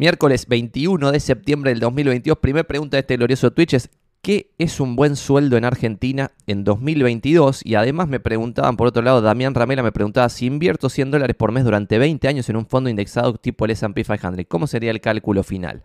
Miércoles 0.00 0.46
21 0.48 1.12
de 1.12 1.20
septiembre 1.20 1.72
del 1.72 1.80
2022. 1.80 2.38
Primer 2.38 2.66
pregunta 2.66 2.96
de 2.96 3.02
este 3.02 3.18
glorioso 3.18 3.50
Twitch 3.50 3.74
es: 3.74 3.90
¿Qué 4.22 4.50
es 4.56 4.80
un 4.80 4.96
buen 4.96 5.14
sueldo 5.14 5.58
en 5.58 5.66
Argentina 5.66 6.30
en 6.46 6.64
2022? 6.64 7.60
Y 7.66 7.74
además 7.74 8.08
me 8.08 8.18
preguntaban, 8.18 8.78
por 8.78 8.86
otro 8.86 9.02
lado, 9.02 9.20
Damián 9.20 9.54
Ramela 9.54 9.82
me 9.82 9.92
preguntaba: 9.92 10.30
si 10.30 10.46
invierto 10.46 10.88
100 10.88 11.10
dólares 11.10 11.36
por 11.36 11.52
mes 11.52 11.64
durante 11.64 11.98
20 11.98 12.26
años 12.28 12.48
en 12.48 12.56
un 12.56 12.64
fondo 12.64 12.88
indexado 12.88 13.34
tipo 13.34 13.66
el 13.66 13.72
SP 13.76 14.00
500, 14.02 14.46
¿cómo 14.48 14.66
sería 14.66 14.90
el 14.90 15.02
cálculo 15.02 15.42
final? 15.42 15.82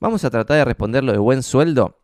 Vamos 0.00 0.22
a 0.26 0.28
tratar 0.28 0.58
de 0.58 0.66
responderlo 0.66 1.12
de 1.12 1.16
buen 1.16 1.42
sueldo 1.42 1.98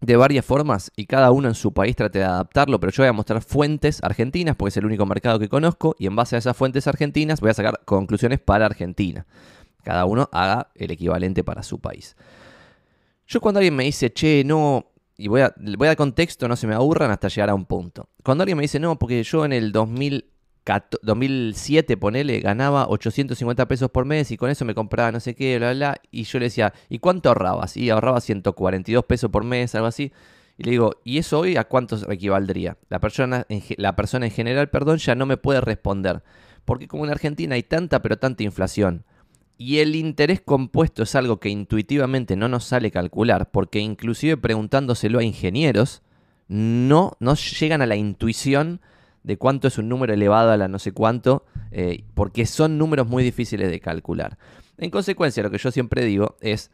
de 0.00 0.16
varias 0.16 0.46
formas 0.46 0.90
y 0.96 1.04
cada 1.04 1.30
uno 1.30 1.48
en 1.48 1.56
su 1.56 1.74
país 1.74 1.94
trate 1.94 2.20
de 2.20 2.24
adaptarlo, 2.24 2.80
pero 2.80 2.90
yo 2.90 3.02
voy 3.02 3.08
a 3.08 3.12
mostrar 3.12 3.42
fuentes 3.42 4.02
argentinas 4.02 4.56
porque 4.56 4.70
es 4.70 4.76
el 4.78 4.86
único 4.86 5.04
mercado 5.04 5.38
que 5.38 5.50
conozco 5.50 5.94
y 5.98 6.06
en 6.06 6.16
base 6.16 6.36
a 6.36 6.38
esas 6.38 6.56
fuentes 6.56 6.86
argentinas 6.86 7.42
voy 7.42 7.50
a 7.50 7.54
sacar 7.54 7.80
conclusiones 7.84 8.40
para 8.40 8.64
Argentina. 8.64 9.26
Cada 9.82 10.04
uno 10.04 10.28
haga 10.32 10.70
el 10.74 10.90
equivalente 10.90 11.44
para 11.44 11.62
su 11.62 11.80
país. 11.80 12.16
Yo 13.26 13.40
cuando 13.40 13.58
alguien 13.58 13.76
me 13.76 13.84
dice, 13.84 14.12
che, 14.12 14.42
no, 14.44 14.92
y 15.16 15.28
voy 15.28 15.42
a, 15.42 15.54
voy 15.56 15.88
a 15.88 15.96
contexto, 15.96 16.48
no 16.48 16.56
se 16.56 16.66
me 16.66 16.74
aburran 16.74 17.10
hasta 17.10 17.28
llegar 17.28 17.50
a 17.50 17.54
un 17.54 17.66
punto. 17.66 18.08
Cuando 18.22 18.42
alguien 18.42 18.56
me 18.56 18.62
dice, 18.62 18.80
no, 18.80 18.98
porque 18.98 19.22
yo 19.22 19.44
en 19.44 19.52
el 19.52 19.72
2000 19.72 20.24
2007, 21.02 21.96
ponele, 21.96 22.40
ganaba 22.40 22.88
850 22.88 23.66
pesos 23.68 23.90
por 23.90 24.04
mes 24.04 24.30
y 24.30 24.36
con 24.36 24.50
eso 24.50 24.64
me 24.64 24.74
compraba 24.74 25.12
no 25.12 25.20
sé 25.20 25.34
qué, 25.34 25.58
bla, 25.58 25.72
bla, 25.72 26.00
y 26.10 26.24
yo 26.24 26.38
le 26.38 26.46
decía, 26.46 26.72
¿y 26.88 26.98
cuánto 26.98 27.28
ahorrabas? 27.28 27.76
Y 27.76 27.90
ahorraba 27.90 28.20
142 28.20 29.04
pesos 29.04 29.30
por 29.30 29.44
mes, 29.44 29.74
algo 29.74 29.86
así. 29.86 30.12
Y 30.58 30.64
le 30.64 30.72
digo, 30.72 30.96
¿y 31.04 31.18
eso 31.18 31.40
hoy 31.40 31.56
a 31.56 31.64
cuánto 31.64 31.96
equivaldría? 32.10 32.76
La 32.88 33.00
persona, 33.00 33.46
en, 33.48 33.62
la 33.76 33.94
persona 33.96 34.26
en 34.26 34.32
general, 34.32 34.68
perdón, 34.70 34.98
ya 34.98 35.14
no 35.14 35.24
me 35.24 35.36
puede 35.36 35.60
responder. 35.60 36.22
Porque 36.64 36.88
como 36.88 37.04
en 37.04 37.12
Argentina 37.12 37.54
hay 37.54 37.62
tanta 37.62 38.02
pero 38.02 38.18
tanta 38.18 38.42
inflación, 38.42 39.04
y 39.58 39.80
el 39.80 39.96
interés 39.96 40.40
compuesto 40.40 41.02
es 41.02 41.16
algo 41.16 41.40
que 41.40 41.48
intuitivamente 41.48 42.36
no 42.36 42.48
nos 42.48 42.64
sale 42.64 42.92
calcular, 42.92 43.50
porque 43.50 43.80
inclusive 43.80 44.36
preguntándoselo 44.36 45.18
a 45.18 45.24
ingenieros, 45.24 46.02
no, 46.46 47.12
no 47.18 47.34
llegan 47.34 47.82
a 47.82 47.86
la 47.86 47.96
intuición 47.96 48.80
de 49.24 49.36
cuánto 49.36 49.66
es 49.66 49.76
un 49.76 49.88
número 49.88 50.14
elevado 50.14 50.52
a 50.52 50.56
la 50.56 50.68
no 50.68 50.78
sé 50.78 50.92
cuánto, 50.92 51.44
eh, 51.72 52.04
porque 52.14 52.46
son 52.46 52.78
números 52.78 53.08
muy 53.08 53.24
difíciles 53.24 53.68
de 53.68 53.80
calcular. 53.80 54.38
En 54.78 54.90
consecuencia, 54.90 55.42
lo 55.42 55.50
que 55.50 55.58
yo 55.58 55.72
siempre 55.72 56.04
digo 56.04 56.36
es, 56.40 56.70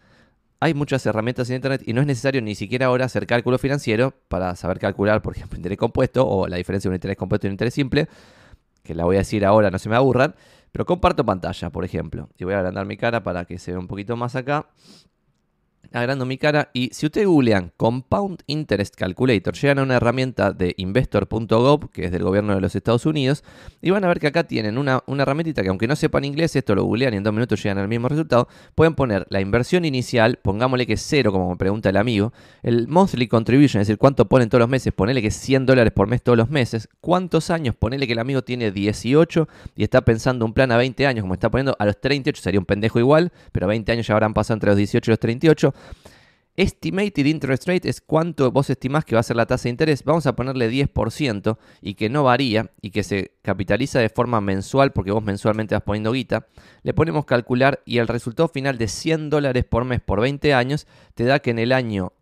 hay 0.61 0.75
muchas 0.75 1.07
herramientas 1.07 1.49
en 1.49 1.57
Internet 1.57 1.83
y 1.87 1.95
no 1.95 2.03
es 2.03 2.07
necesario 2.07 2.43
ni 2.43 2.55
siquiera 2.55 2.87
ahora 2.87 3.07
hacer 3.07 3.27
cálculo 3.27 3.57
financiero 3.57 4.13
para 4.29 4.55
saber 4.57 4.79
calcular, 4.79 5.23
por 5.23 5.35
ejemplo, 5.35 5.57
interés 5.57 5.79
compuesto 5.79 6.29
o 6.29 6.49
la 6.49 6.59
diferencia 6.59 6.89
de 6.89 6.93
un 6.93 6.97
interés 6.97 7.17
compuesto 7.17 7.47
y 7.47 7.49
un 7.49 7.55
interés 7.55 7.73
simple, 7.73 8.09
que 8.83 8.95
la 8.95 9.05
voy 9.05 9.17
a 9.17 9.21
decir 9.21 9.47
ahora, 9.47 9.71
no 9.71 9.79
se 9.79 9.89
me 9.89 9.97
aburran, 9.97 10.35
pero 10.75 10.87
comparto 10.87 11.25
pantalla, 11.25 11.71
por 11.71 11.85
ejemplo, 11.85 12.31
y 12.37 12.43
voy 12.43 12.55
a 12.55 12.59
agrandar 12.59 12.85
mi 12.85 12.97
cara 12.97 13.23
para 13.23 13.45
que 13.45 13.61
se 13.61 13.71
vea 13.71 13.79
un 13.79 13.87
poquito 13.87 14.17
más 14.17 14.35
acá 14.35 14.67
agrando 15.95 16.27
mi 16.27 16.39
cara. 16.39 16.71
Y 16.73 16.91
si 16.93 17.07
ustedes 17.07 17.27
googlean 17.27 17.73
Compound 17.77 18.43
Interest 18.47 18.95
Calculator, 18.97 19.55
llegan 19.55 19.79
a 19.79 19.83
una 19.83 19.97
herramienta 19.97 20.53
de 20.53 20.75
investor.gov, 20.77 21.91
que 21.91 22.05
es 22.07 22.13
del 22.13 22.23
gobierno 22.23 22.55
de 22.55 22.61
los 22.61 22.75
Estados 22.75 23.07
Unidos, 23.07 23.45
y 23.81 23.91
van 23.91 24.05
a 24.05 24.09
ver 24.09 24.21
que 24.21 24.27
acá 24.27 24.45
tienen 24.45 24.77
una, 24.77 25.03
una 25.07 25.23
herramientita 25.23 25.63
que 25.63 25.69
aunque 25.69 25.87
no 25.87 25.97
sepan 25.97 26.25
inglés, 26.25 26.57
esto 26.57 26.75
lo 26.75 26.85
googlean 26.85 27.15
y 27.15 27.19
en 27.19 27.23
dos 27.23 27.33
minutos 27.33 27.63
llegan 27.63 27.79
al 27.79 27.89
mismo 27.89 28.09
resultado, 28.09 28.49
pueden 28.75 28.95
poner 28.95 29.27
la 29.31 29.41
inversión 29.41 29.85
inicial, 29.85 30.39
pongámosle 30.43 30.87
que 30.87 30.95
es 30.95 31.03
cero, 31.03 31.33
como 31.33 31.51
me 31.51 31.57
pregunta 31.57 31.89
el 31.91 31.97
amigo, 31.97 32.33
el 32.63 32.89
monthly 32.89 33.29
contribution, 33.29 33.81
es 33.81 33.89
decir, 33.89 33.99
cuánto 33.99 34.27
ponen 34.27 34.49
todos 34.49 34.61
los 34.61 34.69
meses, 34.69 34.93
ponele 34.93 35.23
que 35.23 35.29
es 35.29 35.37
100 35.37 35.67
dólares 35.67 35.93
por 35.93 36.09
mes 36.09 36.23
todos 36.23 36.37
los 36.37 36.51
meses, 36.51 36.89
cuántos 37.01 37.51
años, 37.51 37.75
ponele 37.77 38.07
que 38.07 38.15
el 38.15 38.19
amigo 38.19 38.43
tiene 38.43 38.71
18 38.71 39.49
y 39.77 39.85
está 39.85 40.03
pensando 40.03 40.45
un 40.45 40.53
plan 40.53 40.73
a 40.73 40.77
20 40.77 41.07
años, 41.07 41.23
como 41.23 41.35
está 41.35 41.51
poniendo 41.51 41.77
a 41.79 41.87
los 41.87 42.01
38, 42.01 42.43
sería 42.43 42.61
un 42.61 42.67
pendejo 42.67 42.99
igual, 42.99 43.33
pero 43.53 43.67
20 43.67 43.93
años 43.93 44.07
ya 44.07 44.15
habrán 44.15 44.35
pasado 44.35 44.57
entre 44.57 44.71
los 44.71 44.77
18 44.77 45.11
y 45.11 45.13
los 45.13 45.19
38. 45.19 45.75
Estimated 46.57 47.27
interest 47.27 47.67
rate 47.67 47.89
es 47.89 48.01
cuánto 48.01 48.53
vos 48.53 48.71
estimás 48.71 49.05
que 49.05 49.17
va 49.17 49.21
a 49.21 49.25
ser 49.25 49.35
la 49.35 49.47
tasa 49.47 49.65
de 49.65 49.71
interés. 49.71 50.05
Vamos 50.05 50.27
a 50.27 50.37
ponerle 50.37 50.71
10% 50.71 51.59
y 51.83 51.95
que 51.95 52.09
no 52.09 52.23
varía 52.23 52.71
y 52.81 52.91
que 52.91 53.03
se 53.03 53.33
capitaliza 53.43 53.99
de 53.99 54.09
forma 54.09 54.41
mensual 54.41 54.93
porque 54.93 55.11
vos 55.11 55.25
mensualmente 55.25 55.75
vas 55.75 55.83
poniendo 55.83 56.13
guita. 56.13 56.47
Le 56.85 56.95
ponemos 56.95 57.25
calcular 57.25 57.83
y 57.85 57.99
el 57.99 58.07
resultado 58.07 58.49
final 58.49 58.79
de 58.79 58.87
100 58.87 59.31
dólares 59.31 59.65
por 59.65 59.85
mes 59.85 60.01
por 60.01 60.21
20 60.21 60.55
años 60.55 60.87
te 61.15 61.25
da 61.25 61.41
que 61.41 61.51
en 61.51 61.59
el 61.59 61.73
año 61.73 62.13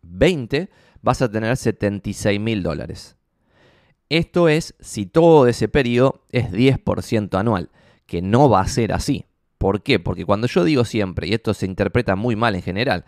20 0.00 0.70
vas 1.02 1.20
a 1.20 1.30
tener 1.30 1.54
76 1.54 2.40
mil 2.40 2.62
dólares. 2.62 3.16
Esto 4.08 4.48
es 4.48 4.74
si 4.80 5.04
todo 5.04 5.46
ese 5.46 5.68
periodo 5.68 6.22
es 6.32 6.50
10% 6.50 7.38
anual, 7.38 7.68
que 8.06 8.22
no 8.22 8.48
va 8.48 8.62
a 8.62 8.68
ser 8.68 8.94
así. 8.94 9.26
¿Por 9.58 9.82
qué? 9.82 9.98
Porque 9.98 10.24
cuando 10.24 10.46
yo 10.46 10.64
digo 10.64 10.84
siempre, 10.84 11.26
y 11.26 11.34
esto 11.34 11.52
se 11.52 11.66
interpreta 11.66 12.16
muy 12.16 12.36
mal 12.36 12.54
en 12.54 12.62
general, 12.62 13.04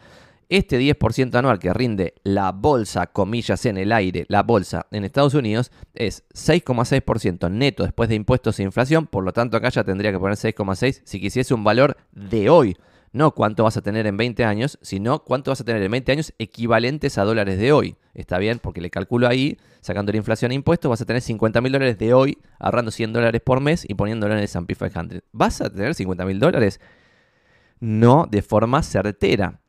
este 0.51 0.81
10% 0.81 1.37
anual 1.37 1.61
que 1.61 1.73
rinde 1.73 2.15
la 2.25 2.51
bolsa, 2.51 3.07
comillas 3.07 3.65
en 3.67 3.79
el 3.79 3.93
aire, 3.93 4.27
la 4.29 4.43
bolsa 4.43 4.87
en 4.91 5.05
Estados 5.05 5.35
Unidos, 5.35 5.71
es 5.95 6.25
6,6% 6.35 7.49
neto 7.53 7.85
después 7.85 8.09
de 8.09 8.17
impuestos 8.17 8.59
e 8.59 8.65
inflación. 8.65 9.07
Por 9.07 9.23
lo 9.23 9.33
tanto, 9.33 9.57
acá 9.57 9.69
ya 9.69 9.85
tendría 9.85 10.11
que 10.11 10.19
poner 10.19 10.37
6,6 10.37 11.03
si 11.05 11.21
quisiese 11.21 11.55
un 11.55 11.63
valor 11.63 11.97
de 12.11 12.51
hoy. 12.51 12.77
No 13.13 13.33
cuánto 13.33 13.65
vas 13.65 13.77
a 13.77 13.83
tener 13.83 14.07
en 14.07 14.17
20 14.17 14.45
años, 14.45 14.79
sino 14.83 15.25
cuánto 15.25 15.51
vas 15.51 15.61
a 15.61 15.65
tener 15.65 15.83
en 15.83 15.91
20 15.91 16.13
años 16.13 16.33
equivalentes 16.39 17.19
a 17.19 17.25
dólares 17.25 17.59
de 17.59 17.73
hoy. 17.73 17.97
Está 18.15 18.39
bien, 18.39 18.61
porque 18.61 18.81
le 18.81 18.91
calculo 18.91 19.27
ahí, 19.27 19.59
sacando 19.81 20.13
la 20.13 20.19
inflación 20.19 20.53
e 20.53 20.55
impuestos, 20.55 20.89
vas 20.89 21.01
a 21.01 21.07
tener 21.07 21.21
50 21.21 21.61
mil 21.61 21.73
dólares 21.73 21.99
de 21.99 22.15
hoy, 22.15 22.39
ahorrando 22.61 22.93
100 22.93 23.13
dólares 23.13 23.41
por 23.45 23.61
mes 23.61 23.85
y 23.89 23.95
poniéndolo 23.95 24.35
en 24.35 24.39
el 24.39 24.45
S&P 24.45 24.75
500. 24.75 25.23
¿Vas 25.33 25.61
a 25.61 25.71
tener 25.71 25.95
50 25.95 26.25
mil 26.25 26.39
dólares? 26.39 26.81
No 27.81 28.29
de 28.31 28.43
forma 28.43 28.83
certera. 28.85 29.61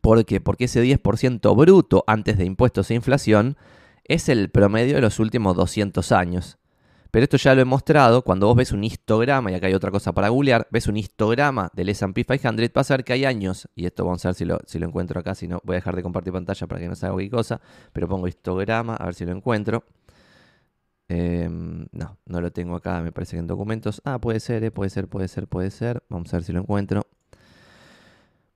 ¿Por 0.00 0.24
qué? 0.24 0.40
Porque 0.40 0.64
ese 0.64 0.82
10% 0.84 1.56
bruto 1.56 2.04
antes 2.06 2.38
de 2.38 2.44
impuestos 2.44 2.90
e 2.90 2.94
inflación 2.94 3.56
es 4.04 4.28
el 4.28 4.50
promedio 4.50 4.96
de 4.96 5.00
los 5.00 5.18
últimos 5.18 5.56
200 5.56 6.12
años. 6.12 6.58
Pero 7.12 7.24
esto 7.24 7.36
ya 7.36 7.54
lo 7.54 7.60
he 7.60 7.66
mostrado, 7.66 8.22
cuando 8.22 8.46
vos 8.46 8.56
ves 8.56 8.72
un 8.72 8.82
histograma, 8.84 9.52
y 9.52 9.54
acá 9.54 9.66
hay 9.66 9.74
otra 9.74 9.90
cosa 9.90 10.14
para 10.14 10.30
googlear, 10.30 10.66
ves 10.70 10.86
un 10.86 10.96
histograma 10.96 11.70
del 11.74 11.90
S&P 11.90 12.24
500, 12.24 12.72
vas 12.72 12.90
a 12.90 12.96
que 12.98 13.12
hay 13.12 13.26
años, 13.26 13.68
y 13.74 13.84
esto 13.84 14.06
vamos 14.06 14.24
a 14.24 14.30
ver 14.30 14.34
si 14.34 14.46
lo, 14.46 14.60
si 14.64 14.78
lo 14.78 14.86
encuentro 14.86 15.20
acá, 15.20 15.34
si 15.34 15.46
no 15.46 15.60
voy 15.62 15.74
a 15.74 15.76
dejar 15.76 15.94
de 15.94 16.02
compartir 16.02 16.32
pantalla 16.32 16.66
para 16.66 16.80
que 16.80 16.88
no 16.88 16.94
se 16.94 17.04
haga 17.04 17.12
cualquier 17.12 17.32
cosa, 17.32 17.60
pero 17.92 18.08
pongo 18.08 18.28
histograma, 18.28 18.96
a 18.96 19.04
ver 19.04 19.14
si 19.14 19.26
lo 19.26 19.32
encuentro. 19.32 19.84
Em, 21.06 21.86
no, 21.92 22.16
no 22.24 22.40
lo 22.40 22.50
tengo 22.50 22.76
acá, 22.76 23.02
me 23.02 23.12
parece 23.12 23.36
que 23.36 23.40
en 23.40 23.46
documentos. 23.46 24.00
Ah, 24.06 24.18
puede 24.18 24.40
ser, 24.40 24.64
eh, 24.64 24.70
puede 24.70 24.88
ser, 24.88 25.06
puede 25.06 25.28
ser, 25.28 25.46
puede 25.46 25.70
ser. 25.70 26.02
Vamos 26.08 26.32
a 26.32 26.38
ver 26.38 26.44
si 26.44 26.54
lo 26.54 26.60
encuentro. 26.60 27.06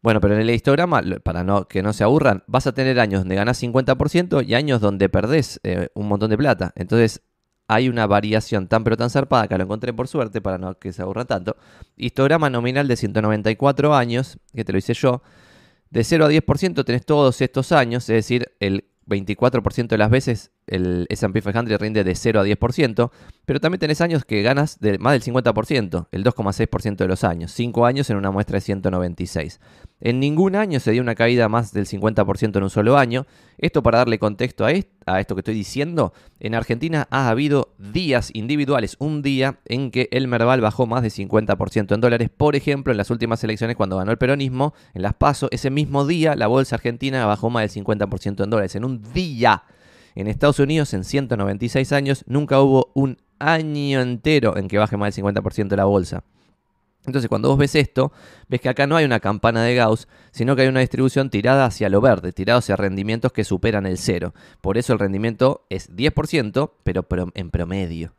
Bueno, 0.01 0.21
pero 0.23 0.35
en 0.35 0.41
el 0.41 0.49
histograma, 0.49 1.03
para 1.23 1.45
no, 1.45 1.69
que 1.69 1.83
no 1.83 1.93
se 1.93 2.05
aburran, 2.05 2.43
vas 2.47 2.67
a 2.67 2.73
tener 2.73 2.99
años 3.01 3.21
donde 3.21 3.35
ganas 3.35 3.63
50% 3.63 4.47
y 4.47 4.55
años 4.55 4.81
donde 4.81 5.11
perdés 5.11 5.61
eh, 5.65 5.89
un 5.93 6.09
montón 6.09 6.31
de 6.31 6.39
plata. 6.39 6.73
Entonces 6.77 7.21
hay 7.69 7.89
una 7.89 8.07
variación 8.07 8.69
tan 8.69 8.85
pero 8.85 8.97
tan 8.97 9.11
zarpada 9.11 9.49
que 9.49 9.59
lo 9.59 9.65
encontré 9.65 9.93
por 9.93 10.09
suerte 10.09 10.41
para 10.41 10.59
no 10.59 10.79
que 10.79 10.93
se 10.93 11.03
aburran 11.03 11.27
tanto. 11.27 11.57
Histograma 11.97 12.51
nominal 12.51 12.87
de 12.89 12.97
194 12.97 13.95
años, 13.95 14.39
que 14.55 14.65
te 14.65 14.73
lo 14.73 14.79
hice 14.79 14.95
yo. 14.95 15.23
De 15.91 16.05
0 16.05 16.27
a 16.27 16.31
10% 16.31 16.85
tenés 16.85 17.07
todos 17.07 17.41
estos 17.41 17.73
años, 17.73 18.09
es 18.09 18.17
decir, 18.17 18.53
el 18.61 18.85
24% 19.07 19.89
de 19.89 19.99
las 19.99 20.11
veces 20.11 20.51
el 20.67 21.07
S&P 21.09 21.41
500 21.43 21.81
rinde 21.81 22.05
de 22.05 22.15
0 22.15 22.41
a 22.41 22.45
10%, 22.45 23.11
pero 23.45 23.61
también 23.61 23.79
tenés 23.79 24.01
años 24.01 24.25
que 24.25 24.43
ganas 24.43 24.81
de 24.81 24.99
más 24.99 25.13
del 25.13 25.35
50%, 25.35 26.09
el 26.11 26.25
2,6% 26.25 26.97
de 26.97 27.09
los 27.09 27.25
años, 27.25 27.53
5 27.53 27.87
años 27.87 28.11
en 28.11 28.17
una 28.17 28.31
muestra 28.31 28.57
de 28.57 28.61
196. 28.63 29.61
En 30.01 30.21
ningún 30.21 30.57
año 30.57 30.79
se 30.81 30.91
dio 30.91 31.01
una 31.01 31.15
caída 31.15 31.49
más 31.49 31.73
del 31.73 31.87
50% 31.87 32.57
en 32.57 32.63
un 32.63 32.71
solo 32.71 32.99
año. 32.99 33.27
Esto 33.57 33.83
para 33.83 33.99
darle 33.99 34.19
contexto 34.19 34.67
a, 34.67 34.73
esto 34.73 35.35
que 35.35 35.41
estoy 35.41 35.55
diciendo, 35.55 36.13
en 36.39 36.55
Argentina 36.55 37.09
ha 37.11 37.29
habido 37.31 37.75
días 37.79 38.31
individuales, 38.35 38.97
un 38.99 39.23
día 39.23 39.61
en 39.65 39.91
que 39.91 40.09
el 40.11 40.29
Merval 40.29 40.61
bajó 40.61 40.87
más 40.87 41.03
de 41.03 41.09
50% 41.09 41.95
en 41.95 42.01
dólares. 42.01 42.29
Por 42.37 42.57
ejemplo, 42.57 42.93
en 42.93 42.99
las 42.99 43.11
últimas 43.11 43.43
elecciones 43.43 43.77
cuando 43.77 43.97
ganó 43.97 44.11
el 44.11 44.19
peronismo, 44.19 44.75
en 44.93 45.03
las 45.03 45.15
PASO, 45.15 45.49
ese 45.51 45.71
mismo 45.71 46.07
día 46.07 46.35
la 46.35 46.47
bolsa 46.47 46.77
argentina 46.77 47.25
bajó 47.25 47.49
más 47.49 47.73
del 47.73 47.85
50% 47.85 48.45
en 48.45 48.51
dólares, 48.51 48.75
en 48.77 48.85
un 48.85 49.03
día. 49.15 49.63
En 50.17 50.29
Estados 50.29 50.59
Unidos, 50.59 50.95
en 50.95 51.05
196 51.05 51.93
años, 51.93 52.25
nunca 52.27 52.61
hubo 52.61 52.91
un 52.95 53.19
año 53.39 54.01
entero 54.01 54.57
en 54.57 54.67
que 54.67 54.79
baje 54.79 54.97
más 54.97 55.15
del 55.15 55.25
50% 55.25 55.77
la 55.77 55.85
bolsa. 55.85 56.25
Entonces, 57.05 57.29
cuando 57.29 57.51
vos 57.51 57.59
ves 57.59 57.75
esto, 57.75 58.13
ves 58.49 58.63
que 58.63 58.71
acá 58.71 58.87
no 58.87 58.97
hay 58.97 59.05
una 59.05 59.21
campana 59.21 59.63
de 59.63 59.75
Gauss, 59.75 60.09
sino 60.33 60.57
que 60.57 60.63
hay 60.63 60.69
una 60.69 60.81
distribución 60.81 61.29
tirada 61.29 61.67
hacia 61.67 61.91
lo 61.91 62.01
verde, 62.01 62.33
tirada 62.33 62.61
hacia 62.61 62.77
rendimientos 62.77 63.31
que 63.31 63.45
superan 63.45 63.85
el 63.85 63.99
cero. 63.99 64.33
Por 64.63 64.79
eso 64.79 64.95
el 64.95 64.99
rendimiento 64.99 65.67
es 65.69 65.95
10%, 65.95 66.71
pero 66.83 67.07
en 67.35 67.51
promedio. 67.51 68.15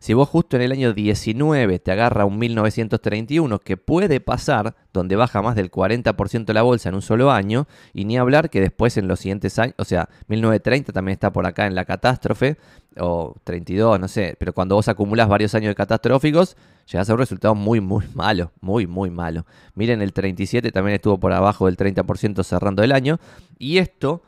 Si 0.00 0.14
vos 0.14 0.28
justo 0.28 0.56
en 0.56 0.62
el 0.62 0.72
año 0.72 0.92
19 0.92 1.80
te 1.80 1.90
agarra 1.90 2.24
un 2.24 2.38
1931, 2.38 3.58
que 3.58 3.76
puede 3.76 4.20
pasar, 4.20 4.76
donde 4.92 5.16
baja 5.16 5.42
más 5.42 5.56
del 5.56 5.70
40% 5.70 6.52
la 6.52 6.62
bolsa 6.62 6.88
en 6.88 6.94
un 6.94 7.02
solo 7.02 7.32
año, 7.32 7.66
y 7.92 8.04
ni 8.04 8.16
hablar 8.16 8.48
que 8.48 8.60
después 8.60 8.96
en 8.96 9.08
los 9.08 9.18
siguientes 9.20 9.58
años, 9.58 9.74
o 9.76 9.84
sea, 9.84 10.08
1930 10.28 10.92
también 10.92 11.14
está 11.14 11.32
por 11.32 11.46
acá 11.46 11.66
en 11.66 11.74
la 11.74 11.84
catástrofe, 11.84 12.58
o 12.96 13.34
32, 13.42 13.98
no 13.98 14.06
sé, 14.06 14.36
pero 14.38 14.52
cuando 14.52 14.76
vos 14.76 14.86
acumulás 14.86 15.28
varios 15.28 15.54
años 15.54 15.70
de 15.70 15.74
catastróficos, 15.74 16.56
llegas 16.90 17.10
a 17.10 17.12
un 17.14 17.18
resultado 17.18 17.56
muy, 17.56 17.80
muy 17.80 18.04
malo, 18.14 18.52
muy, 18.60 18.86
muy 18.86 19.10
malo. 19.10 19.46
Miren, 19.74 20.00
el 20.00 20.12
37 20.12 20.70
también 20.70 20.94
estuvo 20.94 21.18
por 21.18 21.32
abajo 21.32 21.66
del 21.66 21.76
30% 21.76 22.44
cerrando 22.44 22.84
el 22.84 22.92
año, 22.92 23.18
y 23.58 23.78
esto 23.78 24.22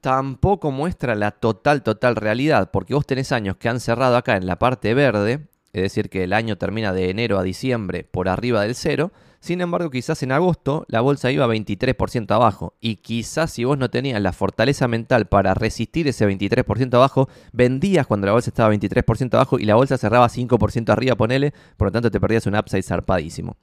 tampoco 0.00 0.70
muestra 0.70 1.14
la 1.14 1.30
total, 1.30 1.82
total 1.82 2.16
realidad, 2.16 2.70
porque 2.70 2.94
vos 2.94 3.06
tenés 3.06 3.32
años 3.32 3.56
que 3.56 3.68
han 3.68 3.80
cerrado 3.80 4.16
acá 4.16 4.36
en 4.36 4.46
la 4.46 4.58
parte 4.58 4.94
verde, 4.94 5.46
es 5.72 5.82
decir, 5.82 6.10
que 6.10 6.24
el 6.24 6.32
año 6.32 6.56
termina 6.56 6.92
de 6.92 7.10
enero 7.10 7.38
a 7.38 7.42
diciembre 7.42 8.04
por 8.04 8.28
arriba 8.28 8.62
del 8.62 8.74
cero, 8.74 9.12
sin 9.40 9.60
embargo, 9.60 9.90
quizás 9.90 10.22
en 10.22 10.32
agosto 10.32 10.84
la 10.88 11.00
bolsa 11.00 11.30
iba 11.30 11.46
23% 11.46 12.30
abajo. 12.34 12.74
Y 12.80 12.96
quizás 12.96 13.52
si 13.52 13.64
vos 13.64 13.78
no 13.78 13.88
tenías 13.88 14.20
la 14.20 14.32
fortaleza 14.32 14.88
mental 14.88 15.26
para 15.26 15.54
resistir 15.54 16.08
ese 16.08 16.26
23% 16.26 16.94
abajo, 16.94 17.28
vendías 17.52 18.06
cuando 18.06 18.26
la 18.26 18.32
bolsa 18.32 18.50
estaba 18.50 18.74
23% 18.74 19.34
abajo 19.34 19.58
y 19.58 19.64
la 19.64 19.76
bolsa 19.76 19.96
cerraba 19.96 20.28
5% 20.28 20.90
arriba, 20.90 21.14
ponele. 21.14 21.52
Por 21.76 21.88
lo 21.88 21.92
tanto, 21.92 22.10
te 22.10 22.20
perdías 22.20 22.46
un 22.46 22.56
upside 22.56 22.82
zarpadísimo. 22.82 23.56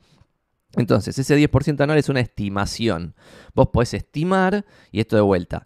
Entonces, 0.78 1.18
ese 1.18 1.38
10% 1.38 1.82
anual 1.82 1.98
es 1.98 2.10
una 2.10 2.22
estimación. 2.22 3.16
Vos 3.54 3.70
podés 3.70 3.94
estimar, 3.94 4.66
y 4.92 5.00
esto 5.02 5.16
de 5.16 5.22
vuelta, 5.22 5.66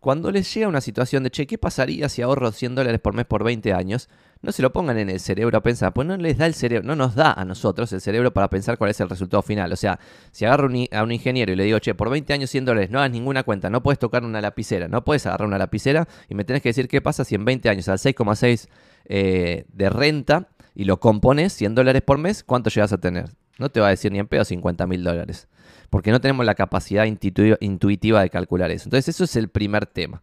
cuando 0.00 0.30
les 0.30 0.52
llega 0.54 0.68
una 0.68 0.80
situación 0.80 1.24
de, 1.24 1.30
che, 1.30 1.46
¿qué 1.46 1.58
pasaría 1.58 2.08
si 2.08 2.22
ahorro 2.22 2.52
100 2.52 2.76
dólares 2.76 3.00
por 3.00 3.14
mes 3.14 3.26
por 3.26 3.42
20 3.42 3.72
años? 3.72 4.08
No 4.42 4.52
se 4.52 4.62
lo 4.62 4.72
pongan 4.72 4.96
en 4.98 5.10
el 5.10 5.18
cerebro 5.18 5.58
a 5.58 5.62
pensar, 5.62 5.92
pues 5.92 6.06
no 6.06 6.16
les 6.16 6.38
da 6.38 6.46
el 6.46 6.54
cerebro, 6.54 6.86
no 6.86 6.94
nos 6.94 7.16
da 7.16 7.32
a 7.32 7.44
nosotros 7.44 7.92
el 7.92 8.00
cerebro 8.00 8.32
para 8.32 8.48
pensar 8.48 8.78
cuál 8.78 8.90
es 8.90 9.00
el 9.00 9.08
resultado 9.08 9.42
final. 9.42 9.72
O 9.72 9.76
sea, 9.76 9.98
si 10.30 10.44
agarro 10.44 10.68
a 10.92 11.02
un 11.02 11.12
ingeniero 11.12 11.52
y 11.52 11.56
le 11.56 11.64
digo, 11.64 11.80
che, 11.80 11.94
por 11.96 12.10
20 12.10 12.32
años 12.32 12.48
100 12.50 12.64
dólares, 12.64 12.90
no 12.90 13.00
hagas 13.00 13.10
ninguna 13.10 13.42
cuenta, 13.42 13.70
no 13.70 13.82
puedes 13.82 13.98
tocar 13.98 14.24
una 14.24 14.40
lapicera, 14.40 14.86
no 14.86 15.04
puedes 15.04 15.26
agarrar 15.26 15.48
una 15.48 15.58
lapicera 15.58 16.06
y 16.28 16.36
me 16.36 16.44
tenés 16.44 16.62
que 16.62 16.68
decir 16.68 16.86
qué 16.86 17.00
pasa 17.00 17.24
si 17.24 17.34
en 17.34 17.44
20 17.44 17.68
años 17.68 17.88
al 17.88 17.98
6,6 17.98 18.68
eh, 19.06 19.64
de 19.68 19.90
renta 19.90 20.48
y 20.76 20.84
lo 20.84 21.00
compones 21.00 21.52
100 21.54 21.74
dólares 21.74 22.02
por 22.02 22.18
mes, 22.18 22.44
¿cuánto 22.44 22.70
llegas 22.70 22.92
a 22.92 22.98
tener? 22.98 23.30
No 23.58 23.70
te 23.70 23.80
va 23.80 23.88
a 23.88 23.90
decir 23.90 24.12
ni 24.12 24.18
en 24.18 24.26
pedo 24.26 24.44
50 24.44 24.86
mil 24.86 25.04
dólares 25.04 25.48
porque 25.90 26.10
no 26.10 26.20
tenemos 26.20 26.44
la 26.44 26.54
capacidad 26.54 27.06
intuitiva 27.06 28.22
de 28.22 28.30
calcular 28.30 28.70
eso. 28.70 28.84
Entonces 28.84 29.14
eso 29.14 29.24
es 29.24 29.36
el 29.36 29.48
primer 29.48 29.86
tema. 29.86 30.22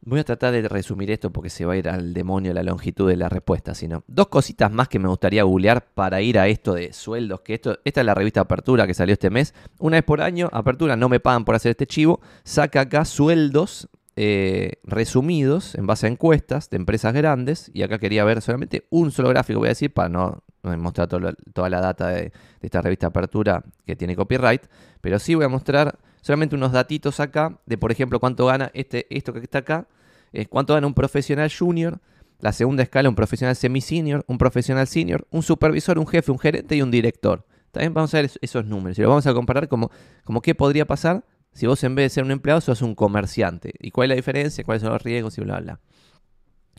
Voy 0.00 0.20
a 0.20 0.24
tratar 0.24 0.52
de 0.52 0.66
resumir 0.68 1.10
esto 1.10 1.30
porque 1.30 1.50
se 1.50 1.64
va 1.64 1.74
a 1.74 1.76
ir 1.76 1.88
al 1.88 2.14
demonio 2.14 2.54
la 2.54 2.62
longitud 2.62 3.08
de 3.08 3.16
la 3.16 3.28
respuesta. 3.28 3.74
Sino 3.74 4.04
dos 4.06 4.28
cositas 4.28 4.70
más 4.70 4.88
que 4.88 4.98
me 4.98 5.08
gustaría 5.08 5.42
googlear 5.42 5.86
para 5.94 6.22
ir 6.22 6.38
a 6.38 6.46
esto 6.46 6.74
de 6.74 6.92
sueldos. 6.92 7.40
Que 7.40 7.54
esto, 7.54 7.78
esta 7.84 8.00
es 8.00 8.06
la 8.06 8.14
revista 8.14 8.40
Apertura 8.40 8.86
que 8.86 8.94
salió 8.94 9.12
este 9.12 9.30
mes. 9.30 9.54
Una 9.78 9.96
vez 9.96 10.04
por 10.04 10.22
año, 10.22 10.48
Apertura, 10.52 10.96
no 10.96 11.08
me 11.08 11.20
pagan 11.20 11.44
por 11.44 11.54
hacer 11.54 11.70
este 11.70 11.86
chivo. 11.86 12.20
Saca 12.44 12.82
acá 12.82 13.04
sueldos 13.04 13.88
eh, 14.16 14.74
resumidos 14.84 15.74
en 15.74 15.86
base 15.86 16.06
a 16.06 16.10
encuestas 16.10 16.70
de 16.70 16.76
empresas 16.76 17.12
grandes. 17.12 17.70
Y 17.74 17.82
acá 17.82 17.98
quería 17.98 18.24
ver 18.24 18.40
solamente 18.40 18.86
un 18.90 19.10
solo 19.10 19.30
gráfico, 19.30 19.58
voy 19.58 19.68
a 19.68 19.70
decir, 19.70 19.92
para 19.92 20.08
no 20.08 20.42
no 20.62 20.70
voy 20.70 20.74
a 20.74 20.82
mostrar 20.82 21.08
toda 21.08 21.70
la 21.70 21.80
data 21.80 22.08
de, 22.08 22.32
esta 22.60 22.82
revista 22.82 23.08
Apertura 23.08 23.62
que 23.86 23.96
tiene 23.96 24.16
copyright, 24.16 24.62
pero 25.00 25.18
sí 25.18 25.34
voy 25.34 25.44
a 25.44 25.48
mostrar 25.48 25.98
solamente 26.20 26.56
unos 26.56 26.72
datitos 26.72 27.20
acá 27.20 27.58
de, 27.66 27.78
por 27.78 27.92
ejemplo, 27.92 28.20
cuánto 28.20 28.46
gana 28.46 28.70
este, 28.74 29.06
esto 29.10 29.32
que 29.32 29.40
está 29.40 29.58
acá, 29.58 29.86
es 30.32 30.48
cuánto 30.48 30.74
gana 30.74 30.86
un 30.86 30.94
profesional 30.94 31.50
junior, 31.56 32.00
la 32.40 32.52
segunda 32.52 32.82
escala 32.82 33.08
un 33.08 33.14
profesional 33.14 33.56
semi-senior, 33.56 34.24
un 34.26 34.38
profesional 34.38 34.86
senior, 34.86 35.26
un 35.30 35.42
supervisor, 35.42 35.98
un 35.98 36.06
jefe, 36.06 36.30
un 36.30 36.38
gerente 36.38 36.76
y 36.76 36.82
un 36.82 36.90
director. 36.90 37.44
También 37.70 37.94
vamos 37.94 38.14
a 38.14 38.18
ver 38.18 38.30
esos 38.40 38.64
números 38.64 38.98
y 38.98 39.02
lo 39.02 39.08
vamos 39.08 39.26
a 39.26 39.34
comparar 39.34 39.68
como, 39.68 39.90
como 40.24 40.40
qué 40.40 40.54
podría 40.54 40.86
pasar 40.86 41.24
si 41.52 41.66
vos 41.66 41.82
en 41.84 41.94
vez 41.94 42.04
de 42.04 42.10
ser 42.10 42.24
un 42.24 42.30
empleado 42.30 42.60
sos 42.60 42.82
un 42.82 42.94
comerciante. 42.94 43.74
¿Y 43.80 43.90
cuál 43.90 44.06
es 44.06 44.08
la 44.10 44.16
diferencia? 44.16 44.64
¿Cuáles 44.64 44.82
son 44.82 44.92
los 44.92 45.02
riesgos? 45.02 45.36
Y 45.38 45.40
bla, 45.40 45.60
bla. 45.60 45.80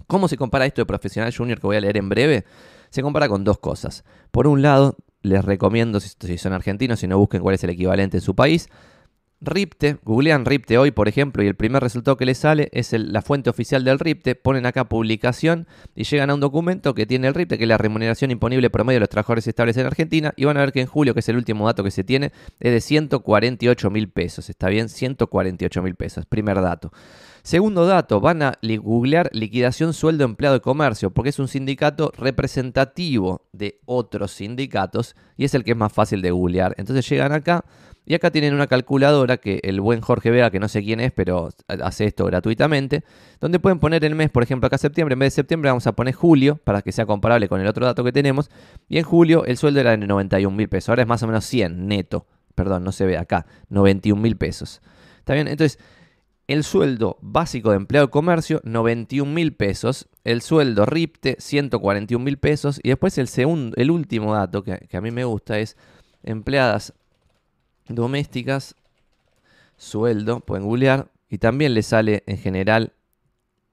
¿Cómo 0.08 0.28
se 0.28 0.38
compara 0.38 0.66
esto 0.66 0.82
de 0.82 0.86
profesional 0.86 1.34
junior 1.36 1.60
que 1.60 1.68
voy 1.68 1.76
a 1.76 1.82
leer 1.82 1.98
en 1.98 2.10
breve? 2.10 2.46
Se 2.90 3.02
compara 3.02 3.30
con 3.30 3.44
dos 3.44 3.60
cosas. 3.60 4.04
Por 4.32 4.48
un 4.48 4.62
lado, 4.62 4.98
les 5.22 5.44
recomiendo, 5.44 6.00
si 6.00 6.38
son 6.38 6.54
argentinos, 6.54 7.00
si 7.00 7.08
no 7.08 7.18
busquen 7.18 7.42
cuál 7.42 7.56
es 7.56 7.64
el 7.64 7.72
equivalente 7.72 8.18
en 8.18 8.22
su 8.22 8.36
país, 8.36 8.70
RIPTE, 9.42 10.00
googlean 10.04 10.44
RIPTE 10.44 10.78
hoy, 10.78 10.92
por 10.92 11.08
ejemplo, 11.08 11.42
y 11.42 11.48
el 11.48 11.56
primer 11.56 11.82
resultado 11.82 12.18
que 12.18 12.26
les 12.26 12.40
sale 12.40 12.68
es 12.74 12.92
la 12.92 13.22
fuente 13.22 13.50
oficial 13.50 13.86
del 13.86 13.98
RIPTE, 13.98 14.36
ponen 14.36 14.66
acá 14.66 14.90
publicación 14.90 15.66
y 15.96 16.04
llegan 16.04 16.30
a 16.30 16.34
un 16.34 16.42
documento 16.42 16.94
que 16.94 17.06
tiene 17.06 17.28
el 17.28 17.34
RIPTE, 17.34 17.58
que 17.58 17.64
es 17.64 17.68
la 17.68 17.78
remuneración 17.78 18.32
imponible 18.32 18.70
promedio 18.70 18.98
de 18.98 19.02
los 19.02 19.10
trabajadores 19.10 19.48
estables 19.48 19.78
en 19.78 19.86
Argentina, 19.86 20.34
y 20.36 20.44
van 20.44 20.58
a 20.58 20.62
ver 20.62 20.74
que 20.74 20.82
en 20.82 20.88
julio, 20.88 21.14
que 21.14 21.22
es 21.22 21.30
el 21.30 21.38
último 21.38 21.66
dato 21.66 21.86
que 21.86 21.92
se 21.92 22.04
tiene, 22.04 22.34
es 22.60 22.72
de 22.74 22.82
148 22.82 23.90
mil 23.90 24.10
pesos, 24.10 24.50
¿está 24.50 24.68
bien? 24.68 24.90
148 24.90 25.82
mil 25.84 25.96
pesos, 25.96 26.26
primer 26.26 26.62
dato. 26.62 26.92
Segundo 27.44 27.86
dato, 27.86 28.20
van 28.20 28.42
a 28.42 28.58
googlear 28.62 29.30
liquidación 29.34 29.94
sueldo 29.94 30.26
empleado 30.26 30.56
de 30.56 30.62
comercio, 30.62 31.12
porque 31.12 31.30
es 31.30 31.40
un 31.40 31.48
sindicato 31.48 32.12
representativo 32.18 33.48
de 33.54 33.80
otros 33.86 34.32
sindicatos 34.32 35.16
y 35.38 35.46
es 35.46 35.54
el 35.54 35.64
que 35.64 35.72
es 35.72 35.78
más 35.78 35.94
fácil 35.94 36.22
de 36.22 36.32
googlear. 36.32 36.76
Entonces 36.78 37.08
llegan 37.10 37.32
acá 37.32 37.64
y 38.06 38.16
acá 38.16 38.32
tienen 38.32 38.56
una 38.56 38.66
calculadora 38.66 39.38
que 39.38 39.60
el 39.64 39.82
buen 39.82 40.02
Jorge 40.02 40.32
Vega, 40.32 40.50
que 40.50 40.60
no 40.60 40.68
sé 40.68 40.84
quién 40.84 41.00
es, 41.00 41.12
pero 41.12 41.50
hace 41.68 42.06
esto 42.06 42.26
gratuitamente, 42.26 43.04
donde 43.40 43.60
pueden 43.60 43.78
poner 43.78 44.04
el 44.04 44.16
mes, 44.16 44.32
por 44.32 44.42
ejemplo, 44.42 44.66
acá 44.66 44.80
septiembre, 44.80 45.14
en 45.14 45.20
vez 45.20 45.34
de 45.34 45.36
septiembre 45.36 45.70
vamos 45.70 45.86
a 45.86 45.92
poner 45.92 46.16
julio, 46.16 46.60
para 46.64 46.82
que 46.82 46.92
sea 46.92 47.06
comparable 47.06 47.48
con 47.48 47.62
el 47.62 47.68
otro 47.68 47.86
dato 47.86 48.04
que 48.04 48.12
tenemos, 48.12 48.50
y 48.88 48.98
en 48.98 49.04
julio 49.04 49.46
el 49.46 49.58
sueldo 49.58 49.80
era 49.80 49.92
de 49.92 49.98
91 49.98 50.58
mil 50.58 50.68
pesos, 50.68 50.90
ahora 50.90 51.04
es 51.04 51.08
más 51.08 51.22
o 51.22 51.28
menos 51.28 51.46
100 51.46 51.88
neto, 51.88 52.26
perdón, 52.56 52.84
no 52.84 52.92
se 52.92 53.06
ve 53.06 53.16
acá, 53.16 53.46
91 53.70 54.20
mil 54.20 54.36
pesos. 54.38 54.82
¿Está 55.20 55.36
bien? 55.36 55.48
Entonces, 55.48 55.78
el 56.50 56.64
sueldo 56.64 57.20
básico 57.22 57.70
de 57.70 57.76
empleado 57.78 58.08
de 58.08 58.12
comercio, 58.12 58.60
91 58.64 59.32
mil 59.32 59.54
pesos. 59.54 60.10
El 60.24 60.42
sueldo 60.42 60.88
RIPTE, 60.88 61.36
141 61.38 62.26
mil 62.26 62.40
pesos. 62.40 62.80
Y 62.82 62.90
después 62.90 63.20
el, 63.20 63.28
segundo, 63.28 63.78
el 63.78 63.92
último 63.92 64.34
dato 64.34 64.64
que, 64.64 64.90
a 64.92 65.02
mí 65.02 65.12
me 65.12 65.26
gusta 65.26 65.60
es 65.60 65.78
empleadas 66.24 66.96
domésticas, 67.88 68.76
sueldo, 69.78 70.40
pueden 70.40 70.66
googlear. 70.66 71.12
Y 71.30 71.38
también 71.38 71.76
le 71.76 71.84
sale 71.84 72.24
en 72.26 72.40
general 72.40 72.94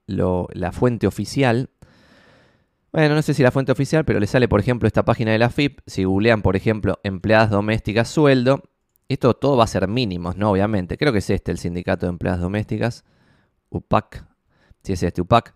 la 0.05 0.71
fuente 0.71 1.07
oficial. 1.07 1.71
Bueno, 2.91 3.15
no 3.15 3.23
sé 3.23 3.33
si 3.33 3.41
la 3.41 3.51
fuente 3.51 3.71
oficial, 3.71 4.05
pero 4.05 4.19
le 4.19 4.27
sale, 4.27 4.47
por 4.47 4.59
ejemplo, 4.59 4.85
esta 4.85 5.03
página 5.03 5.31
de 5.31 5.39
la 5.39 5.49
FIP. 5.49 5.79
Si 5.87 6.03
googlean, 6.03 6.43
por 6.43 6.55
ejemplo, 6.55 6.99
empleadas 7.03 7.49
domésticas, 7.49 8.07
sueldo, 8.07 8.61
esto 9.09 9.33
todo 9.33 9.57
va 9.57 9.63
a 9.63 9.67
ser 9.67 9.87
mínimos, 9.87 10.37
¿no? 10.37 10.51
Obviamente. 10.51 10.97
Creo 10.97 11.11
que 11.11 11.19
es 11.19 11.29
este 11.29 11.51
el 11.51 11.57
Sindicato 11.57 12.05
de 12.05 12.11
Empleadas 12.11 12.41
Domésticas. 12.41 13.05
UPAC. 13.69 14.25
Si 14.83 14.93
es 14.93 15.03
este, 15.03 15.21
UPAC. 15.21 15.53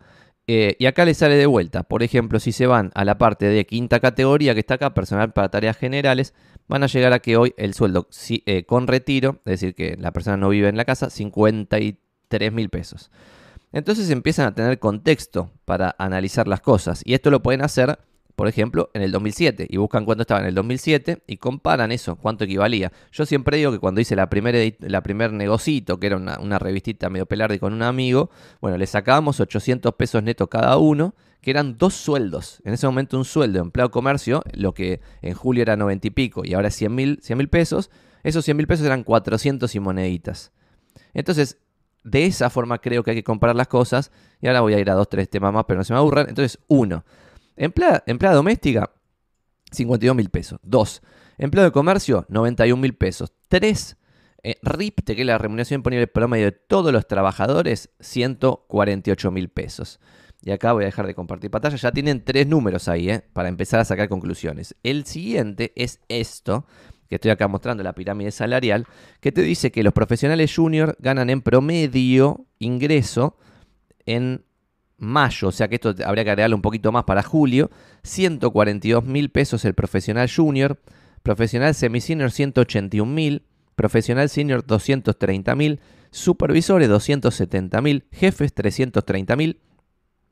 Eh, 0.48 0.76
y 0.80 0.86
acá 0.86 1.06
les 1.06 1.18
sale 1.18 1.36
de 1.36 1.46
vuelta. 1.46 1.84
Por 1.84 2.04
ejemplo, 2.04 2.40
si 2.40 2.52
se 2.52 2.68
van 2.68 2.92
a 2.94 3.06
la 3.06 3.18
parte 3.18 3.46
de 3.46 3.66
quinta 3.66 4.00
categoría 4.00 4.54
que 4.54 4.60
está 4.60 4.76
acá, 4.76 4.94
personal 4.94 5.34
para 5.34 5.50
tareas 5.50 5.78
generales, 5.78 6.34
van 6.68 6.84
a 6.84 6.88
llegar 6.88 7.14
a 7.14 7.20
que 7.20 7.38
hoy 7.38 7.54
el 7.58 7.74
sueldo 7.74 8.08
eh, 8.30 8.64
con 8.66 8.88
retiro, 8.88 9.40
es 9.46 9.60
decir, 9.60 9.76
que 9.76 9.96
la 9.98 10.12
persona 10.12 10.38
no 10.38 10.50
vive 10.50 10.68
en 10.68 10.78
la 10.78 10.86
casa, 10.86 11.10
53 11.10 12.52
mil 12.52 12.70
pesos. 12.70 13.12
Entonces 13.72 14.10
empiezan 14.10 14.48
a 14.48 14.56
tener 14.56 14.80
contexto 14.80 15.52
para 15.66 15.96
analizar 15.98 16.48
las 16.48 16.62
cosas. 16.62 17.02
Y 17.06 17.14
esto 17.14 17.32
lo 17.32 17.42
pueden 17.42 17.62
hacer 17.62 18.00
por 18.42 18.48
ejemplo, 18.48 18.90
en 18.96 19.04
el 19.04 19.12
2007 19.12 19.68
y 19.70 19.78
buscan 19.78 20.04
cuánto 20.04 20.24
estaba 20.24 20.40
en 20.40 20.48
el 20.48 20.56
2007 20.56 21.22
y 21.28 21.38
comparan 21.38 21.92
eso, 21.92 22.16
cuánto 22.16 22.46
equivalía. 22.46 22.92
Yo 23.12 23.28
siempre 23.28 23.58
digo 23.58 23.72
que 23.72 23.78
cuando 23.78 24.02
hice 24.02 24.16
la 24.16 24.32
primera 24.32 24.58
la 24.80 25.04
primer 25.04 25.32
negocito, 25.32 26.00
que 26.00 26.08
era 26.08 26.18
una, 26.18 26.58
revistita 26.58 27.12
medio 27.12 27.28
pelarde 27.28 27.60
con 27.60 27.72
un 27.72 27.84
amigo, 27.84 28.32
bueno, 28.60 28.80
le 28.80 28.88
sacábamos 28.88 29.40
800 29.40 29.94
pesos 29.94 30.24
netos 30.24 30.48
cada 30.48 30.76
uno, 30.78 31.14
que 31.40 31.52
eran 31.52 31.78
dos 31.78 31.94
sueldos. 31.94 32.64
En 32.66 32.74
ese 32.74 32.88
momento 32.88 33.16
un 33.16 33.26
sueldo 33.26 33.60
de 33.60 33.66
empleado 33.66 33.92
comercio, 33.92 34.42
lo 34.56 34.74
que 34.74 35.02
en 35.22 35.36
julio 35.36 35.62
era 35.62 35.78
90 35.78 36.08
y 36.08 36.10
pico 36.10 36.42
y 36.44 36.56
ahora 36.56 36.70
es 36.70 36.76
100 36.78 36.96
mil 36.96 37.20
pesos, 37.48 37.92
esos 38.24 38.44
100 38.44 38.58
mil 38.58 38.66
pesos 38.66 38.88
eran 38.88 39.04
400 39.04 39.76
y 39.76 39.80
moneditas. 39.80 40.52
Entonces, 41.14 41.60
de 42.04 42.26
esa 42.26 42.50
forma 42.50 42.80
creo 42.80 43.04
que 43.04 43.12
hay 43.12 43.18
que 43.18 43.24
comparar 43.24 43.56
las 43.56 43.68
cosas. 43.68 44.12
Y 44.42 44.48
ahora 44.48 44.62
voy 44.62 44.74
a 44.74 44.80
ir 44.80 44.90
a 44.90 44.96
dos, 44.96 45.10
tres 45.10 45.30
temas 45.30 45.54
más, 45.54 45.66
pero 45.68 45.78
no 45.78 45.84
se 45.84 45.94
me 45.94 46.00
aburran. 46.00 46.28
Entonces, 46.28 46.58
uno, 46.68 47.06
Empleada, 47.56 48.34
doméstica, 48.34 48.92
52 49.72 50.16
mil 50.16 50.30
pesos. 50.30 50.60
Dos, 50.64 51.02
Empleo 51.38 51.64
de 51.64 51.72
comercio, 51.72 52.26
91 52.30 52.80
mil 52.80 52.94
pesos. 52.94 53.34
Tres, 53.48 53.98
eh, 54.44 54.56
RIPTE, 54.62 55.16
que 55.16 55.22
es 55.22 55.28
la 55.28 55.40
remuneración 55.40 55.80
imponible 55.80 56.06
promedio 56.08 56.46
de 56.46 56.52
todos 56.52 56.94
los 56.94 57.08
trabajadores, 57.08 57.90
148 58.00 59.32
mil 59.32 59.50
pesos. 59.50 60.00
Y 60.44 60.52
acá 60.52 60.74
voy 60.74 60.84
a 60.84 60.86
dejar 60.86 61.08
de 61.08 61.16
compartir 61.16 61.50
pantalla. 61.50 61.76
Ya 61.78 61.92
tienen 61.92 62.24
tres 62.24 62.48
números 62.48 62.88
ahí, 62.88 63.10
eh, 63.10 63.24
para 63.34 63.50
empezar 63.50 63.80
a 63.80 63.86
sacar 63.86 64.08
conclusiones. 64.08 64.76
El 64.84 65.06
siguiente 65.06 65.72
es 65.76 66.00
esto, 66.10 66.66
que 67.10 67.16
estoy 67.16 67.32
acá 67.32 67.48
mostrando 67.48 67.84
la 67.84 67.94
pirámide 67.94 68.32
salarial, 68.32 68.86
que 69.20 69.32
te 69.32 69.42
dice 69.42 69.72
que 69.72 69.84
los 69.84 69.94
profesionales 69.94 70.56
junior 70.56 70.96
ganan 71.00 71.30
en 71.30 71.42
promedio 71.42 72.46
ingreso 72.60 73.38
en 74.06 74.46
mayo, 75.02 75.50
o 75.50 75.52
sea 75.52 75.68
que 75.68 75.76
esto 75.76 75.96
habría 76.06 76.24
que 76.24 76.32
agregarle 76.32 76.56
un 76.56 76.62
poquito 76.62 76.92
más 76.92 77.04
para 77.04 77.24
julio, 77.24 77.72
142 78.04 79.04
mil 79.04 79.30
pesos 79.32 79.66
el 79.66 79.74
profesional 79.74 80.30
junior, 80.34 80.80
profesional 81.24 81.74
semi-senior 81.74 82.32
181 82.32 83.12
mil, 83.12 83.44
profesional 83.76 84.30
senior 84.30 84.66
230 84.66 85.56
mil, 85.56 85.80
supervisores 86.12 86.88
270 86.88 87.82
mil, 87.82 88.06
jefes 88.12 88.54
330 88.54 89.36
mil, 89.36 89.60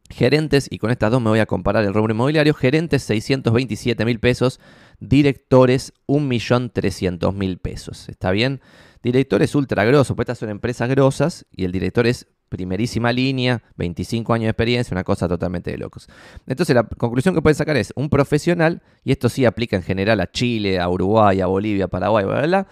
gerentes, 0.09 0.67
y 0.69 0.77
con 0.77 0.91
estas 0.91 1.11
dos 1.11 1.21
me 1.21 1.29
voy 1.29 1.39
a 1.39 1.45
comparar 1.45 1.83
el 1.83 1.93
rubro 1.93 2.13
inmobiliario, 2.13 2.53
gerentes 2.53 3.03
627 3.03 4.05
mil 4.05 4.19
pesos, 4.19 4.59
directores 4.99 5.93
1.300.000 6.07 7.59
pesos, 7.59 8.09
¿está 8.09 8.31
bien? 8.31 8.61
Directores 9.01 9.55
ultra 9.55 9.83
grosos, 9.85 10.15
pues 10.15 10.25
estas 10.25 10.39
son 10.39 10.49
empresas 10.49 10.89
grosas 10.89 11.45
y 11.51 11.65
el 11.65 11.71
director 11.71 12.05
es 12.05 12.27
primerísima 12.49 13.13
línea, 13.13 13.61
25 13.77 14.33
años 14.33 14.45
de 14.45 14.49
experiencia, 14.49 14.93
una 14.93 15.03
cosa 15.03 15.27
totalmente 15.27 15.71
de 15.71 15.77
locos. 15.77 16.09
Entonces 16.47 16.75
la 16.75 16.83
conclusión 16.83 17.35
que 17.35 17.41
pueden 17.41 17.55
sacar 17.55 17.77
es 17.77 17.93
un 17.95 18.09
profesional, 18.09 18.81
y 19.03 19.11
esto 19.11 19.29
sí 19.29 19.45
aplica 19.45 19.75
en 19.75 19.83
general 19.83 20.19
a 20.19 20.31
Chile, 20.31 20.79
a 20.79 20.89
Uruguay, 20.89 21.41
a 21.41 21.45
Bolivia, 21.45 21.87
Paraguay, 21.87 22.25
bla, 22.25 22.39
bla, 22.39 22.47
bla, 22.47 22.67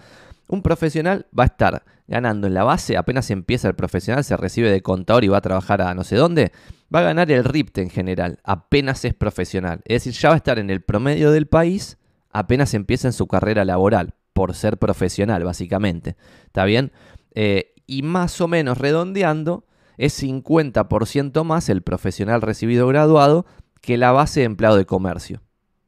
un 0.48 0.62
profesional 0.62 1.26
va 1.38 1.44
a 1.44 1.46
estar 1.46 1.84
ganando 2.06 2.46
en 2.46 2.54
la 2.54 2.64
base, 2.64 2.96
apenas 2.96 3.30
empieza 3.30 3.68
el 3.68 3.74
profesional, 3.74 4.24
se 4.24 4.36
recibe 4.36 4.70
de 4.70 4.82
contador 4.82 5.24
y 5.24 5.28
va 5.28 5.38
a 5.38 5.42
trabajar 5.42 5.82
a 5.82 5.94
no 5.94 6.04
sé 6.04 6.16
dónde, 6.16 6.52
va 6.94 7.00
a 7.00 7.02
ganar 7.02 7.30
el 7.30 7.44
RIPTE 7.44 7.82
en 7.82 7.90
general, 7.90 8.38
apenas 8.44 9.04
es 9.04 9.14
profesional. 9.14 9.80
Es 9.84 10.04
decir, 10.04 10.20
ya 10.20 10.30
va 10.30 10.34
a 10.34 10.38
estar 10.38 10.58
en 10.58 10.70
el 10.70 10.82
promedio 10.82 11.30
del 11.30 11.46
país 11.46 11.98
apenas 12.30 12.74
empieza 12.74 13.08
en 13.08 13.12
su 13.12 13.26
carrera 13.26 13.64
laboral, 13.64 14.14
por 14.32 14.54
ser 14.54 14.78
profesional, 14.78 15.44
básicamente. 15.44 16.16
¿Está 16.46 16.64
bien? 16.64 16.92
Eh, 17.34 17.74
y 17.86 18.02
más 18.02 18.40
o 18.40 18.48
menos 18.48 18.78
redondeando, 18.78 19.64
es 19.98 20.22
50% 20.22 21.44
más 21.44 21.68
el 21.68 21.82
profesional 21.82 22.40
recibido 22.40 22.86
graduado 22.86 23.44
que 23.80 23.98
la 23.98 24.12
base 24.12 24.40
de 24.40 24.46
empleado 24.46 24.76
de 24.76 24.86
comercio. 24.86 25.42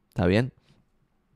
¿Está 0.09 0.26
bien? 0.26 0.52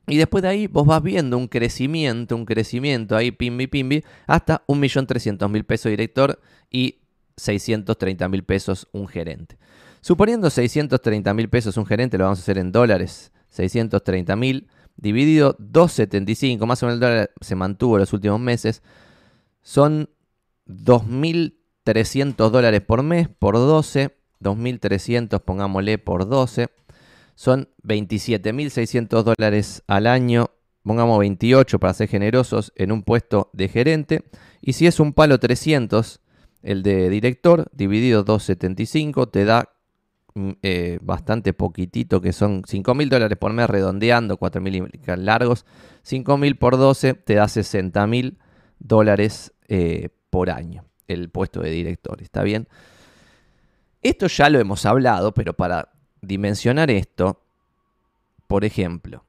Y 0.07 0.17
después 0.17 0.43
de 0.43 0.49
ahí 0.49 0.67
vos 0.67 0.85
vas 0.85 1.01
viendo 1.01 1.37
un 1.37 1.47
crecimiento, 1.47 2.35
un 2.35 2.45
crecimiento 2.45 3.15
ahí, 3.15 3.31
pimbi, 3.31 3.67
pimbi, 3.67 4.03
hasta 4.27 4.63
1.300.000 4.67 5.65
pesos 5.65 5.89
director 5.89 6.39
y 6.69 6.99
630.000 7.37 8.45
pesos 8.45 8.87
un 8.91 9.07
gerente. 9.07 9.57
Suponiendo 10.01 10.49
630.000 10.49 11.49
pesos 11.49 11.77
un 11.77 11.85
gerente, 11.85 12.17
lo 12.17 12.25
vamos 12.25 12.39
a 12.39 12.41
hacer 12.43 12.59
en 12.59 12.71
dólares. 12.71 13.31
630.000 13.55 14.67
dividido 14.97 15.57
2.75, 15.57 16.65
más 16.65 16.83
o 16.83 16.85
menos 16.85 16.97
el 16.97 16.99
dólar 16.99 17.31
se 17.41 17.55
mantuvo 17.55 17.97
los 17.97 18.13
últimos 18.13 18.39
meses. 18.39 18.83
Son 19.61 20.09
2.300 21.85 22.49
dólares 22.49 22.81
por 22.81 23.03
mes 23.03 23.27
por 23.27 23.55
12. 23.55 24.15
2.300, 24.41 25.39
pongámosle 25.41 25.97
por 25.97 26.27
12 26.27 26.69
son 27.35 27.67
27.600 27.83 29.23
dólares 29.23 29.83
al 29.87 30.07
año, 30.07 30.51
pongamos 30.83 31.19
28 31.19 31.79
para 31.79 31.93
ser 31.93 32.07
generosos, 32.07 32.71
en 32.75 32.91
un 32.91 33.03
puesto 33.03 33.49
de 33.53 33.67
gerente. 33.67 34.23
Y 34.61 34.73
si 34.73 34.87
es 34.87 34.99
un 34.99 35.13
palo 35.13 35.37
300, 35.37 36.21
el 36.63 36.81
de 36.81 37.09
director, 37.09 37.69
dividido 37.73 38.25
2.75, 38.25 39.29
te 39.29 39.45
da 39.45 39.69
mm, 40.33 40.51
eh, 40.63 40.99
bastante 41.01 41.53
poquitito, 41.53 42.21
que 42.21 42.33
son 42.33 42.63
5.000 42.63 43.09
dólares 43.09 43.37
por 43.37 43.53
mes, 43.53 43.69
redondeando, 43.69 44.39
4.000 44.39 45.17
largos. 45.17 45.65
5.000 46.07 46.57
por 46.57 46.77
12 46.77 47.15
te 47.15 47.35
da 47.35 47.45
60.000 47.45 48.37
dólares 48.79 49.53
eh, 49.67 50.09
por 50.29 50.49
año, 50.49 50.85
el 51.07 51.29
puesto 51.29 51.61
de 51.61 51.69
director, 51.71 52.21
¿está 52.21 52.43
bien? 52.43 52.67
Esto 54.01 54.27
ya 54.27 54.49
lo 54.49 54.59
hemos 54.59 54.85
hablado, 54.85 55.33
pero 55.33 55.53
para 55.53 55.89
dimensionar 56.21 56.91
esto, 56.91 57.41
por 58.47 58.65
ejemplo, 58.65 59.23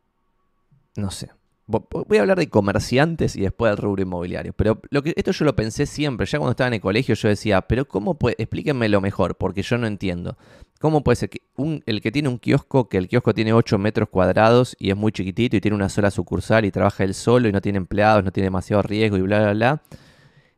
no 0.96 1.10
sé, 1.10 1.30
voy 1.66 2.18
a 2.18 2.20
hablar 2.20 2.38
de 2.38 2.48
comerciantes 2.48 3.34
y 3.36 3.40
después 3.40 3.70
del 3.70 3.78
rubro 3.78 4.02
inmobiliario, 4.02 4.52
pero 4.52 4.80
lo 4.90 5.02
que, 5.02 5.12
esto 5.16 5.32
yo 5.32 5.44
lo 5.44 5.56
pensé 5.56 5.86
siempre, 5.86 6.26
ya 6.26 6.38
cuando 6.38 6.52
estaba 6.52 6.68
en 6.68 6.74
el 6.74 6.80
colegio 6.80 7.14
yo 7.14 7.28
decía, 7.28 7.62
pero 7.62 7.86
¿cómo 7.86 8.14
puede? 8.14 8.36
Explíquenme 8.38 8.88
mejor, 9.00 9.36
porque 9.36 9.62
yo 9.62 9.76
no 9.78 9.86
entiendo. 9.86 10.36
¿Cómo 10.78 11.02
puede 11.02 11.16
ser 11.16 11.30
que 11.30 11.40
un, 11.56 11.82
el 11.86 12.00
que 12.00 12.12
tiene 12.12 12.28
un 12.28 12.38
kiosco, 12.38 12.88
que 12.88 12.98
el 12.98 13.08
kiosco 13.08 13.32
tiene 13.32 13.52
8 13.52 13.78
metros 13.78 14.08
cuadrados 14.10 14.76
y 14.78 14.90
es 14.90 14.96
muy 14.96 15.10
chiquitito 15.10 15.56
y 15.56 15.60
tiene 15.60 15.74
una 15.74 15.88
sola 15.88 16.10
sucursal 16.10 16.64
y 16.66 16.70
trabaja 16.70 17.02
él 17.02 17.14
solo 17.14 17.48
y 17.48 17.52
no 17.52 17.60
tiene 17.60 17.78
empleados, 17.78 18.22
no 18.22 18.30
tiene 18.30 18.46
demasiado 18.46 18.82
riesgo 18.82 19.16
y 19.16 19.22
bla, 19.22 19.40
bla, 19.40 19.52
bla? 19.54 19.82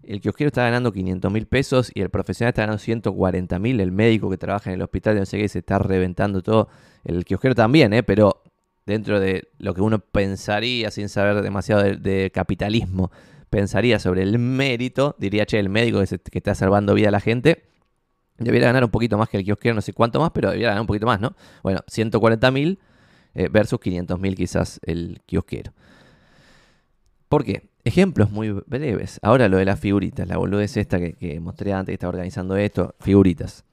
El 0.08 0.22
kiosquero 0.22 0.48
está 0.48 0.62
ganando 0.64 0.90
500 0.90 1.30
mil 1.30 1.46
pesos 1.46 1.90
y 1.94 2.00
el 2.00 2.08
profesional 2.08 2.48
está 2.48 2.62
ganando 2.62 2.78
140 2.78 3.58
mil, 3.58 3.78
el 3.78 3.92
médico 3.92 4.30
que 4.30 4.38
trabaja 4.38 4.70
en 4.70 4.76
el 4.76 4.82
hospital 4.82 5.14
de 5.14 5.20
no 5.20 5.26
sé 5.26 5.36
qué 5.36 5.48
se 5.48 5.58
está 5.58 5.78
reventando 5.78 6.42
todo, 6.42 6.68
el 7.04 7.26
kiosquero 7.26 7.54
también, 7.54 7.92
¿eh? 7.92 8.02
pero 8.02 8.42
dentro 8.86 9.20
de 9.20 9.48
lo 9.58 9.74
que 9.74 9.82
uno 9.82 9.98
pensaría 9.98 10.90
sin 10.90 11.10
saber 11.10 11.42
demasiado 11.42 11.82
de, 11.82 12.30
capitalismo, 12.32 13.10
pensaría 13.50 13.98
sobre 13.98 14.22
el 14.22 14.38
mérito, 14.38 15.14
diría, 15.18 15.44
che, 15.44 15.58
el 15.58 15.68
médico 15.68 15.98
que, 15.98 16.38
está 16.38 16.54
salvando 16.54 16.94
vida 16.94 17.08
a 17.08 17.12
la 17.12 17.20
gente, 17.20 17.64
debería 18.38 18.68
ganar 18.68 18.84
un 18.84 18.90
poquito 18.90 19.18
más 19.18 19.28
que 19.28 19.36
el 19.36 19.44
kiosquero, 19.44 19.74
no 19.74 19.82
sé 19.82 19.92
cuánto 19.92 20.20
más, 20.20 20.30
pero 20.30 20.48
debería 20.48 20.68
ganar 20.68 20.80
un 20.80 20.86
poquito 20.86 21.04
más, 21.04 21.20
¿no? 21.20 21.36
Bueno, 21.62 21.80
140 21.86 22.50
mil 22.50 22.78
eh, 23.34 23.48
versus 23.50 23.78
500 23.78 24.18
mil 24.18 24.34
quizás 24.34 24.80
el 24.86 25.20
kiosquero. 25.26 25.74
¿Por 27.28 27.44
qué? 27.44 27.68
Ejemplos 27.88 28.30
muy 28.30 28.50
breves. 28.50 29.18
Ahora 29.22 29.48
lo 29.48 29.56
de 29.56 29.64
las 29.64 29.80
figuritas, 29.80 30.28
la 30.28 30.36
boludez 30.36 30.76
esta 30.76 30.98
que, 31.00 31.40
mostré 31.40 31.72
antes 31.72 31.92
que 31.92 31.94
estaba 31.94 32.10
organizando 32.10 32.54
esto, 32.54 32.94
figuritas. 33.00 33.64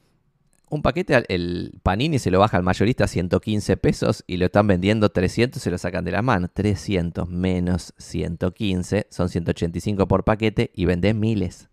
Un 0.69 0.81
paquete, 0.81 1.25
el 1.27 1.81
Panini 1.83 2.17
se 2.17 2.31
lo 2.31 2.39
baja 2.39 2.55
al 2.55 2.63
mayorista 2.63 3.03
a 3.03 3.07
115 3.07 3.75
pesos 3.75 4.23
y 4.25 4.37
lo 4.37 4.45
están 4.45 4.67
vendiendo 4.67 5.09
300, 5.09 5.61
se 5.61 5.69
lo 5.69 5.77
sacan 5.77 6.05
de 6.05 6.11
la 6.11 6.21
mano. 6.21 6.47
300 6.47 7.27
menos 7.27 7.93
115 7.97 9.07
son 9.09 9.27
185 9.27 10.07
por 10.07 10.23
paquete 10.23 10.71
y 10.73 10.85
vendés 10.85 11.13
miles. 11.13 11.67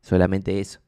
Solamente 0.00 0.60
eso. 0.60 0.78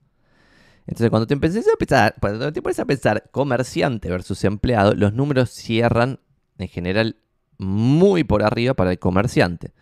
Entonces, 0.86 1.10
cuando 1.10 1.26
te 1.26 1.34
empecé 1.34 1.58
a 1.58 1.76
pensar, 1.76 2.14
cuando 2.20 2.52
te 2.52 2.62
pones 2.62 2.78
a 2.78 2.84
pensar 2.84 3.28
comerciante 3.32 4.08
versus 4.08 4.44
empleado, 4.44 4.94
los 4.94 5.12
números 5.12 5.50
cierran 5.50 6.20
en 6.58 6.68
general 6.68 7.16
muy 7.58 8.22
por 8.22 8.44
arriba 8.44 8.74
para 8.74 8.92
el 8.92 9.00
comerciante. 9.00 9.72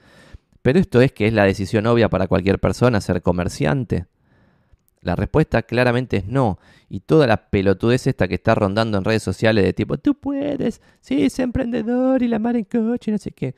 Pero 0.65 0.79
esto 0.79 1.03
es 1.03 1.13
que 1.13 1.27
es 1.27 1.35
la 1.35 1.45
decisión 1.45 1.87
obvia 1.87 2.09
para 2.09 2.27
cualquier 2.27 2.59
persona 2.59 3.03
ser 3.03 3.21
comerciante. 3.21 4.07
La 5.03 5.15
respuesta 5.15 5.61
claramente 5.61 6.17
es 6.17 6.27
no. 6.27 6.59
Y 6.89 7.01
toda 7.01 7.27
la 7.27 7.51
pelotudez 7.51 8.07
esta 8.07 8.27
que 8.29 8.37
está 8.37 8.55
rondando 8.55 8.97
en 8.97 9.05
redes 9.05 9.23
sociales 9.23 9.63
de 9.63 9.75
tipo, 9.75 9.99
tú 9.99 10.15
puedes, 10.15 10.81
sí, 11.03 11.25
es 11.27 11.39
emprendedor 11.39 12.23
y 12.23 12.29
la 12.29 12.39
mar 12.39 12.57
en 12.57 12.65
coche, 12.65 13.13
no 13.13 13.19
sé 13.19 13.33
qué. 13.33 13.55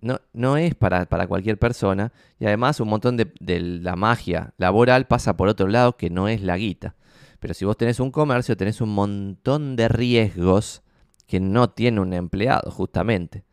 No, 0.00 0.22
no 0.32 0.56
es 0.56 0.74
para, 0.74 1.04
para 1.04 1.26
cualquier 1.26 1.58
persona. 1.58 2.14
Y 2.40 2.46
además 2.46 2.80
un 2.80 2.88
montón 2.88 3.18
de, 3.18 3.30
de 3.40 3.60
la 3.60 3.94
magia 3.94 4.54
laboral 4.56 5.06
pasa 5.06 5.36
por 5.36 5.48
otro 5.48 5.68
lado 5.68 5.98
que 5.98 6.08
no 6.08 6.28
es 6.28 6.40
la 6.40 6.56
guita. 6.56 6.94
Pero 7.40 7.52
si 7.52 7.66
vos 7.66 7.76
tenés 7.76 8.00
un 8.00 8.10
comercio, 8.10 8.56
tenés 8.56 8.80
un 8.80 8.94
montón 8.94 9.76
de 9.76 9.88
riesgos 9.88 10.80
que 11.26 11.40
no 11.40 11.68
tiene 11.68 12.00
un 12.00 12.14
empleado, 12.14 12.70
justamente. 12.70 13.44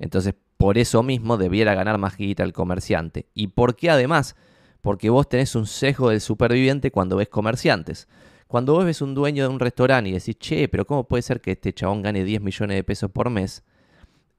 Entonces, 0.00 0.34
por 0.60 0.76
eso 0.76 1.02
mismo 1.02 1.38
debiera 1.38 1.74
ganar 1.74 1.96
más 1.96 2.18
guita 2.18 2.42
el 2.42 2.52
comerciante. 2.52 3.24
¿Y 3.32 3.46
por 3.46 3.76
qué 3.76 3.88
además? 3.88 4.36
Porque 4.82 5.08
vos 5.08 5.26
tenés 5.26 5.54
un 5.54 5.66
sesgo 5.66 6.10
del 6.10 6.20
superviviente 6.20 6.90
cuando 6.90 7.16
ves 7.16 7.30
comerciantes. 7.30 8.08
Cuando 8.46 8.74
vos 8.74 8.84
ves 8.84 9.00
un 9.00 9.14
dueño 9.14 9.44
de 9.44 9.48
un 9.48 9.58
restaurante 9.58 10.10
y 10.10 10.12
decís, 10.12 10.36
che, 10.38 10.68
pero 10.68 10.84
¿cómo 10.84 11.04
puede 11.08 11.22
ser 11.22 11.40
que 11.40 11.52
este 11.52 11.72
chabón 11.72 12.02
gane 12.02 12.24
10 12.24 12.42
millones 12.42 12.76
de 12.76 12.84
pesos 12.84 13.10
por 13.10 13.30
mes? 13.30 13.64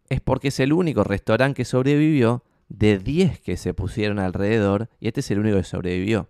Es 0.09 0.21
porque 0.21 0.49
es 0.49 0.59
el 0.59 0.73
único 0.73 1.03
restaurante 1.03 1.57
que 1.57 1.65
sobrevivió 1.65 2.43
de 2.69 2.99
10 2.99 3.39
que 3.39 3.57
se 3.57 3.73
pusieron 3.73 4.19
alrededor 4.19 4.89
y 4.99 5.07
este 5.07 5.21
es 5.21 5.31
el 5.31 5.39
único 5.39 5.57
que 5.57 5.63
sobrevivió. 5.63 6.29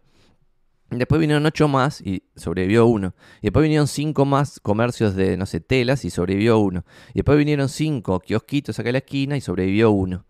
Después 0.91 1.21
vinieron 1.21 1.45
ocho 1.45 1.69
más 1.69 2.01
y 2.01 2.23
sobrevivió 2.35 2.85
uno. 2.85 3.15
Y 3.39 3.47
después 3.47 3.63
vinieron 3.63 3.87
cinco 3.87 4.25
más 4.25 4.59
comercios 4.59 5.15
de, 5.15 5.37
no 5.37 5.45
sé, 5.45 5.61
telas 5.61 6.03
y 6.03 6.09
sobrevivió 6.09 6.59
uno. 6.59 6.83
Y 7.11 7.19
después 7.19 7.37
vinieron 7.37 7.69
cinco 7.69 8.19
kiosquitos 8.19 8.77
acá 8.77 8.89
en 8.89 8.93
la 8.93 8.99
esquina 8.99 9.37
y 9.37 9.41
sobrevivió 9.41 9.91
uno. 9.91 10.25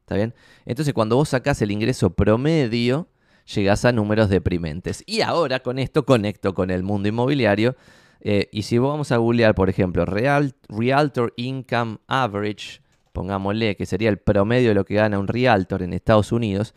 ¿Está 0.00 0.16
bien? 0.16 0.34
Entonces 0.66 0.94
cuando 0.94 1.14
vos 1.14 1.28
sacás 1.28 1.62
el 1.62 1.70
ingreso 1.70 2.10
promedio, 2.10 3.08
llegás 3.54 3.84
a 3.84 3.92
números 3.92 4.28
deprimentes. 4.28 5.04
Y 5.06 5.20
ahora 5.20 5.60
con 5.60 5.78
esto 5.78 6.04
conecto 6.04 6.54
con 6.54 6.72
el 6.72 6.82
mundo 6.82 7.08
inmobiliario. 7.08 7.76
Eh, 8.20 8.48
y 8.50 8.62
si 8.62 8.78
vamos 8.78 9.12
a 9.12 9.18
googlear, 9.18 9.54
por 9.54 9.70
ejemplo, 9.70 10.04
Real, 10.06 10.56
Realtor 10.68 11.32
Income 11.36 11.98
Average, 12.08 12.82
pongámosle 13.12 13.76
que 13.76 13.86
sería 13.86 14.08
el 14.08 14.18
promedio 14.18 14.70
de 14.70 14.74
lo 14.74 14.84
que 14.84 14.94
gana 14.94 15.20
un 15.20 15.28
Realtor 15.28 15.82
en 15.82 15.92
Estados 15.92 16.32
Unidos, 16.32 16.74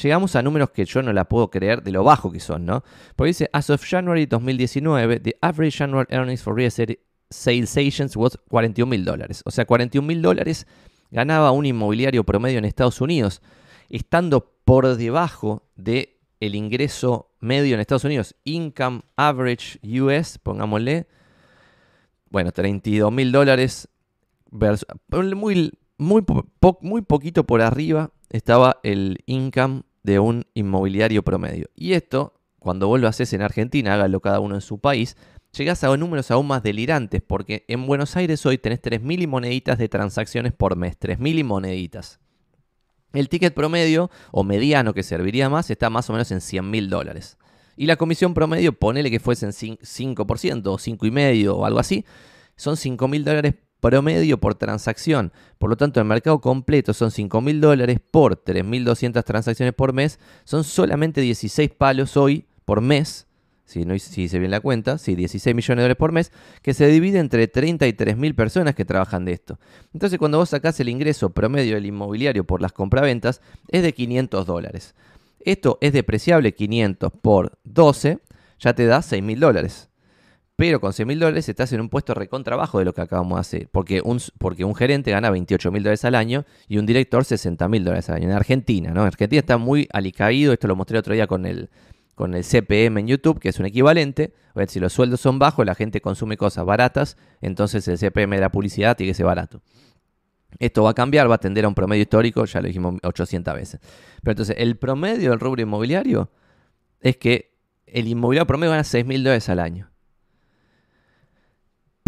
llegamos 0.00 0.36
a 0.36 0.42
números 0.42 0.70
que 0.70 0.84
yo 0.84 1.02
no 1.02 1.12
la 1.12 1.24
puedo 1.24 1.50
creer 1.50 1.82
de 1.82 1.92
lo 1.92 2.04
bajo 2.04 2.30
que 2.30 2.40
son, 2.40 2.64
¿no? 2.64 2.84
Porque 3.16 3.28
dice, 3.28 3.50
as 3.52 3.70
of 3.70 3.84
January 3.84 4.26
2019, 4.26 5.20
the 5.20 5.36
average 5.40 5.82
annual 5.82 6.06
earnings 6.10 6.42
for 6.42 6.54
real 6.54 6.68
estate 6.68 7.00
sales 7.30 7.76
agents 7.76 8.16
was 8.16 8.38
41 8.48 8.88
mil 8.88 9.04
dólares. 9.04 9.42
O 9.44 9.50
sea, 9.50 9.66
41 9.66 10.06
mil 10.06 10.22
dólares 10.22 10.66
ganaba 11.10 11.50
un 11.50 11.66
inmobiliario 11.66 12.24
promedio 12.24 12.58
en 12.58 12.64
Estados 12.64 13.00
Unidos, 13.00 13.42
estando 13.88 14.52
por 14.64 14.96
debajo 14.96 15.68
de 15.76 16.20
el 16.40 16.54
ingreso 16.54 17.32
medio 17.40 17.74
en 17.74 17.80
Estados 17.80 18.04
Unidos, 18.04 18.36
income 18.44 19.02
average 19.16 19.78
US, 20.00 20.38
pongámosle, 20.38 21.06
bueno, 22.30 22.52
32 22.52 23.12
mil 23.12 23.32
dólares, 23.32 23.88
muy, 24.50 25.72
muy, 25.98 26.24
muy 26.80 27.02
poquito 27.02 27.44
por 27.44 27.60
arriba 27.60 28.12
estaba 28.30 28.78
el 28.82 29.18
income 29.26 29.82
de 30.08 30.18
un 30.18 30.46
inmobiliario 30.54 31.22
promedio. 31.22 31.68
Y 31.76 31.92
esto, 31.92 32.34
cuando 32.58 32.88
vos 32.88 33.00
lo 33.00 33.06
haces 33.06 33.32
en 33.32 33.42
Argentina, 33.42 33.94
hágalo 33.94 34.20
cada 34.20 34.40
uno 34.40 34.54
en 34.54 34.60
su 34.60 34.78
país, 34.78 35.16
llegás 35.56 35.84
a 35.84 35.96
números 35.96 36.30
aún 36.30 36.46
más 36.46 36.62
delirantes, 36.62 37.22
porque 37.22 37.64
en 37.68 37.86
Buenos 37.86 38.16
Aires 38.16 38.44
hoy 38.46 38.58
tenés 38.58 38.82
3.000 38.82 39.22
y 39.22 39.26
moneditas 39.26 39.78
de 39.78 39.88
transacciones 39.88 40.52
por 40.52 40.76
mes, 40.76 40.98
3.000 40.98 41.38
y 41.38 41.44
moneditas. 41.44 42.20
El 43.12 43.28
ticket 43.28 43.54
promedio 43.54 44.10
o 44.32 44.44
mediano 44.44 44.92
que 44.92 45.02
serviría 45.02 45.48
más 45.48 45.70
está 45.70 45.88
más 45.88 46.08
o 46.10 46.12
menos 46.12 46.30
en 46.30 46.40
100 46.40 46.70
mil 46.70 46.90
dólares. 46.90 47.38
Y 47.76 47.86
la 47.86 47.96
comisión 47.96 48.34
promedio, 48.34 48.72
ponele 48.72 49.10
que 49.10 49.20
fuesen 49.20 49.50
5% 49.50 50.66
o 50.66 50.78
5,5% 50.78 51.54
o 51.54 51.64
algo 51.64 51.78
así, 51.78 52.04
son 52.56 52.76
5 52.76 53.08
mil 53.08 53.24
dólares 53.24 53.54
promedio 53.80 54.38
por 54.38 54.54
transacción. 54.54 55.32
Por 55.58 55.70
lo 55.70 55.76
tanto, 55.76 56.00
el 56.00 56.06
mercado 56.06 56.40
completo 56.40 56.92
son 56.92 57.10
5 57.10 57.40
mil 57.40 57.60
dólares 57.60 57.98
por 58.10 58.42
3.200 58.42 59.24
transacciones 59.24 59.74
por 59.74 59.92
mes. 59.92 60.18
Son 60.44 60.64
solamente 60.64 61.20
16 61.20 61.70
palos 61.70 62.16
hoy 62.16 62.46
por 62.64 62.80
mes 62.80 63.28
si, 63.68 63.84
no, 63.84 63.94
hice 63.94 64.38
bien 64.38 64.50
la 64.50 64.60
cuenta, 64.60 64.96
sí, 64.96 65.14
16 65.14 65.54
millones 65.54 65.76
de 65.76 65.82
dólares 65.82 65.98
por 65.98 66.10
mes, 66.10 66.32
que 66.62 66.72
se 66.72 66.86
divide 66.86 67.18
entre 67.18 67.48
33 67.48 68.16
mil 68.16 68.34
personas 68.34 68.74
que 68.74 68.86
trabajan 68.86 69.26
de 69.26 69.32
esto. 69.32 69.60
Entonces, 69.92 70.18
cuando 70.18 70.38
vos 70.38 70.48
sacás 70.48 70.80
el 70.80 70.88
ingreso 70.88 71.28
promedio 71.30 71.74
del 71.74 71.84
inmobiliario 71.84 72.44
por 72.44 72.62
las 72.62 72.72
compraventas, 72.72 73.42
es 73.68 73.82
de 73.82 73.92
500 73.92 74.46
dólares. 74.46 74.94
Esto 75.40 75.76
es 75.82 75.92
depreciable, 75.92 76.54
500 76.54 77.12
por 77.20 77.58
12, 77.64 78.20
ya 78.58 78.72
te 78.72 78.86
da 78.86 79.02
6 79.02 79.22
mil 79.22 79.38
dólares. 79.38 79.87
Pero 80.58 80.80
con 80.80 80.92
6 80.92 81.06
mil 81.06 81.20
dólares 81.20 81.48
estás 81.48 81.72
en 81.72 81.80
un 81.80 81.88
puesto 81.88 82.14
recontrabajo 82.14 82.80
de 82.80 82.84
lo 82.84 82.92
que 82.92 83.00
acabamos 83.00 83.36
de 83.36 83.40
hacer. 83.42 83.68
Porque 83.70 84.02
un, 84.04 84.18
porque 84.38 84.64
un 84.64 84.74
gerente 84.74 85.12
gana 85.12 85.30
28 85.30 85.70
mil 85.70 85.84
dólares 85.84 86.04
al 86.04 86.16
año 86.16 86.46
y 86.66 86.78
un 86.78 86.84
director 86.84 87.24
60 87.24 87.68
mil 87.68 87.84
dólares 87.84 88.10
al 88.10 88.16
año. 88.16 88.24
En 88.24 88.32
Argentina, 88.34 88.90
¿no? 88.90 89.04
Argentina 89.04 89.38
está 89.38 89.56
muy 89.56 89.86
alicaído. 89.92 90.52
Esto 90.52 90.66
lo 90.66 90.74
mostré 90.74 90.98
otro 90.98 91.14
día 91.14 91.28
con 91.28 91.46
el, 91.46 91.70
con 92.16 92.34
el 92.34 92.42
CPM 92.42 92.98
en 92.98 93.06
YouTube, 93.06 93.38
que 93.38 93.50
es 93.50 93.60
un 93.60 93.66
equivalente. 93.66 94.34
A 94.52 94.58
ver, 94.58 94.68
si 94.68 94.80
los 94.80 94.92
sueldos 94.92 95.20
son 95.20 95.38
bajos, 95.38 95.64
la 95.64 95.76
gente 95.76 96.00
consume 96.00 96.36
cosas 96.36 96.64
baratas, 96.64 97.16
entonces 97.40 97.86
el 97.86 97.96
CPM 97.96 98.34
de 98.34 98.40
la 98.40 98.50
publicidad 98.50 98.96
tiene 98.96 99.12
que 99.12 99.14
ser 99.14 99.26
barato. 99.26 99.62
Esto 100.58 100.82
va 100.82 100.90
a 100.90 100.94
cambiar, 100.94 101.30
va 101.30 101.36
a 101.36 101.38
tender 101.38 101.66
a 101.66 101.68
un 101.68 101.76
promedio 101.76 102.02
histórico, 102.02 102.44
ya 102.46 102.60
lo 102.60 102.66
dijimos 102.66 102.96
800 103.04 103.54
veces. 103.54 103.80
Pero 104.24 104.32
entonces, 104.32 104.56
el 104.58 104.76
promedio 104.76 105.30
del 105.30 105.38
rubro 105.38 105.62
inmobiliario 105.62 106.32
es 107.00 107.16
que 107.16 107.54
el 107.86 108.08
inmobiliario 108.08 108.48
promedio 108.48 108.72
gana 108.72 108.82
6 108.82 109.06
mil 109.06 109.22
dólares 109.22 109.48
al 109.50 109.60
año. 109.60 109.88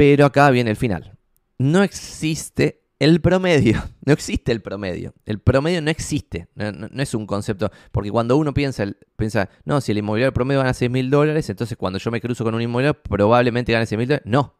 Pero 0.00 0.24
acá 0.24 0.48
viene 0.48 0.70
el 0.70 0.78
final. 0.78 1.18
No 1.58 1.82
existe 1.82 2.84
el 2.98 3.20
promedio, 3.20 3.84
no 4.06 4.14
existe 4.14 4.50
el 4.50 4.62
promedio. 4.62 5.12
El 5.26 5.40
promedio 5.40 5.82
no 5.82 5.90
existe, 5.90 6.48
no, 6.54 7.02
es 7.02 7.12
un 7.12 7.26
concepto. 7.26 7.70
Porque 7.92 8.10
cuando 8.10 8.38
uno 8.38 8.54
piensa, 8.54 8.86
piensa, 9.16 9.50
no, 9.66 9.82
si 9.82 9.92
el 9.92 9.98
inmobiliario 9.98 10.32
promedio 10.32 10.60
gana 10.60 10.72
6 10.72 10.90
mil 10.90 11.10
dólares, 11.10 11.50
entonces 11.50 11.76
cuando 11.76 11.98
yo 11.98 12.10
me 12.10 12.22
cruzo 12.22 12.44
con 12.44 12.54
un 12.54 12.62
inmobiliario 12.62 12.98
probablemente 13.02 13.72
gane 13.72 13.84
6 13.84 13.98
mil 13.98 14.08
dólares. 14.08 14.26
No. 14.26 14.54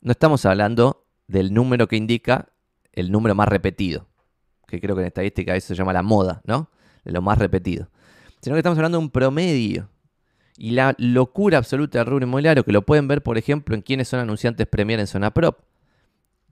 No 0.00 0.12
estamos 0.12 0.46
hablando 0.46 1.04
del 1.26 1.52
número 1.52 1.86
que 1.86 1.96
indica 1.96 2.48
el 2.94 3.12
número 3.12 3.34
más 3.34 3.48
repetido. 3.48 4.08
Que 4.66 4.80
creo 4.80 4.96
que 4.96 5.02
en 5.02 5.08
estadística 5.08 5.54
eso 5.54 5.68
se 5.68 5.74
llama 5.74 5.92
la 5.92 6.02
moda, 6.02 6.40
¿no? 6.46 6.70
Lo 7.04 7.20
más 7.20 7.36
repetido. 7.36 7.90
Sino 8.40 8.54
que 8.54 8.60
estamos 8.60 8.78
hablando 8.78 8.96
de 8.96 9.04
un 9.04 9.10
promedio. 9.10 9.90
Y 10.56 10.72
la 10.72 10.94
locura 10.98 11.58
absoluta 11.58 11.98
del 11.98 12.06
rubro 12.06 12.26
inmobiliario, 12.26 12.64
que 12.64 12.72
lo 12.72 12.82
pueden 12.82 13.08
ver, 13.08 13.22
por 13.22 13.38
ejemplo, 13.38 13.74
en 13.74 13.82
quienes 13.82 14.08
son 14.08 14.20
anunciantes 14.20 14.66
Premier 14.66 15.00
en 15.00 15.06
zona 15.06 15.32
prop 15.32 15.60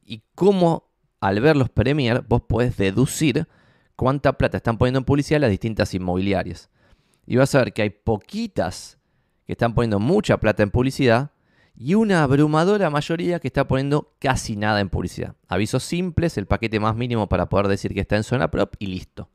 y 0.05 0.23
cómo 0.35 0.91
al 1.21 1.41
verlos 1.41 1.71
Premier 1.71 2.25
vos 2.27 2.43
podés 2.43 2.77
deducir 2.77 3.47
cuánta 3.95 4.33
plata 4.33 4.57
están 4.57 4.79
poniendo 4.79 4.99
en 4.99 5.05
publicidad 5.05 5.41
las 5.41 5.51
distintas 5.51 5.95
inmobiliarias. 5.95 6.71
Y 7.27 7.37
vas 7.37 7.55
a 7.55 7.59
ver 7.59 7.73
que 7.73 7.83
hay 7.83 7.91
poquitas 7.91 8.99
que 9.47 9.53
están 9.53 9.75
poniendo 9.75 10.01
mucha 10.01 10.39
plata 10.39 10.63
en 10.63 10.71
publicidad 10.71 11.31
y 11.77 11.95
una 11.95 12.23
abrumadora 12.23 12.91
mayoría 12.91 13.39
que 13.39 13.49
está 13.49 13.69
poniendo 13.69 14.15
casi 14.19 14.57
nada 14.57 14.81
en 14.81 14.89
publicidad. 14.89 15.37
Avisos 15.49 15.85
simples, 15.85 16.37
el 16.39 16.47
paquete 16.47 16.81
más 16.81 16.97
mínimo 16.97 17.29
para 17.29 17.49
poder 17.49 17.69
decir 17.69 17.95
que 17.95 18.01
está 18.01 18.17
en 18.17 18.25
zona 18.25 18.51
prop 18.51 18.75
y 18.79 18.87
listo. 18.87 19.29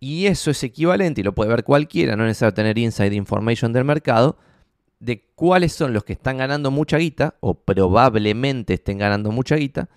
Y 0.00 0.26
eso 0.26 0.50
es 0.50 0.62
equivalente, 0.62 1.20
y 1.20 1.24
lo 1.24 1.34
puede 1.34 1.50
ver 1.50 1.64
cualquiera, 1.64 2.16
no 2.16 2.24
es 2.24 2.28
necesario 2.28 2.54
tener 2.54 2.78
inside 2.78 3.14
information 3.14 3.72
del 3.72 3.84
mercado, 3.84 4.38
de 5.00 5.24
cuáles 5.34 5.72
son 5.72 5.92
los 5.92 6.04
que 6.04 6.12
están 6.12 6.38
ganando 6.38 6.70
mucha 6.70 6.98
guita 6.98 7.36
o 7.40 7.54
probablemente 7.54 8.74
estén 8.74 8.98
ganando 8.98 9.30
mucha 9.30 9.56
guita 9.56 9.88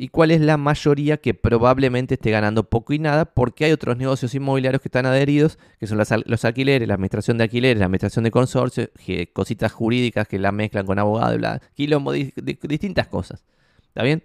y 0.00 0.08
cuál 0.08 0.30
es 0.30 0.40
la 0.40 0.56
mayoría 0.56 1.18
que 1.18 1.34
probablemente 1.34 2.14
esté 2.14 2.30
ganando 2.30 2.64
poco 2.64 2.94
y 2.94 2.98
nada 2.98 3.26
porque 3.26 3.66
hay 3.66 3.72
otros 3.72 3.98
negocios 3.98 4.34
inmobiliarios 4.34 4.80
que 4.80 4.88
están 4.88 5.04
adheridos, 5.04 5.58
que 5.78 5.86
son 5.86 5.98
los 5.98 6.44
alquileres, 6.46 6.88
la 6.88 6.94
administración 6.94 7.36
de 7.36 7.44
alquileres, 7.44 7.78
la 7.78 7.84
administración 7.84 8.24
de 8.24 8.30
consorcios, 8.30 8.88
cositas 9.34 9.72
jurídicas 9.72 10.26
que 10.26 10.38
la 10.38 10.52
mezclan 10.52 10.86
con 10.86 10.98
abogados, 10.98 11.36
bla, 11.36 11.60
quilombo, 11.74 12.12
distintas 12.12 13.08
cosas. 13.08 13.44
¿Está 13.88 14.02
bien? 14.02 14.24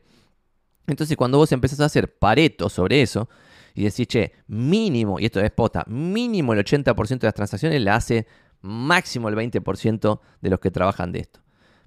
Entonces 0.87 1.17
cuando 1.17 1.39
vos 1.39 1.51
empezás 1.51 1.81
a 1.81 1.85
hacer 1.85 2.19
pareto 2.19 2.69
sobre 2.69 3.01
eso 3.01 3.27
y 3.75 3.83
decís, 3.83 4.07
che, 4.07 4.31
mínimo, 4.47 5.19
y 5.19 5.25
esto 5.25 5.41
es 5.41 5.51
pota, 5.51 5.83
mínimo 5.87 6.53
el 6.53 6.59
80% 6.63 7.19
de 7.19 7.27
las 7.27 7.33
transacciones 7.33 7.81
la 7.81 7.95
hace 7.95 8.25
máximo 8.61 9.29
el 9.29 9.35
20% 9.35 10.19
de 10.41 10.49
los 10.49 10.59
que 10.59 10.71
trabajan 10.71 11.11
de 11.11 11.19
esto. 11.19 11.41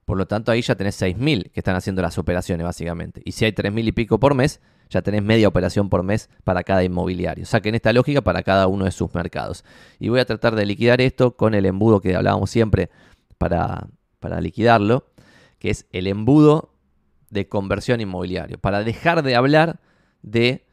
Por 0.05 0.17
lo 0.17 0.27
tanto, 0.27 0.53
ahí 0.53 0.63
ya 0.63 0.75
tenés 0.75 1.01
6.000 1.01 1.51
que 1.51 1.61
están 1.61 1.77
haciendo 1.77 2.01
las 2.01 2.17
operaciones, 2.17 2.65
básicamente. 2.65 3.21
Y 3.25 3.33
si 3.33 3.45
hay 3.45 3.53
3.000 3.53 3.89
y 3.89 3.93
pico 3.93 4.19
por 4.19 4.35
mes, 4.35 4.61
ya 4.89 5.03
tenés 5.03 5.23
media 5.23 5.49
operación 5.49 5.91
por 5.91 6.03
mes 6.03 6.31
para 6.45 6.63
cada 6.63 6.83
inmobiliario. 6.83 7.45
Saquen 7.45 7.75
esta 7.75 7.93
lógica 7.93 8.23
para 8.23 8.43
cada 8.43 8.69
uno 8.69 8.87
de 8.87 8.91
sus 8.91 9.15
mercados. 9.15 9.65
Y 9.99 10.09
voy 10.09 10.21
a 10.21 10.25
tratar 10.25 10.55
de 10.55 10.65
liquidar 10.65 11.01
esto 11.01 11.37
con 11.37 11.55
el 11.55 11.67
embudo 11.67 12.01
que 12.01 12.17
hablábamos 12.17 12.51
siempre 12.51 12.91
para, 13.37 13.89
para 14.19 14.41
liquidarlo, 14.41 15.11
que 15.59 15.71
es 15.71 15.87
el 15.93 16.07
embudo 16.07 16.73
de 17.29 17.49
conversión 17.49 18.01
inmobiliario. 18.01 18.59
Para 18.59 18.85
dejar 18.85 19.23
de 19.23 19.37
hablar 19.37 19.81
de 20.23 20.65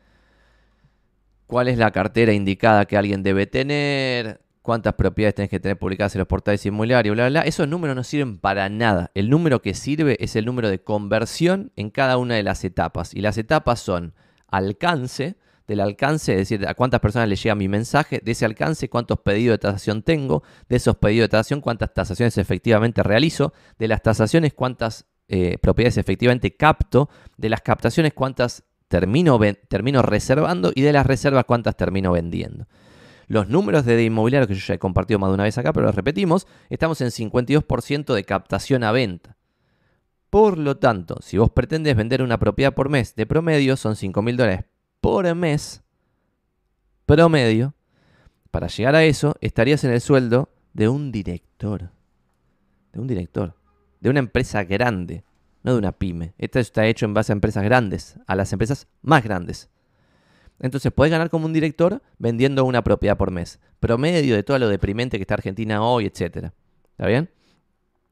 cuál 1.47 1.67
es 1.67 1.77
la 1.77 1.91
cartera 1.91 2.33
indicada 2.33 2.85
que 2.85 2.97
alguien 2.97 3.23
debe 3.23 3.47
tener, 3.47 4.41
cuántas 4.61 4.95
propiedades 4.95 5.35
tenés 5.35 5.49
que 5.49 5.59
tener 5.59 5.77
publicadas 5.77 6.15
en 6.15 6.19
los 6.19 6.27
portales 6.27 6.65
inmobiliarios, 6.65 7.15
bla, 7.15 7.29
bla, 7.29 7.41
bla. 7.41 7.47
Esos 7.47 7.67
números 7.67 7.95
no 7.95 8.03
sirven 8.03 8.37
para 8.37 8.67
nada. 8.67 9.11
El 9.13 9.29
número 9.29 9.61
que 9.61 9.73
sirve 9.73 10.17
es 10.19 10.35
el 10.35 10.45
número 10.45 10.69
de 10.69 10.79
conversión 10.79 11.71
en 11.75 11.91
cada 11.91 12.17
una 12.17 12.35
de 12.35 12.43
las 12.43 12.63
etapas. 12.63 13.13
Y 13.13 13.21
las 13.21 13.37
etapas 13.37 13.79
son 13.79 14.13
alcance, 14.47 15.37
del 15.67 15.79
alcance, 15.79 16.33
es 16.33 16.49
decir, 16.49 16.67
a 16.67 16.73
cuántas 16.73 16.99
personas 16.99 17.29
le 17.29 17.35
llega 17.35 17.55
mi 17.55 17.67
mensaje, 17.67 18.21
de 18.23 18.31
ese 18.31 18.45
alcance, 18.45 18.89
cuántos 18.89 19.19
pedidos 19.19 19.55
de 19.55 19.57
tasación 19.59 20.03
tengo, 20.03 20.43
de 20.69 20.75
esos 20.75 20.95
pedidos 20.97 21.25
de 21.25 21.29
tasación, 21.29 21.61
cuántas 21.61 21.93
tasaciones 21.93 22.37
efectivamente 22.37 23.01
realizo, 23.03 23.53
de 23.79 23.87
las 23.87 24.01
tasaciones, 24.01 24.53
cuántas 24.53 25.05
eh, 25.27 25.57
propiedades 25.59 25.97
efectivamente 25.97 26.55
capto, 26.55 27.09
de 27.37 27.49
las 27.49 27.61
captaciones, 27.61 28.13
cuántas 28.13 28.63
termino, 28.95 29.37
termino 29.67 30.01
reservando 30.01 30.71
y 30.73 30.81
de 30.81 30.93
las 30.93 31.05
reservas, 31.05 31.43
cuántas 31.43 31.75
termino 31.75 32.13
vendiendo. 32.13 32.65
Los 33.27 33.49
números 33.49 33.83
de 33.83 34.01
inmobiliario 34.01 34.47
que 34.47 34.55
yo 34.55 34.65
ya 34.65 34.75
he 34.75 34.79
compartido 34.79 35.19
más 35.19 35.31
de 35.31 35.33
una 35.33 35.43
vez 35.43 35.57
acá, 35.57 35.73
pero 35.73 35.87
los 35.87 35.95
repetimos, 35.95 36.47
estamos 36.69 37.01
en 37.01 37.09
52% 37.09 38.13
de 38.13 38.23
captación 38.23 38.85
a 38.85 38.93
venta. 38.93 39.35
Por 40.29 40.57
lo 40.57 40.77
tanto, 40.77 41.17
si 41.21 41.37
vos 41.37 41.49
pretendes 41.49 41.97
vender 41.97 42.21
una 42.21 42.39
propiedad 42.39 42.73
por 42.73 42.87
mes 42.87 43.15
de 43.15 43.25
promedio, 43.25 43.75
son 43.75 43.97
5 43.97 44.21
mil 44.21 44.37
dólares 44.37 44.63
por 45.01 45.35
mes 45.35 45.83
promedio. 47.05 47.73
Para 48.51 48.67
llegar 48.67 48.95
a 48.95 49.03
eso, 49.03 49.35
estarías 49.41 49.83
en 49.83 49.91
el 49.91 49.99
sueldo 49.99 50.53
de 50.71 50.87
un 50.87 51.11
director. 51.11 51.89
De 52.93 53.01
un 53.01 53.07
director. 53.07 53.55
De 53.99 54.09
una 54.09 54.19
empresa 54.19 54.63
grande, 54.63 55.25
no 55.65 55.71
de 55.73 55.79
una 55.79 55.93
pyme. 55.93 56.35
Esto 56.37 56.59
está 56.59 56.85
hecho 56.85 57.05
en 57.05 57.15
base 57.15 57.31
a 57.31 57.33
empresas 57.33 57.63
grandes, 57.63 58.19
a 58.27 58.35
las 58.35 58.53
empresas 58.53 58.87
más 59.01 59.23
grandes. 59.23 59.67
Entonces 60.59 60.93
puedes 60.93 61.11
ganar 61.11 61.31
como 61.31 61.47
un 61.47 61.53
director 61.53 62.03
vendiendo 62.19 62.63
una 62.65 62.83
propiedad 62.83 63.17
por 63.17 63.31
mes. 63.31 63.59
Promedio 63.79 64.35
de 64.35 64.43
todo 64.43 64.59
lo 64.59 64.69
deprimente 64.69 65.17
que 65.17 65.23
está 65.23 65.33
Argentina 65.33 65.81
hoy, 65.81 66.05
etc. 66.05 66.51
¿Está 66.91 67.07
bien? 67.07 67.31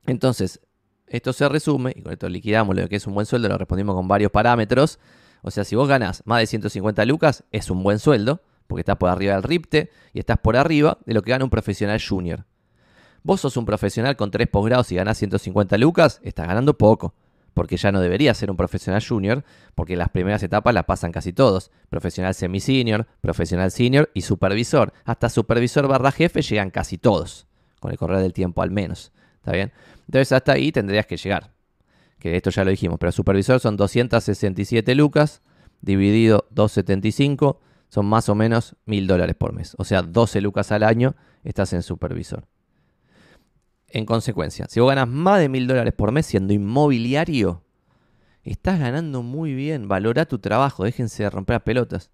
Entonces, 0.07 0.61
esto 1.05 1.31
se 1.31 1.47
resume, 1.47 1.93
y 1.95 2.01
con 2.01 2.11
esto 2.11 2.27
liquidamos 2.27 2.75
lo 2.75 2.89
que 2.89 2.95
es 2.95 3.05
un 3.05 3.13
buen 3.13 3.27
sueldo, 3.27 3.47
lo 3.47 3.57
respondimos 3.59 3.95
con 3.95 4.07
varios 4.07 4.31
parámetros. 4.31 4.97
O 5.43 5.51
sea, 5.51 5.63
si 5.63 5.75
vos 5.75 5.87
ganás 5.87 6.23
más 6.25 6.39
de 6.39 6.47
150 6.47 7.05
lucas, 7.05 7.43
es 7.51 7.69
un 7.69 7.83
buen 7.83 7.99
sueldo, 7.99 8.41
porque 8.65 8.81
estás 8.81 8.97
por 8.97 9.09
arriba 9.09 9.35
del 9.35 9.43
RIPTE 9.43 9.91
y 10.11 10.19
estás 10.19 10.39
por 10.39 10.57
arriba 10.57 10.97
de 11.05 11.13
lo 11.13 11.21
que 11.21 11.29
gana 11.29 11.43
un 11.43 11.51
profesional 11.51 12.01
junior. 12.01 12.45
Vos 13.21 13.41
sos 13.41 13.57
un 13.57 13.65
profesional 13.65 14.15
con 14.15 14.31
tres 14.31 14.47
posgrados 14.47 14.91
y 14.91 14.95
ganás 14.95 15.19
150 15.19 15.77
lucas, 15.77 16.19
estás 16.23 16.47
ganando 16.47 16.75
poco. 16.79 17.13
Porque 17.53 17.77
ya 17.77 17.91
no 17.91 18.01
debería 18.01 18.33
ser 18.33 18.49
un 18.51 18.57
profesional 18.57 19.03
junior, 19.05 19.43
porque 19.75 19.95
las 19.95 20.09
primeras 20.09 20.43
etapas 20.43 20.73
las 20.73 20.85
pasan 20.85 21.11
casi 21.11 21.33
todos. 21.33 21.71
Profesional 21.89 22.33
semi-senior, 22.33 23.07
profesional 23.21 23.71
senior 23.71 24.09
y 24.13 24.21
supervisor. 24.21 24.93
Hasta 25.05 25.29
supervisor 25.29 25.87
barra 25.87 26.11
jefe 26.11 26.41
llegan 26.41 26.71
casi 26.71 26.97
todos, 26.97 27.47
con 27.79 27.91
el 27.91 27.97
correr 27.97 28.19
del 28.19 28.33
tiempo 28.33 28.61
al 28.61 28.71
menos. 28.71 29.11
¿Está 29.35 29.51
bien? 29.51 29.71
Entonces 30.07 30.31
hasta 30.31 30.53
ahí 30.53 30.71
tendrías 30.71 31.05
que 31.05 31.17
llegar. 31.17 31.51
Que 32.19 32.35
esto 32.35 32.49
ya 32.49 32.63
lo 32.63 32.71
dijimos, 32.71 32.97
pero 32.99 33.11
supervisor 33.11 33.59
son 33.59 33.75
267 33.75 34.95
lucas, 34.95 35.41
dividido 35.81 36.47
275, 36.51 37.59
son 37.89 38.05
más 38.05 38.29
o 38.29 38.35
menos 38.35 38.75
1000 38.85 39.07
dólares 39.07 39.35
por 39.35 39.53
mes. 39.53 39.75
O 39.77 39.83
sea, 39.83 40.01
12 40.01 40.41
lucas 40.41 40.71
al 40.71 40.83
año 40.83 41.15
estás 41.43 41.73
en 41.73 41.83
supervisor. 41.83 42.45
En 43.95 44.07
consecuencia, 44.07 44.65
si 44.69 44.79
vos 44.79 44.89
ganas 44.89 45.07
más 45.07 45.39
de 45.39 45.49
mil 45.49 45.67
dólares 45.67 45.93
por 45.93 46.11
mes 46.11 46.25
siendo 46.25 46.51
inmobiliario, 46.51 47.61
estás 48.43 48.79
ganando 48.79 49.21
muy 49.21 49.53
bien. 49.53 49.87
Valora 49.87 50.25
tu 50.25 50.39
trabajo, 50.39 50.83
déjense 50.83 51.21
de 51.21 51.29
romper 51.29 51.53
las 51.57 51.61
pelotas. 51.61 52.09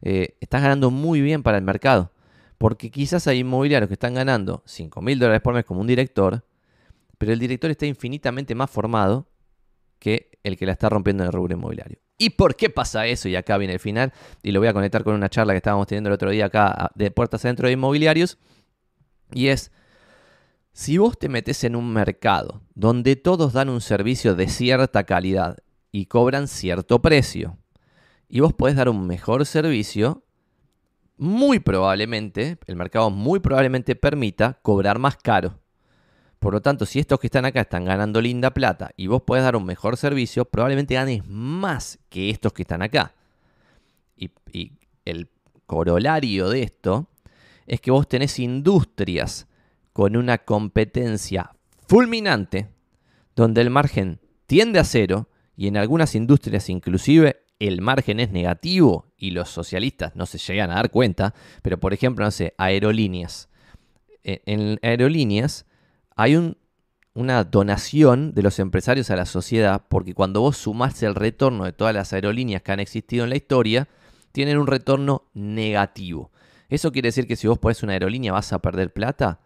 Eh, 0.00 0.36
estás 0.40 0.62
ganando 0.62 0.92
muy 0.92 1.20
bien 1.20 1.42
para 1.42 1.58
el 1.58 1.64
mercado. 1.64 2.12
Porque 2.56 2.88
quizás 2.88 3.26
hay 3.26 3.40
inmobiliarios 3.40 3.88
que 3.88 3.94
están 3.94 4.14
ganando 4.14 4.62
5 4.64 5.02
mil 5.02 5.18
dólares 5.18 5.42
por 5.42 5.54
mes 5.54 5.64
como 5.64 5.80
un 5.80 5.88
director, 5.88 6.44
pero 7.18 7.32
el 7.32 7.40
director 7.40 7.68
está 7.68 7.84
infinitamente 7.86 8.54
más 8.54 8.70
formado 8.70 9.26
que 9.98 10.38
el 10.44 10.56
que 10.56 10.66
la 10.66 10.72
está 10.72 10.88
rompiendo 10.88 11.24
en 11.24 11.26
el 11.26 11.32
rubro 11.32 11.54
inmobiliario. 11.54 11.98
¿Y 12.16 12.30
por 12.30 12.54
qué 12.54 12.70
pasa 12.70 13.08
eso? 13.08 13.28
Y 13.28 13.34
acá 13.34 13.58
viene 13.58 13.74
el 13.74 13.80
final, 13.80 14.12
y 14.40 14.52
lo 14.52 14.60
voy 14.60 14.68
a 14.68 14.72
conectar 14.72 15.02
con 15.02 15.14
una 15.14 15.28
charla 15.28 15.52
que 15.52 15.56
estábamos 15.56 15.88
teniendo 15.88 16.10
el 16.10 16.14
otro 16.14 16.30
día 16.30 16.46
acá 16.46 16.92
de 16.94 17.10
puertas 17.10 17.44
adentro 17.44 17.66
de 17.66 17.72
inmobiliarios, 17.72 18.38
y 19.32 19.48
es 19.48 19.72
si 20.74 20.98
vos 20.98 21.16
te 21.16 21.28
metes 21.28 21.62
en 21.62 21.76
un 21.76 21.92
mercado 21.92 22.60
donde 22.74 23.14
todos 23.14 23.52
dan 23.52 23.68
un 23.68 23.80
servicio 23.80 24.34
de 24.34 24.48
cierta 24.48 25.04
calidad 25.04 25.58
y 25.92 26.06
cobran 26.06 26.48
cierto 26.48 27.00
precio, 27.00 27.56
y 28.28 28.40
vos 28.40 28.52
podés 28.54 28.74
dar 28.74 28.88
un 28.88 29.06
mejor 29.06 29.46
servicio, 29.46 30.24
muy 31.16 31.60
probablemente, 31.60 32.58
el 32.66 32.74
mercado 32.74 33.08
muy 33.10 33.38
probablemente 33.38 33.94
permita 33.94 34.58
cobrar 34.62 34.98
más 34.98 35.16
caro. 35.16 35.60
Por 36.40 36.54
lo 36.54 36.60
tanto, 36.60 36.86
si 36.86 36.98
estos 36.98 37.20
que 37.20 37.28
están 37.28 37.44
acá 37.44 37.60
están 37.60 37.84
ganando 37.84 38.20
linda 38.20 38.50
plata 38.50 38.90
y 38.96 39.06
vos 39.06 39.22
podés 39.22 39.44
dar 39.44 39.54
un 39.54 39.64
mejor 39.64 39.96
servicio, 39.96 40.44
probablemente 40.44 40.94
ganes 40.94 41.24
más 41.24 42.00
que 42.08 42.30
estos 42.30 42.52
que 42.52 42.62
están 42.62 42.82
acá. 42.82 43.14
Y, 44.16 44.30
y 44.52 44.72
el 45.04 45.28
corolario 45.66 46.48
de 46.48 46.64
esto 46.64 47.06
es 47.64 47.80
que 47.80 47.92
vos 47.92 48.08
tenés 48.08 48.40
industrias 48.40 49.46
con 49.94 50.16
una 50.16 50.38
competencia 50.38 51.52
fulminante, 51.86 52.68
donde 53.36 53.62
el 53.62 53.70
margen 53.70 54.20
tiende 54.46 54.80
a 54.80 54.84
cero 54.84 55.28
y 55.56 55.68
en 55.68 55.76
algunas 55.76 56.16
industrias 56.16 56.68
inclusive 56.68 57.44
el 57.60 57.80
margen 57.80 58.18
es 58.18 58.32
negativo 58.32 59.06
y 59.16 59.30
los 59.30 59.48
socialistas 59.48 60.16
no 60.16 60.26
se 60.26 60.38
llegan 60.38 60.72
a 60.72 60.74
dar 60.74 60.90
cuenta, 60.90 61.32
pero 61.62 61.78
por 61.78 61.94
ejemplo, 61.94 62.24
no 62.24 62.32
sé, 62.32 62.54
aerolíneas. 62.58 63.48
E, 64.24 64.42
en 64.46 64.80
aerolíneas 64.82 65.64
hay 66.16 66.56
una 67.14 67.44
donación 67.44 68.34
de 68.34 68.42
los 68.42 68.58
empresarios 68.58 69.10
a 69.10 69.16
la 69.16 69.26
sociedad 69.26 69.84
porque 69.88 70.12
cuando 70.12 70.40
vos 70.40 70.56
sumás 70.56 71.04
el 71.04 71.14
retorno 71.14 71.64
de 71.64 71.72
todas 71.72 71.94
las 71.94 72.12
aerolíneas 72.12 72.62
que 72.62 72.72
han 72.72 72.80
existido 72.80 73.22
en 73.22 73.30
la 73.30 73.36
historia, 73.36 73.88
tienen 74.32 74.58
un 74.58 74.66
retorno 74.66 75.30
negativo. 75.34 76.32
¿Eso 76.68 76.90
quiere 76.90 77.08
decir 77.08 77.28
que 77.28 77.36
si 77.36 77.46
vos 77.46 77.60
pones 77.60 77.84
una 77.84 77.92
aerolínea 77.92 78.32
vas 78.32 78.52
a 78.52 78.58
perder 78.58 78.92
plata? 78.92 79.38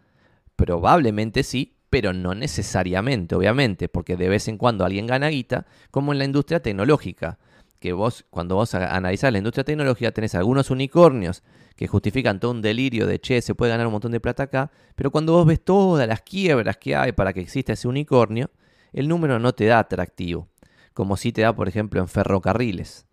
Probablemente 0.59 1.45
sí, 1.45 1.77
pero 1.89 2.13
no 2.13 2.35
necesariamente, 2.35 3.37
obviamente, 3.37 3.89
porque 3.89 4.17
de 4.17 4.29
vez 4.29 4.49
en 4.49 4.59
cuando 4.59 4.85
alguien 4.85 5.07
gana 5.07 5.29
guita, 5.29 5.67
como 5.93 6.11
en 6.11 6.19
la 6.19 6.25
industria 6.25 6.61
tecnológica. 6.61 7.39
Que 7.79 7.93
vos, 7.93 8.27
cuando 8.29 8.57
vos 8.57 8.75
analizás 8.75 9.31
la 9.31 9.39
industria 9.39 9.63
tecnológica, 9.63 10.11
tenés 10.11 10.35
algunos 10.35 10.71
unicornios 10.71 11.45
que 11.77 11.87
justifican 11.87 12.41
todo 12.41 12.51
un 12.51 12.61
delirio 12.61 13.07
de 13.07 13.21
che, 13.21 13.41
se 13.41 13.55
puede 13.55 13.71
ganar 13.71 13.87
un 13.87 13.93
montón 13.93 14.11
de 14.11 14.19
plata 14.19 14.43
acá, 14.43 14.73
pero 14.97 15.13
cuando 15.13 15.33
vos 15.33 15.47
ves 15.47 15.63
todas 15.63 16.09
las 16.09 16.23
quiebras 16.23 16.77
que 16.77 16.97
hay 16.97 17.13
para 17.13 17.33
que 17.33 17.41
exista 17.41 17.75
ese 17.75 17.87
unicornio, 17.87 18.51
el 18.93 19.07
número 19.07 19.39
no 19.39 19.53
te 19.53 19.67
da 19.67 19.79
atractivo, 19.79 20.49
como 20.93 21.17
si 21.17 21.31
te 21.31 21.43
da, 21.43 21.55
por 21.55 21.69
ejemplo, 21.69 22.01
en 22.01 22.09
ferrocarriles, 22.09 23.07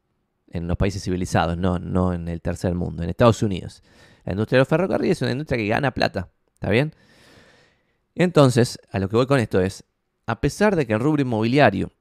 en 0.49 0.67
los 0.67 0.77
países 0.77 1.03
civilizados, 1.03 1.60
no, 1.60 1.77
no 1.77 2.12
en 2.12 2.27
el 2.27 2.41
tercer 2.41 2.73
mundo, 2.73 3.03
en 3.03 3.10
Estados 3.12 3.43
Unidos. 3.43 3.84
La 4.23 4.31
industria 4.31 4.58
de 4.58 4.62
los 4.62 4.67
ferrocarriles 4.67 5.19
es 5.19 5.21
una 5.21 5.34
industria 5.34 5.60
que 5.60 5.67
gana 5.67 5.91
plata, 5.91 6.31
¿está 6.55 6.71
bien? 6.71 6.91
Entonces, 8.15 8.80
a 8.91 8.99
lo 8.99 9.10
que 9.10 9.17
voy 9.17 9.28
con 9.28 9.39
esto 9.39 9.60
es, 9.62 9.84
a 10.25 10.41
pesar 10.41 10.75
de 10.75 10.88
que 10.88 10.93
el 10.93 10.99
rubro 10.99 11.21
inmobiliario 11.21 11.91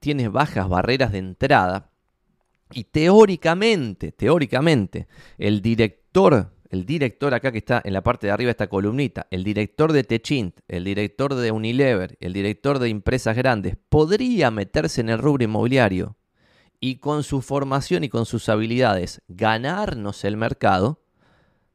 tiene 0.00 0.28
bajas 0.28 0.68
barreras 0.68 1.12
de 1.12 1.18
entrada, 1.18 1.90
y 2.72 2.84
teóricamente, 2.84 4.12
teóricamente, 4.12 5.06
el 5.38 5.62
director, 5.62 6.52
el 6.70 6.84
director 6.84 7.32
acá 7.32 7.50
que 7.50 7.58
está 7.58 7.80
en 7.84 7.94
la 7.94 8.02
parte 8.02 8.26
de 8.26 8.32
arriba 8.32 8.48
de 8.48 8.52
esta 8.52 8.68
columnita, 8.68 9.26
el 9.30 9.42
director 9.42 9.92
de 9.92 10.04
Techint, 10.04 10.60
el 10.68 10.84
director 10.84 11.34
de 11.34 11.50
Unilever, 11.50 12.16
el 12.20 12.32
director 12.32 12.78
de 12.78 12.88
empresas 12.88 13.36
grandes, 13.36 13.76
podría 13.88 14.50
meterse 14.50 15.00
en 15.00 15.08
el 15.08 15.18
rubro 15.18 15.44
inmobiliario 15.44 16.16
y 16.80 16.96
con 16.96 17.22
su 17.22 17.40
formación 17.40 18.04
y 18.04 18.08
con 18.08 18.26
sus 18.26 18.48
habilidades 18.48 19.22
ganarnos 19.28 20.24
el 20.24 20.36
mercado, 20.36 21.00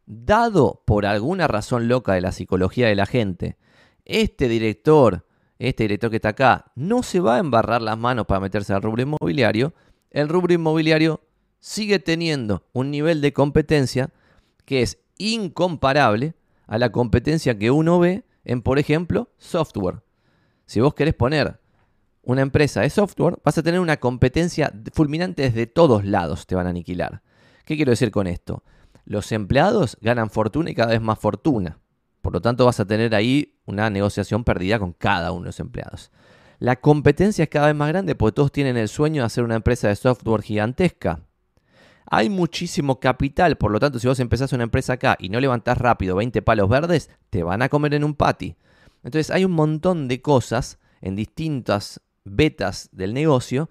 dado 0.05 0.83
por 0.85 1.05
alguna 1.05 1.47
razón 1.47 1.87
loca 1.87 2.13
de 2.13 2.21
la 2.21 2.31
psicología 2.31 2.87
de 2.87 2.95
la 2.95 3.05
gente, 3.05 3.57
este 4.05 4.47
director, 4.47 5.25
este 5.59 5.83
director 5.83 6.09
que 6.09 6.17
está 6.17 6.29
acá, 6.29 6.71
no 6.75 7.03
se 7.03 7.19
va 7.19 7.35
a 7.35 7.39
embarrar 7.39 7.81
las 7.81 7.97
manos 7.97 8.25
para 8.25 8.39
meterse 8.39 8.73
al 8.73 8.81
rubro 8.81 9.01
inmobiliario, 9.01 9.73
el 10.11 10.29
rubro 10.29 10.53
inmobiliario 10.53 11.21
sigue 11.59 11.99
teniendo 11.99 12.65
un 12.73 12.91
nivel 12.91 13.21
de 13.21 13.33
competencia 13.33 14.09
que 14.65 14.81
es 14.81 14.99
incomparable 15.17 16.35
a 16.67 16.77
la 16.77 16.91
competencia 16.91 17.57
que 17.57 17.71
uno 17.71 17.99
ve 17.99 18.25
en, 18.43 18.61
por 18.61 18.79
ejemplo, 18.79 19.29
software. 19.37 20.01
Si 20.65 20.81
vos 20.81 20.93
querés 20.93 21.13
poner 21.13 21.59
una 22.23 22.41
empresa 22.41 22.81
de 22.81 22.89
software, 22.89 23.37
vas 23.43 23.57
a 23.57 23.63
tener 23.63 23.79
una 23.79 23.97
competencia 23.97 24.73
fulminante 24.93 25.43
desde 25.43 25.67
todos 25.67 26.05
lados, 26.05 26.47
te 26.47 26.55
van 26.55 26.67
a 26.67 26.69
aniquilar. 26.71 27.21
¿Qué 27.65 27.75
quiero 27.75 27.91
decir 27.91 28.11
con 28.11 28.27
esto? 28.27 28.63
Los 29.05 29.31
empleados 29.31 29.97
ganan 30.01 30.29
fortuna 30.29 30.71
y 30.71 30.75
cada 30.75 30.91
vez 30.91 31.01
más 31.01 31.19
fortuna. 31.19 31.79
Por 32.21 32.33
lo 32.33 32.41
tanto, 32.41 32.65
vas 32.65 32.79
a 32.79 32.85
tener 32.85 33.13
ahí 33.15 33.52
una 33.65 33.89
negociación 33.89 34.43
perdida 34.43 34.79
con 34.79 34.93
cada 34.93 35.31
uno 35.31 35.41
de 35.41 35.47
los 35.47 35.59
empleados. 35.59 36.11
La 36.59 36.79
competencia 36.79 37.43
es 37.43 37.49
cada 37.49 37.67
vez 37.67 37.75
más 37.75 37.89
grande 37.89 38.15
porque 38.15 38.35
todos 38.35 38.51
tienen 38.51 38.77
el 38.77 38.87
sueño 38.87 39.21
de 39.21 39.25
hacer 39.25 39.43
una 39.43 39.55
empresa 39.55 39.87
de 39.89 39.95
software 39.95 40.41
gigantesca. 40.41 41.21
Hay 42.05 42.29
muchísimo 42.29 42.99
capital, 42.99 43.57
por 43.57 43.71
lo 43.71 43.79
tanto, 43.79 43.99
si 43.99 44.07
vos 44.07 44.19
empezás 44.19 44.53
una 44.53 44.63
empresa 44.63 44.93
acá 44.93 45.17
y 45.19 45.29
no 45.29 45.39
levantás 45.39 45.77
rápido 45.77 46.15
20 46.15 46.41
palos 46.41 46.69
verdes, 46.69 47.09
te 47.29 47.43
van 47.43 47.61
a 47.61 47.69
comer 47.69 47.93
en 47.93 48.03
un 48.03 48.13
patty. 48.13 48.55
Entonces, 49.03 49.31
hay 49.31 49.45
un 49.45 49.53
montón 49.53 50.07
de 50.07 50.21
cosas 50.21 50.79
en 51.01 51.15
distintas 51.15 52.01
betas 52.23 52.89
del 52.91 53.13
negocio 53.13 53.69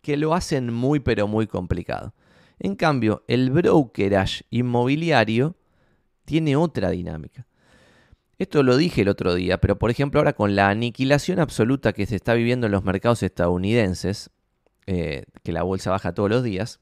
que 0.00 0.16
lo 0.16 0.34
hacen 0.34 0.72
muy, 0.72 1.00
pero 1.00 1.26
muy 1.28 1.46
complicado. 1.46 2.14
En 2.58 2.76
cambio, 2.76 3.24
el 3.26 3.50
brokerage 3.50 4.44
inmobiliario 4.50 5.56
tiene 6.24 6.56
otra 6.56 6.90
dinámica. 6.90 7.46
Esto 8.42 8.64
lo 8.64 8.76
dije 8.76 9.02
el 9.02 9.08
otro 9.08 9.36
día, 9.36 9.60
pero 9.60 9.78
por 9.78 9.92
ejemplo 9.92 10.18
ahora 10.18 10.32
con 10.32 10.56
la 10.56 10.68
aniquilación 10.68 11.38
absoluta 11.38 11.92
que 11.92 12.06
se 12.06 12.16
está 12.16 12.34
viviendo 12.34 12.66
en 12.66 12.72
los 12.72 12.82
mercados 12.82 13.22
estadounidenses, 13.22 14.30
eh, 14.88 15.26
que 15.44 15.52
la 15.52 15.62
bolsa 15.62 15.92
baja 15.92 16.12
todos 16.12 16.28
los 16.28 16.42
días, 16.42 16.80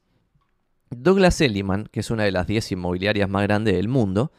Douglas 0.89 1.39
Elliman, 1.39 1.87
que 1.91 1.99
es 1.99 2.09
una 2.09 2.23
de 2.23 2.31
las 2.31 2.47
10 2.47 2.71
inmobiliarias 2.71 3.29
más 3.29 3.43
grandes 3.43 3.75
del 3.75 3.89
mundo, 3.89 4.31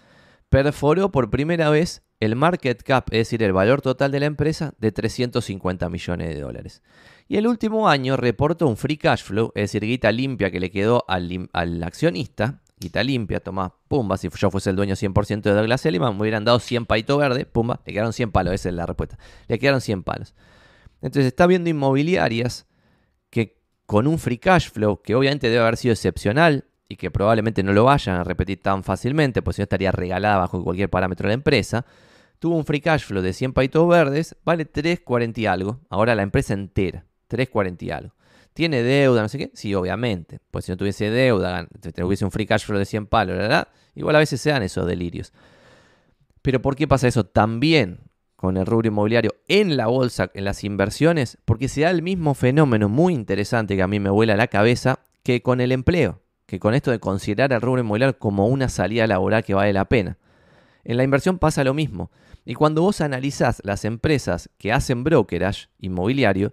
perforó 0.49 1.13
por 1.13 1.31
primera 1.31 1.71
vez 1.71 2.03
el 2.19 2.35
market 2.35 2.83
cap, 2.83 3.07
es 3.13 3.19
decir, 3.19 3.45
el 3.45 3.53
valor 3.53 3.83
total 3.83 4.11
de 4.11 4.19
la 4.19 4.27
empresa, 4.27 4.75
de 4.79 4.91
350 4.91 5.89
millones 5.91 6.35
de 6.35 6.41
dólares. 6.41 6.83
Y 7.29 7.37
el 7.37 7.47
último 7.47 7.89
año 7.89 8.17
reportó 8.17 8.67
un 8.67 8.77
free 8.77 8.97
cash 8.97 9.23
flow, 9.23 9.53
es 9.55 9.71
decir, 9.71 9.85
guita 9.85 10.11
limpia 10.11 10.51
que 10.51 10.59
le 10.59 10.73
quedó 10.73 11.05
al, 11.07 11.49
al 11.53 11.85
accionista, 11.85 12.63
quita 12.83 13.03
limpia, 13.03 13.41
toma, 13.41 13.75
pumba, 13.89 14.17
si 14.17 14.29
yo 14.29 14.51
fuese 14.51 14.71
el 14.71 14.77
dueño 14.77 14.95
100% 14.95 15.43
de 15.43 15.53
Douglas 15.53 15.87
Elliman, 15.87 16.15
me 16.15 16.23
hubieran 16.23 16.45
dado 16.45 16.59
100 16.59 16.87
paitos 16.87 17.19
verde, 17.19 17.47
pumba, 17.47 17.81
le 17.87 17.93
quedaron 17.93 18.13
100 18.13 18.33
palos, 18.33 18.55
esa 18.55 18.69
es 18.69 18.75
la 18.75 18.87
respuesta. 18.87 19.19
Le 19.49 19.59
quedaron 19.59 19.81
100 19.81 20.03
palos. 20.03 20.35
Entonces 21.01 21.27
está 21.27 21.47
viendo 21.47 21.71
inmobiliarias 21.71 22.67
que 23.31 23.61
con 23.87 24.07
un 24.07 24.19
free 24.19 24.39
cash 24.39 24.71
flow, 24.71 25.01
que 25.03 25.15
obviamente 25.15 25.49
debe 25.49 25.63
haber 25.63 25.77
sido 25.77 25.93
excepcional 25.93 26.65
y 26.89 26.97
que 26.97 27.11
probablemente 27.11 27.63
no 27.63 27.73
lo 27.73 27.85
vayan 27.85 28.17
a 28.17 28.25
repetir 28.25 28.61
tan 28.61 28.85
fácilmente, 28.85 29.43
pues 29.43 29.57
si 29.57 29.63
no 29.63 29.65
estaría 29.65 29.93
regalada 29.93 30.39
bajo 30.39 30.63
cualquier 30.63 30.91
parámetro 30.91 31.25
de 31.25 31.31
la 31.31 31.35
empresa, 31.35 31.87
tuvo 32.39 32.57
un 32.57 32.65
free 32.65 32.81
cash 32.81 33.05
flow 33.05 33.23
de 33.23 33.33
100 33.33 33.53
paitos 33.53 33.89
verdes, 33.89 34.37
vale 34.45 34.71
3.40 34.71 35.39
y 35.39 35.47
algo, 35.47 35.81
ahora 35.89 36.15
la 36.15 36.23
empresa 36.23 36.55
entera, 36.55 37.05
3.40 37.31 37.83
y 37.83 37.91
algo. 37.91 38.15
¿Tiene 38.55 38.83
deuda? 38.83 39.23
No 39.23 39.29
sé 39.29 39.39
qué. 39.39 39.51
Sí, 39.55 39.75
obviamente. 39.75 40.41
Pues 40.51 40.67
si 40.67 40.73
no 40.73 40.77
tuviese 40.77 41.11
deuda, 41.11 41.67
tuviese 41.95 42.25
un 42.25 42.31
free 42.31 42.47
cash 42.47 42.65
flow 42.65 42.79
de 42.79 42.85
100 42.85 43.07
palos, 43.07 43.37
¿verdad? 43.37 43.69
Igual 43.95 44.17
a 44.17 44.19
veces 44.19 44.41
se 44.41 44.51
dan 44.51 44.63
esos 44.63 44.87
delirios. 44.87 45.33
Pero 46.43 46.61
¿por 46.61 46.77
qué 46.77 46.89
pasa 46.89 47.09
eso? 47.09 47.25
También 47.25 48.01
con 48.37 48.57
el 48.57 48.67
rubro 48.67 48.89
inmobiliario 48.89 49.37
en 49.47 49.77
la 49.77 49.87
bolsa, 49.87 50.31
en 50.35 50.45
las 50.45 50.65
inversiones, 50.65 51.39
porque 51.45 51.69
se 51.69 51.83
da 51.83 51.91
el 51.91 52.03
mismo 52.03 52.35
fenómeno 52.35 52.89
muy 52.89 53.15
interesante 53.15 53.77
que 53.77 53.83
a 53.83 53.87
mí 53.87 54.01
me 54.01 54.11
vuela 54.11 54.37
la 54.37 54.49
cabeza 54.49 54.99
que 55.23 55.43
con 55.43 55.61
el 55.61 55.71
empleo, 55.71 56.21
que 56.47 56.59
con 56.59 56.75
esto 56.75 56.91
de 56.91 56.99
considerar 56.99 57.53
al 57.53 57.61
rubro 57.61 57.83
inmobiliario 57.83 58.19
como 58.19 58.49
una 58.49 58.69
salida 58.69 59.07
laboral 59.07 59.45
que 59.45 59.55
vale 59.55 59.73
la 59.73 59.85
pena. 59.85 60.19
En 60.83 60.97
la 60.97 61.05
inversión 61.05 61.39
pasa 61.39 61.63
lo 61.63 61.73
mismo. 61.73 62.11
Y 62.45 62.55
cuando 62.55 62.83
vos 62.83 63.01
analizás 63.01 63.63
las 63.65 63.85
empresas 63.85 64.51
que 64.59 64.73
hacen 64.73 65.05
brokerage 65.05 65.69
inmobiliario, 65.79 66.53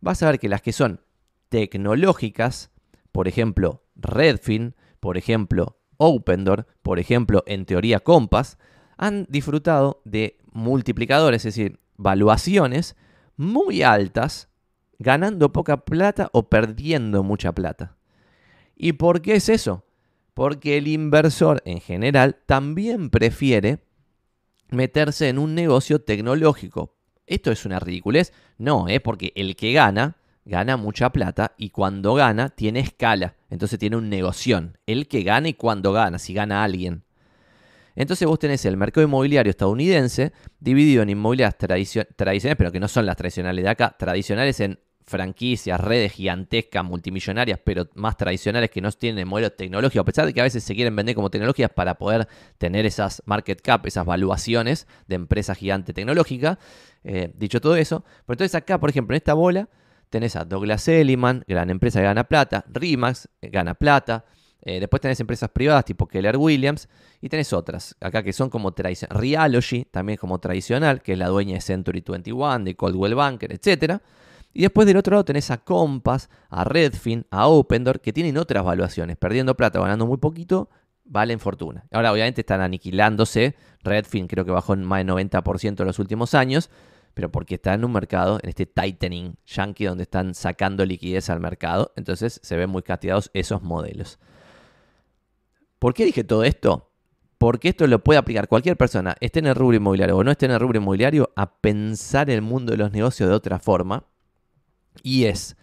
vas 0.00 0.22
a 0.22 0.30
ver 0.30 0.40
que 0.40 0.48
las 0.48 0.62
que 0.62 0.72
son 0.72 1.02
tecnológicas, 1.48 2.70
por 3.12 3.28
ejemplo, 3.28 3.82
Redfin, 3.94 4.74
por 5.00 5.16
ejemplo, 5.16 5.78
Opendoor, 5.96 6.66
por 6.82 6.98
ejemplo, 6.98 7.42
en 7.46 7.64
teoría 7.64 8.00
Compass, 8.00 8.58
han 8.96 9.26
disfrutado 9.28 10.02
de 10.04 10.38
multiplicadores, 10.52 11.44
es 11.44 11.54
decir, 11.54 11.80
valuaciones 11.96 12.96
muy 13.36 13.82
altas, 13.82 14.48
ganando 14.98 15.52
poca 15.52 15.84
plata 15.84 16.30
o 16.32 16.48
perdiendo 16.48 17.22
mucha 17.22 17.52
plata. 17.52 17.96
¿Y 18.74 18.92
por 18.92 19.22
qué 19.22 19.36
es 19.36 19.48
eso? 19.48 19.84
Porque 20.34 20.76
el 20.76 20.88
inversor 20.88 21.62
en 21.64 21.80
general 21.80 22.36
también 22.46 23.10
prefiere 23.10 23.80
meterse 24.70 25.28
en 25.28 25.38
un 25.38 25.54
negocio 25.54 26.00
tecnológico. 26.02 26.94
¿Esto 27.26 27.50
es 27.50 27.64
una 27.64 27.78
ridiculez? 27.78 28.32
No, 28.58 28.88
es 28.88 29.00
porque 29.00 29.32
el 29.34 29.56
que 29.56 29.72
gana, 29.72 30.16
gana 30.46 30.76
mucha 30.76 31.10
plata 31.10 31.52
y 31.58 31.70
cuando 31.70 32.14
gana 32.14 32.48
tiene 32.48 32.80
escala. 32.80 33.34
Entonces 33.50 33.78
tiene 33.78 33.96
un 33.96 34.08
negoción. 34.08 34.78
El 34.86 35.08
que 35.08 35.22
gana 35.22 35.48
y 35.48 35.54
cuando 35.54 35.92
gana, 35.92 36.18
si 36.18 36.32
gana 36.32 36.64
alguien. 36.64 37.02
Entonces 37.96 38.28
vos 38.28 38.38
tenés 38.38 38.64
el 38.64 38.76
mercado 38.76 39.06
inmobiliario 39.06 39.50
estadounidense 39.50 40.32
dividido 40.60 41.02
en 41.02 41.10
inmobiliarias 41.10 41.56
tradicionales, 41.58 42.56
pero 42.56 42.70
que 42.70 42.80
no 42.80 42.88
son 42.88 43.06
las 43.06 43.16
tradicionales 43.16 43.64
de 43.64 43.70
acá, 43.70 43.96
tradicionales 43.98 44.60
en 44.60 44.78
franquicias, 45.06 45.80
redes 45.80 46.12
gigantescas, 46.12 46.84
multimillonarias, 46.84 47.60
pero 47.64 47.88
más 47.94 48.16
tradicionales 48.16 48.70
que 48.70 48.80
no 48.80 48.90
tienen 48.92 49.26
modelo 49.26 49.50
tecnológico, 49.50 50.00
a 50.00 50.04
pesar 50.04 50.26
de 50.26 50.34
que 50.34 50.40
a 50.40 50.44
veces 50.44 50.64
se 50.64 50.74
quieren 50.74 50.94
vender 50.94 51.14
como 51.14 51.30
tecnologías 51.30 51.70
para 51.70 51.94
poder 51.94 52.28
tener 52.58 52.86
esas 52.86 53.22
market 53.24 53.60
cap, 53.62 53.86
esas 53.86 54.04
valuaciones 54.04 54.86
de 55.06 55.14
empresa 55.14 55.54
gigante 55.54 55.92
tecnológica. 55.92 56.58
Eh, 57.04 57.32
dicho 57.36 57.60
todo 57.60 57.76
eso, 57.76 58.04
pero 58.26 58.34
entonces 58.34 58.54
acá, 58.56 58.78
por 58.78 58.90
ejemplo, 58.90 59.14
en 59.14 59.18
esta 59.18 59.34
bola 59.34 59.68
tenés 60.16 60.34
a 60.34 60.46
Douglas 60.46 60.88
Elliman, 60.88 61.44
gran 61.46 61.68
empresa 61.68 62.00
que 62.00 62.04
gana 62.04 62.24
plata, 62.24 62.64
Rimax 62.72 63.28
eh, 63.42 63.50
gana 63.50 63.74
plata, 63.74 64.24
eh, 64.62 64.80
después 64.80 65.02
tenés 65.02 65.20
empresas 65.20 65.50
privadas 65.50 65.84
tipo 65.84 66.08
Keller 66.08 66.38
Williams 66.38 66.88
y 67.20 67.28
tenés 67.28 67.52
otras 67.52 67.94
acá 68.00 68.22
que 68.22 68.32
son 68.32 68.48
como 68.48 68.72
tradicionales. 68.72 69.20
Realogy 69.20 69.84
también 69.84 70.16
como 70.16 70.38
tradicional, 70.38 71.02
que 71.02 71.12
es 71.12 71.18
la 71.18 71.28
dueña 71.28 71.56
de 71.56 71.60
Century 71.60 72.02
21, 72.06 72.60
de 72.60 72.74
Coldwell 72.74 73.14
Banker, 73.14 73.52
etc. 73.52 73.98
Y 74.54 74.62
después 74.62 74.86
del 74.86 74.96
otro 74.96 75.12
lado 75.12 75.24
tenés 75.26 75.50
a 75.50 75.58
Compass, 75.58 76.30
a 76.48 76.64
Redfin, 76.64 77.26
a 77.30 77.48
Opendoor, 77.48 78.00
que 78.00 78.14
tienen 78.14 78.38
otras 78.38 78.64
valuaciones. 78.64 79.18
Perdiendo 79.18 79.54
plata, 79.54 79.80
ganando 79.80 80.06
muy 80.06 80.16
poquito, 80.16 80.70
valen 81.04 81.40
fortuna. 81.40 81.84
Ahora 81.92 82.10
obviamente 82.10 82.40
están 82.40 82.62
aniquilándose. 82.62 83.54
Redfin 83.84 84.28
creo 84.28 84.46
que 84.46 84.50
bajó 84.50 84.72
en 84.72 84.82
más 84.82 85.04
del 85.04 85.08
90% 85.08 85.80
en 85.80 85.86
los 85.86 85.98
últimos 85.98 86.32
años 86.32 86.70
pero 87.16 87.32
porque 87.32 87.54
está 87.54 87.72
en 87.72 87.82
un 87.82 87.92
mercado, 87.92 88.38
en 88.42 88.50
este 88.50 88.66
tightening 88.66 89.38
yankee, 89.46 89.86
donde 89.86 90.02
están 90.02 90.34
sacando 90.34 90.84
liquidez 90.84 91.30
al 91.30 91.40
mercado, 91.40 91.90
entonces 91.96 92.40
se 92.42 92.56
ven 92.58 92.68
muy 92.68 92.82
castigados 92.82 93.30
esos 93.32 93.62
modelos. 93.62 94.18
¿Por 95.78 95.94
qué 95.94 96.04
dije 96.04 96.24
todo 96.24 96.44
esto? 96.44 96.90
Porque 97.38 97.70
esto 97.70 97.86
lo 97.86 98.04
puede 98.04 98.18
aplicar 98.18 98.48
cualquier 98.48 98.76
persona, 98.76 99.16
esté 99.20 99.38
en 99.38 99.46
el 99.46 99.54
rubro 99.54 99.78
inmobiliario 99.78 100.14
o 100.14 100.24
no 100.24 100.30
esté 100.30 100.44
en 100.44 100.52
el 100.52 100.60
rubro 100.60 100.76
inmobiliario, 100.76 101.32
a 101.36 101.54
pensar 101.54 102.28
el 102.28 102.42
mundo 102.42 102.72
de 102.72 102.76
los 102.76 102.92
negocios 102.92 103.30
de 103.30 103.34
otra 103.34 103.58
forma. 103.60 104.04
Y 105.02 105.24
es, 105.24 105.56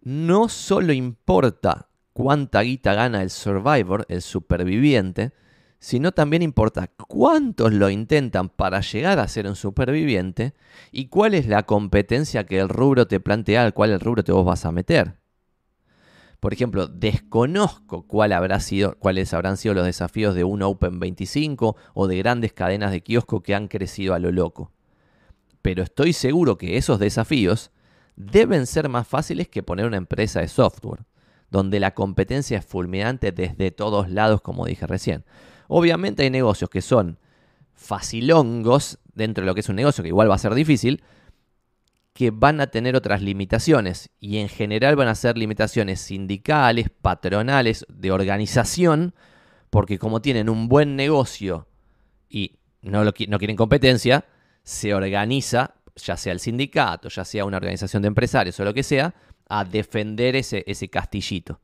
no 0.00 0.48
solo 0.48 0.94
importa 0.94 1.90
cuánta 2.14 2.62
guita 2.62 2.94
gana 2.94 3.20
el 3.22 3.28
survivor, 3.28 4.06
el 4.08 4.22
superviviente, 4.22 5.32
sino 5.78 6.12
también 6.12 6.42
importa 6.42 6.88
cuántos 6.88 7.72
lo 7.72 7.88
intentan 7.90 8.48
para 8.48 8.80
llegar 8.80 9.18
a 9.18 9.28
ser 9.28 9.46
un 9.46 9.56
superviviente 9.56 10.54
y 10.90 11.06
cuál 11.06 11.34
es 11.34 11.46
la 11.46 11.64
competencia 11.64 12.44
que 12.46 12.58
el 12.58 12.68
rubro 12.68 13.06
te 13.06 13.20
plantea, 13.20 13.64
al 13.64 13.74
cual 13.74 13.90
el 13.90 14.00
rubro 14.00 14.24
te 14.24 14.32
vos 14.32 14.44
vas 14.44 14.64
a 14.64 14.72
meter. 14.72 15.14
Por 16.40 16.52
ejemplo, 16.52 16.86
desconozco 16.86 18.06
cuáles 18.06 18.36
habrán 18.36 19.56
sido 19.56 19.74
los 19.74 19.84
desafíos 19.84 20.34
de 20.34 20.44
un 20.44 20.62
Open 20.62 21.00
25 21.00 21.76
o 21.94 22.06
de 22.06 22.18
grandes 22.18 22.52
cadenas 22.52 22.92
de 22.92 23.00
kiosco 23.00 23.42
que 23.42 23.54
han 23.54 23.66
crecido 23.66 24.14
a 24.14 24.20
lo 24.20 24.30
loco. 24.30 24.70
Pero 25.62 25.82
estoy 25.82 26.12
seguro 26.12 26.56
que 26.56 26.76
esos 26.76 27.00
desafíos 27.00 27.72
deben 28.14 28.66
ser 28.66 28.88
más 28.88 29.06
fáciles 29.06 29.48
que 29.48 29.64
poner 29.64 29.86
una 29.86 29.96
empresa 29.96 30.40
de 30.40 30.48
software, 30.48 31.04
donde 31.50 31.80
la 31.80 31.94
competencia 31.94 32.58
es 32.58 32.64
fulminante 32.64 33.32
desde 33.32 33.72
todos 33.72 34.08
lados, 34.08 34.40
como 34.40 34.66
dije 34.66 34.86
recién. 34.86 35.24
Obviamente 35.68 36.22
hay 36.22 36.30
negocios 36.30 36.68
que 36.70 36.82
son 36.82 37.18
facilongos 37.74 38.98
dentro 39.14 39.42
de 39.42 39.46
lo 39.46 39.54
que 39.54 39.60
es 39.60 39.68
un 39.68 39.76
negocio, 39.76 40.02
que 40.02 40.08
igual 40.08 40.30
va 40.30 40.34
a 40.34 40.38
ser 40.38 40.54
difícil, 40.54 41.02
que 42.14 42.30
van 42.30 42.60
a 42.60 42.66
tener 42.66 42.96
otras 42.96 43.22
limitaciones 43.22 44.10
y 44.18 44.38
en 44.38 44.48
general 44.48 44.96
van 44.96 45.08
a 45.08 45.14
ser 45.14 45.38
limitaciones 45.38 46.00
sindicales, 46.00 46.90
patronales, 46.90 47.86
de 47.88 48.10
organización, 48.10 49.14
porque 49.70 49.98
como 49.98 50.20
tienen 50.20 50.48
un 50.48 50.68
buen 50.68 50.96
negocio 50.96 51.68
y 52.28 52.56
no, 52.82 53.12
quieren 53.12 53.56
competencia, 53.56 54.24
se 54.64 54.94
organiza, 54.94 55.74
ya 55.94 56.16
sea 56.16 56.32
el 56.32 56.40
sindicato, 56.40 57.08
ya 57.08 57.24
sea 57.24 57.44
una 57.44 57.58
organización 57.58 58.02
de 58.02 58.08
empresarios 58.08 58.58
o 58.58 58.64
lo 58.64 58.74
que 58.74 58.82
sea, 58.82 59.14
a 59.48 59.64
defender 59.64 60.34
ese 60.34 60.88
castillito. 60.90 61.60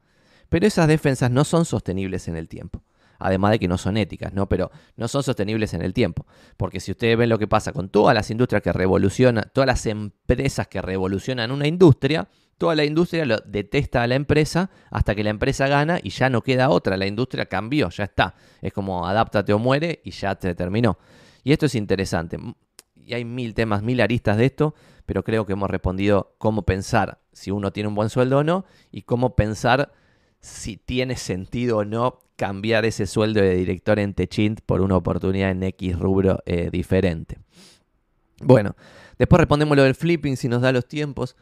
Pero 0.49 0.67
esas 0.67 0.87
defensas 0.87 1.31
no 1.31 1.45
son 1.45 1.65
sostenibles 1.65 2.29
en 2.29 2.37
el 2.37 2.49
tiempo 2.49 2.83
además 3.25 3.53
de 3.53 3.59
que 3.59 3.69
no 3.69 3.79
son 3.79 3.97
éticas, 3.97 4.35
¿no? 4.35 4.51
Pero 4.51 4.71
no 4.97 5.09
son 5.09 5.23
sostenibles 5.23 5.73
en 5.73 5.81
el 5.81 5.95
tiempo. 5.95 6.27
Porque 6.59 6.79
si 6.79 6.91
ustedes 6.91 7.17
ven 7.17 7.31
lo 7.31 7.39
que 7.39 7.49
pasa 7.49 7.73
con 7.73 7.89
todas 7.89 8.15
las 8.15 8.31
industrias 8.31 8.63
que 8.63 8.71
revolucionan, 8.71 9.51
todas 9.55 9.67
las 9.67 9.87
empresas 9.87 10.69
que 10.69 10.83
revolucionan 10.83 11.51
una 11.51 11.67
industria, 11.67 12.29
toda 12.59 12.75
la 12.75 12.85
industria 12.85 13.25
lo 13.25 13.39
detesta 13.39 14.03
a 14.03 14.07
la 14.07 14.15
empresa 14.15 14.69
hasta 14.91 15.15
que 15.15 15.25
la 15.25 15.31
empresa 15.31 15.69
gana 15.69 15.99
y 16.03 16.11
ya 16.11 16.29
no 16.29 16.43
queda 16.43 16.69
otra. 16.69 16.99
La 16.99 17.07
industria 17.07 17.47
cambió, 17.47 17.89
ya 17.89 18.05
está. 18.05 18.35
Es 18.61 18.75
como 18.75 19.09
adáptate 19.09 19.55
o 19.55 19.59
muere 19.59 20.03
y 20.05 20.11
ya 20.11 20.35
te 20.35 20.55
terminó. 20.55 20.99
Y 21.43 21.53
esto 21.53 21.65
es 21.65 21.75
interesante. 21.77 22.39
Y 22.95 23.15
hay 23.15 23.25
mil 23.25 23.55
temas, 23.55 23.83
mil 23.83 24.03
aristas 24.03 24.37
de 24.37 24.45
esto, 24.45 24.75
pero 25.07 25.25
creo 25.25 25.47
que 25.47 25.55
hemos 25.55 25.71
respondido 25.71 26.35
cómo 26.37 26.67
pensar 26.67 27.23
si 27.33 27.51
uno 27.51 27.73
tiene 27.73 27.89
un 27.89 27.95
buen 27.95 28.11
sueldo 28.11 28.39
o 28.39 28.45
no 28.45 28.67
y 28.93 29.03
cómo 29.03 29.35
pensar 29.35 29.93
si 30.41 30.77
tiene 30.77 31.17
sentido 31.17 31.79
o 31.79 31.85
no 31.87 32.21
cambiar 32.37 32.85
ese 32.85 33.07
sueldo 33.07 33.41
de 33.41 33.55
director 33.55 33.99
en 33.99 34.15
Techint 34.15 34.61
por 34.61 34.81
una 34.81 34.97
oportunidad 34.97 35.51
en 35.51 35.63
X 35.63 35.99
rubro 35.99 36.41
eh, 36.47 36.71
diferente. 36.71 37.39
Bueno, 38.41 38.75
después 39.19 39.39
respondemos 39.39 39.77
lo 39.77 39.85
del 39.85 39.95
flipping 39.95 40.37
si 40.37 40.49
nos 40.49 40.63
da 40.63 40.73
los 40.73 40.87
tiempos. 40.87 41.37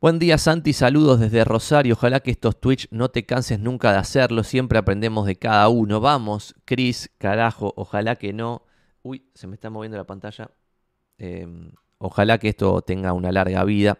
Buen 0.00 0.18
día 0.18 0.36
Santi, 0.36 0.72
saludos 0.72 1.20
desde 1.20 1.44
Rosario. 1.44 1.94
Ojalá 1.94 2.20
que 2.20 2.32
estos 2.32 2.60
Twitch 2.60 2.88
no 2.90 3.10
te 3.10 3.24
canses 3.24 3.60
nunca 3.60 3.92
de 3.92 3.98
hacerlo. 3.98 4.42
Siempre 4.42 4.78
aprendemos 4.78 5.26
de 5.26 5.36
cada 5.36 5.68
uno. 5.68 6.00
Vamos, 6.00 6.56
Chris, 6.64 7.08
carajo, 7.18 7.72
ojalá 7.76 8.16
que 8.16 8.32
no. 8.32 8.62
Uy, 9.02 9.24
se 9.34 9.46
me 9.46 9.54
está 9.54 9.70
moviendo 9.70 9.96
la 9.96 10.04
pantalla. 10.04 10.50
Em, 11.18 11.70
ojalá 11.98 12.38
que 12.38 12.48
esto 12.48 12.82
tenga 12.82 13.12
una 13.12 13.30
larga 13.30 13.62
vida. 13.62 13.98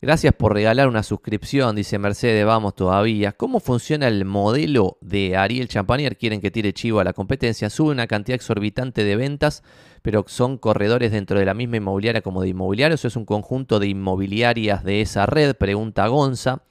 Gracias 0.00 0.32
por 0.32 0.54
regalar 0.54 0.86
una 0.86 1.02
suscripción, 1.02 1.74
dice 1.74 1.98
Mercedes, 1.98 2.46
vamos 2.46 2.76
todavía. 2.76 3.32
¿Cómo 3.32 3.58
funciona 3.58 4.06
el 4.06 4.24
modelo 4.24 4.96
de 5.00 5.36
Ariel 5.36 5.66
Champagner? 5.66 6.16
Quieren 6.16 6.40
que 6.40 6.52
tire 6.52 6.72
chivo 6.72 7.00
a 7.00 7.04
la 7.04 7.12
competencia. 7.12 7.68
Sube 7.68 7.90
una 7.90 8.06
cantidad 8.06 8.36
exorbitante 8.36 9.02
de 9.02 9.16
ventas, 9.16 9.64
pero 10.02 10.24
son 10.28 10.56
corredores 10.56 11.10
dentro 11.10 11.40
de 11.40 11.44
la 11.44 11.52
misma 11.52 11.78
inmobiliaria 11.78 12.22
como 12.22 12.42
de 12.42 12.50
inmobiliarios. 12.50 13.04
¿O 13.04 13.08
es 13.08 13.16
un 13.16 13.24
conjunto 13.24 13.80
de 13.80 13.88
inmobiliarias 13.88 14.84
de 14.84 15.00
esa 15.00 15.26
red? 15.26 15.56
Pregunta 15.56 16.06
Gonza. 16.06 16.62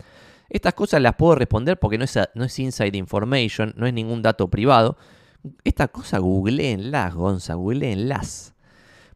Estas 0.48 0.74
cosas 0.74 1.02
las 1.02 1.16
puedo 1.16 1.36
responder 1.36 1.78
porque 1.78 1.98
no 1.98 2.06
es, 2.06 2.18
no 2.34 2.46
es 2.46 2.58
inside 2.60 2.98
information, 2.98 3.74
no 3.76 3.88
es 3.88 3.94
ningún 3.94 4.22
dato 4.22 4.48
privado. 4.50 4.98
Esta 5.66 5.90
cosa 5.90 6.20
googleenlas, 6.20 7.14
Gonza, 7.14 7.56
googleenlas. 7.56 8.54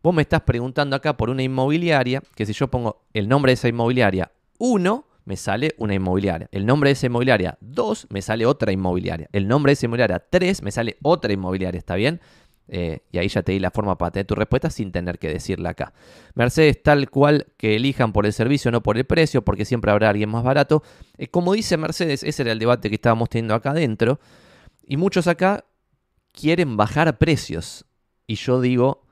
Vos 0.04 0.16
me 0.16 0.24
estás 0.24 0.42
preguntando 0.42 0.96
acá 0.96 1.16
por 1.16 1.30
una 1.30 1.44
inmobiliaria, 1.44 2.24
que 2.36 2.46
si 2.46 2.54
yo 2.54 2.70
pongo 2.70 3.04
el 3.14 3.30
nombre 3.30 3.52
de 3.52 3.54
esa 3.54 3.68
inmobiliaria 3.68 4.32
1, 4.58 5.06
me 5.26 5.38
sale 5.38 5.76
una 5.78 5.94
inmobiliaria. 5.94 6.50
El 6.52 6.66
nombre 6.66 6.90
de 6.90 6.94
esa 6.94 7.06
inmobiliaria 7.06 7.58
2, 7.62 8.08
me 8.10 8.24
sale 8.24 8.48
otra 8.48 8.72
inmobiliaria. 8.72 9.30
El 9.32 9.48
nombre 9.48 9.70
de 9.70 9.74
esa 9.74 9.86
inmobiliaria 9.86 10.20
3, 10.28 10.64
me 10.64 10.72
sale 10.72 10.98
otra 11.04 11.32
inmobiliaria, 11.32 11.78
¿está 11.78 11.96
bien? 11.96 12.20
Eh, 12.68 13.02
y 13.12 13.20
ahí 13.20 13.28
ya 13.28 13.44
te 13.44 13.52
di 13.52 13.60
la 13.60 13.70
forma 13.70 13.98
para 13.98 14.12
tener 14.12 14.26
tu 14.26 14.34
respuesta 14.34 14.72
sin 14.72 14.92
tener 14.92 15.20
que 15.20 15.28
decirla 15.28 15.72
acá. 15.72 15.94
Mercedes, 16.34 16.82
tal 16.82 17.10
cual 17.12 17.48
que 17.58 17.76
elijan 17.76 18.12
por 18.12 18.26
el 18.26 18.34
servicio, 18.34 18.72
no 18.72 18.82
por 18.82 18.98
el 18.98 19.06
precio, 19.06 19.44
porque 19.44 19.66
siempre 19.66 19.92
habrá 19.92 20.10
alguien 20.10 20.30
más 20.30 20.44
barato. 20.44 20.82
Eh, 21.18 21.28
como 21.28 21.54
dice 21.54 21.78
Mercedes, 21.78 22.24
ese 22.24 22.42
era 22.42 22.54
el 22.54 22.60
debate 22.60 22.90
que 22.90 22.96
estábamos 22.96 23.30
teniendo 23.30 23.54
acá 23.54 23.72
adentro. 23.72 24.20
Y 24.84 24.98
muchos 24.98 25.28
acá 25.28 25.66
quieren 26.32 26.76
bajar 26.76 27.20
precios. 27.20 27.86
Y 28.26 28.36
yo 28.36 28.62
digo, 28.62 29.04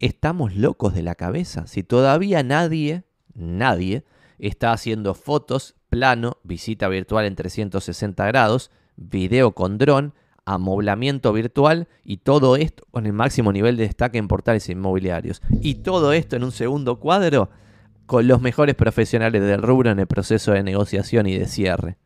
estamos 0.00 0.56
locos 0.56 0.94
de 0.94 1.02
la 1.02 1.14
cabeza. 1.14 1.66
Si 1.66 1.82
todavía 1.82 2.42
nadie, 2.42 3.04
nadie, 3.34 4.04
está 4.38 4.72
haciendo 4.72 5.14
fotos, 5.14 5.76
plano, 5.90 6.38
visita 6.42 6.88
virtual 6.88 7.26
en 7.26 7.36
360 7.36 8.26
grados, 8.26 8.70
video 8.96 9.52
con 9.52 9.78
dron, 9.78 10.14
amoblamiento 10.46 11.32
virtual 11.32 11.86
y 12.02 12.18
todo 12.18 12.56
esto 12.56 12.84
con 12.90 13.06
el 13.06 13.12
máximo 13.12 13.52
nivel 13.52 13.76
de 13.76 13.84
destaque 13.84 14.18
en 14.18 14.26
portales 14.26 14.68
inmobiliarios. 14.68 15.42
Y 15.60 15.76
todo 15.76 16.12
esto 16.12 16.36
en 16.36 16.44
un 16.44 16.52
segundo 16.52 16.98
cuadro 16.98 17.50
con 18.06 18.26
los 18.26 18.40
mejores 18.40 18.74
profesionales 18.74 19.42
del 19.42 19.62
rubro 19.62 19.90
en 19.90 20.00
el 20.00 20.06
proceso 20.06 20.52
de 20.52 20.62
negociación 20.62 21.26
y 21.26 21.38
de 21.38 21.46
cierre. 21.46 21.98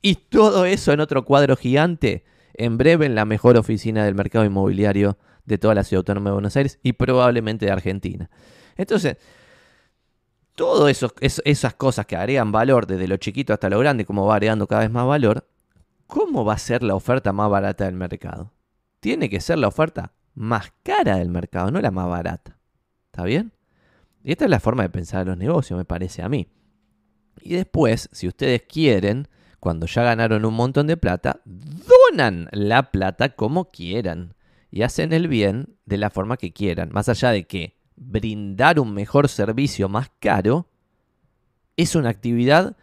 Y 0.00 0.14
todo 0.14 0.64
eso 0.64 0.92
en 0.92 1.00
otro 1.00 1.24
cuadro 1.24 1.56
gigante, 1.56 2.24
en 2.54 2.78
breve 2.78 3.06
en 3.06 3.14
la 3.14 3.24
mejor 3.24 3.56
oficina 3.56 4.04
del 4.04 4.14
mercado 4.14 4.44
inmobiliario 4.44 5.18
de 5.44 5.58
toda 5.58 5.74
la 5.74 5.84
ciudad 5.84 6.00
autónoma 6.00 6.30
de 6.30 6.34
Buenos 6.34 6.56
Aires 6.56 6.78
y 6.82 6.92
probablemente 6.92 7.66
de 7.66 7.72
Argentina. 7.72 8.30
Entonces, 8.76 9.16
todas 10.54 11.04
esas 11.44 11.74
cosas 11.74 12.06
que 12.06 12.16
agregan 12.16 12.52
valor 12.52 12.86
desde 12.86 13.08
lo 13.08 13.16
chiquito 13.16 13.52
hasta 13.52 13.70
lo 13.70 13.78
grande, 13.78 14.04
como 14.04 14.26
va 14.26 14.34
agregando 14.34 14.66
cada 14.66 14.82
vez 14.82 14.90
más 14.90 15.06
valor, 15.06 15.48
¿cómo 16.06 16.44
va 16.44 16.54
a 16.54 16.58
ser 16.58 16.82
la 16.82 16.94
oferta 16.94 17.32
más 17.32 17.50
barata 17.50 17.84
del 17.84 17.94
mercado? 17.94 18.52
Tiene 19.00 19.28
que 19.28 19.40
ser 19.40 19.58
la 19.58 19.68
oferta 19.68 20.12
más 20.34 20.72
cara 20.82 21.16
del 21.16 21.28
mercado, 21.28 21.70
no 21.70 21.80
la 21.80 21.90
más 21.90 22.08
barata. 22.08 22.58
¿Está 23.06 23.24
bien? 23.24 23.52
Y 24.22 24.32
esta 24.32 24.44
es 24.44 24.50
la 24.50 24.60
forma 24.60 24.84
de 24.84 24.90
pensar 24.90 25.26
los 25.26 25.36
negocios, 25.36 25.76
me 25.76 25.84
parece 25.84 26.22
a 26.22 26.28
mí. 26.28 26.48
Y 27.40 27.54
después, 27.54 28.08
si 28.12 28.28
ustedes 28.28 28.62
quieren, 28.62 29.28
cuando 29.58 29.86
ya 29.86 30.02
ganaron 30.02 30.44
un 30.44 30.54
montón 30.54 30.86
de 30.86 30.96
plata, 30.96 31.40
donan 31.44 32.48
la 32.52 32.90
plata 32.90 33.30
como 33.30 33.70
quieran 33.70 34.34
y 34.72 34.82
hacen 34.82 35.12
el 35.12 35.28
bien 35.28 35.76
de 35.84 35.98
la 35.98 36.08
forma 36.08 36.38
que 36.38 36.52
quieran. 36.52 36.90
Más 36.92 37.10
allá 37.10 37.30
de 37.30 37.44
que 37.44 37.76
brindar 37.94 38.80
un 38.80 38.94
mejor 38.94 39.28
servicio 39.28 39.90
más 39.90 40.10
caro 40.18 40.66
es 41.76 41.94
una 41.94 42.08
actividad 42.08 42.76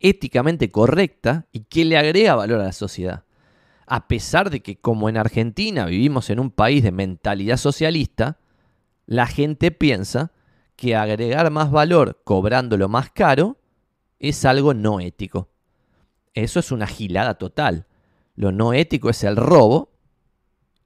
éticamente 0.00 0.70
correcta 0.70 1.46
y 1.52 1.60
que 1.64 1.84
le 1.84 1.98
agrega 1.98 2.34
valor 2.34 2.60
a 2.60 2.64
la 2.64 2.72
sociedad. 2.72 3.24
A 3.86 4.08
pesar 4.08 4.48
de 4.48 4.60
que 4.60 4.80
como 4.80 5.10
en 5.10 5.18
Argentina 5.18 5.84
vivimos 5.84 6.30
en 6.30 6.40
un 6.40 6.50
país 6.50 6.82
de 6.82 6.92
mentalidad 6.92 7.58
socialista, 7.58 8.38
la 9.04 9.26
gente 9.26 9.70
piensa 9.70 10.32
que 10.76 10.96
agregar 10.96 11.50
más 11.50 11.70
valor 11.70 12.22
cobrándolo 12.24 12.88
más 12.88 13.10
caro 13.10 13.58
es 14.18 14.46
algo 14.46 14.72
no 14.72 14.98
ético. 14.98 15.50
Eso 16.32 16.58
es 16.58 16.72
una 16.72 16.86
gilada 16.86 17.34
total. 17.34 17.86
Lo 18.34 18.50
no 18.50 18.72
ético 18.72 19.10
es 19.10 19.22
el 19.24 19.36
robo 19.36 19.93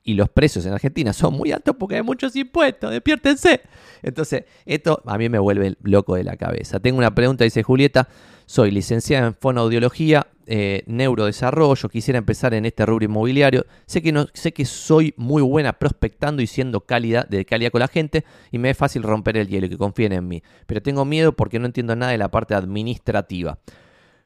y 0.09 0.15
los 0.15 0.31
precios 0.31 0.65
en 0.65 0.73
Argentina 0.73 1.13
son 1.13 1.35
muy 1.35 1.53
altos 1.53 1.77
porque 1.79 1.97
hay 1.97 2.03
muchos 2.03 2.35
impuestos, 2.35 2.91
despiértense. 2.91 3.61
Entonces, 4.03 4.45
esto 4.65 5.03
a 5.05 5.19
mí 5.19 5.29
me 5.29 5.39
vuelve 5.39 5.77
loco 5.83 6.15
de 6.15 6.25
la 6.25 6.39
cabeza. 6.39 6.81
Tengo 6.81 6.97
una 6.97 7.15
pregunta, 7.15 7.45
dice 7.45 7.63
Julieta, 7.63 8.09
soy 8.47 8.71
licenciada 8.71 9.27
en 9.27 9.35
fonoaudiología, 9.35 10.29
eh, 10.47 10.83
neurodesarrollo, 10.87 11.91
quisiera 11.91 12.17
empezar 12.17 12.55
en 12.55 12.65
este 12.65 12.87
rubro 12.87 13.05
inmobiliario. 13.05 13.67
Sé 13.85 14.01
que, 14.01 14.13
no, 14.13 14.29
sé 14.33 14.55
que 14.55 14.65
soy 14.65 15.13
muy 15.19 15.43
buena 15.43 15.75
prospectando 15.75 16.41
y 16.41 16.47
siendo 16.47 16.87
cálida, 16.87 17.27
de 17.29 17.45
calidad 17.45 17.71
con 17.71 17.81
la 17.81 17.89
gente 17.89 18.25
y 18.51 18.57
me 18.57 18.71
es 18.71 18.79
fácil 18.79 19.03
romper 19.03 19.37
el 19.37 19.49
hielo 19.49 19.67
y 19.67 19.69
que 19.69 19.77
confíen 19.77 20.13
en 20.13 20.27
mí. 20.27 20.43
Pero 20.67 20.81
tengo 20.81 21.05
miedo 21.05 21.37
porque 21.37 21.59
no 21.59 21.67
entiendo 21.67 21.95
nada 21.97 22.13
de 22.13 22.19
la 22.19 22.31
parte 22.31 22.55
administrativa. 22.55 23.59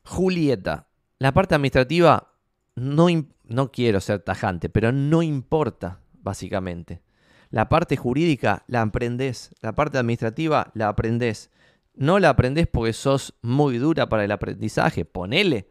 Julieta, 0.04 0.86
la 1.18 1.32
parte 1.32 1.56
administrativa 1.56 2.28
no, 2.76 3.08
no 3.52 3.70
quiero 3.70 4.00
ser 4.00 4.20
tajante, 4.20 4.68
pero 4.68 4.92
no 4.92 5.22
importa, 5.22 6.00
básicamente. 6.22 7.02
La 7.50 7.68
parte 7.68 7.96
jurídica 7.96 8.64
la 8.66 8.80
aprendes, 8.80 9.54
la 9.60 9.74
parte 9.74 9.98
administrativa 9.98 10.70
la 10.74 10.88
aprendes. 10.88 11.50
No 11.94 12.18
la 12.18 12.30
aprendes 12.30 12.66
porque 12.66 12.94
sos 12.94 13.34
muy 13.42 13.76
dura 13.76 14.08
para 14.08 14.24
el 14.24 14.32
aprendizaje, 14.32 15.04
ponele. 15.04 15.68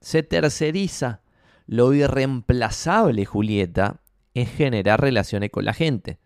Se 0.00 0.22
terceriza. 0.22 1.22
Lo 1.66 1.92
irreemplazable, 1.94 3.24
Julieta, 3.24 4.00
es 4.34 4.50
generar 4.50 5.00
relaciones 5.00 5.50
con 5.50 5.64
la 5.64 5.72
gente. 5.72 6.18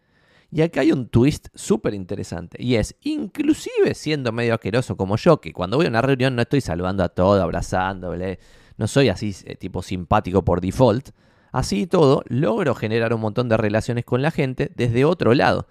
Y 0.51 0.63
acá 0.63 0.81
hay 0.81 0.93
un 0.93 1.09
twist 1.09 1.49
súper 1.55 1.95
interesante. 1.95 2.63
Y 2.63 2.77
es, 2.77 2.97
inclusive 3.03 3.95
siendo 3.95 4.33
medio 4.33 4.55
asqueroso 4.55 4.97
como 4.97 5.17
yo, 5.17 5.41
que 5.41 5.53
cuando 5.53 5.77
voy 5.77 5.87
a 5.87 5.91
una 5.91 6.03
reunión 6.03 6.35
no 6.35 6.43
estoy 6.43 6.61
saludando 6.61 7.05
a 7.05 7.11
todo, 7.11 7.43
abrazándole, 7.43 8.39
no 8.79 8.87
soy 8.87 9.11
así 9.11 9.37
eh, 9.45 9.57
tipo 9.57 9.83
simpático 9.83 10.43
por 10.45 10.61
default. 10.61 11.11
Así 11.53 11.83
y 11.83 11.87
todo, 11.87 12.23
logro 12.29 12.75
generar 12.75 13.13
un 13.13 13.21
montón 13.21 13.49
de 13.49 13.57
relaciones 13.57 14.05
con 14.05 14.23
la 14.23 14.31
gente 14.31 14.71
desde 14.75 15.05
otro 15.05 15.35
lado. 15.35 15.67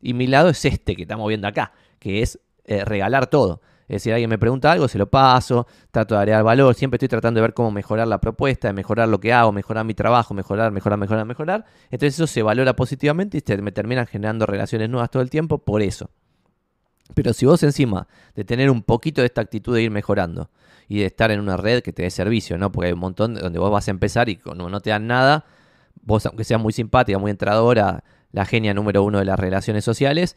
Y 0.00 0.12
mi 0.12 0.26
lado 0.26 0.50
es 0.50 0.64
este 0.64 0.96
que 0.96 1.02
estamos 1.02 1.28
viendo 1.28 1.48
acá, 1.48 1.72
que 1.98 2.22
es 2.22 2.40
eh, 2.64 2.84
regalar 2.84 3.28
todo. 3.28 3.60
Es 3.88 4.02
decir, 4.02 4.12
alguien 4.12 4.28
me 4.28 4.38
pregunta 4.38 4.70
algo, 4.70 4.86
se 4.86 4.98
lo 4.98 5.08
paso, 5.08 5.66
trato 5.90 6.14
de 6.14 6.20
agregar 6.20 6.44
valor, 6.44 6.74
siempre 6.74 6.96
estoy 6.96 7.08
tratando 7.08 7.38
de 7.38 7.42
ver 7.42 7.54
cómo 7.54 7.70
mejorar 7.70 8.06
la 8.06 8.20
propuesta, 8.20 8.68
de 8.68 8.74
mejorar 8.74 9.08
lo 9.08 9.18
que 9.18 9.32
hago, 9.32 9.50
mejorar 9.50 9.84
mi 9.86 9.94
trabajo, 9.94 10.34
mejorar, 10.34 10.72
mejorar, 10.72 10.98
mejorar, 10.98 11.24
mejorar. 11.24 11.64
Entonces 11.90 12.14
eso 12.14 12.26
se 12.26 12.42
valora 12.42 12.76
positivamente 12.76 13.38
y 13.38 13.62
me 13.62 13.72
terminan 13.72 14.06
generando 14.06 14.44
relaciones 14.44 14.90
nuevas 14.90 15.10
todo 15.10 15.22
el 15.22 15.30
tiempo 15.30 15.58
por 15.58 15.80
eso. 15.80 16.10
Pero 17.14 17.32
si 17.32 17.46
vos 17.46 17.62
encima 17.62 18.06
de 18.34 18.44
tener 18.44 18.70
un 18.70 18.82
poquito 18.82 19.22
de 19.22 19.26
esta 19.26 19.40
actitud 19.40 19.74
de 19.74 19.82
ir 19.82 19.90
mejorando, 19.90 20.50
y 20.88 21.00
de 21.00 21.06
estar 21.06 21.30
en 21.30 21.40
una 21.40 21.56
red 21.56 21.82
que 21.82 21.92
te 21.92 22.02
dé 22.02 22.10
servicio, 22.10 22.56
¿no? 22.56 22.72
Porque 22.72 22.88
hay 22.88 22.92
un 22.94 23.00
montón 23.00 23.34
donde 23.34 23.58
vos 23.58 23.70
vas 23.70 23.88
a 23.88 23.90
empezar 23.90 24.28
y 24.28 24.36
como 24.36 24.70
no 24.70 24.80
te 24.80 24.90
dan 24.90 25.06
nada, 25.06 25.44
vos 26.02 26.24
aunque 26.26 26.44
seas 26.44 26.60
muy 26.60 26.72
simpática, 26.72 27.18
muy 27.18 27.30
entradora, 27.30 28.02
la 28.32 28.44
genia 28.46 28.74
número 28.74 29.02
uno 29.02 29.18
de 29.18 29.26
las 29.26 29.38
relaciones 29.38 29.84
sociales, 29.84 30.36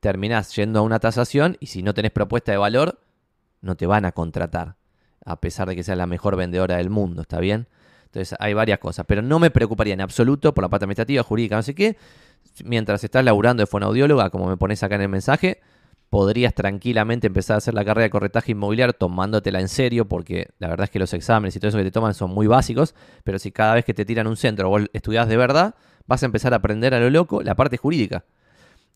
terminás 0.00 0.54
yendo 0.54 0.78
a 0.78 0.82
una 0.82 1.00
tasación 1.00 1.56
y 1.60 1.66
si 1.66 1.82
no 1.82 1.94
tenés 1.94 2.12
propuesta 2.12 2.52
de 2.52 2.58
valor, 2.58 3.00
no 3.60 3.76
te 3.76 3.86
van 3.86 4.04
a 4.04 4.12
contratar, 4.12 4.76
a 5.24 5.40
pesar 5.40 5.68
de 5.68 5.74
que 5.74 5.82
seas 5.82 5.98
la 5.98 6.06
mejor 6.06 6.36
vendedora 6.36 6.76
del 6.76 6.90
mundo, 6.90 7.22
¿está 7.22 7.40
bien? 7.40 7.66
Entonces 8.04 8.36
hay 8.40 8.54
varias 8.54 8.78
cosas, 8.78 9.04
pero 9.06 9.20
no 9.20 9.38
me 9.38 9.50
preocuparía 9.50 9.94
en 9.94 10.00
absoluto 10.00 10.54
por 10.54 10.62
la 10.62 10.68
parte 10.68 10.84
administrativa, 10.84 11.22
jurídica, 11.22 11.56
no 11.56 11.62
sé 11.62 11.74
qué. 11.74 11.96
Mientras 12.64 13.04
estás 13.04 13.24
laburando 13.24 13.62
de 13.62 13.66
fonoaudióloga, 13.66 14.30
como 14.30 14.48
me 14.48 14.56
pones 14.56 14.82
acá 14.82 14.94
en 14.94 15.02
el 15.02 15.08
mensaje, 15.08 15.60
podrías 16.10 16.54
tranquilamente 16.54 17.26
empezar 17.26 17.54
a 17.54 17.58
hacer 17.58 17.74
la 17.74 17.84
carrera 17.84 18.04
de 18.04 18.10
corretaje 18.10 18.52
inmobiliario 18.52 18.92
tomándotela 18.92 19.60
en 19.60 19.68
serio, 19.68 20.08
porque 20.08 20.48
la 20.58 20.68
verdad 20.68 20.84
es 20.84 20.90
que 20.90 20.98
los 20.98 21.12
exámenes 21.12 21.54
y 21.56 21.60
todo 21.60 21.68
eso 21.68 21.78
que 21.78 21.84
te 21.84 21.90
toman 21.90 22.14
son 22.14 22.30
muy 22.30 22.46
básicos, 22.46 22.94
pero 23.24 23.38
si 23.38 23.52
cada 23.52 23.74
vez 23.74 23.84
que 23.84 23.94
te 23.94 24.04
tiran 24.04 24.26
un 24.26 24.36
centro 24.36 24.68
vos 24.68 24.82
estudias 24.92 25.28
de 25.28 25.36
verdad, 25.36 25.74
vas 26.06 26.22
a 26.22 26.26
empezar 26.26 26.52
a 26.52 26.56
aprender 26.56 26.94
a 26.94 27.00
lo 27.00 27.10
loco 27.10 27.42
la 27.42 27.54
parte 27.54 27.76
jurídica. 27.76 28.24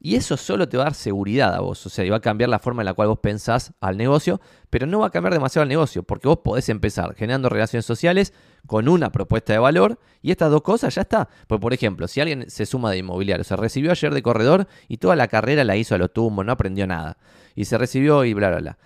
Y 0.05 0.17
eso 0.17 0.37
solo 0.37 0.69
te 0.69 0.77
va 0.77 0.83
a 0.83 0.87
dar 0.87 0.95
seguridad 0.95 1.55
a 1.55 1.61
vos, 1.61 1.87
o 1.87 1.89
sea, 1.89 2.05
y 2.05 2.11
va 2.11 2.17
a 2.17 2.21
cambiar 2.21 2.51
la 2.51 2.59
forma 2.59 2.83
en 2.83 2.87
la 2.87 2.95
cual 2.95 3.07
vos 3.07 3.21
pensás 3.21 3.73
al 3.81 3.97
negocio, 3.97 4.41
pero 4.69 4.85
no 4.85 4.99
va 4.99 5.07
a 5.07 5.11
cambiar 5.11 5.33
demasiado 5.33 5.63
el 5.63 5.69
negocio, 5.69 6.03
porque 6.03 6.27
vos 6.27 6.39
podés 6.43 6.69
empezar 6.71 7.15
generando 7.15 7.49
relaciones 7.49 7.87
sociales 7.87 8.33
con 8.67 8.89
una 8.89 9.11
propuesta 9.11 9.53
de 9.53 9.59
valor 9.59 9.99
y 10.23 10.31
estas 10.31 10.51
dos 10.51 10.63
cosas 10.63 10.95
ya 10.95 11.03
está. 11.03 11.29
Pues, 11.47 11.61
por 11.61 11.73
ejemplo, 11.73 12.09
si 12.09 12.21
alguien 12.21 12.49
se 12.49 12.67
suma 12.67 12.91
de 12.91 12.99
inmobiliario, 12.99 13.45
se 13.45 13.57
recibió 13.57 13.91
ayer 13.91 14.15
de 14.15 14.23
corredor 14.23 14.67
y 14.89 14.99
toda 14.99 15.17
la 15.17 15.29
carrera 15.29 15.65
la 15.65 15.77
hizo 15.77 15.95
a 15.95 15.99
lo 15.99 16.09
tumbo, 16.09 16.45
no 16.45 16.53
aprendió 16.53 16.87
nada, 16.87 17.19
y 17.55 17.65
se 17.65 17.79
recibió 17.79 18.25
y 18.25 18.35
bla, 18.35 18.51
bla, 18.51 18.59
bla. 18.59 18.79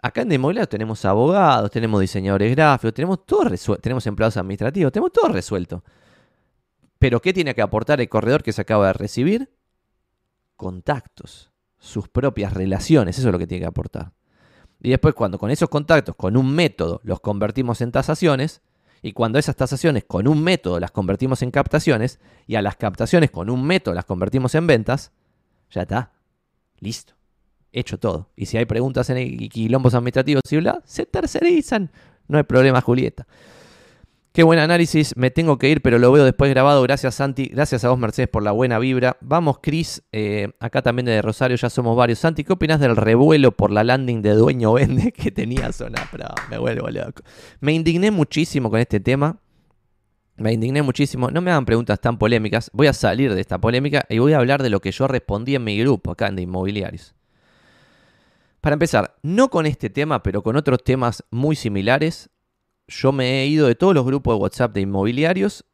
Acá 0.00 0.22
en 0.22 0.32
inmobiliario 0.32 0.68
tenemos 0.68 1.04
abogados, 1.04 1.70
tenemos 1.70 2.00
diseñadores 2.00 2.54
gráficos, 2.54 2.92
tenemos 2.92 3.24
todo 3.24 3.44
resuelto, 3.44 3.80
tenemos 3.80 4.06
empleados 4.06 4.36
administrativos, 4.36 4.92
tenemos 4.92 5.12
todo 5.12 5.28
resuelto. 5.28 5.84
Pero 6.98 7.20
¿qué 7.20 7.32
tiene 7.32 7.54
que 7.54 7.62
aportar 7.62 8.00
el 8.00 8.08
corredor 8.08 8.42
que 8.42 8.52
se 8.52 8.62
acaba 8.62 8.88
de 8.88 8.92
recibir? 8.92 9.48
contactos, 10.62 11.50
sus 11.80 12.08
propias 12.08 12.52
relaciones, 12.52 13.18
eso 13.18 13.28
es 13.28 13.32
lo 13.32 13.38
que 13.40 13.48
tiene 13.48 13.62
que 13.62 13.66
aportar. 13.66 14.12
Y 14.80 14.90
después 14.90 15.12
cuando 15.12 15.36
con 15.36 15.50
esos 15.50 15.68
contactos, 15.68 16.14
con 16.14 16.36
un 16.36 16.54
método, 16.54 17.00
los 17.02 17.18
convertimos 17.18 17.80
en 17.80 17.90
tasaciones, 17.90 18.62
y 19.02 19.12
cuando 19.12 19.38
esas 19.38 19.56
tasaciones 19.56 20.04
con 20.04 20.28
un 20.28 20.42
método 20.42 20.78
las 20.78 20.92
convertimos 20.92 21.42
en 21.42 21.50
captaciones, 21.50 22.20
y 22.46 22.54
a 22.54 22.62
las 22.62 22.76
captaciones 22.76 23.30
con 23.30 23.50
un 23.50 23.64
método 23.64 23.94
las 23.94 24.04
convertimos 24.04 24.54
en 24.54 24.66
ventas, 24.66 25.12
ya 25.70 25.82
está, 25.82 26.12
listo, 26.78 27.14
hecho 27.72 27.98
todo. 27.98 28.30
Y 28.36 28.46
si 28.46 28.56
hay 28.58 28.64
preguntas 28.64 29.10
en 29.10 29.48
quilombos 29.48 29.94
administrativos 29.94 30.42
y 30.50 30.56
bla, 30.58 30.80
se 30.84 31.04
tercerizan, 31.04 31.90
no 32.28 32.38
hay 32.38 32.44
problema 32.44 32.80
Julieta. 32.80 33.26
Qué 34.32 34.44
buen 34.44 34.58
análisis, 34.58 35.14
me 35.14 35.30
tengo 35.30 35.58
que 35.58 35.68
ir, 35.68 35.82
pero 35.82 35.98
lo 35.98 36.10
veo 36.10 36.24
después 36.24 36.50
grabado. 36.50 36.80
Gracias 36.80 37.16
Santi, 37.16 37.48
gracias 37.48 37.84
a 37.84 37.90
vos 37.90 37.98
Mercedes 37.98 38.30
por 38.30 38.42
la 38.42 38.52
buena 38.52 38.78
vibra. 38.78 39.18
Vamos 39.20 39.58
Cris, 39.60 40.02
eh, 40.10 40.52
acá 40.58 40.80
también 40.80 41.04
de 41.04 41.20
Rosario 41.20 41.54
ya 41.58 41.68
somos 41.68 41.94
varios. 41.94 42.20
Santi, 42.20 42.42
¿qué 42.42 42.54
opinas 42.54 42.80
del 42.80 42.96
revuelo 42.96 43.52
por 43.52 43.70
la 43.70 43.84
landing 43.84 44.22
de 44.22 44.30
Dueño 44.30 44.72
Vende 44.72 45.12
que 45.12 45.30
tenía 45.30 45.70
zona? 45.72 46.08
Pero 46.10 46.28
me 46.48 46.56
vuelvo 46.56 46.88
loco. 46.88 47.22
Me 47.60 47.74
indigné 47.74 48.10
muchísimo 48.10 48.70
con 48.70 48.80
este 48.80 49.00
tema. 49.00 49.36
Me 50.36 50.54
indigné 50.54 50.80
muchísimo. 50.80 51.30
No 51.30 51.42
me 51.42 51.50
hagan 51.50 51.66
preguntas 51.66 52.00
tan 52.00 52.16
polémicas. 52.16 52.70
Voy 52.72 52.86
a 52.86 52.94
salir 52.94 53.34
de 53.34 53.40
esta 53.42 53.58
polémica 53.58 54.06
y 54.08 54.18
voy 54.18 54.32
a 54.32 54.38
hablar 54.38 54.62
de 54.62 54.70
lo 54.70 54.80
que 54.80 54.92
yo 54.92 55.08
respondí 55.08 55.56
en 55.56 55.64
mi 55.64 55.78
grupo 55.78 56.10
acá 56.10 56.28
en 56.28 56.36
de 56.36 56.42
inmobiliarios. 56.42 57.14
Para 58.62 58.74
empezar, 58.74 59.16
no 59.22 59.50
con 59.50 59.66
este 59.66 59.90
tema, 59.90 60.22
pero 60.22 60.42
con 60.42 60.56
otros 60.56 60.82
temas 60.84 61.22
muy 61.30 61.54
similares, 61.54 62.30
yo 62.92 63.12
me 63.12 63.42
he 63.42 63.46
ido 63.46 63.66
de 63.66 63.74
todos 63.74 63.94
los 63.94 64.04
grupos 64.04 64.36
de 64.36 64.42
WhatsApp 64.42 64.74
de 64.74 64.82
inmobiliarios 64.82 65.64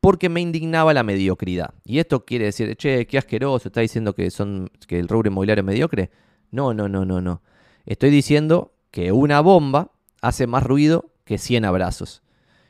porque 0.00 0.28
me 0.28 0.40
indignaba 0.40 0.94
la 0.94 1.02
mediocridad. 1.02 1.74
Y 1.84 1.98
esto 1.98 2.24
quiere 2.24 2.46
decir, 2.46 2.74
che, 2.76 3.06
qué 3.06 3.18
asqueroso, 3.18 3.68
está 3.68 3.80
diciendo 3.80 4.14
que, 4.14 4.30
son, 4.30 4.70
que 4.86 4.98
el 4.98 5.08
rubro 5.08 5.28
inmobiliario 5.28 5.60
es 5.60 5.66
mediocre. 5.66 6.10
No, 6.50 6.74
no, 6.74 6.88
no, 6.88 7.04
no, 7.04 7.20
no. 7.20 7.42
Estoy 7.86 8.10
diciendo 8.10 8.72
que 8.90 9.12
una 9.12 9.40
bomba 9.40 9.92
hace 10.22 10.46
más 10.46 10.64
ruido 10.64 11.12
que 11.24 11.38
100 11.38 11.64
abrazos. 11.64 12.22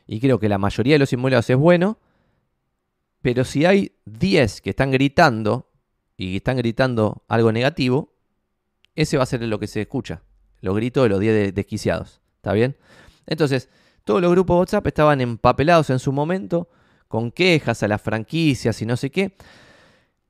Y 0.07 0.19
creo 0.19 0.39
que 0.39 0.49
la 0.49 0.57
mayoría 0.57 0.95
de 0.95 0.99
los 0.99 1.13
inmobiliarios 1.13 1.49
es 1.49 1.57
bueno, 1.57 1.97
pero 3.21 3.45
si 3.45 3.65
hay 3.65 3.93
10 4.05 4.61
que 4.61 4.71
están 4.71 4.91
gritando 4.91 5.69
y 6.17 6.37
están 6.37 6.57
gritando 6.57 7.23
algo 7.27 7.51
negativo, 7.51 8.13
ese 8.95 9.17
va 9.17 9.23
a 9.23 9.27
ser 9.27 9.41
lo 9.43 9.59
que 9.59 9.67
se 9.67 9.81
escucha. 9.81 10.21
Los 10.59 10.75
gritos 10.75 11.03
de 11.03 11.09
los 11.09 11.19
10 11.19 11.55
desquiciados. 11.55 12.21
¿Está 12.35 12.53
bien? 12.53 12.75
Entonces, 13.31 13.69
todos 14.03 14.21
los 14.21 14.29
grupos 14.29 14.59
WhatsApp 14.59 14.87
estaban 14.87 15.21
empapelados 15.21 15.89
en 15.89 15.99
su 15.99 16.11
momento 16.11 16.67
con 17.07 17.31
quejas 17.31 17.81
a 17.81 17.87
las 17.87 18.01
franquicias 18.01 18.81
y 18.81 18.85
no 18.85 18.97
sé 18.97 19.09
qué. 19.09 19.37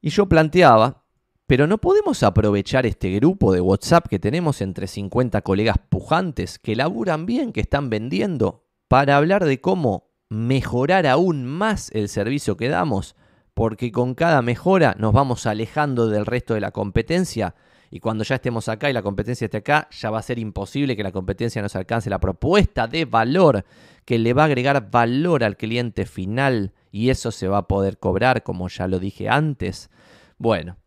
Y 0.01 0.11
yo 0.11 0.27
planteaba, 0.27 1.03
pero 1.47 1.65
no 1.65 1.79
podemos 1.79 2.21
aprovechar 2.21 2.85
este 2.85 3.09
grupo 3.15 3.53
de 3.53 3.59
WhatsApp 3.59 4.07
que 4.07 4.19
tenemos 4.19 4.61
entre 4.61 4.85
50 4.85 5.41
colegas 5.41 5.77
pujantes 5.89 6.59
que 6.59 6.75
laburan 6.75 7.25
bien, 7.25 7.53
que 7.53 7.61
están 7.61 7.89
vendiendo, 7.89 8.65
para 8.87 9.17
hablar 9.17 9.45
de 9.45 9.59
cómo 9.59 10.11
mejorar 10.29 11.07
aún 11.07 11.43
más 11.47 11.89
el 11.95 12.07
servicio 12.07 12.55
que 12.55 12.69
damos, 12.69 13.15
porque 13.55 13.91
con 13.91 14.13
cada 14.13 14.43
mejora 14.43 14.95
nos 14.99 15.11
vamos 15.11 15.47
alejando 15.47 16.07
del 16.07 16.27
resto 16.27 16.53
de 16.53 16.61
la 16.61 16.69
competencia 16.69 17.55
y 17.91 17.99
cuando 17.99 18.23
ya 18.23 18.35
estemos 18.35 18.69
acá 18.69 18.89
y 18.89 18.93
la 18.93 19.01
competencia 19.01 19.45
esté 19.45 19.57
acá, 19.57 19.89
ya 19.91 20.09
va 20.09 20.19
a 20.19 20.23
ser 20.23 20.39
imposible 20.39 20.95
que 20.95 21.03
la 21.03 21.11
competencia 21.11 21.61
nos 21.61 21.75
alcance 21.75 22.09
la 22.09 22.19
propuesta 22.19 22.87
de 22.87 23.03
valor 23.03 23.65
que 24.05 24.17
le 24.17 24.33
va 24.33 24.43
a 24.43 24.45
agregar 24.45 24.89
valor 24.89 25.43
al 25.43 25.57
cliente 25.57 26.05
final 26.05 26.73
y 26.91 27.09
eso 27.09 27.31
se 27.31 27.49
va 27.49 27.59
a 27.59 27.67
poder 27.67 27.99
cobrar, 27.99 28.43
como 28.43 28.69
ya 28.69 28.87
lo 28.87 28.97
dije 28.97 29.27
antes. 29.27 29.89
Bueno, 30.37 30.77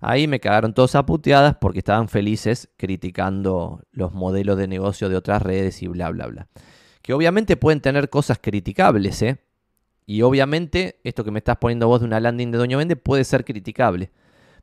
ahí 0.00 0.26
me 0.26 0.40
cagaron 0.40 0.72
todos 0.72 0.94
a 0.94 1.04
porque 1.04 1.78
estaban 1.78 2.08
felices 2.08 2.70
criticando 2.78 3.82
los 3.92 4.14
modelos 4.14 4.56
de 4.56 4.66
negocio 4.66 5.10
de 5.10 5.16
otras 5.16 5.42
redes 5.42 5.82
y 5.82 5.86
bla, 5.86 6.10
bla, 6.10 6.26
bla. 6.28 6.48
Que 7.02 7.12
obviamente 7.12 7.58
pueden 7.58 7.82
tener 7.82 8.08
cosas 8.08 8.38
criticables, 8.40 9.20
¿eh? 9.20 9.38
Y 10.06 10.22
obviamente 10.22 11.00
esto 11.04 11.24
que 11.24 11.30
me 11.30 11.38
estás 11.38 11.58
poniendo 11.58 11.88
vos 11.88 12.00
de 12.00 12.06
una 12.06 12.20
landing 12.20 12.50
de 12.50 12.58
Doño 12.58 12.78
Vende 12.78 12.96
puede 12.96 13.24
ser 13.24 13.44
criticable. 13.44 14.10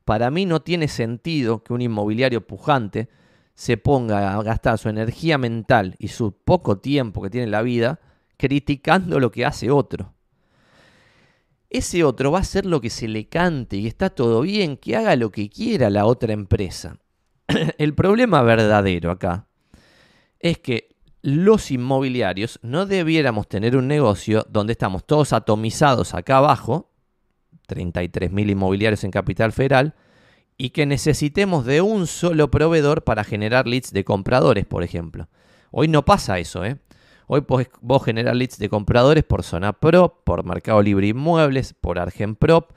Para 0.04 0.30
mí 0.30 0.46
no 0.46 0.62
tiene 0.62 0.88
sentido 0.88 1.62
que 1.62 1.72
un 1.72 1.82
inmobiliario 1.82 2.46
pujante 2.46 3.08
se 3.54 3.76
ponga 3.76 4.34
a 4.34 4.42
gastar 4.42 4.78
su 4.78 4.88
energía 4.88 5.38
mental 5.38 5.94
y 5.98 6.08
su 6.08 6.32
poco 6.32 6.78
tiempo 6.78 7.22
que 7.22 7.30
tiene 7.30 7.44
en 7.44 7.50
la 7.50 7.62
vida 7.62 8.00
criticando 8.36 9.20
lo 9.20 9.30
que 9.30 9.44
hace 9.44 9.70
otro. 9.70 10.14
Ese 11.70 12.04
otro 12.04 12.32
va 12.32 12.38
a 12.38 12.42
hacer 12.42 12.66
lo 12.66 12.80
que 12.80 12.90
se 12.90 13.08
le 13.08 13.28
cante 13.28 13.76
y 13.76 13.86
está 13.86 14.10
todo 14.10 14.42
bien, 14.42 14.76
que 14.76 14.96
haga 14.96 15.16
lo 15.16 15.30
que 15.30 15.48
quiera 15.48 15.88
la 15.90 16.04
otra 16.04 16.32
empresa. 16.32 16.98
El 17.78 17.94
problema 17.94 18.42
verdadero 18.42 19.10
acá 19.10 19.46
es 20.38 20.58
que 20.58 20.96
los 21.22 21.70
inmobiliarios 21.70 22.58
no 22.62 22.84
debiéramos 22.84 23.48
tener 23.48 23.76
un 23.76 23.86
negocio 23.86 24.44
donde 24.50 24.72
estamos 24.72 25.06
todos 25.06 25.32
atomizados 25.32 26.14
acá 26.14 26.38
abajo 26.38 26.91
33.000 27.74 28.50
inmobiliarios 28.50 29.04
en 29.04 29.10
Capital 29.10 29.52
Federal, 29.52 29.94
y 30.58 30.70
que 30.70 30.86
necesitemos 30.86 31.64
de 31.64 31.80
un 31.80 32.06
solo 32.06 32.50
proveedor 32.50 33.02
para 33.02 33.24
generar 33.24 33.66
leads 33.66 33.92
de 33.92 34.04
compradores, 34.04 34.66
por 34.66 34.82
ejemplo. 34.82 35.28
Hoy 35.70 35.88
no 35.88 36.04
pasa 36.04 36.38
eso, 36.38 36.64
¿eh? 36.64 36.78
Hoy 37.26 37.44
vos 37.80 38.04
generar 38.04 38.36
leads 38.36 38.58
de 38.58 38.68
compradores 38.68 39.24
por 39.24 39.42
Zona 39.42 39.72
Prop, 39.72 40.22
por 40.24 40.44
Mercado 40.44 40.82
Libre 40.82 41.08
Inmuebles, 41.08 41.72
por 41.72 41.98
Argen 41.98 42.36
Prop, 42.36 42.72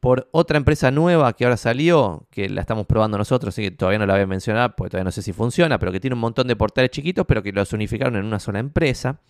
por 0.00 0.28
otra 0.32 0.58
empresa 0.58 0.90
nueva 0.90 1.32
que 1.32 1.44
ahora 1.44 1.56
salió, 1.56 2.26
que 2.30 2.48
la 2.48 2.60
estamos 2.60 2.86
probando 2.86 3.16
nosotros, 3.16 3.54
así 3.54 3.62
que 3.62 3.70
todavía 3.70 4.00
no 4.00 4.06
la 4.06 4.14
voy 4.14 4.22
a 4.24 4.26
mencionar 4.26 4.74
porque 4.74 4.90
todavía 4.90 5.04
no 5.04 5.12
sé 5.12 5.22
si 5.22 5.32
funciona, 5.32 5.78
pero 5.78 5.92
que 5.92 6.00
tiene 6.00 6.14
un 6.14 6.20
montón 6.20 6.46
de 6.46 6.56
portales 6.56 6.90
chiquitos, 6.90 7.24
pero 7.26 7.42
que 7.42 7.52
los 7.52 7.72
unificaron 7.72 8.16
en 8.16 8.24
una 8.26 8.38
sola 8.38 8.58
empresa. 8.58 9.20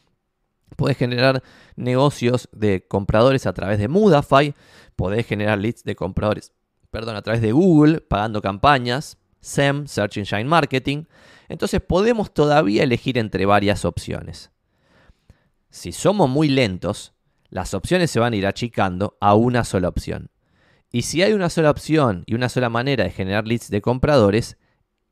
Podés 0.77 0.97
generar 0.97 1.43
negocios 1.77 2.49
de 2.53 2.87
compradores 2.87 3.47
a 3.47 3.53
través 3.53 3.79
de 3.79 3.89
Mudafy, 3.89 4.55
podés 4.97 5.27
generar 5.27 5.59
leads 5.59 5.85
de 5.85 5.95
compradores, 5.95 6.53
perdón, 6.91 7.17
a 7.17 7.23
través 7.23 7.43
de 7.43 7.53
Google, 7.53 8.01
pagando 8.01 8.43
campañas, 8.43 9.19
SEM, 9.41 9.87
Search 9.87 10.17
Engine 10.17 10.45
Marketing. 10.45 11.05
Entonces 11.49 11.81
podemos 11.81 12.33
todavía 12.33 12.83
elegir 12.83 13.19
entre 13.19 13.47
varias 13.47 13.85
opciones. 13.85 14.51
Si 15.71 15.93
somos 15.93 16.29
muy 16.29 16.49
lentos, 16.49 17.13
las 17.51 17.75
opciones 17.75 18.11
se 18.11 18.21
van 18.21 18.33
a 18.33 18.37
ir 18.37 18.47
achicando 18.47 19.17
a 19.21 19.35
una 19.35 19.65
sola 19.65 19.89
opción. 19.89 20.31
Y 20.91 21.03
si 21.03 21.23
hay 21.23 21.33
una 21.33 21.51
sola 21.51 21.71
opción 21.71 22.23
y 22.27 22.35
una 22.35 22.49
sola 22.49 22.69
manera 22.69 23.05
de 23.05 23.11
generar 23.11 23.47
leads 23.47 23.69
de 23.69 23.83
compradores, 23.83 24.57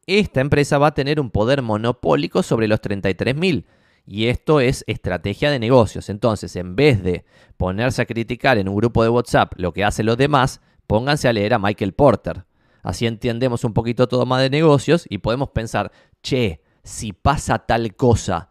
esta 0.06 0.40
empresa 0.40 0.78
va 0.78 0.88
a 0.88 0.94
tener 0.94 1.20
un 1.20 1.30
poder 1.30 1.62
monopólico 1.62 2.42
sobre 2.42 2.68
los 2.68 2.80
33.000 2.80 3.64
y 4.06 4.26
esto 4.26 4.60
es 4.60 4.84
estrategia 4.86 5.50
de 5.50 5.58
negocios. 5.58 6.08
Entonces, 6.08 6.56
en 6.56 6.74
vez 6.76 7.02
de 7.02 7.24
ponerse 7.56 8.02
a 8.02 8.06
criticar 8.06 8.58
en 8.58 8.68
un 8.68 8.76
grupo 8.76 9.02
de 9.02 9.08
WhatsApp 9.08 9.52
lo 9.56 9.72
que 9.72 9.84
hacen 9.84 10.06
los 10.06 10.16
demás, 10.16 10.60
pónganse 10.86 11.28
a 11.28 11.32
leer 11.32 11.54
a 11.54 11.58
Michael 11.58 11.94
Porter. 11.94 12.44
Así 12.82 13.06
entendemos 13.06 13.64
un 13.64 13.72
poquito 13.72 14.08
todo 14.08 14.26
más 14.26 14.42
de 14.42 14.50
negocios 14.50 15.06
y 15.08 15.18
podemos 15.18 15.50
pensar, 15.50 15.92
che, 16.22 16.60
si 16.82 17.12
pasa 17.12 17.60
tal 17.60 17.94
cosa, 17.94 18.50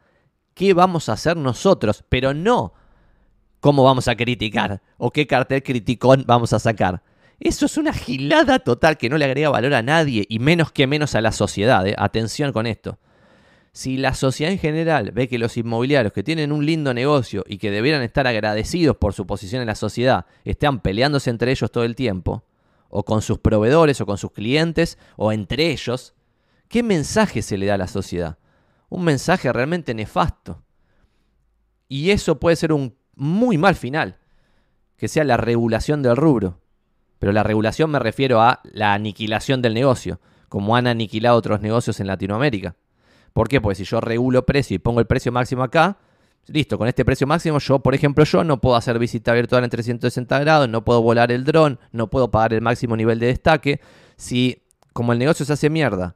¿qué 0.53 0.73
vamos 0.73 1.09
a 1.09 1.13
hacer 1.13 1.35
nosotros? 1.35 2.03
Pero 2.07 2.33
no 2.33 2.73
cómo 3.59 3.83
vamos 3.83 4.07
a 4.07 4.15
criticar 4.15 4.81
o 4.97 5.11
qué 5.11 5.27
cartel 5.27 5.63
criticón 5.63 6.23
vamos 6.25 6.53
a 6.53 6.59
sacar. 6.59 7.03
Eso 7.41 7.65
es 7.65 7.77
una 7.77 7.91
gilada 7.91 8.59
total 8.59 8.97
que 8.97 9.09
no 9.09 9.17
le 9.17 9.25
agrega 9.25 9.49
valor 9.49 9.73
a 9.73 9.81
nadie 9.81 10.25
y 10.29 10.39
menos 10.39 10.71
que 10.71 10.87
menos 10.87 11.15
a 11.15 11.21
la 11.21 11.31
sociedad. 11.31 11.85
¿eh? 11.85 11.95
Atención 11.97 12.53
con 12.53 12.67
esto 12.67 12.99
si 13.73 13.97
la 13.97 14.13
sociedad 14.13 14.51
en 14.51 14.59
general 14.59 15.11
ve 15.11 15.29
que 15.29 15.37
los 15.37 15.55
inmobiliarios 15.55 16.11
que 16.11 16.23
tienen 16.23 16.51
un 16.51 16.65
lindo 16.65 16.93
negocio 16.93 17.45
y 17.47 17.57
que 17.57 17.71
debieran 17.71 18.01
estar 18.01 18.27
agradecidos 18.27 18.97
por 18.97 19.13
su 19.13 19.25
posición 19.25 19.61
en 19.61 19.67
la 19.67 19.75
sociedad 19.75 20.25
están 20.43 20.81
peleándose 20.81 21.29
entre 21.29 21.51
ellos 21.51 21.71
todo 21.71 21.85
el 21.85 21.95
tiempo, 21.95 22.43
o 22.89 23.05
con 23.05 23.21
sus 23.21 23.39
proveedores 23.39 24.01
o 24.01 24.05
con 24.05 24.17
sus 24.17 24.31
clientes, 24.31 24.97
o 25.15 25.31
entre 25.31 25.71
ellos, 25.71 26.13
¿qué 26.67 26.83
mensaje 26.83 27.41
se 27.41 27.57
le 27.57 27.67
da 27.67 27.75
a 27.75 27.77
la 27.77 27.87
sociedad? 27.87 28.37
Un 28.89 29.05
mensaje 29.05 29.51
realmente 29.53 29.93
nefasto. 29.93 30.61
Y 31.87 32.11
eso 32.11 32.39
puede 32.39 32.57
ser 32.57 32.73
un 32.73 32.97
muy 33.15 33.57
mal 33.57 33.75
final, 33.75 34.17
que 34.97 35.07
sea 35.07 35.23
la 35.23 35.37
regulación 35.37 36.03
del 36.03 36.17
rubro. 36.17 36.59
Pero 37.19 37.31
la 37.31 37.43
regulación 37.43 37.89
me 37.89 37.99
refiero 37.99 38.41
a 38.41 38.61
la 38.63 38.93
aniquilación 38.93 39.61
del 39.61 39.73
negocio, 39.73 40.19
como 40.49 40.75
han 40.75 40.87
aniquilado 40.87 41.37
otros 41.37 41.61
negocios 41.61 42.01
en 42.01 42.07
Latinoamérica. 42.07 42.75
¿Por 43.33 43.47
qué? 43.47 43.61
Porque 43.61 43.75
si 43.75 43.83
yo 43.83 44.01
regulo 44.01 44.45
precio 44.45 44.75
y 44.75 44.79
pongo 44.79 44.99
el 44.99 45.07
precio 45.07 45.31
máximo 45.31 45.63
acá, 45.63 45.97
listo, 46.47 46.77
con 46.77 46.87
este 46.87 47.05
precio 47.05 47.27
máximo 47.27 47.59
yo, 47.59 47.79
por 47.79 47.95
ejemplo, 47.95 48.23
yo 48.23 48.43
no 48.43 48.59
puedo 48.59 48.75
hacer 48.75 48.99
visita 48.99 49.33
virtual 49.33 49.63
en 49.63 49.69
360 49.69 50.39
grados, 50.39 50.69
no 50.69 50.83
puedo 50.83 51.01
volar 51.01 51.31
el 51.31 51.43
dron, 51.43 51.79
no 51.91 52.09
puedo 52.09 52.29
pagar 52.31 52.53
el 52.53 52.61
máximo 52.61 52.95
nivel 52.97 53.19
de 53.19 53.27
destaque. 53.27 53.79
Si, 54.17 54.63
como 54.93 55.13
el 55.13 55.19
negocio 55.19 55.45
se 55.45 55.53
hace 55.53 55.69
mierda, 55.69 56.15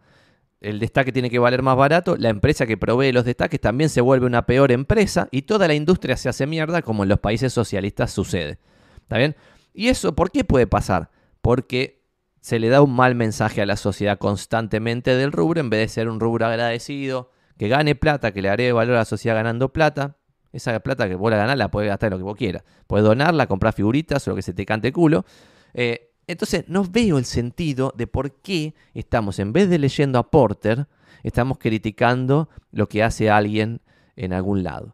el 0.62 0.80
destaque 0.80 1.12
tiene 1.12 1.30
que 1.30 1.40
valer 1.40 1.62
más 1.62 1.78
barato, 1.78 2.18
la 2.18 2.30
empresa 2.30 2.66
que 2.66 2.78
provee 2.78 3.12
los 3.12 3.26
destaques 3.26 3.62
también 3.62 3.90
se 3.90 4.02
vuelve 4.02 4.26
una 4.26 4.46
peor 4.46 4.72
empresa 4.72 5.28
y 5.32 5.44
toda 5.44 5.68
la 5.68 5.76
industria 5.76 6.18
se 6.18 6.28
hace 6.28 6.48
mierda 6.48 6.82
como 6.82 7.04
en 7.04 7.10
los 7.10 7.20
países 7.20 7.54
socialistas 7.54 8.12
sucede. 8.12 8.58
¿Está 8.98 9.18
bien? 9.18 9.36
¿Y 9.74 9.90
eso 9.90 10.16
por 10.16 10.32
qué 10.32 10.44
puede 10.44 10.68
pasar? 10.68 11.12
Porque 11.42 12.05
se 12.46 12.60
le 12.60 12.70
da 12.70 12.84
un 12.84 12.96
mal 12.96 13.16
mensaje 13.16 13.64
a 13.64 13.66
la 13.66 13.76
sociedad 13.76 14.20
constantemente 14.20 15.16
del 15.16 15.32
rubro 15.32 15.60
en 15.60 15.72
vez 15.72 15.80
de 15.80 15.88
ser 15.88 16.08
un 16.08 16.20
rubro 16.20 16.46
agradecido, 16.46 17.32
que 17.58 17.70
gane 17.70 17.96
plata, 17.96 18.34
que 18.34 18.44
le 18.44 18.50
agregue 18.50 18.72
valor 18.72 18.98
a 18.98 19.00
la 19.00 19.06
sociedad 19.06 19.36
ganando 19.36 19.74
plata. 19.74 20.18
Esa 20.54 20.80
plata 20.82 21.08
que 21.08 21.16
vos 21.16 21.32
la 21.32 21.38
ganás 21.38 21.58
la 21.58 21.72
puedes 21.72 21.90
gastar 21.90 22.10
en 22.10 22.12
lo 22.12 22.18
que 22.20 22.24
vos 22.24 22.38
quieras. 22.38 22.64
Puedes 22.86 23.04
donarla, 23.04 23.48
comprar 23.48 23.74
figuritas 23.74 24.28
o 24.28 24.30
lo 24.30 24.36
que 24.36 24.44
se 24.44 24.54
te 24.54 24.64
cante 24.64 24.94
culo. 24.94 25.26
Eh, 25.74 26.12
entonces, 26.28 26.66
no 26.68 26.84
veo 26.84 27.18
el 27.18 27.26
sentido 27.26 27.92
de 27.98 28.06
por 28.06 28.32
qué 28.32 28.76
estamos, 28.94 29.40
en 29.40 29.52
vez 29.52 29.68
de 29.68 29.80
leyendo 29.80 30.20
a 30.20 30.30
Porter, 30.30 30.86
estamos 31.24 31.58
criticando 31.58 32.48
lo 32.72 32.88
que 32.88 33.02
hace 33.02 33.32
alguien 33.32 33.82
en 34.16 34.34
algún 34.34 34.62
lado. 34.62 34.94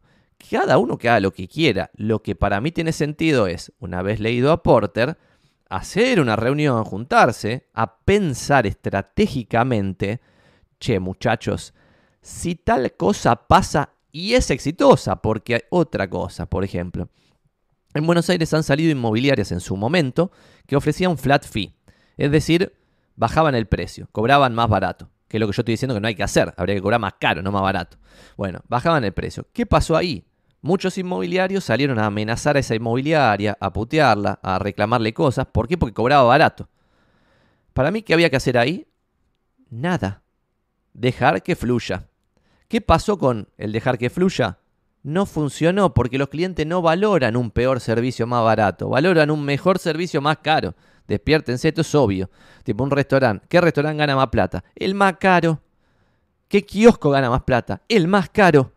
Cada 0.50 0.78
uno 0.78 0.98
que 0.98 1.10
haga 1.10 1.20
lo 1.20 1.34
que 1.34 1.50
quiera. 1.50 1.92
Lo 1.96 2.22
que 2.22 2.34
para 2.34 2.62
mí 2.62 2.72
tiene 2.72 2.94
sentido 2.94 3.48
es, 3.48 3.74
una 3.80 4.02
vez 4.02 4.22
leído 4.22 4.54
a 4.54 4.64
Porter, 4.64 5.18
hacer 5.72 6.20
una 6.20 6.36
reunión, 6.36 6.84
juntarse, 6.84 7.70
a 7.74 8.00
pensar 8.00 8.68
estratégicamente, 8.68 10.20
che 10.78 11.00
muchachos, 11.00 11.74
si 12.22 12.56
tal 12.56 12.94
cosa 12.98 13.48
pasa 13.48 13.94
y 14.12 14.34
es 14.34 14.52
exitosa, 14.52 15.16
porque 15.22 15.56
hay 15.56 15.62
otra 15.70 16.10
cosa, 16.10 16.46
por 16.46 16.66
ejemplo. 16.66 17.08
En 17.94 18.06
Buenos 18.06 18.30
Aires 18.30 18.54
han 18.54 18.64
salido 18.64 18.92
inmobiliarias 18.92 19.54
en 19.54 19.62
su 19.62 19.78
momento 19.78 20.32
que 20.68 20.76
ofrecían 20.76 21.18
flat 21.18 21.46
fee, 21.46 21.74
es 22.18 22.32
decir, 22.32 22.74
bajaban 23.16 23.56
el 23.56 23.66
precio, 23.66 24.10
cobraban 24.12 24.54
más 24.54 24.68
barato, 24.68 25.10
que 25.30 25.38
es 25.38 25.40
lo 25.40 25.48
que 25.48 25.54
yo 25.54 25.62
estoy 25.62 25.74
diciendo 25.74 25.96
que 25.96 26.02
no 26.02 26.08
hay 26.10 26.16
que 26.16 26.24
hacer, 26.24 26.54
habría 26.58 26.76
que 26.76 26.82
cobrar 26.82 27.00
más 27.00 27.14
caro, 27.18 27.42
no 27.42 27.52
más 27.54 27.62
barato. 27.62 27.98
Bueno, 28.36 28.60
bajaban 28.68 29.06
el 29.06 29.14
precio. 29.14 29.48
¿Qué 29.54 29.66
pasó 29.66 29.96
ahí? 29.96 30.26
Muchos 30.62 30.98
inmobiliarios 31.00 31.64
salieron 31.64 31.98
a 31.98 32.06
amenazar 32.06 32.56
a 32.56 32.60
esa 32.60 32.76
inmobiliaria, 32.76 33.58
a 33.60 33.74
putearla, 33.74 34.40
a 34.44 34.60
reclamarle 34.60 35.12
cosas. 35.14 35.48
¿Por 35.48 35.68
qué? 35.68 35.78
Porque 35.78 35.96
cobraba 35.96 36.24
barato. 36.24 36.70
Para 37.74 37.90
mí, 37.90 38.04
¿qué 38.04 38.14
había 38.14 38.30
que 38.30 38.36
hacer 38.36 38.58
ahí? 38.58 38.88
Nada. 39.72 40.22
Dejar 40.94 41.42
que 41.42 41.56
fluya. 41.56 42.08
¿Qué 42.68 42.80
pasó 42.80 43.18
con 43.18 43.50
el 43.58 43.72
dejar 43.72 43.98
que 43.98 44.10
fluya? 44.10 44.60
No 45.04 45.26
funcionó 45.26 45.96
porque 45.96 46.20
los 46.20 46.30
clientes 46.30 46.68
no 46.68 46.82
valoran 46.84 47.36
un 47.36 47.50
peor 47.50 47.80
servicio 47.80 48.28
más 48.28 48.44
barato, 48.44 48.90
valoran 48.90 49.32
un 49.32 49.44
mejor 49.44 49.80
servicio 49.80 50.22
más 50.22 50.38
caro. 50.38 50.76
Despiértense, 51.08 51.70
esto 51.70 51.82
es 51.82 51.96
obvio. 51.96 52.30
Tipo 52.64 52.84
un 52.84 52.92
restaurante. 52.92 53.48
¿Qué 53.50 53.60
restaurante 53.60 53.98
gana 53.98 54.16
más 54.16 54.28
plata? 54.28 54.64
El 54.76 54.94
más 54.94 55.18
caro. 55.18 55.60
¿Qué 56.48 56.64
kiosco 56.64 57.10
gana 57.10 57.30
más 57.30 57.42
plata? 57.44 57.82
El 57.90 58.08
más 58.08 58.30
caro. 58.30 58.72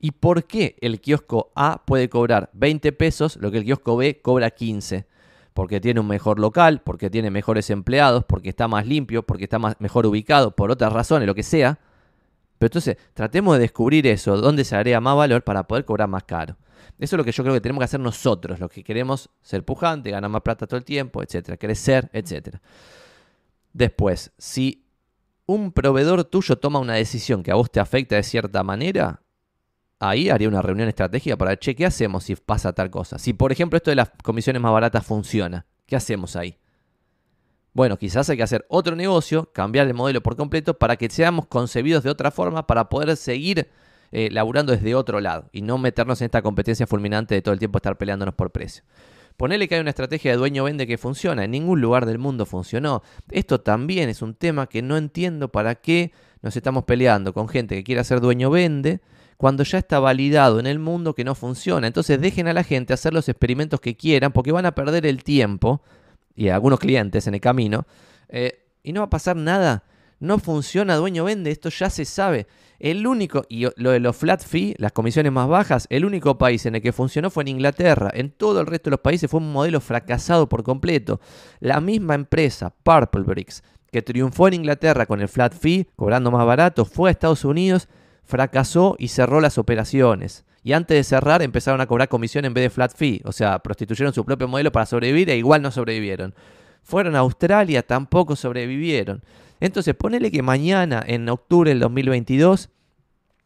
¿Y 0.00 0.12
por 0.12 0.44
qué 0.44 0.76
el 0.80 1.00
kiosco 1.00 1.50
A 1.56 1.84
puede 1.84 2.08
cobrar 2.08 2.50
20 2.52 2.92
pesos, 2.92 3.36
lo 3.36 3.50
que 3.50 3.58
el 3.58 3.64
kiosco 3.64 3.96
B 3.96 4.20
cobra 4.20 4.50
15? 4.50 5.06
Porque 5.54 5.80
tiene 5.80 5.98
un 5.98 6.06
mejor 6.06 6.38
local, 6.38 6.82
porque 6.82 7.10
tiene 7.10 7.30
mejores 7.30 7.68
empleados, 7.70 8.24
porque 8.24 8.50
está 8.50 8.68
más 8.68 8.86
limpio, 8.86 9.24
porque 9.24 9.44
está 9.44 9.58
más, 9.58 9.74
mejor 9.80 10.06
ubicado, 10.06 10.54
por 10.54 10.70
otras 10.70 10.92
razones, 10.92 11.26
lo 11.26 11.34
que 11.34 11.42
sea. 11.42 11.80
Pero 12.58 12.68
entonces, 12.68 12.96
tratemos 13.14 13.54
de 13.56 13.60
descubrir 13.60 14.06
eso, 14.06 14.36
dónde 14.36 14.64
se 14.64 14.76
agrega 14.76 15.00
más 15.00 15.16
valor 15.16 15.42
para 15.42 15.64
poder 15.66 15.84
cobrar 15.84 16.08
más 16.08 16.24
caro. 16.24 16.56
Eso 16.98 17.16
es 17.16 17.18
lo 17.18 17.24
que 17.24 17.32
yo 17.32 17.42
creo 17.42 17.54
que 17.54 17.60
tenemos 17.60 17.80
que 17.80 17.86
hacer 17.86 18.00
nosotros, 18.00 18.58
los 18.58 18.70
que 18.70 18.84
queremos 18.84 19.30
ser 19.42 19.64
pujantes, 19.64 20.12
ganar 20.12 20.30
más 20.30 20.42
plata 20.42 20.66
todo 20.66 20.78
el 20.78 20.84
tiempo, 20.84 21.22
etcétera, 21.22 21.56
crecer, 21.56 22.08
etcétera. 22.12 22.60
Después, 23.72 24.32
si 24.38 24.84
un 25.46 25.72
proveedor 25.72 26.24
tuyo 26.24 26.56
toma 26.56 26.78
una 26.78 26.94
decisión 26.94 27.42
que 27.42 27.50
a 27.50 27.54
vos 27.54 27.70
te 27.70 27.80
afecta 27.80 28.16
de 28.16 28.22
cierta 28.22 28.62
manera, 28.62 29.22
ahí 30.00 30.30
haría 30.30 30.48
una 30.48 30.62
reunión 30.62 30.88
estratégica 30.88 31.36
para, 31.36 31.56
che, 31.56 31.74
¿qué 31.74 31.86
hacemos 31.86 32.24
si 32.24 32.36
pasa 32.36 32.72
tal 32.72 32.90
cosa? 32.90 33.18
Si, 33.18 33.32
por 33.32 33.52
ejemplo, 33.52 33.76
esto 33.76 33.90
de 33.90 33.96
las 33.96 34.10
comisiones 34.22 34.62
más 34.62 34.72
baratas 34.72 35.04
funciona, 35.04 35.66
¿qué 35.86 35.96
hacemos 35.96 36.36
ahí? 36.36 36.58
Bueno, 37.72 37.96
quizás 37.96 38.28
hay 38.28 38.36
que 38.36 38.42
hacer 38.42 38.66
otro 38.68 38.96
negocio, 38.96 39.52
cambiar 39.52 39.86
el 39.86 39.94
modelo 39.94 40.22
por 40.22 40.36
completo 40.36 40.74
para 40.78 40.96
que 40.96 41.08
seamos 41.10 41.46
concebidos 41.46 42.02
de 42.02 42.10
otra 42.10 42.30
forma 42.30 42.66
para 42.66 42.88
poder 42.88 43.16
seguir 43.16 43.68
eh, 44.10 44.30
laburando 44.32 44.72
desde 44.72 44.94
otro 44.94 45.20
lado 45.20 45.48
y 45.52 45.62
no 45.62 45.78
meternos 45.78 46.20
en 46.20 46.26
esta 46.26 46.42
competencia 46.42 46.86
fulminante 46.86 47.34
de 47.34 47.42
todo 47.42 47.52
el 47.52 47.58
tiempo 47.58 47.78
estar 47.78 47.96
peleándonos 47.96 48.34
por 48.34 48.50
precio. 48.50 48.82
Ponele 49.36 49.68
que 49.68 49.76
hay 49.76 49.80
una 49.80 49.90
estrategia 49.90 50.32
de 50.32 50.36
dueño 50.36 50.64
vende 50.64 50.86
que 50.86 50.98
funciona, 50.98 51.44
en 51.44 51.52
ningún 51.52 51.80
lugar 51.80 52.06
del 52.06 52.18
mundo 52.18 52.44
funcionó. 52.44 53.02
Esto 53.30 53.60
también 53.60 54.08
es 54.08 54.22
un 54.22 54.34
tema 54.34 54.66
que 54.66 54.82
no 54.82 54.96
entiendo 54.96 55.48
para 55.48 55.76
qué 55.76 56.10
nos 56.42 56.56
estamos 56.56 56.84
peleando 56.84 57.32
con 57.32 57.48
gente 57.48 57.76
que 57.76 57.84
quiere 57.84 58.00
hacer 58.00 58.20
dueño 58.20 58.50
vende 58.50 59.00
cuando 59.38 59.62
ya 59.62 59.78
está 59.78 60.00
validado 60.00 60.58
en 60.58 60.66
el 60.66 60.80
mundo 60.80 61.14
que 61.14 61.24
no 61.24 61.34
funciona. 61.34 61.86
Entonces 61.86 62.20
dejen 62.20 62.48
a 62.48 62.52
la 62.52 62.64
gente 62.64 62.92
hacer 62.92 63.14
los 63.14 63.28
experimentos 63.28 63.80
que 63.80 63.96
quieran 63.96 64.32
porque 64.32 64.52
van 64.52 64.66
a 64.66 64.74
perder 64.74 65.06
el 65.06 65.22
tiempo 65.22 65.80
y 66.34 66.48
algunos 66.48 66.80
clientes 66.80 67.26
en 67.26 67.34
el 67.34 67.40
camino 67.40 67.86
eh, 68.28 68.66
y 68.82 68.92
no 68.92 69.00
va 69.00 69.06
a 69.06 69.10
pasar 69.10 69.36
nada. 69.36 69.84
No 70.18 70.40
funciona 70.40 70.96
dueño 70.96 71.22
vende, 71.22 71.52
esto 71.52 71.68
ya 71.68 71.88
se 71.88 72.04
sabe. 72.04 72.48
El 72.80 73.06
único, 73.06 73.44
y 73.48 73.66
lo 73.76 73.92
de 73.92 74.00
los 74.00 74.16
flat 74.16 74.42
fee, 74.42 74.74
las 74.78 74.90
comisiones 74.90 75.30
más 75.30 75.48
bajas, 75.48 75.86
el 75.88 76.04
único 76.04 76.36
país 76.36 76.66
en 76.66 76.74
el 76.74 76.82
que 76.82 76.92
funcionó 76.92 77.30
fue 77.30 77.44
en 77.44 77.48
Inglaterra. 77.48 78.10
En 78.12 78.32
todo 78.32 78.60
el 78.60 78.66
resto 78.66 78.90
de 78.90 78.92
los 78.92 79.00
países 79.00 79.30
fue 79.30 79.38
un 79.38 79.52
modelo 79.52 79.80
fracasado 79.80 80.48
por 80.48 80.64
completo. 80.64 81.20
La 81.60 81.80
misma 81.80 82.16
empresa, 82.16 82.74
Purple 82.82 83.22
Bricks, 83.22 83.62
que 83.92 84.02
triunfó 84.02 84.48
en 84.48 84.54
Inglaterra 84.54 85.06
con 85.06 85.20
el 85.20 85.28
flat 85.28 85.54
fee, 85.54 85.88
cobrando 85.94 86.32
más 86.32 86.44
barato, 86.44 86.84
fue 86.84 87.10
a 87.10 87.12
Estados 87.12 87.44
Unidos 87.44 87.88
fracasó 88.28 88.94
y 88.98 89.08
cerró 89.08 89.40
las 89.40 89.56
operaciones. 89.56 90.44
Y 90.62 90.74
antes 90.74 90.96
de 90.96 91.02
cerrar 91.02 91.40
empezaron 91.40 91.80
a 91.80 91.86
cobrar 91.86 92.08
comisión 92.08 92.44
en 92.44 92.52
vez 92.52 92.64
de 92.64 92.70
flat 92.70 92.94
fee. 92.94 93.22
O 93.24 93.32
sea, 93.32 93.58
prostituyeron 93.60 94.12
su 94.12 94.22
propio 94.24 94.46
modelo 94.46 94.70
para 94.70 94.84
sobrevivir 94.84 95.30
e 95.30 95.38
igual 95.38 95.62
no 95.62 95.70
sobrevivieron. 95.70 96.34
Fueron 96.82 97.16
a 97.16 97.20
Australia, 97.20 97.82
tampoco 97.82 98.36
sobrevivieron. 98.36 99.22
Entonces, 99.60 99.94
ponele 99.94 100.30
que 100.30 100.42
mañana, 100.42 101.02
en 101.06 101.26
octubre 101.28 101.70
del 101.70 101.80
2022, 101.80 102.68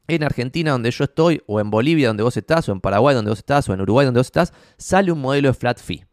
en 0.08 0.24
Argentina 0.24 0.72
donde 0.72 0.90
yo 0.90 1.04
estoy, 1.04 1.42
o 1.46 1.60
en 1.60 1.70
Bolivia 1.70 2.08
donde 2.08 2.24
vos 2.24 2.36
estás, 2.36 2.68
o 2.68 2.72
en 2.72 2.80
Paraguay 2.80 3.14
donde 3.14 3.30
vos 3.30 3.38
estás, 3.38 3.68
o 3.68 3.74
en 3.74 3.80
Uruguay 3.82 4.04
donde 4.04 4.18
vos 4.18 4.26
estás, 4.26 4.52
sale 4.76 5.12
un 5.12 5.20
modelo 5.20 5.48
de 5.48 5.54
flat 5.54 5.78
fee. 5.78 6.04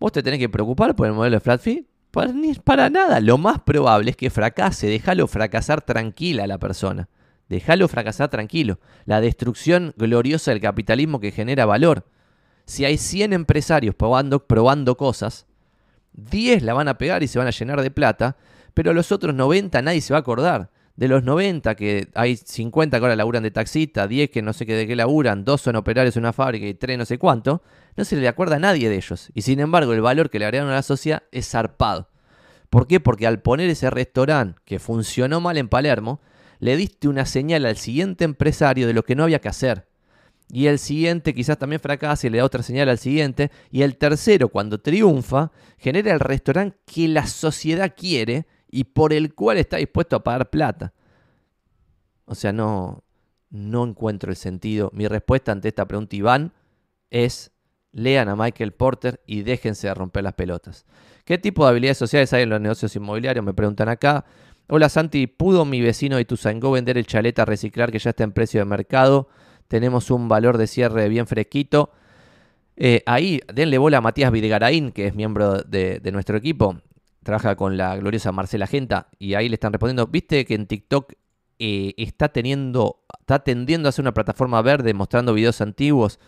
¿Vos 0.00 0.12
te 0.12 0.22
tenés 0.22 0.40
que 0.40 0.48
preocupar 0.48 0.96
por 0.96 1.06
el 1.06 1.12
modelo 1.12 1.36
de 1.36 1.40
flat 1.40 1.60
fee? 1.60 1.86
Para, 2.10 2.32
para 2.64 2.88
nada. 2.88 3.20
Lo 3.20 3.36
más 3.36 3.60
probable 3.60 4.12
es 4.12 4.16
que 4.16 4.30
fracase. 4.30 4.86
Déjalo 4.86 5.26
fracasar 5.26 5.82
tranquila 5.82 6.44
a 6.44 6.46
la 6.46 6.58
persona. 6.58 7.08
Déjalo 7.52 7.86
fracasar 7.86 8.30
tranquilo. 8.30 8.78
La 9.04 9.20
destrucción 9.20 9.92
gloriosa 9.98 10.52
del 10.52 10.60
capitalismo 10.62 11.20
que 11.20 11.32
genera 11.32 11.66
valor. 11.66 12.06
Si 12.64 12.86
hay 12.86 12.96
100 12.96 13.34
empresarios 13.34 13.94
probando, 13.94 14.46
probando 14.46 14.96
cosas, 14.96 15.44
10 16.14 16.62
la 16.62 16.72
van 16.72 16.88
a 16.88 16.96
pegar 16.96 17.22
y 17.22 17.28
se 17.28 17.38
van 17.38 17.48
a 17.48 17.50
llenar 17.50 17.82
de 17.82 17.90
plata, 17.90 18.38
pero 18.72 18.94
los 18.94 19.12
otros 19.12 19.34
90 19.34 19.82
nadie 19.82 20.00
se 20.00 20.14
va 20.14 20.18
a 20.18 20.20
acordar. 20.20 20.70
De 20.96 21.08
los 21.08 21.24
90, 21.24 21.74
que 21.74 22.08
hay 22.14 22.36
50 22.36 22.98
que 22.98 23.04
ahora 23.04 23.16
laburan 23.16 23.42
de 23.42 23.50
taxista, 23.50 24.08
10 24.08 24.30
que 24.30 24.40
no 24.40 24.54
sé 24.54 24.64
qué 24.64 24.74
de 24.74 24.86
qué 24.86 24.96
laburan, 24.96 25.44
2 25.44 25.60
son 25.60 25.76
operarios 25.76 26.16
en 26.16 26.22
una 26.22 26.32
fábrica 26.32 26.66
y 26.66 26.72
3 26.72 26.96
no 26.96 27.04
sé 27.04 27.18
cuánto, 27.18 27.62
no 27.96 28.06
se 28.06 28.16
le 28.16 28.28
acuerda 28.28 28.56
a 28.56 28.60
nadie 28.60 28.88
de 28.88 28.96
ellos. 28.96 29.28
Y 29.34 29.42
sin 29.42 29.60
embargo, 29.60 29.92
el 29.92 30.00
valor 30.00 30.30
que 30.30 30.38
le 30.38 30.46
agregaron 30.46 30.72
a 30.72 30.76
la 30.76 30.82
sociedad 30.82 31.24
es 31.32 31.50
zarpado. 31.50 32.08
¿Por 32.70 32.86
qué? 32.86 32.98
Porque 32.98 33.26
al 33.26 33.42
poner 33.42 33.68
ese 33.68 33.90
restaurante 33.90 34.58
que 34.64 34.78
funcionó 34.78 35.42
mal 35.42 35.58
en 35.58 35.68
Palermo, 35.68 36.22
le 36.62 36.76
diste 36.76 37.08
una 37.08 37.26
señal 37.26 37.66
al 37.66 37.76
siguiente 37.76 38.22
empresario 38.22 38.86
de 38.86 38.92
lo 38.92 39.02
que 39.02 39.16
no 39.16 39.24
había 39.24 39.40
que 39.40 39.48
hacer. 39.48 39.88
Y 40.48 40.68
el 40.68 40.78
siguiente 40.78 41.34
quizás 41.34 41.58
también 41.58 41.80
fracasa 41.80 42.24
y 42.24 42.30
le 42.30 42.38
da 42.38 42.44
otra 42.44 42.62
señal 42.62 42.88
al 42.88 42.98
siguiente. 42.98 43.50
Y 43.72 43.82
el 43.82 43.96
tercero, 43.96 44.48
cuando 44.48 44.78
triunfa, 44.78 45.50
genera 45.76 46.12
el 46.12 46.20
restaurante 46.20 46.78
que 46.86 47.08
la 47.08 47.26
sociedad 47.26 47.92
quiere 47.96 48.46
y 48.70 48.84
por 48.84 49.12
el 49.12 49.34
cual 49.34 49.58
está 49.58 49.78
dispuesto 49.78 50.14
a 50.14 50.22
pagar 50.22 50.50
plata. 50.50 50.92
O 52.26 52.36
sea, 52.36 52.52
no, 52.52 53.02
no 53.50 53.82
encuentro 53.82 54.30
el 54.30 54.36
sentido. 54.36 54.92
Mi 54.94 55.08
respuesta 55.08 55.50
ante 55.50 55.66
esta 55.66 55.88
pregunta, 55.88 56.14
Iván, 56.14 56.52
es 57.10 57.50
lean 57.90 58.28
a 58.28 58.36
Michael 58.36 58.70
Porter 58.70 59.20
y 59.26 59.42
déjense 59.42 59.88
de 59.88 59.94
romper 59.94 60.22
las 60.22 60.34
pelotas. 60.34 60.86
¿Qué 61.24 61.38
tipo 61.38 61.64
de 61.64 61.70
habilidades 61.70 61.98
sociales 61.98 62.32
hay 62.32 62.44
en 62.44 62.50
los 62.50 62.60
negocios 62.60 62.94
inmobiliarios? 62.94 63.44
Me 63.44 63.52
preguntan 63.52 63.88
acá. 63.88 64.24
Hola 64.74 64.88
Santi, 64.88 65.26
¿pudo 65.26 65.66
mi 65.66 65.82
vecino 65.82 66.16
de 66.16 66.24
Tuzangó 66.24 66.70
vender 66.70 66.96
el 66.96 67.06
chalet 67.06 67.38
a 67.38 67.44
reciclar 67.44 67.92
que 67.92 67.98
ya 67.98 68.08
está 68.08 68.24
en 68.24 68.32
precio 68.32 68.58
de 68.58 68.64
mercado? 68.64 69.28
Tenemos 69.68 70.10
un 70.10 70.30
valor 70.30 70.56
de 70.56 70.66
cierre 70.66 71.10
bien 71.10 71.26
fresquito. 71.26 71.90
Eh, 72.78 73.02
ahí, 73.04 73.42
denle 73.52 73.76
bola 73.76 73.98
a 73.98 74.00
Matías 74.00 74.32
Videgaraín, 74.32 74.92
que 74.92 75.08
es 75.08 75.14
miembro 75.14 75.60
de, 75.60 76.00
nuestro 76.10 76.38
equipo. 76.38 76.80
Trabaja 77.22 77.54
con 77.54 77.76
la 77.76 77.94
gloriosa 77.96 78.32
Marcela 78.32 78.66
Genta. 78.66 79.08
Y 79.18 79.34
ahí 79.34 79.50
le 79.50 79.56
están 79.56 79.74
respondiendo. 79.74 80.06
¿Viste 80.06 80.46
que 80.46 80.54
en 80.54 80.66
TikTok 80.66 81.12
eh, 81.58 81.92
está 81.98 82.30
teniendo. 82.30 83.04
está 83.20 83.40
tendiendo 83.40 83.90
a 83.90 83.92
ser 83.92 84.04
una 84.04 84.14
plataforma 84.14 84.62
verde 84.62 84.94
mostrando 84.94 85.34
videos 85.34 85.60
antiguos? 85.60 86.18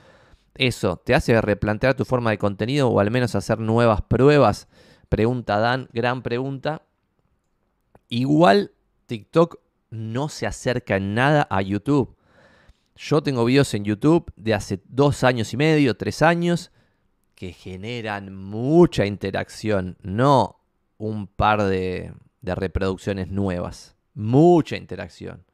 Eso, 0.54 0.98
¿te 0.98 1.14
hace 1.14 1.40
replantear 1.40 1.94
tu 1.94 2.04
forma 2.04 2.28
de 2.28 2.36
contenido 2.36 2.90
o 2.90 3.00
al 3.00 3.10
menos 3.10 3.36
hacer 3.36 3.58
nuevas 3.58 4.02
pruebas? 4.02 4.68
Pregunta 5.08 5.58
Dan, 5.60 5.88
gran 5.94 6.22
pregunta. 6.22 6.82
Igual 8.08 8.72
TikTok 9.06 9.58
no 9.90 10.28
se 10.28 10.46
acerca 10.46 10.96
en 10.96 11.14
nada 11.14 11.46
a 11.50 11.62
YouTube. 11.62 12.16
Yo 12.96 13.22
tengo 13.22 13.44
videos 13.44 13.74
en 13.74 13.84
YouTube 13.84 14.32
de 14.36 14.54
hace 14.54 14.80
dos 14.86 15.24
años 15.24 15.52
y 15.52 15.56
medio, 15.56 15.96
tres 15.96 16.22
años, 16.22 16.70
que 17.34 17.52
generan 17.52 18.34
mucha 18.34 19.06
interacción, 19.06 19.96
no 20.02 20.60
un 20.98 21.26
par 21.26 21.64
de, 21.64 22.12
reproducciones 22.42 23.28
nuevas, 23.28 23.96
mucha 24.14 24.76
interacción. 24.76 25.44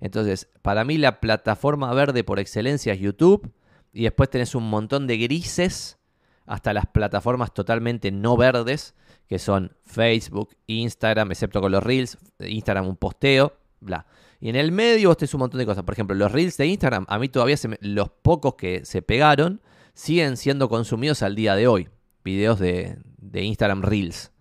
Entonces, 0.00 0.48
para 0.60 0.84
mí 0.84 0.98
la 0.98 1.20
plataforma 1.20 1.92
verde 1.94 2.24
por 2.24 2.38
excelencia 2.38 2.92
es 2.92 3.00
YouTube 3.00 3.50
y 3.92 4.02
después 4.02 4.28
tenés 4.28 4.54
un 4.54 4.68
montón 4.68 5.06
de 5.06 5.16
grises 5.16 5.98
hasta 6.44 6.74
las 6.74 6.86
plataformas 6.86 7.54
totalmente 7.54 8.10
no 8.10 8.36
verdes 8.36 8.94
que 9.28 9.38
son 9.38 9.72
Facebook, 9.84 10.50
Instagram, 10.66 11.32
excepto 11.32 11.60
con 11.60 11.72
los 11.72 11.82
Reels, 11.82 12.18
Instagram 12.38 12.86
un 12.86 12.96
posteo, 12.96 13.54
bla. 13.80 14.06
Y 14.40 14.48
en 14.48 14.56
el 14.56 14.70
medio 14.70 15.08
vos 15.08 15.16
tenés 15.16 15.34
un 15.34 15.40
montón 15.40 15.58
de 15.58 15.66
cosas. 15.66 15.84
Por 15.84 15.94
ejemplo, 15.94 16.14
los 16.14 16.30
Reels 16.30 16.56
de 16.56 16.66
Instagram, 16.66 17.06
a 17.08 17.18
mí 17.18 17.28
todavía 17.28 17.56
los 17.80 18.10
pocos 18.10 18.54
que 18.54 18.84
se 18.84 19.02
pegaron 19.02 19.60
siguen 19.94 20.36
siendo 20.36 20.68
consumidos 20.68 21.22
al 21.22 21.34
día 21.34 21.56
de 21.56 21.66
hoy. 21.66 21.88
Videos 22.22 22.58
de, 22.58 22.98
Instagram 23.32 23.82
Reels. 23.82 24.32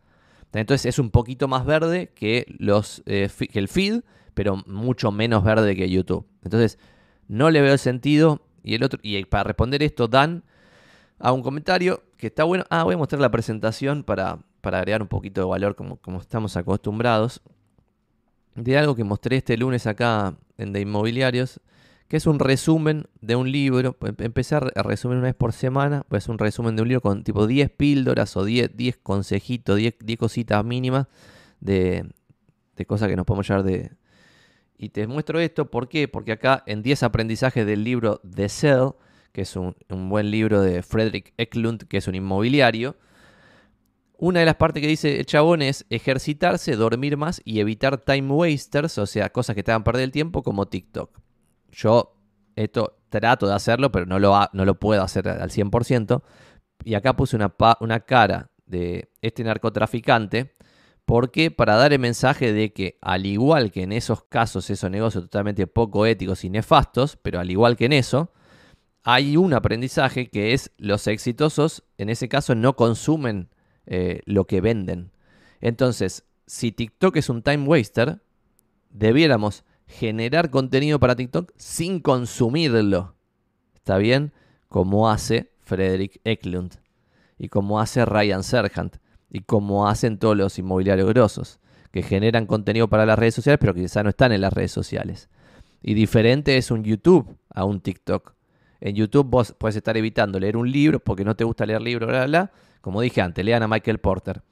Entonces 0.54 0.86
es 0.86 1.00
un 1.00 1.12
poquito 1.12 1.48
más 1.48 1.66
verde 1.66 2.14
que, 2.16 2.46
los, 2.60 3.04
eh, 3.06 3.30
el 3.54 3.68
feed, 3.68 4.02
pero 4.34 4.64
mucho 4.68 5.12
menos 5.12 5.44
verde 5.44 5.76
que 5.76 5.90
YouTube. 5.90 6.26
Entonces 6.44 6.80
no 7.28 7.50
le 7.50 7.62
veo 7.62 7.74
el 7.74 7.80
sentido. 7.80 8.42
Y 8.64 8.76
el 8.76 8.84
otro, 8.84 9.00
y 9.04 9.24
para 9.26 9.44
responder 9.44 9.84
esto, 9.84 10.08
Dan 10.08 10.44
a 11.20 11.32
un 11.32 11.42
comentario 11.42 12.04
que 12.18 12.28
está 12.28 12.44
bueno. 12.44 12.66
Ah, 12.70 12.84
voy 12.84 12.96
a 12.96 12.98
mostrar 12.98 13.22
la 13.22 13.32
presentación 13.32 14.04
para, 14.04 14.40
para 14.66 14.80
agregar 14.80 15.04
un 15.04 15.08
poquito 15.08 15.42
de 15.42 15.46
valor 15.46 15.76
como, 15.76 15.98
como 15.98 16.20
estamos 16.20 16.58
acostumbrados, 16.58 17.40
de 18.56 18.80
algo 18.80 18.96
que 18.96 19.04
mostré 19.04 19.38
este 19.38 19.58
lunes 19.58 19.86
acá 19.86 20.40
en 20.58 20.74
De 20.74 20.82
Inmobiliarios, 20.82 21.62
que 22.08 22.18
es 22.18 22.26
un 22.26 22.40
resumen 22.40 23.06
de 23.22 23.36
un 23.36 23.52
libro. 23.52 23.96
Empecé 24.18 24.56
a 24.56 24.62
resumir 24.62 25.20
una 25.20 25.28
vez 25.28 25.36
por 25.36 25.54
semana, 25.54 26.04
pues 26.10 26.30
un 26.30 26.40
resumen 26.40 26.76
de 26.76 26.82
un 26.82 26.88
libro 26.88 27.02
con 27.02 27.24
tipo 27.24 27.46
10 27.46 27.70
píldoras 27.78 28.36
o 28.38 28.44
10, 28.44 28.76
10 28.76 28.98
consejitos, 29.04 29.78
10, 29.78 29.98
10 30.00 30.18
cositas 30.18 30.66
mínimas 30.66 31.06
de, 31.60 32.10
de 32.76 32.86
cosas 32.88 33.08
que 33.08 33.16
nos 33.16 33.28
podemos 33.28 33.48
llevar 33.48 33.64
de... 33.64 33.92
Y 34.80 34.90
te 34.90 35.06
muestro 35.06 35.40
esto, 35.40 35.70
¿por 35.70 35.90
qué? 35.90 36.08
Porque 36.08 36.32
acá 36.32 36.64
en 36.66 36.82
10 36.82 37.04
aprendizajes 37.04 37.68
del 37.68 37.84
libro 37.84 38.20
The 38.28 38.50
Cell, 38.50 38.96
que 39.32 39.42
es 39.42 39.56
un, 39.56 39.76
un 39.90 40.10
buen 40.10 40.32
libro 40.32 40.60
de 40.60 40.82
Frederick 40.82 41.36
Eklund, 41.38 41.84
que 41.84 41.98
es 41.98 42.08
un 42.08 42.16
inmobiliario, 42.16 42.96
una 44.18 44.40
de 44.40 44.46
las 44.46 44.56
partes 44.56 44.82
que 44.82 44.88
dice 44.88 45.20
el 45.20 45.26
chabón 45.26 45.62
es 45.62 45.86
ejercitarse, 45.90 46.76
dormir 46.76 47.18
más 47.18 47.42
y 47.44 47.60
evitar 47.60 47.98
time 47.98 48.34
wasters, 48.34 48.98
o 48.98 49.06
sea, 49.06 49.30
cosas 49.30 49.56
que 49.56 49.64
te 49.64 49.72
hagan 49.72 49.84
perder 49.84 50.04
el 50.04 50.12
tiempo 50.12 50.44
como 50.44 50.68
TikTok. 50.68 51.20
Yo 51.72 52.16
esto 52.56 53.00
trato 53.10 53.48
de 53.48 53.54
hacerlo, 53.54 53.92
pero 53.92 54.06
no 54.06 54.20
lo, 54.20 54.38
no 54.54 54.66
lo 54.66 54.80
puedo 54.80 55.02
hacer 55.02 55.28
al 55.28 55.50
100%. 55.50 56.22
Y 56.84 56.96
acá 56.96 57.16
puse 57.16 57.36
una, 57.36 57.54
una 57.80 58.00
cara 58.02 58.52
de 58.66 59.12
este 59.22 59.44
narcotraficante. 59.44 60.52
porque 61.06 61.52
Para 61.52 61.76
dar 61.76 61.94
el 61.94 62.00
mensaje 62.00 62.54
de 62.54 62.74
que, 62.74 62.98
al 63.02 63.26
igual 63.26 63.72
que 63.72 63.84
en 63.84 63.92
esos 63.92 64.24
casos, 64.24 64.70
esos 64.70 64.90
negocios 64.90 65.26
totalmente 65.26 65.68
poco 65.68 66.06
éticos 66.06 66.44
y 66.44 66.50
nefastos, 66.50 67.18
pero 67.18 67.40
al 67.40 67.52
igual 67.52 67.76
que 67.76 67.86
en 67.86 67.94
eso, 67.94 68.32
hay 69.04 69.38
un 69.38 69.54
aprendizaje 69.54 70.30
que 70.30 70.54
es 70.54 70.72
los 70.78 71.06
exitosos, 71.08 71.84
en 71.98 72.10
ese 72.10 72.28
caso, 72.28 72.56
no 72.56 72.76
consumen 72.76 73.50
eh, 73.86 74.22
lo 74.26 74.46
que 74.46 74.62
venden. 74.62 75.12
Entonces, 75.62 76.26
si 76.48 76.72
TikTok 76.72 77.18
es 77.18 77.30
un 77.30 77.42
time 77.42 77.66
waster, 77.68 78.22
debiéramos 78.90 79.64
generar 79.88 80.50
contenido 80.50 81.00
para 81.00 81.16
TikTok 81.16 81.52
sin 81.58 82.00
consumirlo. 82.00 83.16
¿Está 83.76 83.98
bien? 83.98 84.32
Como 84.68 85.10
hace 85.10 85.52
Frederick 85.62 86.20
Eklund 86.24 86.74
y 87.38 87.50
como 87.50 87.80
hace 87.80 88.06
Ryan 88.06 88.44
Serhant 88.44 88.98
y 89.30 89.42
como 89.42 89.88
hacen 89.88 90.18
todos 90.18 90.38
los 90.38 90.58
inmobiliarios 90.58 91.10
grosos 91.10 91.60
que 91.92 92.04
generan 92.04 92.46
contenido 92.46 92.88
para 92.88 93.06
las 93.06 93.18
redes 93.18 93.36
sociales 93.36 93.60
pero 93.60 93.74
que 93.74 93.82
quizá 93.82 94.04
no 94.04 94.10
están 94.10 94.32
en 94.32 94.42
las 94.42 94.54
redes 94.54 94.72
sociales. 94.72 95.30
Y 95.82 95.94
diferente 95.94 96.58
es 96.58 96.72
un 96.72 96.84
YouTube 96.84 97.38
a 97.50 97.64
un 97.64 97.80
TikTok. 97.80 98.34
En 98.82 98.96
YouTube 98.96 99.28
vos 99.30 99.56
puedes 99.58 99.76
estar 99.76 99.96
evitando 99.98 100.40
leer 100.40 100.58
un 100.58 100.72
libro 100.72 101.00
porque 101.00 101.24
no 101.24 101.36
te 101.36 101.44
gusta 101.44 101.66
leer 101.66 101.82
libros, 101.82 102.08
bla, 102.08 102.26
bla, 102.26 102.28
bla. 102.28 102.52
Como 102.86 103.02
dije 103.02 103.20
antes, 103.20 103.44
lean 103.44 103.64
a 103.64 103.68
Michael 103.68 103.98
Porter. 103.98 104.44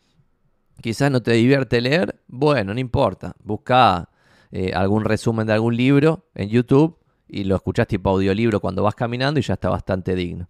Quizás 0.82 1.12
no 1.12 1.22
te 1.22 1.34
divierte 1.34 1.80
leer, 1.82 2.20
bueno, 2.26 2.74
no 2.74 2.80
importa. 2.80 3.36
Busca 3.44 4.10
eh, 4.52 4.72
algún 4.74 5.06
resumen 5.06 5.46
de 5.46 5.54
algún 5.54 5.78
libro 5.78 6.26
en 6.34 6.50
YouTube 6.50 6.98
y 7.28 7.44
lo 7.44 7.56
escuchás 7.56 7.86
tipo 7.86 8.10
audiolibro 8.10 8.60
cuando 8.60 8.82
vas 8.82 8.96
caminando 8.96 9.40
y 9.40 9.44
ya 9.44 9.54
está 9.54 9.70
bastante 9.70 10.16
digno. 10.16 10.50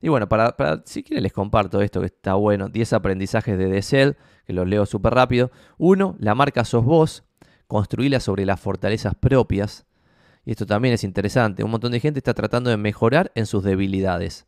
Y 0.00 0.10
bueno, 0.10 0.28
para, 0.28 0.54
si 0.84 1.02
quieren 1.02 1.24
les 1.24 1.32
comparto 1.32 1.82
esto 1.82 1.98
que 1.98 2.06
está 2.06 2.34
bueno. 2.34 2.68
10 2.68 2.92
aprendizajes 2.92 3.58
de 3.58 3.66
Decel, 3.66 4.16
que 4.46 4.52
los 4.52 4.68
leo 4.68 4.86
súper 4.86 5.14
rápido. 5.14 5.50
Uno, 5.76 6.14
la 6.20 6.36
marca 6.36 6.64
sos 6.64 6.84
vos. 6.84 7.24
Construíla 7.66 8.20
sobre 8.20 8.46
las 8.46 8.60
fortalezas 8.60 9.16
propias. 9.16 9.86
Y 10.44 10.52
esto 10.52 10.66
también 10.66 10.94
es 10.94 11.02
interesante. 11.02 11.64
Un 11.64 11.72
montón 11.72 11.90
de 11.90 11.98
gente 11.98 12.20
está 12.20 12.32
tratando 12.32 12.70
de 12.70 12.76
mejorar 12.76 13.32
en 13.34 13.46
sus 13.46 13.64
debilidades. 13.64 14.46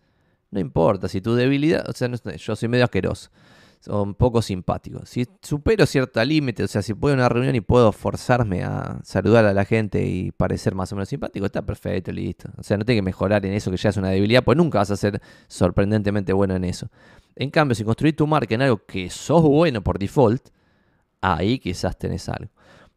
No 0.51 0.61
importa 0.61 1.09
si 1.09 1.21
tu 1.21 1.35
debilidad, 1.35 1.89
o 1.89 1.93
sea, 1.93 2.09
yo 2.37 2.57
soy 2.57 2.69
medio 2.69 2.85
asqueroso 2.85 3.31
son 3.87 4.15
poco 4.15 4.43
simpáticos. 4.43 5.09
Si 5.09 5.27
supero 5.43 5.87
cierto 5.87 6.25
límite, 6.25 6.65
o 6.65 6.67
sea, 6.67 6.83
si 6.83 6.93
puedo 6.95 7.15
una 7.15 7.29
reunión 7.29 7.55
y 7.55 7.61
puedo 7.61 7.93
forzarme 7.93 8.65
a 8.65 8.99
saludar 9.05 9.45
a 9.45 9.55
la 9.55 9.65
gente 9.65 10.05
y 10.05 10.33
parecer 10.33 10.75
más 10.75 10.93
o 10.93 10.97
menos 10.97 11.09
simpático, 11.09 11.47
está 11.47 11.63
perfecto, 11.63 12.11
listo. 12.11 12.49
O 12.57 12.65
sea, 12.65 12.77
no 12.77 12.85
tengo 12.85 12.99
que 12.99 13.03
mejorar 13.03 13.47
en 13.47 13.53
eso 13.53 13.71
que 13.71 13.77
ya 13.77 13.91
es 13.91 13.97
una 13.97 14.11
debilidad, 14.11 14.43
pues 14.43 14.59
nunca 14.59 14.79
vas 14.79 14.91
a 14.91 14.97
ser 14.97 15.21
sorprendentemente 15.47 16.33
bueno 16.33 16.57
en 16.57 16.65
eso. 16.65 16.91
En 17.37 17.51
cambio, 17.51 17.75
si 17.75 17.85
construís 17.85 18.17
tu 18.17 18.27
marca 18.27 18.55
en 18.55 18.63
algo 18.63 18.85
que 18.85 19.09
sos 19.09 19.43
bueno 19.43 19.83
por 19.83 19.99
default, 19.99 20.49
ahí 21.21 21.59
quizás 21.59 21.97
tenés 21.97 22.29
algo. 22.29 22.51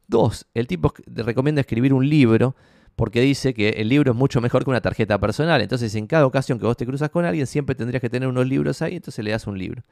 Dos, 0.07 0.47
el 0.55 0.65
tipo 0.65 0.91
recomienda 1.05 1.61
escribir 1.61 1.93
un 1.93 2.09
libro 2.09 2.55
porque 2.95 3.21
dice 3.21 3.53
que 3.53 3.69
el 3.69 3.89
libro 3.89 4.11
es 4.11 4.17
mucho 4.17 4.41
mejor 4.41 4.63
que 4.63 4.69
una 4.69 4.81
tarjeta 4.81 5.17
personal. 5.19 5.61
Entonces, 5.61 5.93
en 5.95 6.07
cada 6.07 6.25
ocasión 6.25 6.59
que 6.59 6.65
vos 6.65 6.77
te 6.77 6.85
cruzas 6.85 7.09
con 7.09 7.25
alguien, 7.25 7.47
siempre 7.47 7.75
tendrías 7.75 8.01
que 8.01 8.09
tener 8.09 8.27
unos 8.27 8.47
libros 8.47 8.81
ahí, 8.81 8.97
entonces 8.97 9.23
le 9.23 9.31
das 9.31 9.47
un 9.47 9.57
libro. 9.57 9.83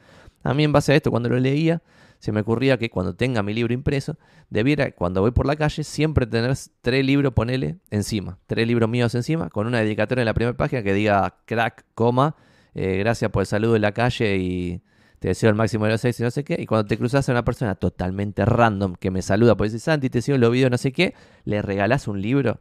A 0.43 0.53
mí, 0.53 0.63
en 0.63 0.71
base 0.71 0.93
a 0.93 0.95
esto, 0.95 1.11
cuando 1.11 1.29
lo 1.29 1.39
leía, 1.39 1.81
se 2.19 2.31
me 2.31 2.41
ocurría 2.41 2.77
que 2.77 2.89
cuando 2.89 3.15
tenga 3.15 3.43
mi 3.43 3.53
libro 3.53 3.73
impreso, 3.73 4.17
debiera, 4.49 4.91
cuando 4.91 5.21
voy 5.21 5.31
por 5.31 5.45
la 5.45 5.55
calle, 5.55 5.83
siempre 5.83 6.25
tener 6.25 6.55
tres 6.81 7.05
libros, 7.05 7.33
ponele, 7.33 7.77
encima. 7.91 8.39
Tres 8.47 8.67
libros 8.67 8.89
míos 8.89 9.13
encima, 9.15 9.49
con 9.49 9.67
una 9.67 9.79
dedicatoria 9.79 10.21
en 10.21 10.25
la 10.25 10.33
primera 10.33 10.57
página 10.57 10.83
que 10.83 10.93
diga 10.93 11.37
crack, 11.45 11.85
coma, 11.93 12.35
eh, 12.73 12.97
gracias 12.97 13.31
por 13.31 13.41
el 13.41 13.47
saludo 13.47 13.75
en 13.75 13.81
la 13.81 13.91
calle 13.91 14.37
y 14.37 14.81
te 15.19 15.29
deseo 15.29 15.49
el 15.49 15.55
máximo 15.55 15.85
de 15.85 15.91
los 15.91 16.01
seis 16.01 16.19
y 16.19 16.23
no 16.23 16.31
sé 16.31 16.43
qué. 16.43 16.57
Y 16.59 16.65
cuando 16.65 16.87
te 16.87 16.97
cruzas 16.97 17.27
a 17.27 17.31
una 17.31 17.43
persona 17.43 17.75
totalmente 17.75 18.45
random 18.45 18.95
que 18.95 19.11
me 19.11 19.21
saluda, 19.21 19.55
por 19.55 19.65
decir 19.65 19.79
Santi, 19.79 20.09
te 20.09 20.21
sigo 20.21 20.37
los 20.37 20.51
videos, 20.51 20.71
no 20.71 20.77
sé 20.77 20.91
qué, 20.91 21.13
le 21.43 21.61
regalás 21.61 22.07
un 22.07 22.21
libro 22.21 22.59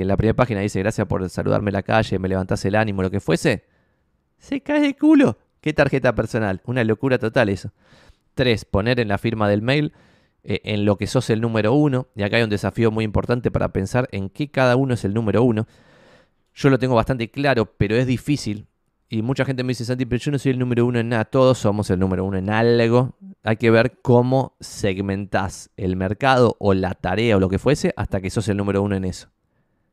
en 0.00 0.08
la 0.08 0.16
primera 0.16 0.36
página 0.36 0.60
dice 0.60 0.78
gracias 0.80 1.06
por 1.06 1.28
saludarme 1.28 1.70
en 1.70 1.74
la 1.74 1.82
calle, 1.82 2.18
me 2.18 2.28
levantás 2.28 2.64
el 2.64 2.74
ánimo, 2.74 3.02
lo 3.02 3.10
que 3.10 3.20
fuese, 3.20 3.64
se 4.38 4.60
cae 4.60 4.80
de 4.80 4.96
culo. 4.96 5.38
¿Qué 5.60 5.72
tarjeta 5.72 6.14
personal? 6.14 6.62
Una 6.64 6.84
locura 6.84 7.18
total 7.18 7.50
eso. 7.50 7.72
Tres, 8.34 8.64
poner 8.64 8.98
en 9.00 9.08
la 9.08 9.18
firma 9.18 9.48
del 9.48 9.62
mail 9.62 9.92
eh, 10.42 10.60
en 10.64 10.86
lo 10.86 10.96
que 10.96 11.06
sos 11.06 11.28
el 11.30 11.40
número 11.40 11.74
uno. 11.74 12.08
Y 12.16 12.22
acá 12.22 12.38
hay 12.38 12.42
un 12.42 12.50
desafío 12.50 12.90
muy 12.90 13.04
importante 13.04 13.50
para 13.50 13.68
pensar 13.72 14.08
en 14.12 14.30
qué 14.30 14.50
cada 14.50 14.76
uno 14.76 14.94
es 14.94 15.04
el 15.04 15.12
número 15.12 15.42
uno. 15.42 15.66
Yo 16.54 16.70
lo 16.70 16.78
tengo 16.78 16.94
bastante 16.94 17.30
claro, 17.30 17.66
pero 17.76 17.96
es 17.96 18.06
difícil. 18.06 18.66
Y 19.08 19.22
mucha 19.22 19.44
gente 19.44 19.64
me 19.64 19.72
dice, 19.72 19.84
Santi, 19.84 20.06
pero 20.06 20.20
yo 20.20 20.30
no 20.30 20.38
soy 20.38 20.52
el 20.52 20.58
número 20.58 20.86
uno 20.86 20.98
en 20.98 21.10
nada. 21.10 21.24
Todos 21.24 21.58
somos 21.58 21.90
el 21.90 21.98
número 21.98 22.24
uno 22.24 22.38
en 22.38 22.48
algo. 22.48 23.16
Hay 23.42 23.56
que 23.56 23.70
ver 23.70 24.00
cómo 24.02 24.56
segmentás 24.60 25.70
el 25.76 25.96
mercado 25.96 26.56
o 26.58 26.74
la 26.74 26.94
tarea 26.94 27.36
o 27.36 27.40
lo 27.40 27.48
que 27.48 27.58
fuese 27.58 27.92
hasta 27.96 28.20
que 28.20 28.30
sos 28.30 28.48
el 28.48 28.56
número 28.56 28.82
uno 28.82 28.96
en 28.96 29.04
eso. 29.04 29.28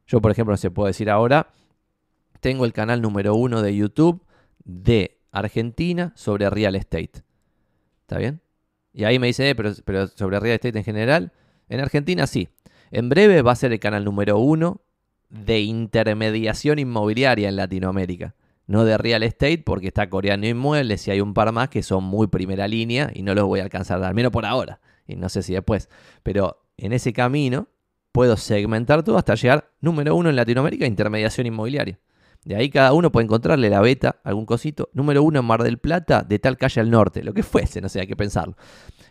Yo, 0.08 0.22
por 0.22 0.32
ejemplo, 0.32 0.56
se 0.58 0.72
puedo 0.72 0.88
decir 0.88 1.10
ahora, 1.10 1.54
tengo 2.40 2.66
el 2.66 2.74
canal 2.74 3.02
número 3.02 3.36
uno 3.36 3.62
de 3.62 3.76
YouTube 3.76 4.26
de 4.64 5.20
Argentina 5.32 6.14
sobre 6.16 6.50
real 6.50 6.76
estate. 6.76 7.24
¿Está 8.02 8.18
bien? 8.18 8.42
Y 8.94 9.04
ahí 9.04 9.20
me 9.20 9.28
dice, 9.28 9.50
eh, 9.50 9.56
pero, 9.56 9.72
pero 9.86 10.08
sobre 10.08 10.40
real 10.40 10.56
estate 10.56 10.78
en 10.78 10.86
general, 10.86 11.34
en 11.70 11.82
Argentina 11.82 12.26
sí. 12.26 12.50
En 12.90 13.10
breve 13.10 13.42
va 13.42 13.52
a 13.52 13.56
ser 13.56 13.74
el 13.74 13.80
canal 13.80 14.06
número 14.06 14.38
uno 14.40 14.82
de 15.30 15.60
intermediación 15.60 16.80
inmobiliaria 16.80 17.50
en 17.50 17.58
Latinoamérica. 17.58 18.36
No 18.66 18.86
de 18.86 18.98
real 18.98 19.24
estate, 19.24 19.60
porque 19.60 19.88
está 19.88 20.10
Coreano 20.10 20.46
Inmuebles 20.46 21.08
y 21.08 21.12
hay 21.12 21.22
un 21.22 21.34
par 21.34 21.52
más 21.52 21.70
que 21.70 21.84
son 21.84 22.04
muy 22.04 22.28
primera 22.28 22.68
línea 22.68 23.12
y 23.14 23.24
no 23.24 23.34
los 23.34 23.46
voy 23.46 23.60
a 23.60 23.64
alcanzar, 23.64 24.04
al 24.04 24.14
menos 24.14 24.32
por 24.32 24.46
ahora. 24.46 24.80
Y 25.08 25.16
no 25.16 25.30
sé 25.30 25.42
si 25.42 25.54
después. 25.54 25.90
Pero 26.24 26.66
en 26.78 26.92
ese 26.92 27.14
camino 27.14 27.68
puedo 28.18 28.36
segmentar 28.36 29.04
todo 29.04 29.20
hasta 29.20 29.36
llegar 29.36 29.70
número 29.80 30.16
uno 30.16 30.32
en 30.32 30.36
Latinoamérica, 30.36 30.88
intermediación 30.88 31.46
inmobiliaria. 31.46 32.00
De 32.44 32.56
ahí 32.56 32.72
cada 32.72 32.92
uno 32.94 33.12
puede 33.12 33.26
encontrarle 33.26 33.70
la 33.70 33.80
beta, 33.80 34.22
algún 34.24 34.48
cosito. 34.48 34.90
Número 34.94 35.22
uno 35.22 35.42
en 35.42 35.46
Mar 35.46 35.62
del 35.62 35.78
Plata, 35.78 36.24
de 36.24 36.40
tal 36.40 36.58
calle 36.58 36.82
al 36.82 36.90
norte, 36.90 37.24
lo 37.24 37.32
que 37.32 37.44
fuese, 37.44 37.80
no 37.80 37.90
sé, 37.90 38.00
hay 38.00 38.08
que 38.08 38.16
pensarlo. 38.16 38.58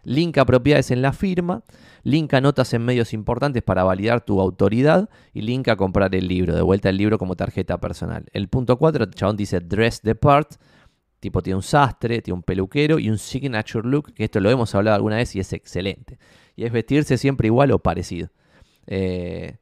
Link 0.02 0.36
a 0.38 0.44
propiedades 0.44 0.90
en 0.90 1.02
la 1.02 1.12
firma, 1.12 1.62
link 2.02 2.34
a 2.34 2.40
notas 2.40 2.74
en 2.74 2.84
medios 2.84 3.12
importantes 3.12 3.62
para 3.62 3.84
validar 3.84 4.22
tu 4.22 4.40
autoridad 4.40 5.08
y 5.32 5.42
link 5.42 5.68
a 5.68 5.76
comprar 5.76 6.12
el 6.12 6.26
libro, 6.26 6.56
de 6.56 6.62
vuelta 6.62 6.88
el 6.88 6.96
libro 6.96 7.16
como 7.16 7.36
tarjeta 7.36 7.78
personal. 7.78 8.26
El 8.32 8.48
punto 8.48 8.76
4, 8.76 9.04
el 9.04 9.10
chabón 9.12 9.36
dice 9.36 9.60
dress 9.60 10.00
the 10.00 10.16
part, 10.16 10.54
tipo 11.20 11.44
tiene 11.44 11.58
un 11.58 11.62
sastre, 11.62 12.22
tiene 12.22 12.38
un 12.38 12.42
peluquero 12.42 12.98
y 12.98 13.08
un 13.08 13.18
signature 13.18 13.88
look, 13.88 14.12
que 14.14 14.24
esto 14.24 14.40
lo 14.40 14.50
hemos 14.50 14.74
hablado 14.74 14.96
alguna 14.96 15.14
vez 15.14 15.36
y 15.36 15.38
es 15.38 15.52
excelente. 15.52 16.18
Y 16.56 16.64
es 16.64 16.72
vestirse 16.72 17.16
siempre 17.16 17.46
igual 17.46 17.70
o 17.70 17.78
parecido. 17.78 18.30
Eh, 18.86 19.58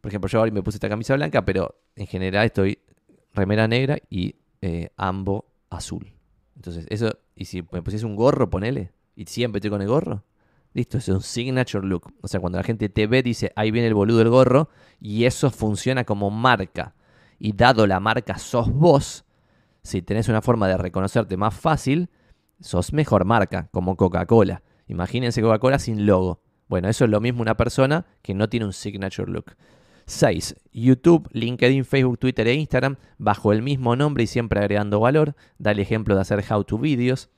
por 0.00 0.10
ejemplo, 0.10 0.28
yo 0.28 0.38
ahora 0.38 0.52
me 0.52 0.62
puse 0.62 0.76
esta 0.76 0.88
camisa 0.88 1.14
blanca, 1.14 1.44
pero 1.44 1.80
en 1.96 2.06
general 2.06 2.46
estoy 2.46 2.78
remera 3.32 3.68
negra 3.68 3.98
y 4.08 4.36
eh, 4.60 4.90
ambo 4.96 5.46
azul. 5.70 6.12
Entonces, 6.56 6.86
eso, 6.88 7.18
y 7.34 7.44
si 7.44 7.62
me 7.70 7.82
pusiese 7.82 8.06
un 8.06 8.16
gorro, 8.16 8.48
ponele, 8.48 8.92
y 9.14 9.26
siempre 9.26 9.58
estoy 9.58 9.70
con 9.70 9.82
el 9.82 9.88
gorro, 9.88 10.24
listo, 10.72 10.98
es 10.98 11.08
un 11.08 11.22
signature 11.22 11.86
look. 11.86 12.12
O 12.22 12.28
sea, 12.28 12.40
cuando 12.40 12.58
la 12.58 12.64
gente 12.64 12.88
te 12.88 13.06
ve, 13.06 13.22
dice, 13.22 13.52
ahí 13.56 13.70
viene 13.70 13.88
el 13.88 13.94
boludo 13.94 14.18
del 14.18 14.30
gorro, 14.30 14.68
y 15.00 15.24
eso 15.24 15.50
funciona 15.50 16.04
como 16.04 16.30
marca. 16.30 16.94
Y 17.38 17.52
dado 17.52 17.86
la 17.86 18.00
marca 18.00 18.38
sos 18.38 18.72
vos, 18.72 19.24
si 19.82 20.02
tenés 20.02 20.28
una 20.28 20.42
forma 20.42 20.66
de 20.68 20.78
reconocerte 20.78 21.36
más 21.36 21.54
fácil, 21.54 22.08
sos 22.60 22.92
mejor 22.92 23.24
marca, 23.24 23.68
como 23.70 23.96
Coca-Cola. 23.96 24.62
Imagínense 24.88 25.42
Coca-Cola 25.42 25.78
sin 25.78 26.06
logo. 26.06 26.40
Bueno, 26.68 26.88
eso 26.88 27.04
es 27.04 27.10
lo 27.10 27.20
mismo 27.20 27.42
una 27.42 27.56
persona 27.56 28.06
que 28.22 28.34
no 28.34 28.48
tiene 28.48 28.66
un 28.66 28.72
signature 28.72 29.30
look. 29.30 29.56
6. 30.06 30.54
YouTube, 30.72 31.28
LinkedIn, 31.32 31.84
Facebook, 31.84 32.18
Twitter 32.18 32.46
e 32.46 32.54
Instagram 32.54 32.96
bajo 33.18 33.52
el 33.52 33.62
mismo 33.62 33.96
nombre 33.96 34.24
y 34.24 34.26
siempre 34.26 34.60
agregando 34.60 35.00
valor. 35.00 35.34
Da 35.58 35.72
el 35.72 35.80
ejemplo 35.80 36.14
de 36.14 36.20
hacer 36.20 36.44
how 36.48 36.62
to 36.64 36.78
videos. 36.78 37.28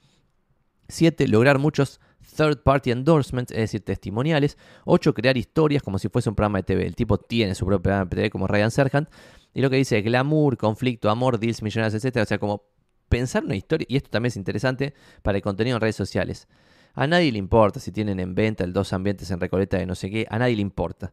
7. 0.88 1.28
Lograr 1.28 1.58
muchos 1.58 2.00
third 2.36 2.62
party 2.62 2.90
endorsements, 2.90 3.52
es 3.52 3.58
decir, 3.58 3.84
testimoniales. 3.84 4.58
8. 4.84 5.14
Crear 5.14 5.36
historias 5.36 5.82
como 5.82 5.98
si 5.98 6.08
fuese 6.08 6.28
un 6.28 6.34
programa 6.34 6.58
de 6.58 6.64
TV. 6.64 6.86
El 6.86 6.94
tipo 6.94 7.18
tiene 7.18 7.54
su 7.54 7.64
propio 7.64 7.82
programa 7.82 8.04
de 8.04 8.16
TV 8.16 8.30
como 8.30 8.46
Ryan 8.46 8.70
Serhant. 8.70 9.08
Y 9.54 9.62
lo 9.62 9.70
que 9.70 9.76
dice 9.76 9.98
es 9.98 10.04
glamour, 10.04 10.58
conflicto, 10.58 11.10
amor, 11.10 11.38
deals 11.38 11.62
millonarios, 11.62 12.04
etc. 12.04 12.18
O 12.18 12.26
sea, 12.26 12.38
como 12.38 12.64
pensar 13.08 13.44
una 13.44 13.56
historia. 13.56 13.86
Y 13.88 13.96
esto 13.96 14.10
también 14.10 14.28
es 14.28 14.36
interesante 14.36 14.94
para 15.22 15.38
el 15.38 15.42
contenido 15.42 15.76
en 15.76 15.80
redes 15.80 15.96
sociales. 15.96 16.48
A 16.94 17.06
nadie 17.06 17.32
le 17.32 17.38
importa 17.38 17.80
si 17.80 17.92
tienen 17.92 18.20
en 18.20 18.34
venta 18.34 18.64
el 18.64 18.72
dos 18.72 18.92
ambientes 18.92 19.30
en 19.30 19.40
Recoleta 19.40 19.78
de 19.78 19.86
no 19.86 19.94
sé 19.94 20.10
qué. 20.10 20.26
A 20.28 20.38
nadie 20.38 20.56
le 20.56 20.62
importa. 20.62 21.12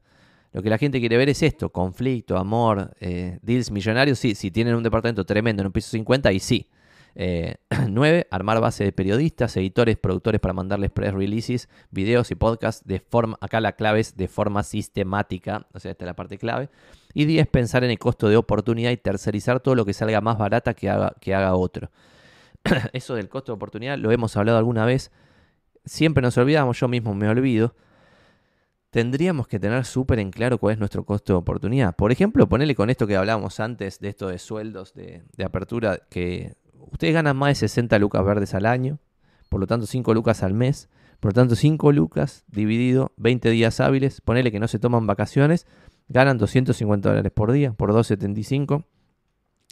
Lo 0.52 0.62
que 0.62 0.70
la 0.70 0.78
gente 0.78 1.02
quiere 1.02 1.18
ver 1.18 1.28
es 1.28 1.44
esto, 1.44 1.70
conflicto, 1.70 2.38
amor, 2.38 2.96
eh, 3.02 3.40
deals 3.42 3.72
millonarios, 3.72 4.20
sí, 4.20 4.36
si 4.36 4.52
tienen 4.52 4.76
un 4.76 4.84
departamento 4.84 5.26
tremendo 5.26 5.62
en 5.62 5.68
un 5.68 5.74
piso 5.74 5.90
50, 5.90 6.32
y 6.32 6.40
sí. 6.40 6.70
9. 7.16 8.20
Eh, 8.20 8.28
armar 8.32 8.60
base 8.60 8.84
de 8.84 8.92
periodistas, 8.92 9.56
editores, 9.58 9.98
productores 9.98 10.42
para 10.42 10.54
mandarles 10.54 10.92
press 10.92 11.14
releases, 11.14 11.70
videos 11.92 12.32
y 12.32 12.36
podcasts 12.36 12.86
de 12.86 13.00
forma, 13.00 13.38
acá 13.42 13.62
la 13.62 13.74
clave 13.74 14.02
es 14.02 14.16
de 14.16 14.28
forma 14.28 14.64
sistemática, 14.64 15.68
o 15.74 15.80
sea, 15.80 15.92
esta 15.92 16.06
es 16.06 16.08
la 16.08 16.16
parte 16.16 16.38
clave. 16.38 16.70
Y 17.14 17.26
10. 17.26 17.48
Pensar 17.48 17.84
en 17.84 17.92
el 17.92 18.00
costo 18.00 18.28
de 18.28 18.38
oportunidad 18.38 18.92
y 18.92 18.98
tercerizar 18.98 19.62
todo 19.62 19.76
lo 19.76 19.86
que 19.86 19.94
salga 19.94 20.20
más 20.22 20.38
barata 20.38 20.74
que 20.74 20.90
haga, 20.90 21.16
que 21.20 21.34
haga 21.34 21.56
otro. 21.56 21.90
Eso 22.94 23.16
del 23.16 23.30
costo 23.30 23.52
de 23.52 23.56
oportunidad 23.56 23.98
lo 23.98 24.12
hemos 24.12 24.36
hablado 24.36 24.58
alguna 24.58 24.86
vez. 24.86 25.12
Siempre 25.86 26.22
nos 26.22 26.38
olvidamos, 26.38 26.80
yo 26.80 26.88
mismo 26.88 27.14
me 27.14 27.30
olvido 27.30 27.76
tendríamos 28.96 29.50
que 29.50 29.60
tener 29.60 29.84
súper 29.84 30.20
en 30.20 30.32
claro 30.32 30.58
cuál 30.58 30.72
es 30.72 30.80
nuestro 30.80 31.04
costo 31.04 31.34
de 31.34 31.38
oportunidad. 31.40 31.98
Por 31.98 32.14
ejemplo, 32.14 32.48
ponerle 32.48 32.76
con 32.76 32.90
esto 32.90 33.06
que 33.06 33.18
hablábamos 33.18 33.60
antes 33.60 34.00
de 34.00 34.08
esto 34.08 34.30
de 34.30 34.40
sueldos 34.40 34.94
de, 34.94 35.22
apertura, 35.44 36.00
que 36.10 36.56
ustedes 36.94 37.14
ganan 37.14 37.36
más 37.36 37.50
de 37.50 37.56
60 37.56 38.00
lucas 38.00 38.24
verdes 38.24 38.54
al 38.54 38.66
año, 38.66 39.00
por 39.50 39.60
lo 39.60 39.68
tanto 39.68 39.86
5 39.86 40.14
lucas 40.14 40.44
al 40.44 40.54
mes, 40.54 40.88
por 41.20 41.32
lo 41.32 41.34
tanto 41.34 41.58
5 41.58 41.92
lucas 41.92 42.46
dividido 42.48 43.12
20 43.18 43.50
días 43.50 43.82
hábiles, 43.82 44.22
ponele 44.22 44.50
que 44.50 44.62
no 44.62 44.70
se 44.70 44.80
toman 44.80 45.06
vacaciones, 45.06 45.68
ganan 46.08 46.38
250 46.38 47.10
dólares 47.10 47.34
por 47.34 47.52
día, 47.52 47.74
por 47.74 47.92
275, 47.92 48.86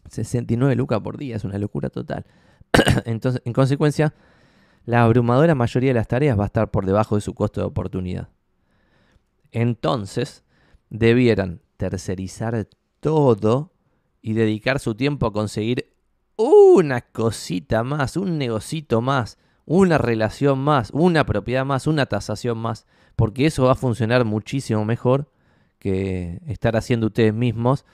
69 0.10 0.76
lucas 0.76 1.00
por 1.00 1.18
día, 1.18 1.38
es 1.38 1.46
una 1.46 1.58
locura 1.60 1.90
total. 1.90 2.26
Entonces, 3.06 3.42
en 3.46 3.54
consecuencia, 3.54 4.14
la 4.86 5.04
abrumadora 5.04 5.56
mayoría 5.56 5.92
de 5.92 5.96
las 5.96 6.08
tareas 6.08 6.38
va 6.38 6.44
a 6.44 6.48
estar 6.48 6.72
por 6.72 6.86
debajo 6.86 7.16
de 7.16 7.22
su 7.22 7.34
costo 7.34 7.62
de 7.62 7.68
oportunidad. 7.68 8.30
Entonces, 9.52 10.44
debieran 10.90 11.62
tercerizar 11.78 12.68
todo 13.00 13.72
y 14.22 14.34
dedicar 14.34 14.80
su 14.80 14.96
tiempo 14.96 15.28
a 15.28 15.34
conseguir 15.34 15.94
una 16.36 17.02
cosita 17.02 17.84
más, 17.84 18.18
un 18.18 18.38
negocito 18.38 19.02
más, 19.02 19.38
una 19.66 19.98
relación 19.98 20.60
más, 20.60 20.92
una 20.92 21.26
propiedad 21.26 21.66
más, 21.66 21.88
una 21.88 22.06
tasación 22.06 22.58
más, 22.58 22.86
porque 23.16 23.46
eso 23.46 23.66
va 23.66 23.74
a 23.74 23.76
funcionar 23.76 24.26
muchísimo 24.26 24.84
mejor 24.86 25.30
que 25.80 26.40
estar 26.48 26.76
haciendo 26.76 27.08
ustedes 27.08 27.34
mismos 27.34 27.86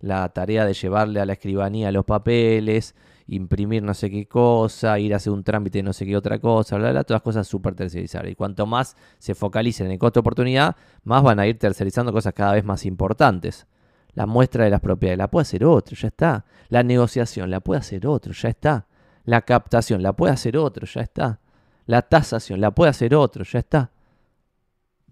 la 0.00 0.28
tarea 0.28 0.64
de 0.64 0.74
llevarle 0.74 1.20
a 1.20 1.26
la 1.26 1.34
escribanía 1.34 1.92
los 1.92 2.04
papeles, 2.04 2.94
imprimir 3.28 3.82
no 3.82 3.94
sé 3.94 4.10
qué 4.10 4.26
cosa, 4.26 4.98
ir 4.98 5.12
a 5.12 5.16
hacer 5.16 5.32
un 5.32 5.42
trámite 5.42 5.78
de 5.78 5.82
no 5.82 5.92
sé 5.92 6.06
qué 6.06 6.16
otra 6.16 6.38
cosa, 6.38 6.76
bla, 6.76 6.90
bla, 6.90 7.04
todas 7.04 7.22
cosas 7.22 7.46
súper 7.46 7.74
tercerizadas. 7.74 8.30
Y 8.30 8.34
cuanto 8.34 8.66
más 8.66 8.96
se 9.18 9.34
focalicen 9.34 9.86
en 9.86 9.92
el 9.92 9.98
costo 9.98 10.20
de 10.20 10.22
oportunidad, 10.22 10.76
más 11.04 11.22
van 11.22 11.40
a 11.40 11.46
ir 11.46 11.58
tercerizando 11.58 12.12
cosas 12.12 12.32
cada 12.34 12.52
vez 12.52 12.64
más 12.64 12.86
importantes. 12.86 13.66
La 14.14 14.26
muestra 14.26 14.64
de 14.64 14.70
las 14.70 14.80
propiedades 14.80 15.18
la 15.18 15.28
puede 15.28 15.42
hacer 15.42 15.64
otro, 15.64 15.96
ya 15.96 16.08
está. 16.08 16.44
La 16.68 16.82
negociación 16.82 17.50
la 17.50 17.60
puede 17.60 17.80
hacer 17.80 18.06
otro, 18.06 18.32
ya 18.32 18.48
está. 18.48 18.86
La 19.24 19.42
captación 19.42 20.02
la 20.02 20.14
puede 20.14 20.32
hacer 20.32 20.56
otro, 20.56 20.86
ya 20.86 21.02
está. 21.02 21.40
La 21.84 22.02
tasación 22.02 22.60
la 22.60 22.70
puede 22.70 22.90
hacer 22.90 23.14
otro, 23.14 23.44
ya 23.44 23.58
está. 23.58 23.90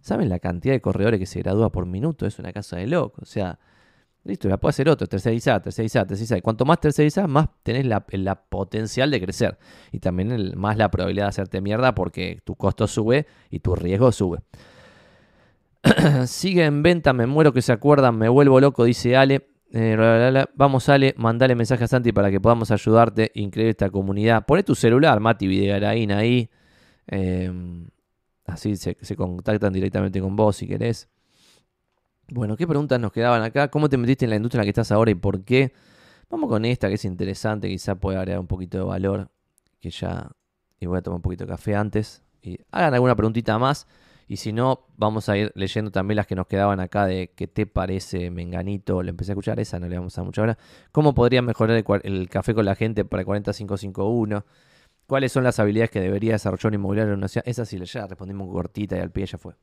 ¿Saben 0.01 0.29
la 0.29 0.39
cantidad 0.39 0.75
de 0.75 0.81
corredores 0.81 1.19
que 1.19 1.27
se 1.27 1.41
gradúa 1.41 1.71
por 1.71 1.87
minuto? 1.87 2.27
Es 2.27 2.39
una 2.39 2.53
casa 2.53 2.77
de 2.77 2.87
loco. 2.87 3.23
O 3.23 3.27
sea, 3.27 3.59
Listo, 4.25 4.49
la 4.49 4.57
puede 4.57 4.71
hacer 4.71 4.89
otro, 4.89 5.07
tercerizar, 5.07 5.63
tercerizar, 5.63 6.07
tercerizar. 6.07 6.41
Cuanto 6.41 6.65
más 6.65 6.81
tercerizar, 6.81 7.29
más 7.29 7.49
tenés 7.63 7.85
la, 7.85 8.01
potencial 8.49 9.11
de 9.11 9.21
crecer. 9.21 9.59
Y 9.93 9.99
también 9.99 10.53
más 10.57 10.79
la 10.79 10.91
probabilidad 10.91 11.27
de 11.27 11.29
hacerte 11.29 11.61
mierda 11.61 11.95
porque 11.95 12.41
tu 12.43 12.57
costo 12.57 12.87
sube 12.87 13.27
y 13.51 13.59
tu 13.61 13.77
riesgo 13.77 14.11
sube. 14.13 14.41
Sigue 16.27 16.65
en 16.65 16.83
venta, 16.83 17.13
me 17.13 17.27
muero 17.27 17.53
que 17.53 17.61
se 17.61 17.73
acuerdan, 17.73 18.17
me 18.17 18.31
vuelvo 18.31 18.61
loco, 18.61 18.85
dice 18.85 19.15
Ale. 19.15 19.51
Eh, 19.75 20.47
vamos, 20.55 20.89
Ale, 20.89 21.15
mandale 21.19 21.55
mensaje 21.55 21.85
a 21.85 21.89
Santi 21.89 22.13
para 22.13 22.31
que 22.31 22.41
podamos 22.41 22.71
ayudarte. 22.71 23.31
Increíble 23.35 23.73
esta 23.73 23.91
comunidad. 23.91 24.47
Poné 24.47 24.63
tu 24.63 24.75
celular, 24.75 25.21
Mati 25.21 25.47
Videgaray 25.47 26.11
ahí. 26.13 26.51
Em, 27.07 27.89
así 28.47 28.77
se, 28.77 28.97
se 29.03 29.17
contactan 29.17 29.73
directamente 29.75 30.19
con 30.23 30.35
vos 30.35 30.57
si 30.57 30.67
querés. 30.67 31.11
Bueno, 32.29 32.57
¿qué 32.57 32.67
preguntas 32.67 32.99
nos 32.99 33.13
quedaban 33.13 33.43
acá? 33.43 33.69
¿Cómo 33.69 33.89
te 33.89 33.97
metiste 33.97 34.25
en 34.25 34.31
la 34.31 34.37
industria 34.37 34.61
en 34.61 34.63
la 34.63 34.65
que 34.65 34.71
estás 34.71 34.93
ahora 34.93 35.11
y 35.11 35.15
por 35.15 35.45
qué? 35.45 35.73
Vamos 36.31 36.49
con 36.49 36.65
esta 36.65 36.89
que 36.89 36.95
es 36.95 37.05
interesante, 37.05 37.69
quizá 37.69 37.97
puede 37.97 38.19
agregar 38.19 38.41
un 38.41 38.47
poquito 38.47 38.79
de 38.79 38.85
valor, 38.85 39.31
que 39.81 39.91
ya... 39.91 40.31
Y 40.81 40.87
voy 40.87 40.99
a 40.99 41.03
tomar 41.03 41.17
un 41.17 41.23
poquito 41.23 41.45
de 41.45 41.51
café 41.51 41.77
antes. 41.77 42.23
Y 42.43 42.59
hagan 42.71 42.95
alguna 42.95 43.15
preguntita 43.15 43.59
más. 43.59 43.87
Y 44.27 44.37
si 44.37 44.53
no, 44.53 44.87
vamos 44.97 45.29
a 45.29 45.37
ir 45.37 45.53
leyendo 45.55 45.91
también 45.91 46.17
las 46.17 46.27
que 46.27 46.35
nos 46.35 46.47
quedaban 46.47 46.81
acá 46.81 47.07
de 47.07 47.33
qué 47.35 47.47
te 47.47 47.67
parece 47.67 48.31
Menganito. 48.31 49.03
Le 49.03 49.11
empecé 49.11 49.33
a 49.33 49.35
escuchar 49.35 49.61
esa, 49.61 49.79
no 49.79 49.89
le 49.89 49.97
vamos 49.97 50.17
a 50.17 50.23
dar 50.23 50.27
mucha 50.27 50.43
hora. 50.43 50.59
¿Cómo 50.93 51.15
podría 51.15 51.43
mejorar 51.43 51.83
el, 52.03 52.29
café 52.29 52.55
con 52.55 52.65
la 52.65 52.75
gente 52.75 53.05
para 53.05 53.21
el 53.21 53.27
40551? 53.27 54.45
¿Cuáles 55.07 55.33
son 55.33 55.45
las 55.45 55.59
habilidades 55.59 55.91
que 55.91 56.01
debería 56.01 56.33
desarrollar 56.33 56.69
un 56.69 56.75
inmobiliario 56.75 57.13
en 57.13 57.19
una 57.19 57.29
ciudad? 57.29 57.47
Esa 57.47 57.65
sí, 57.65 57.79
ya 57.85 58.07
respondimos 58.07 58.51
cortita 58.51 58.97
y 58.97 59.01
al 59.01 59.11
pie 59.11 59.27
ya 59.27 59.39
fue. 59.39 59.55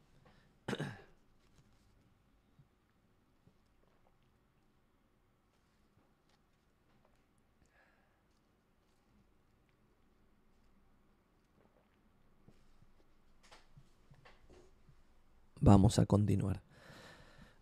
Vamos 15.61 15.99
a 15.99 16.05
continuar. 16.05 16.61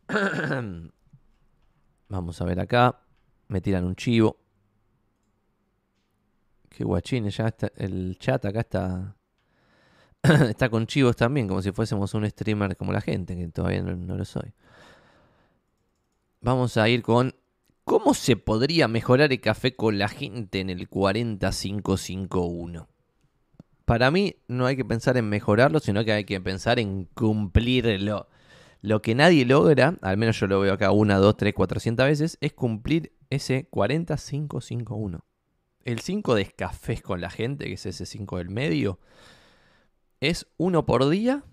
Vamos 2.10 2.42
a 2.42 2.46
ver 2.46 2.60
acá. 2.60 3.00
Me 3.50 3.62
tiran 3.62 3.86
un 3.86 3.96
chivo. 3.96 4.40
Qué 6.70 6.84
guachines, 6.84 7.38
ya 7.38 7.50
está. 7.50 7.72
El 7.76 8.18
chat 8.18 8.44
acá 8.46 8.62
está. 8.62 9.16
está 10.50 10.70
con 10.70 10.88
chivos 10.88 11.16
también, 11.16 11.48
como 11.48 11.62
si 11.62 11.72
fuésemos 11.72 12.12
un 12.14 12.30
streamer 12.30 12.76
como 12.78 12.94
la 12.94 13.02
gente, 13.02 13.36
que 13.36 13.48
todavía 13.50 13.82
no, 13.84 13.96
no 13.96 14.16
lo 14.16 14.26
soy. 14.26 14.54
Vamos 16.42 16.78
a 16.78 16.90
ir 16.90 17.04
con. 17.04 17.36
¿Cómo 17.84 18.14
se 18.14 18.38
podría 18.38 18.88
mejorar 18.88 19.34
el 19.34 19.42
café 19.42 19.76
con 19.76 20.00
la 20.00 20.08
gente 20.08 20.60
en 20.60 20.70
el 20.70 20.88
40551? 20.88 22.88
Para 23.90 24.12
mí 24.12 24.36
no 24.48 24.68
hay 24.68 24.76
que 24.76 24.86
pensar 24.86 25.18
en 25.18 25.28
mejorarlo, 25.30 25.80
sino 25.80 26.06
que 26.06 26.12
hay 26.12 26.24
que 26.24 26.40
pensar 26.40 26.78
en 26.78 27.06
cumplirlo. 27.16 28.30
Lo 28.84 29.02
que 29.02 29.16
nadie 29.16 29.46
logra, 29.46 29.98
al 30.04 30.16
menos 30.16 30.40
yo 30.40 30.46
lo 30.46 30.60
veo 30.60 30.74
acá 30.76 30.92
una, 30.92 31.18
dos, 31.18 31.36
tres, 31.36 31.56
cuatrocientas 31.56 32.06
veces, 32.06 32.38
es 32.40 32.54
cumplir 32.54 33.14
ese 33.32 33.68
40-5-5-1. 33.72 35.22
El 35.86 36.02
5 36.02 36.36
de 36.36 36.46
cafés 36.52 37.02
con 37.02 37.20
la 37.20 37.32
gente, 37.32 37.66
que 37.66 37.74
es 37.74 37.86
ese 37.88 38.06
5 38.06 38.38
del 38.38 38.52
medio, 38.52 39.00
es 40.20 40.46
uno 40.58 40.86
por 40.86 41.10
día 41.10 41.44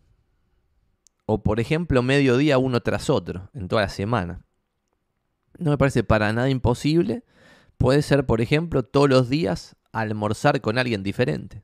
o 1.24 1.42
por 1.42 1.58
ejemplo 1.58 2.02
medio 2.02 2.36
día 2.36 2.58
uno 2.58 2.82
tras 2.82 3.08
otro 3.08 3.48
en 3.54 3.66
toda 3.66 3.80
la 3.80 3.88
semana. 3.88 4.42
No 5.56 5.70
me 5.70 5.78
parece 5.78 6.04
para 6.04 6.30
nada 6.34 6.50
imposible. 6.50 7.24
Puede 7.78 8.02
ser, 8.02 8.26
por 8.26 8.42
ejemplo, 8.42 8.82
todos 8.82 9.08
los 9.08 9.30
días 9.30 9.74
almorzar 9.90 10.60
con 10.60 10.76
alguien 10.76 11.02
diferente 11.02 11.62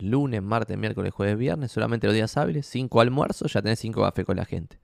lunes, 0.00 0.42
martes, 0.42 0.76
miércoles, 0.76 1.12
jueves, 1.12 1.38
viernes, 1.38 1.72
solamente 1.72 2.06
los 2.06 2.14
días 2.14 2.36
hábiles, 2.36 2.66
cinco 2.66 3.00
almuerzos, 3.00 3.52
ya 3.52 3.62
tenés 3.62 3.78
cinco 3.78 4.02
cafés 4.02 4.24
con 4.24 4.36
la 4.36 4.44
gente. 4.44 4.78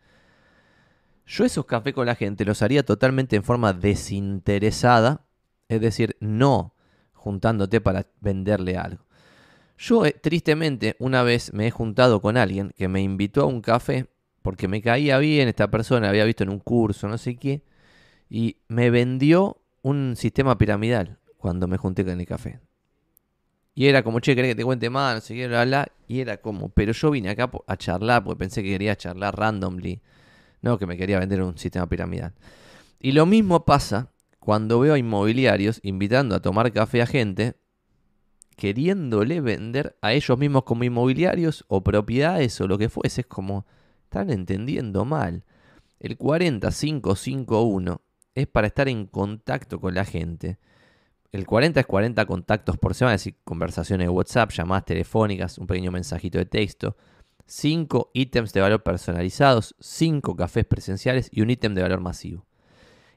Yo 1.27 1.45
esos 1.45 1.65
cafés 1.65 1.95
con 1.95 2.07
la 2.07 2.15
gente 2.15 2.45
los 2.45 2.63
haría 2.63 2.85
totalmente 2.85 3.37
en 3.37 3.45
forma 3.45 3.73
desinteresada, 3.73 5.25
es 5.69 5.81
decir, 5.81 6.17
no 6.21 6.75
juntándote 7.13 7.81
para 7.81 8.07
venderle 8.21 8.77
algo. 8.77 9.05
Yo, 9.79 10.05
eh, 10.07 10.13
tristemente, 10.13 10.97
una 10.99 11.23
vez 11.23 11.53
me 11.53 11.67
he 11.67 11.71
juntado 11.71 12.21
con 12.21 12.37
alguien 12.37 12.73
que 12.77 12.89
me 12.89 13.01
invitó 13.01 13.43
a 13.43 13.47
un 13.47 13.61
café 13.61 14.07
porque 14.43 14.69
me 14.69 14.83
caía 14.83 15.19
bien 15.19 15.49
esta 15.49 15.71
persona, 15.71 16.11
había 16.11 16.25
visto 16.25 16.45
en 16.45 16.51
un 16.51 16.61
curso, 16.61 17.09
no 17.09 17.17
sé 17.17 17.37
qué, 17.37 17.65
y 18.29 18.59
me 18.69 18.91
vendió 18.91 19.63
un 19.81 20.17
sistema 20.17 20.59
piramidal 20.59 21.19
cuando 21.39 21.67
me 21.67 21.79
junté 21.79 22.05
con 22.05 22.21
el 22.21 22.27
café. 22.27 22.61
Y 23.75 23.87
era 23.87 24.03
como, 24.03 24.21
che, 24.21 24.37
¿querés 24.37 24.53
que 24.53 24.55
te 24.57 24.65
cuente 24.65 24.89
más? 24.89 25.15
No 25.17 25.21
sé 25.21 25.35
qué, 25.35 25.49
bla, 25.49 25.65
bla. 25.65 25.89
Y 26.07 26.21
era 26.21 26.37
como, 26.37 26.69
pero 26.69 26.93
yo 26.93 27.11
vine 27.11 27.31
acá 27.31 27.51
a 27.67 27.77
charlar 27.77 28.23
porque 28.23 28.39
pensé 28.39 28.63
que 28.63 28.71
quería 28.71 28.97
charlar 28.97 29.37
randomly. 29.37 30.01
No, 30.63 30.79
que 30.79 30.87
me 30.87 30.97
quería 30.97 31.19
vender 31.19 31.43
un 31.43 31.59
sistema 31.59 31.89
piramidal. 31.89 32.33
Y 33.01 33.13
lo 33.13 33.27
mismo 33.27 33.65
pasa 33.65 34.11
cuando 34.39 34.81
veo 34.81 34.95
a 34.95 34.99
inmobiliarios 34.99 35.81
invitando 35.83 36.35
a 36.35 36.41
tomar 36.41 36.73
café 36.73 37.03
a 37.03 37.07
gente 37.07 37.57
queriéndole 38.57 39.41
vender 39.41 39.97
a 40.01 40.13
ellos 40.13 40.39
mismos 40.39 40.63
como 40.65 40.85
inmobiliarios 40.85 41.65
o 41.69 41.83
propiedades 41.83 42.61
o 42.61 42.69
lo 42.69 42.79
que 42.79 42.89
fuese. 42.89 43.23
Es 43.23 43.27
como, 43.27 43.67
están 44.05 44.31
entendiendo 44.31 45.05
mal. 45.05 45.45
El 45.99 46.17
40551 46.17 48.01
es 48.35 48.47
para 48.47 48.67
estar 48.69 48.89
en 48.89 49.07
contacto 49.07 49.81
con 49.81 49.95
la 49.95 50.05
gente. 50.05 50.59
El 51.35 51.49
40 51.49 51.81
es 51.81 51.87
40 51.87 52.27
contactos 52.27 52.79
por 52.79 52.95
semana, 52.95 53.17
es 53.17 53.23
decir, 53.23 53.41
conversaciones 53.43 54.07
de 54.07 54.09
WhatsApp, 54.09 54.53
llamadas 54.53 54.85
telefónicas, 54.85 55.59
un 55.59 55.67
pequeño 55.67 55.91
mensajito 55.91 56.39
de 56.39 56.47
texto. 56.47 56.97
5 57.47 58.13
ítems 58.15 58.53
de 58.53 58.61
valor 58.61 58.85
personalizados, 58.85 59.75
5 59.81 60.37
cafés 60.37 60.65
presenciales 60.65 61.29
y 61.33 61.41
un 61.41 61.51
ítem 61.51 61.75
de 61.75 61.83
valor 61.83 62.01
masivo. 62.01 62.47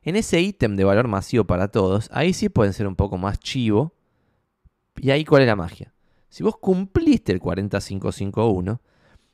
En 0.01 0.15
ese 0.15 0.41
ítem 0.41 0.75
de 0.75 0.83
valor 0.83 1.07
masivo 1.07 1.43
para 1.43 1.67
todos, 1.67 2.09
ahí 2.11 2.33
sí 2.33 2.49
pueden 2.49 2.73
ser 2.73 2.87
un 2.87 2.95
poco 2.95 3.19
más 3.19 3.37
chivo. 3.37 3.93
Y 4.95 5.11
ahí 5.11 5.23
cuál 5.23 5.43
es 5.43 5.47
la 5.47 5.55
magia. 5.55 5.93
Si 6.27 6.41
vos 6.41 6.57
cumpliste 6.57 7.31
el 7.33 7.39
40551, 7.39 8.81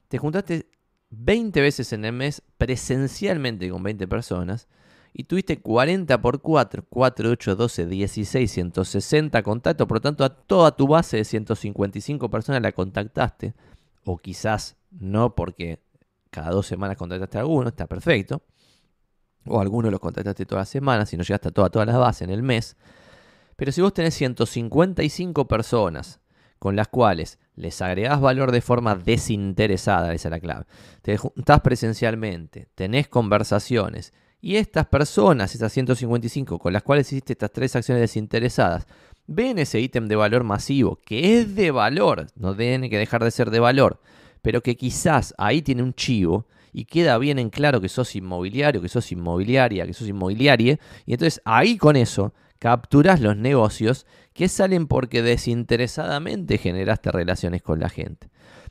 te 0.10 0.18
juntaste 0.18 0.68
20 1.10 1.62
veces 1.62 1.94
en 1.94 2.04
el 2.04 2.12
mes 2.12 2.42
presencialmente 2.58 3.70
con 3.70 3.82
20 3.82 4.10
personas 4.10 4.68
y 5.14 5.26
tuviste 5.26 5.61
40 5.61 6.22
por 6.22 6.41
4, 6.41 6.86
4, 6.89 7.30
8, 7.30 7.55
12, 7.55 7.86
16, 7.86 8.51
160 8.51 9.43
contactos, 9.43 9.88
por 9.88 9.97
lo 9.97 10.01
tanto 10.01 10.24
a 10.24 10.30
toda 10.30 10.76
tu 10.76 10.88
base 10.88 11.18
de 11.18 11.26
155 11.26 12.30
personas 12.30 12.61
la 12.61 12.72
contactaste, 12.72 13.53
o 14.05 14.18
quizás 14.18 14.76
no 14.91 15.36
porque 15.36 15.80
cada 16.32 16.49
dos 16.49 16.66
semanas 16.66 16.97
contactaste 16.97 17.38
a 17.38 17.41
alguno, 17.41 17.70
está 17.70 17.86
perfecto, 17.86 18.41
o 19.45 19.59
algunos 19.59 19.91
los 19.91 19.99
contactaste 19.99 20.45
todas 20.45 20.61
las 20.61 20.70
semanas, 20.70 21.09
si 21.09 21.18
no 21.18 21.24
llegaste 21.24 21.49
a 21.49 21.51
toda, 21.51 21.70
todas 21.70 21.88
las 21.88 21.97
bases 21.97 22.24
en 22.24 22.32
el 22.32 22.41
mes, 22.41 22.76
pero 23.55 23.72
si 23.72 23.82
vos 23.82 23.93
tenés 23.93 24.16
155 24.16 25.47
personas 25.47 26.22
con 26.57 26.76
las 26.76 26.88
cuales 26.88 27.39
les 27.55 27.80
agregás 27.84 28.20
valor 28.20 28.51
de 28.51 28.61
forma 28.61 28.95
desinteresada, 28.95 30.11
esa 30.14 30.30
es 30.30 30.32
la 30.32 30.39
clave, 30.39 30.66
te 31.03 31.18
juntás 31.18 31.61
presencialmente, 31.61 32.68
tenés 32.74 33.07
conversaciones, 33.07 34.11
y 34.44 34.58
estas 34.58 34.88
personas, 34.88 35.56
esas 35.56 35.72
155 35.72 36.60
con 36.60 36.74
las 36.74 36.84
cuales 36.84 37.08
hiciste 37.08 37.32
estas 37.32 37.54
tres 37.54 37.78
acciones 37.78 38.02
desinteresadas, 38.02 38.88
ven 39.26 39.58
ese 39.58 39.80
ítem 39.80 40.10
de 40.10 40.18
valor 40.18 40.44
masivo, 40.44 41.00
que 41.06 41.39
es 41.39 41.56
de 41.56 41.72
valor, 41.72 42.28
no 42.36 42.54
tiene 42.54 42.89
que 42.89 42.98
dejar 42.98 43.24
de 43.24 43.32
ser 43.32 43.52
de 43.52 43.62
valor, 43.62 44.02
pero 44.41 44.62
que 44.62 44.76
quizás 44.76 45.34
ahí 45.38 45.62
tiene 45.62 45.82
un 45.82 45.94
chivo 45.94 46.46
y 46.74 46.84
queda 46.84 47.18
bien 47.20 47.39
en 47.39 47.50
claro 47.50 47.80
que 47.80 47.88
sos 47.88 48.18
inmobiliario, 48.18 48.82
que 48.82 48.89
sos 48.89 49.14
inmobiliaria, 49.14 49.86
que 49.86 49.94
sos 49.94 50.10
inmobiliaria, 50.10 50.78
y 51.06 51.14
entonces 51.14 51.41
ahí 51.46 51.78
con 51.78 51.96
eso 51.96 52.34
capturas 52.60 53.22
los 53.22 53.38
negocios 53.38 54.06
que 54.34 54.50
salen 54.50 54.88
porque 54.88 55.22
desinteresadamente 55.22 56.58
generaste 56.58 57.14
relaciones 57.14 57.62
con 57.62 57.80
la 57.80 57.88
gente. 57.88 58.28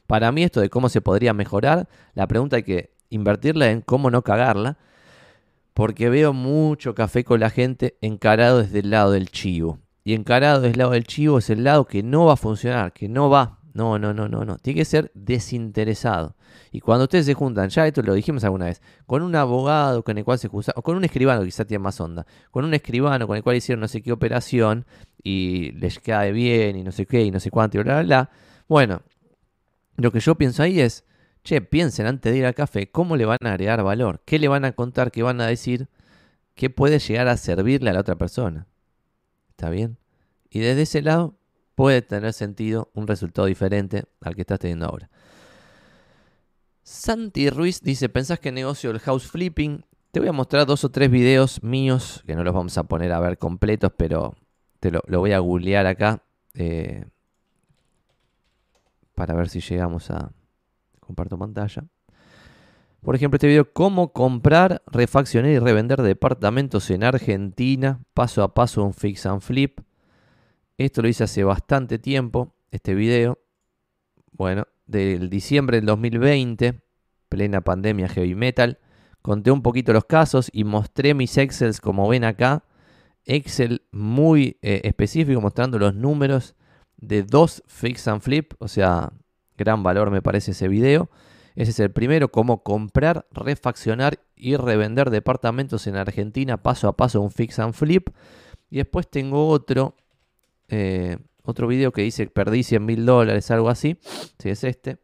Para 0.07 0.33
mí 0.33 0.43
esto 0.43 0.61
de 0.61 0.69
cómo 0.69 0.91
se 0.91 1.01
podría 1.01 1.33
mejorar, 1.33 1.89
la 2.13 2.27
pregunta 2.27 2.57
hay 2.57 2.63
que 2.63 2.91
invertirla 3.09 3.71
en 3.71 3.81
cómo 3.81 4.11
no 4.11 4.21
cagarla, 4.21 4.77
porque 5.75 6.09
veo 6.09 6.33
mucho 6.33 6.95
café 6.95 7.25
con 7.25 7.41
la 7.41 7.51
gente 7.51 7.97
encarado 8.01 8.63
desde 8.63 8.81
el 8.81 8.91
lado 8.91 9.13
del 9.13 9.31
chivo. 9.31 9.79
Y 10.05 10.15
encarado 10.15 10.61
desde 10.61 10.73
el 10.73 10.79
lado 10.79 10.91
del 10.93 11.05
chivo 11.05 11.39
es 11.39 11.51
el 11.51 11.65
lado 11.65 11.87
que 11.87 12.03
no 12.03 12.27
va 12.27 12.35
a 12.35 12.37
funcionar, 12.37 12.93
que 12.93 13.09
no 13.09 13.31
va. 13.31 13.59
No, 13.75 13.99
no, 13.99 14.13
no, 14.13 14.29
no, 14.29 14.45
no. 14.45 14.57
Tiene 14.59 14.81
que 14.81 14.85
ser 14.85 15.11
desinteresado. 15.15 16.37
Y 16.71 16.81
cuando 16.81 17.05
ustedes 17.05 17.25
se 17.25 17.35
juntan, 17.35 17.71
ya 17.71 17.87
esto 17.87 18.03
lo 18.03 18.13
dijimos 18.13 18.45
alguna 18.45 18.67
vez, 18.67 18.83
con 19.07 19.23
un 19.23 19.35
abogado 19.35 20.03
con 20.03 20.19
el 20.19 20.25
cual 20.25 20.39
se 20.39 20.49
juntan, 20.49 20.75
o 20.77 20.83
con 20.83 20.97
un 20.97 21.05
escribano, 21.05 21.45
quizá 21.45 21.65
tiene 21.65 21.83
más 21.83 21.99
onda, 22.01 22.27
con 22.51 22.65
un 22.65 22.75
escribano 22.75 23.27
con 23.27 23.37
el 23.37 23.43
cual 23.43 23.57
hicieron 23.57 23.81
no 23.81 23.89
sé 23.89 24.03
qué 24.03 24.13
operación 24.13 24.85
y 25.23 25.73
les 25.73 25.99
cae 26.01 26.33
bien 26.33 26.77
y 26.77 26.83
no 26.83 26.93
sé 26.93 27.07
qué 27.07 27.23
y 27.23 27.31
no 27.31 27.41
sé 27.41 27.51
cuánto 27.51 27.79
y 27.79 27.83
bla, 27.83 27.95
bla, 27.95 28.03
bla. 28.03 28.31
Bueno, 28.69 29.03
lo 29.97 30.11
que 30.11 30.21
yo 30.21 30.35
pienso 30.35 30.63
ahí 30.63 30.81
es, 30.81 31.05
che, 31.43 31.61
piensen 31.61 32.07
antes 32.07 32.33
de 32.33 32.39
ir 32.39 32.47
al 32.47 32.55
café, 32.55 32.91
¿cómo 32.91 33.17
le 33.17 33.25
van 33.25 33.39
a 33.45 33.51
agregar 33.51 33.83
valor? 33.83 34.23
¿Qué 34.25 34.39
le 34.39 34.49
van 34.49 34.65
a 34.65 34.73
contar? 34.73 35.11
¿Qué 35.11 35.23
van 35.23 35.41
a 35.41 35.47
decir? 35.47 35.89
¿Qué 36.55 36.71
puede 36.71 36.99
llegar 36.99 37.29
a 37.29 37.37
servirle 37.37 37.91
a 37.91 37.93
la 37.95 38.01
otra 38.01 38.17
persona? 38.17 38.67
¿Está 39.51 39.71
bien? 39.71 39.99
Y 40.51 40.61
desde 40.61 40.83
ese 40.83 41.03
lado 41.03 41.35
puede 41.75 42.03
tener 42.03 42.33
sentido 42.33 42.91
un 42.95 43.07
resultado 43.07 43.47
diferente 43.47 44.05
al 44.21 44.35
que 44.35 44.43
estás 44.43 44.59
teniendo 44.59 44.87
ahora. 44.87 45.11
Santi 46.83 47.49
Ruiz 47.49 47.81
dice, 47.83 48.09
¿pensás 48.09 48.39
que 48.41 48.53
negocio 48.53 48.91
el 48.91 48.99
house 49.01 49.27
flipping? 49.27 49.85
Te 50.11 50.21
voy 50.21 50.29
a 50.29 50.33
mostrar 50.33 50.67
dos 50.67 50.85
o 50.85 50.91
tres 50.91 51.11
videos 51.11 51.63
míos, 51.63 52.23
que 52.27 52.35
no 52.35 52.45
los 52.45 52.53
vamos 52.53 52.77
a 52.77 52.85
poner 52.85 53.13
a 53.13 53.21
ver 53.21 53.39
completos, 53.39 53.93
pero 53.97 54.35
te 54.81 54.91
lo, 54.91 55.01
voy 55.07 55.33
a 55.33 55.39
googlear 55.39 55.87
acá 55.87 56.23
eh, 56.55 57.07
para 59.15 59.35
ver 59.35 59.49
si 59.49 59.61
llegamos 59.61 60.11
a... 60.11 60.33
Comparto 61.13 61.37
pantalla. 61.37 61.85
Por 63.03 63.15
ejemplo, 63.15 63.37
este 63.37 63.47
video, 63.47 63.71
cómo 63.71 64.15
comprar, 64.15 64.83
refaccionar 64.87 65.51
y 65.51 65.59
revender 65.59 66.01
departamentos 66.01 66.91
en 66.91 67.05
Argentina, 67.05 68.01
paso 68.15 68.43
a 68.43 68.55
paso 68.55 68.83
un 68.83 68.95
fix 68.95 69.27
and 69.27 69.43
flip. 69.43 69.81
Esto 70.79 71.03
lo 71.03 71.09
hice 71.09 71.25
hace 71.25 71.45
bastante 71.45 71.99
tiempo, 71.99 72.55
este 72.71 72.95
video. 72.95 73.41
Bueno, 74.31 74.67
del 74.87 75.29
diciembre 75.29 75.77
del 75.77 75.85
2020, 75.85 76.81
plena 77.29 77.61
pandemia 77.61 78.09
heavy 78.09 78.35
metal. 78.35 78.79
Conté 79.21 79.51
un 79.51 79.61
poquito 79.61 79.93
los 79.93 80.07
casos 80.07 80.49
y 80.51 80.65
mostré 80.65 81.13
mis 81.13 81.37
Excels 81.37 81.79
como 81.79 82.09
ven 82.09 82.25
acá. 82.25 82.65
Excel 83.27 83.83
muy 83.93 84.57
eh, 84.63 84.81
específico 84.85 85.43
mostrando 85.43 85.79
los 85.79 85.95
números 85.95 86.55
de 86.97 87.23
dos 87.23 87.63
fix 87.67 88.09
and 88.09 88.23
flip, 88.23 88.55
o 88.61 88.67
sea, 88.67 89.13
gran 89.57 89.83
valor 89.83 90.11
me 90.11 90.23
parece 90.23 90.53
ese 90.53 90.69
video. 90.69 91.11
Ese 91.55 91.71
es 91.73 91.81
el 91.81 91.91
primero, 91.91 92.31
cómo 92.31 92.63
comprar, 92.63 93.27
refaccionar 93.31 94.21
y 94.35 94.57
revender 94.57 95.11
departamentos 95.11 95.87
en 95.87 95.97
Argentina 95.97 96.63
paso 96.63 96.89
a 96.89 96.97
paso, 96.97 97.21
un 97.21 97.31
fix 97.31 97.59
and 97.59 97.75
flip. 97.75 98.09
Y 98.71 98.79
después 98.79 99.09
tengo 99.09 99.49
otro 99.49 99.97
eh, 100.69 101.19
otro 101.43 101.67
video 101.67 101.93
que 101.93 102.03
dice 102.03 102.27
perdí 102.29 102.63
100 102.63 102.85
mil 102.85 103.05
dólares, 103.05 103.51
algo 103.51 103.69
así. 103.69 103.99
Si 104.39 104.49
es 104.49 104.65
este. 104.65 104.99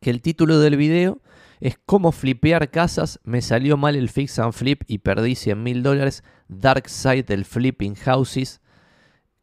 Que 0.00 0.10
el 0.10 0.20
título 0.20 0.58
del 0.58 0.76
video 0.76 1.20
es 1.60 1.78
cómo 1.84 2.12
flipear 2.12 2.70
casas. 2.70 3.20
Me 3.24 3.42
salió 3.42 3.76
mal 3.76 3.96
el 3.96 4.08
fix 4.08 4.38
and 4.38 4.52
flip 4.52 4.82
y 4.86 4.98
perdí 4.98 5.34
100 5.34 5.62
mil 5.62 5.82
dólares. 5.82 6.24
Dark 6.48 6.88
side 6.88 7.24
del 7.24 7.44
flipping 7.44 7.94
houses. 7.94 8.60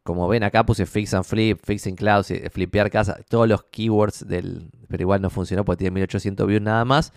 Como 0.02 0.26
ven 0.26 0.42
acá 0.42 0.66
puse 0.66 0.84
fix 0.84 1.14
and 1.14 1.24
flip, 1.24 1.60
fixing 1.64 1.94
clouds, 1.94 2.32
flipear 2.50 2.90
casas, 2.90 3.24
todos 3.28 3.48
los 3.48 3.64
keywords 3.64 4.26
del... 4.26 4.70
Pero 4.88 5.02
igual 5.02 5.22
no 5.22 5.30
funcionó 5.30 5.64
porque 5.64 5.78
tiene 5.78 5.92
1800 5.92 6.46
views 6.46 6.62
nada 6.62 6.84
más. 6.84 7.12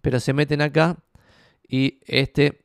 Pero 0.00 0.20
se 0.20 0.32
meten 0.32 0.60
acá 0.60 0.96
y 1.68 2.00
este... 2.06 2.64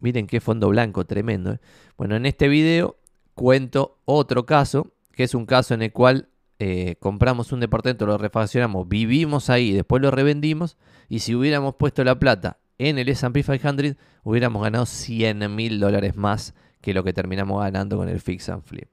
Miren 0.00 0.26
qué 0.26 0.40
fondo 0.40 0.68
blanco, 0.68 1.04
tremendo. 1.06 1.52
Eh. 1.52 1.60
Bueno, 1.96 2.16
en 2.16 2.26
este 2.26 2.48
video 2.48 2.96
cuento 3.34 3.98
otro 4.04 4.46
caso, 4.46 4.92
que 5.12 5.24
es 5.24 5.34
un 5.34 5.46
caso 5.46 5.74
en 5.74 5.82
el 5.82 5.92
cual 5.92 6.28
eh, 6.58 6.96
compramos 6.98 7.52
un 7.52 7.60
departamento, 7.60 8.04
lo 8.06 8.18
refaccionamos, 8.18 8.88
vivimos 8.88 9.48
ahí, 9.48 9.72
después 9.72 10.02
lo 10.02 10.10
revendimos, 10.10 10.76
y 11.08 11.20
si 11.20 11.34
hubiéramos 11.34 11.76
puesto 11.76 12.02
la 12.02 12.18
plata 12.18 12.58
en 12.78 12.98
el 12.98 13.08
S&P 13.08 13.42
500, 13.42 13.96
hubiéramos 14.24 14.62
ganado 14.62 14.86
100 14.86 15.54
mil 15.54 15.78
dólares 15.78 16.16
más 16.16 16.54
que 16.80 16.94
lo 16.94 17.04
que 17.04 17.12
terminamos 17.12 17.62
ganando 17.62 17.96
con 17.96 18.08
el 18.08 18.20
Fix 18.20 18.48
and 18.48 18.62
Flip. 18.62 18.88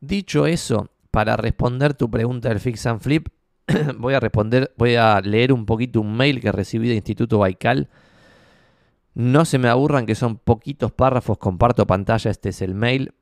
Dicho 0.00 0.46
eso, 0.46 0.90
para 1.10 1.36
responder 1.36 1.94
tu 1.94 2.10
pregunta 2.10 2.48
del 2.48 2.60
Fix 2.60 2.86
and 2.86 3.00
Flip, 3.00 3.28
voy 3.98 4.14
a 4.14 4.20
responder, 4.20 4.72
voy 4.76 4.96
a 4.96 5.20
leer 5.20 5.52
un 5.52 5.66
poquito 5.66 6.00
un 6.00 6.16
mail 6.16 6.40
que 6.40 6.52
recibí 6.52 6.88
de 6.88 6.94
Instituto 6.94 7.38
Baikal. 7.38 7.88
No 9.14 9.44
se 9.44 9.58
me 9.58 9.68
aburran 9.68 10.06
que 10.06 10.14
son 10.14 10.36
poquitos 10.38 10.92
párrafos, 10.92 11.38
comparto 11.38 11.86
pantalla, 11.86 12.30
este 12.30 12.48
es 12.48 12.62
el 12.62 12.74
mail 12.74 13.14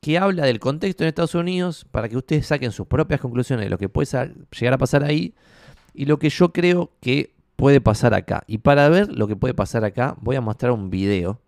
que 0.00 0.18
habla 0.18 0.44
del 0.44 0.60
contexto 0.60 1.02
en 1.02 1.08
Estados 1.08 1.34
Unidos 1.34 1.84
para 1.90 2.08
que 2.08 2.16
ustedes 2.16 2.46
saquen 2.46 2.70
sus 2.70 2.86
propias 2.86 3.20
conclusiones 3.20 3.66
de 3.66 3.70
lo 3.70 3.78
que 3.78 3.88
puede 3.88 4.06
llegar 4.52 4.74
a 4.74 4.78
pasar 4.78 5.02
ahí 5.02 5.34
y 5.94 6.04
lo 6.04 6.18
que 6.18 6.28
yo 6.28 6.52
creo 6.52 6.92
que 7.00 7.34
puede 7.56 7.80
pasar 7.80 8.14
acá. 8.14 8.44
Y 8.46 8.58
para 8.58 8.88
ver 8.88 9.08
lo 9.08 9.26
que 9.26 9.34
puede 9.34 9.54
pasar 9.54 9.84
acá, 9.84 10.14
voy 10.20 10.36
a 10.36 10.40
mostrar 10.40 10.72
un 10.72 10.90
video 10.90 11.40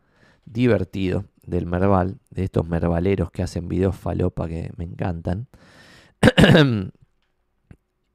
divertido 0.53 1.25
del 1.45 1.67
Merval, 1.67 2.19
de 2.31 2.45
estos 2.45 2.69
mervaleros 2.69 3.31
que 3.31 3.43
hacen 3.43 3.69
videos 3.69 3.97
falopa 3.97 4.49
que 4.49 4.71
me 4.77 4.85
encantan. 4.85 5.49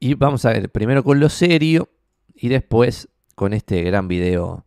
y 0.00 0.14
vamos 0.14 0.44
a 0.44 0.50
ver 0.50 0.70
primero 0.70 1.02
con 1.02 1.20
lo 1.20 1.28
serio 1.28 1.88
y 2.34 2.48
después 2.48 3.08
con 3.34 3.52
este 3.52 3.82
gran 3.82 4.08
video 4.08 4.64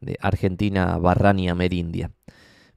de 0.00 0.16
Argentina 0.20 0.96
Barrani 0.98 1.48
Amerindia. 1.48 2.12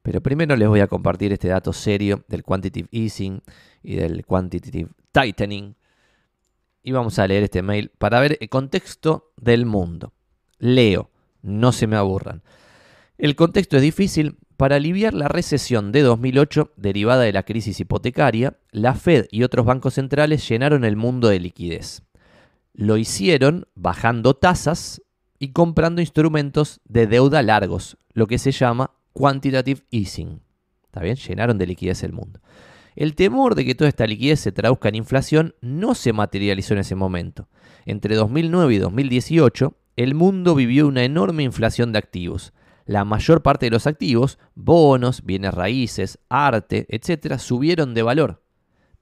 Pero 0.01 0.21
primero 0.21 0.55
les 0.55 0.67
voy 0.67 0.79
a 0.79 0.87
compartir 0.87 1.31
este 1.31 1.47
dato 1.47 1.73
serio 1.73 2.23
del 2.27 2.43
quantitative 2.43 2.89
easing 2.91 3.41
y 3.83 3.95
del 3.95 4.25
quantitative 4.25 4.89
tightening. 5.11 5.75
Y 6.83 6.91
vamos 6.91 7.19
a 7.19 7.27
leer 7.27 7.43
este 7.43 7.61
mail 7.61 7.91
para 7.97 8.19
ver 8.19 8.37
el 8.41 8.49
contexto 8.49 9.31
del 9.37 9.67
mundo. 9.67 10.13
Leo, 10.57 11.11
no 11.43 11.71
se 11.71 11.85
me 11.85 11.95
aburran. 11.95 12.41
El 13.21 13.35
contexto 13.35 13.75
es 13.75 13.83
difícil, 13.83 14.39
para 14.57 14.77
aliviar 14.77 15.13
la 15.13 15.27
recesión 15.27 15.91
de 15.91 16.01
2008 16.01 16.71
derivada 16.75 17.21
de 17.21 17.31
la 17.31 17.43
crisis 17.43 17.79
hipotecaria, 17.79 18.57
la 18.71 18.95
Fed 18.95 19.27
y 19.29 19.43
otros 19.43 19.63
bancos 19.63 19.93
centrales 19.93 20.49
llenaron 20.49 20.83
el 20.83 20.95
mundo 20.95 21.27
de 21.27 21.39
liquidez. 21.39 22.01
Lo 22.73 22.97
hicieron 22.97 23.67
bajando 23.75 24.33
tasas 24.33 25.03
y 25.37 25.49
comprando 25.49 26.01
instrumentos 26.01 26.81
de 26.85 27.05
deuda 27.05 27.43
largos, 27.43 27.95
lo 28.13 28.25
que 28.25 28.39
se 28.39 28.51
llama 28.51 28.89
quantitative 29.13 29.83
easing. 29.91 30.41
¿Está 30.85 31.01
bien? 31.01 31.15
Llenaron 31.15 31.59
de 31.59 31.67
liquidez 31.67 32.01
el 32.01 32.13
mundo. 32.13 32.39
El 32.95 33.13
temor 33.13 33.53
de 33.53 33.65
que 33.65 33.75
toda 33.75 33.89
esta 33.89 34.07
liquidez 34.07 34.39
se 34.39 34.51
traduzca 34.51 34.89
en 34.89 34.95
inflación 34.95 35.53
no 35.61 35.93
se 35.93 36.11
materializó 36.11 36.73
en 36.73 36.79
ese 36.79 36.95
momento. 36.95 37.49
Entre 37.85 38.15
2009 38.15 38.73
y 38.73 38.77
2018, 38.79 39.77
el 39.95 40.15
mundo 40.15 40.55
vivió 40.55 40.87
una 40.87 41.03
enorme 41.03 41.43
inflación 41.43 41.91
de 41.91 41.99
activos. 41.99 42.51
La 42.91 43.05
mayor 43.05 43.41
parte 43.41 43.67
de 43.67 43.69
los 43.69 43.87
activos, 43.87 44.37
bonos, 44.53 45.23
bienes 45.23 45.53
raíces, 45.53 46.19
arte, 46.27 46.87
etc., 46.89 47.37
subieron 47.37 47.93
de 47.93 48.03
valor. 48.03 48.43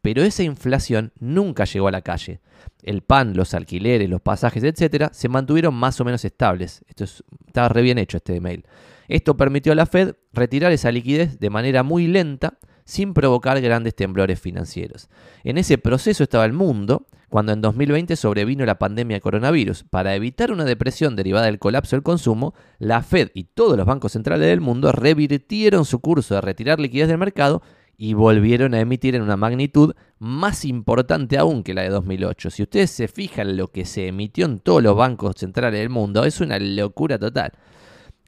Pero 0.03 0.21
esa 0.21 0.43
inflación 0.43 1.11
nunca 1.19 1.65
llegó 1.65 1.87
a 1.87 1.91
la 1.91 2.03
calle. 2.03 2.39
El 2.83 3.01
pan, 3.01 3.35
los 3.35 3.55
alquileres, 3.55 4.07
los 4.07 4.21
pasajes, 4.21 4.63
etc., 4.63 5.09
se 5.11 5.27
mantuvieron 5.27 5.73
más 5.73 5.99
o 5.99 6.05
menos 6.05 6.23
estables. 6.23 6.85
Esto 6.87 7.05
estaba 7.47 7.69
re 7.69 7.81
bien 7.81 7.97
hecho 7.97 8.17
este 8.17 8.35
email. 8.35 8.63
Esto 9.07 9.35
permitió 9.35 9.71
a 9.71 9.75
la 9.75 9.87
Fed 9.87 10.13
retirar 10.33 10.71
esa 10.71 10.91
liquidez 10.91 11.39
de 11.39 11.49
manera 11.49 11.81
muy 11.81 12.05
lenta, 12.05 12.59
sin 12.85 13.15
provocar 13.15 13.59
grandes 13.59 13.95
temblores 13.95 14.39
financieros. 14.39 15.09
En 15.43 15.57
ese 15.57 15.79
proceso 15.79 16.21
estaba 16.21 16.45
el 16.45 16.53
mundo, 16.53 17.07
cuando 17.29 17.51
en 17.51 17.61
2020 17.61 18.15
sobrevino 18.15 18.65
la 18.65 18.79
pandemia 18.79 19.17
de 19.17 19.21
coronavirus. 19.21 19.83
Para 19.89 20.15
evitar 20.15 20.51
una 20.51 20.65
depresión 20.65 21.15
derivada 21.15 21.45
del 21.45 21.59
colapso 21.59 21.95
del 21.95 22.03
consumo, 22.03 22.53
la 22.79 23.01
Fed 23.03 23.29
y 23.33 23.45
todos 23.45 23.77
los 23.77 23.85
bancos 23.85 24.13
centrales 24.13 24.47
del 24.47 24.61
mundo 24.61 24.91
revirtieron 24.91 25.85
su 25.85 25.99
curso 25.99 26.35
de 26.35 26.41
retirar 26.41 26.79
liquidez 26.79 27.07
del 27.07 27.17
mercado 27.17 27.61
y 28.01 28.13
volvieron 28.13 28.73
a 28.73 28.79
emitir 28.79 29.15
en 29.15 29.21
una 29.21 29.35
magnitud 29.35 29.93
más 30.19 30.63
importante 30.63 31.37
aún 31.37 31.63
que 31.63 31.73
la 31.73 31.81
de 31.81 31.89
2008. 31.89 32.49
Si 32.49 32.63
ustedes 32.63 32.91
se 32.91 33.09
fijan 33.09 33.57
lo 33.57 33.67
que 33.67 33.83
se 33.83 34.07
emitió 34.07 34.45
en 34.45 34.59
todos 34.59 34.81
los 34.81 34.95
bancos 34.95 35.35
centrales 35.37 35.79
del 35.79 35.89
mundo, 35.89 36.23
es 36.23 36.39
una 36.39 36.57
locura 36.59 37.19
total. 37.19 37.51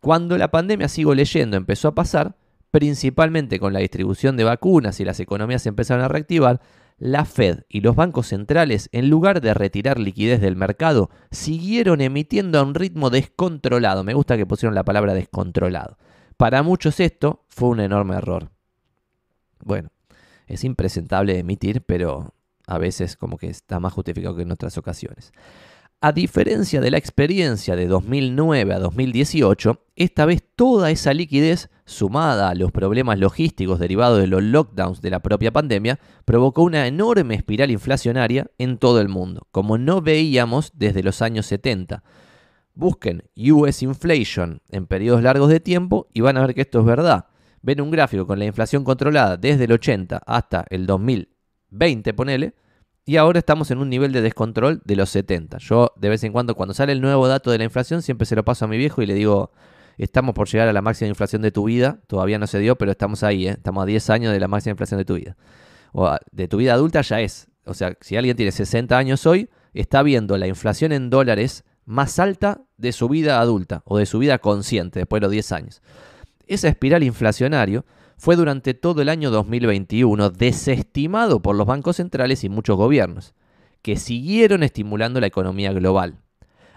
Cuando 0.02 0.38
la 0.38 0.52
pandemia, 0.52 0.90
sigo 0.90 1.16
leyendo, 1.16 1.56
empezó 1.56 1.88
a 1.88 1.96
pasar, 1.96 2.36
principalmente 2.70 3.60
con 3.60 3.72
la 3.72 3.80
distribución 3.80 4.36
de 4.36 4.44
vacunas 4.44 5.00
y 5.00 5.06
las 5.06 5.22
economías 5.22 5.66
empezaron 5.66 6.04
a 6.04 6.10
reactivar, 6.10 6.60
la 7.02 7.26
Fed 7.26 7.64
y 7.68 7.82
los 7.82 7.96
bancos 7.96 8.28
centrales, 8.28 8.88
en 8.92 9.10
lugar 9.10 9.42
de 9.42 9.56
retirar 9.56 9.98
liquidez 9.98 10.40
del 10.40 10.56
mercado, 10.56 11.10
siguieron 11.32 12.00
emitiendo 12.00 12.60
a 12.60 12.62
un 12.62 12.76
ritmo 12.76 13.10
descontrolado. 13.10 14.04
Me 14.04 14.14
gusta 14.14 14.38
que 14.38 14.46
pusieron 14.46 14.76
la 14.76 14.84
palabra 14.84 15.16
descontrolado. 15.16 15.98
Para 16.38 16.62
muchos 16.62 17.00
esto 17.00 17.44
fue 17.50 17.70
un 17.70 17.80
enorme 17.80 18.18
error. 18.18 18.52
Bueno, 19.64 19.90
es 20.46 20.64
impresentable 20.64 21.40
emitir, 21.40 21.82
pero 21.82 22.36
a 22.68 22.78
veces 22.78 23.18
como 23.18 23.40
que 23.40 23.50
está 23.50 23.80
más 23.80 23.94
justificado 23.94 24.36
que 24.36 24.44
en 24.44 24.52
otras 24.52 24.78
ocasiones. 24.78 25.34
A 26.04 26.14
diferencia 26.14 26.82
de 26.82 26.90
la 26.90 26.98
experiencia 26.98 27.76
de 27.76 27.86
2009 27.86 28.74
a 28.74 28.80
2018, 28.80 29.86
esta 29.96 30.26
vez 30.26 30.42
toda 30.56 30.90
esa 30.90 31.14
liquidez, 31.14 31.70
sumada 31.86 32.50
a 32.50 32.56
los 32.56 32.72
problemas 32.72 33.20
logísticos 33.20 33.78
derivados 33.78 34.18
de 34.18 34.26
los 34.26 34.42
lockdowns 34.42 35.02
de 35.02 35.12
la 35.12 35.20
propia 35.20 35.52
pandemia, 35.52 36.00
provocó 36.26 36.64
una 36.64 36.88
enorme 36.88 37.36
espiral 37.36 37.70
inflacionaria 37.70 38.48
en 38.58 38.80
todo 38.80 39.00
el 39.00 39.10
mundo, 39.10 39.48
como 39.52 39.78
no 39.78 40.02
veíamos 40.02 40.72
desde 40.74 41.04
los 41.04 41.22
años 41.22 41.46
70. 41.46 42.02
Busquen 42.74 43.22
US 43.36 43.84
Inflation 43.84 44.64
en 44.70 44.88
periodos 44.88 45.22
largos 45.22 45.50
de 45.50 45.60
tiempo 45.60 46.08
y 46.14 46.22
van 46.22 46.36
a 46.36 46.42
ver 46.42 46.56
que 46.56 46.62
esto 46.62 46.80
es 46.80 46.86
verdad. 46.86 47.28
Ven 47.62 47.80
un 47.80 47.92
gráfico 47.92 48.26
con 48.26 48.40
la 48.40 48.46
inflación 48.46 48.84
controlada 48.84 49.38
desde 49.38 49.66
el 49.66 49.74
80 49.74 50.20
hasta 50.26 50.66
el 50.72 50.88
2020, 50.88 52.12
ponele, 52.16 52.56
y 53.06 53.18
ahora 53.18 53.40
estamos 53.40 53.72
en 53.72 53.80
un 53.80 53.90
nivel 53.90 54.12
de 54.12 54.22
descontrol 54.22 54.82
de 54.86 54.96
los 54.96 55.10
70. 55.10 55.58
Yo 55.58 55.92
de 55.96 56.10
vez 56.10 56.24
en 56.24 56.32
cuando 56.32 56.56
cuando 56.56 56.74
sale 56.74 56.92
el 56.92 57.02
nuevo 57.02 57.28
dato 57.28 57.52
de 57.52 57.58
la 57.58 57.64
inflación 57.64 58.02
siempre 58.02 58.26
se 58.26 58.36
lo 58.36 58.46
paso 58.46 58.66
a 58.66 58.68
mi 58.68 58.78
viejo 58.78 59.02
y 59.02 59.06
le 59.06 59.14
digo, 59.14 59.52
estamos 59.98 60.36
por 60.36 60.48
llegar 60.48 60.68
a 60.68 60.74
la 60.74 60.82
máxima 60.82 61.10
inflación 61.10 61.42
de 61.42 61.52
tu 61.52 61.66
vida. 61.66 62.00
Todavía 62.08 62.38
no 62.38 62.48
se 62.48 62.60
dio, 62.60 62.78
pero 62.78 62.92
estamos 62.92 63.24
ahí, 63.24 63.48
¿eh? 63.48 63.52
estamos 63.52 63.84
a 63.84 63.86
10 63.86 64.10
años 64.12 64.34
de 64.34 64.40
la 64.40 64.48
máxima 64.48 64.72
inflación 64.72 65.00
de 65.00 65.06
tu 65.06 65.16
vida. 65.16 65.36
O 65.94 66.16
de 66.32 66.48
tu 66.48 66.58
vida 66.58 66.74
adulta 66.74 67.02
ya 67.02 67.22
es. 67.22 67.50
O 67.66 67.74
sea, 67.74 67.98
si 68.02 68.18
alguien 68.18 68.38
tiene 68.38 68.52
60 68.52 68.98
años 68.98 69.26
hoy, 69.26 69.50
está 69.74 70.04
viendo 70.04 70.38
la 70.38 70.48
inflación 70.48 70.92
en 70.92 71.10
dólares 71.10 71.64
más 71.86 72.20
alta 72.20 72.62
de 72.78 72.92
su 72.92 73.10
vida 73.10 73.40
adulta 73.40 73.82
o 73.86 73.98
de 73.98 74.06
su 74.06 74.20
vida 74.20 74.38
consciente 74.38 75.00
después 75.00 75.20
de 75.22 75.26
los 75.26 75.32
10 75.32 75.52
años. 75.52 75.82
Esa 76.48 76.68
espiral 76.68 77.04
inflacionario 77.04 77.86
fue 78.22 78.36
durante 78.36 78.76
todo 78.76 79.02
el 79.02 79.10
año 79.10 79.32
2021 79.32 80.30
desestimado 80.30 81.42
por 81.42 81.56
los 81.56 81.66
bancos 81.66 81.96
centrales 81.96 82.44
y 82.44 82.50
muchos 82.50 82.78
gobiernos, 82.78 83.34
que 83.82 83.96
siguieron 83.96 84.62
estimulando 84.62 85.20
la 85.20 85.26
economía 85.26 85.74
global. 85.74 86.20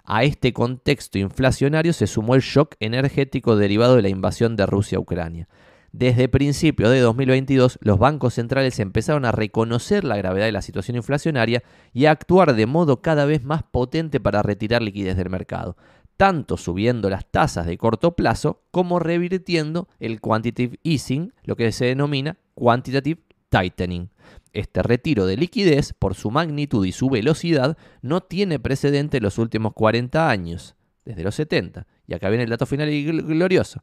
A 0.04 0.24
este 0.24 0.54
contexto 0.54 1.18
inflacionario 1.18 1.92
se 1.92 2.06
sumó 2.06 2.34
el 2.34 2.40
shock 2.40 2.76
energético 2.80 3.56
derivado 3.56 3.96
de 3.96 4.00
la 4.00 4.08
invasión 4.08 4.56
de 4.56 4.64
Rusia 4.64 4.96
a 4.96 5.02
Ucrania. 5.02 5.46
Desde 5.92 6.30
principios 6.30 6.90
de 6.90 7.00
2022, 7.00 7.78
los 7.82 7.98
bancos 7.98 8.32
centrales 8.32 8.80
empezaron 8.80 9.26
a 9.26 9.32
reconocer 9.32 10.02
la 10.02 10.16
gravedad 10.16 10.46
de 10.46 10.52
la 10.52 10.62
situación 10.62 10.96
inflacionaria 10.96 11.62
y 11.92 12.06
a 12.06 12.12
actuar 12.12 12.54
de 12.54 12.64
modo 12.64 13.02
cada 13.02 13.26
vez 13.26 13.44
más 13.44 13.62
potente 13.64 14.18
para 14.18 14.42
retirar 14.42 14.80
liquidez 14.80 15.18
del 15.18 15.28
mercado, 15.28 15.76
tanto 16.16 16.56
subiendo 16.56 17.10
las 17.10 17.26
tasas 17.30 17.66
de 17.66 17.78
corto 17.78 18.14
plazo 18.14 18.62
como 18.70 18.98
revirtiendo 18.98 19.88
el 19.98 20.20
quantitative 20.20 20.78
easing, 20.84 21.32
lo 21.44 21.56
que 21.56 21.72
se 21.72 21.86
denomina 21.86 22.38
quantitative 22.54 23.20
tightening. 23.48 24.10
Este 24.52 24.82
retiro 24.82 25.26
de 25.26 25.36
liquidez, 25.36 25.92
por 25.92 26.14
su 26.14 26.30
magnitud 26.30 26.86
y 26.86 26.92
su 26.92 27.10
velocidad, 27.10 27.76
no 28.02 28.20
tiene 28.20 28.58
precedente 28.58 29.16
en 29.16 29.24
los 29.24 29.38
últimos 29.38 29.72
40 29.72 30.30
años, 30.30 30.76
desde 31.04 31.24
los 31.24 31.34
70. 31.34 31.86
Y 32.06 32.14
acá 32.14 32.28
viene 32.28 32.44
el 32.44 32.50
dato 32.50 32.66
final 32.66 32.88
y 32.90 33.04
glorioso. 33.04 33.82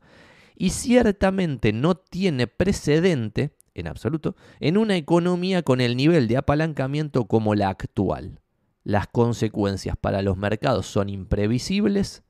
Y 0.56 0.70
ciertamente 0.70 1.74
no 1.74 1.96
tiene 1.96 2.48
precedente, 2.48 3.52
en 3.74 3.88
absoluto, 3.88 4.36
en 4.60 4.78
una 4.78 4.96
economía 4.96 5.64
con 5.64 5.82
el 5.82 5.98
nivel 5.98 6.28
de 6.28 6.38
apalancamiento 6.38 7.26
como 7.26 7.56
la 7.56 7.70
actual. 7.70 8.40
Las 8.84 9.08
consecuencias 9.08 9.96
para 9.96 10.22
los 10.22 10.38
mercados 10.38 10.88
son 10.88 11.10
imprevisibles 11.10 12.24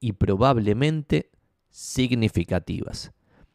y 0.00 0.12
probablemente 0.12 1.30
significativas. 1.70 3.12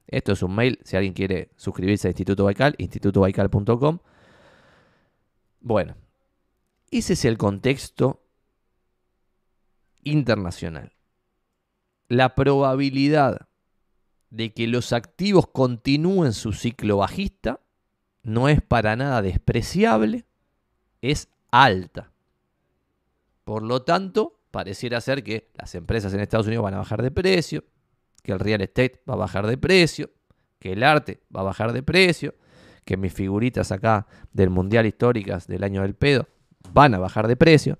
Esto 0.08 0.32
es 0.32 0.42
un 0.42 0.56
mail, 0.56 0.80
si 0.84 0.96
alguien 0.96 1.14
quiere 1.14 1.52
suscribirse 1.56 2.08
a 2.08 2.12
Instituto 2.12 2.46
Baikal, 2.46 2.76
institutobaikal.com. 2.78 4.00
Bueno, 5.62 5.96
ese 6.90 7.14
es 7.14 7.26
el 7.26 7.38
contexto 7.38 8.24
internacional. 10.04 10.94
La 12.08 12.34
probabilidad 12.34 13.48
de 14.30 14.54
que 14.54 14.68
los 14.68 14.94
activos 14.94 15.48
continúen 15.48 16.34
su 16.34 16.54
ciclo 16.54 16.98
bajista 16.98 17.60
no 18.24 18.50
es 18.50 18.62
para 18.62 18.96
nada 18.96 19.22
despreciable, 19.22 20.26
es 21.02 21.30
alta. 21.52 22.12
Por 23.50 23.64
lo 23.64 23.82
tanto, 23.82 24.42
pareciera 24.52 25.02
ser 25.02 25.24
que 25.24 25.50
las 25.56 25.74
empresas 25.74 26.14
en 26.14 26.20
Estados 26.20 26.46
Unidos 26.46 26.66
van 26.66 26.76
a 26.76 26.78
bajar 26.78 27.02
de 27.02 27.10
precio, 27.10 27.64
que 28.22 28.32
el 28.32 28.38
real 28.38 28.62
estate 28.62 29.02
va 29.10 29.16
a 29.16 29.18
bajar 29.18 29.48
de 29.48 29.58
precio, 29.58 30.12
que 30.60 30.74
el 30.74 30.84
arte 30.84 31.22
va 31.36 31.40
a 31.42 31.46
bajar 31.46 31.74
de 31.74 31.82
precio, 31.82 32.36
que 32.86 32.96
mis 32.96 33.12
figuritas 33.12 33.72
acá 33.72 34.06
del 34.34 34.52
Mundial 34.52 34.86
Históricas 34.86 35.48
del 35.48 35.64
año 35.64 35.82
del 35.82 35.96
pedo 35.96 36.28
van 36.72 36.94
a 36.94 37.00
bajar 37.00 37.28
de 37.28 37.36
precio. 37.36 37.80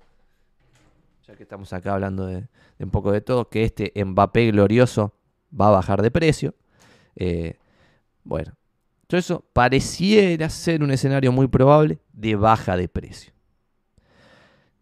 Ya 1.28 1.36
que 1.36 1.44
estamos 1.44 1.72
acá 1.72 1.94
hablando 1.94 2.26
de, 2.26 2.48
un 2.80 2.90
poco 2.90 3.12
de 3.12 3.20
todo, 3.20 3.48
que 3.48 3.62
este 3.62 3.92
Mbappé 4.04 4.50
glorioso 4.50 5.14
va 5.52 5.68
a 5.68 5.70
bajar 5.70 6.02
de 6.02 6.10
precio. 6.10 6.52
Eh, 7.14 7.60
bueno, 8.24 8.56
todo 9.06 9.20
eso 9.20 9.44
pareciera 9.52 10.50
ser 10.50 10.82
un 10.82 10.90
escenario 10.90 11.30
muy 11.30 11.46
probable 11.46 12.00
de 12.12 12.34
baja 12.34 12.76
de 12.76 12.88
precio. 12.88 13.32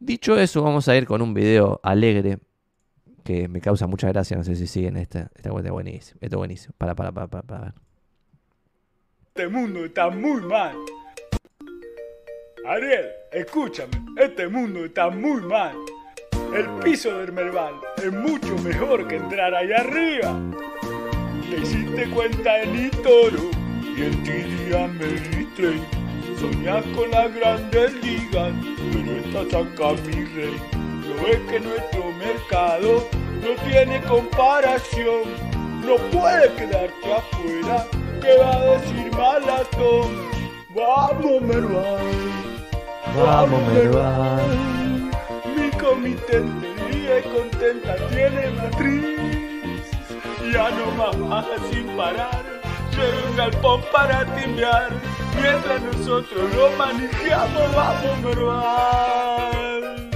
Dicho 0.00 0.38
eso, 0.38 0.62
vamos 0.62 0.88
a 0.88 0.96
ir 0.96 1.06
con 1.06 1.22
un 1.22 1.34
video 1.34 1.80
alegre 1.82 2.38
que 3.24 3.48
me 3.48 3.60
causa 3.60 3.86
mucha 3.86 4.08
gracia. 4.08 4.36
No 4.36 4.44
sé 4.44 4.54
si 4.54 4.66
siguen 4.66 4.96
esta. 4.96 5.30
Esta 5.34 5.50
cuenta 5.50 5.70
buenísimo. 5.72 6.18
Esto 6.20 6.36
es 6.36 6.38
buenísimo. 6.38 6.74
Para, 6.78 6.94
para, 6.94 7.12
para, 7.12 7.26
para, 7.26 7.42
para. 7.42 7.74
Este 9.26 9.48
mundo 9.48 9.84
está 9.84 10.08
muy 10.08 10.40
mal. 10.42 10.76
Ariel, 12.66 13.06
escúchame. 13.32 13.90
Este 14.16 14.48
mundo 14.48 14.84
está 14.84 15.10
muy 15.10 15.42
mal. 15.42 15.76
El 16.54 16.66
piso 16.82 17.18
del 17.18 17.32
Merval 17.32 17.74
es 17.98 18.12
mucho 18.12 18.56
mejor 18.58 19.06
que 19.06 19.16
entrar 19.16 19.54
ahí 19.54 19.72
arriba. 19.72 20.40
Le 21.50 21.58
hiciste 21.58 22.08
cuenta 22.10 22.62
en 22.62 22.86
Itoro 22.86 23.50
y 23.96 24.02
el 24.02 24.22
TD 24.22 25.97
Soñas 26.40 26.84
con 26.94 27.10
las 27.10 27.34
grandes 27.34 27.94
ligas, 27.94 28.52
pero 28.92 29.12
estás 29.16 29.54
acá 29.54 29.92
mi 30.06 30.24
rey. 30.24 30.56
No 30.72 31.26
es 31.26 31.40
que 31.50 31.60
nuestro 31.60 32.12
mercado 32.12 33.08
no 33.42 33.68
tiene 33.68 34.00
comparación. 34.02 35.22
no 35.84 35.96
puede 36.12 36.52
quedarte 36.54 37.12
afuera. 37.12 37.86
¿Qué 38.20 38.36
va 38.38 38.52
a 38.52 38.64
decir 38.78 39.10
Malatón? 39.12 40.28
Vamos, 40.74 41.42
Merval. 41.42 41.98
Vamos, 43.16 43.72
Merval. 43.72 45.10
Mi 45.56 45.70
comitente 45.78 46.74
ríe 46.88 47.22
contenta, 47.34 47.96
tiene 48.08 48.50
matriz. 48.50 49.18
Ya 50.52 50.70
no 50.70 50.90
más 50.92 51.18
baja 51.28 51.56
sin 51.70 51.86
parar. 51.96 52.57
Un 52.98 53.36
galpón 53.36 53.80
para 53.92 54.24
timbear. 54.34 54.90
Mientras 55.40 55.80
nosotros 55.82 56.52
lo 56.54 56.70
manejamos, 56.76 57.74
vamos, 57.74 58.18
Merval. 58.24 60.10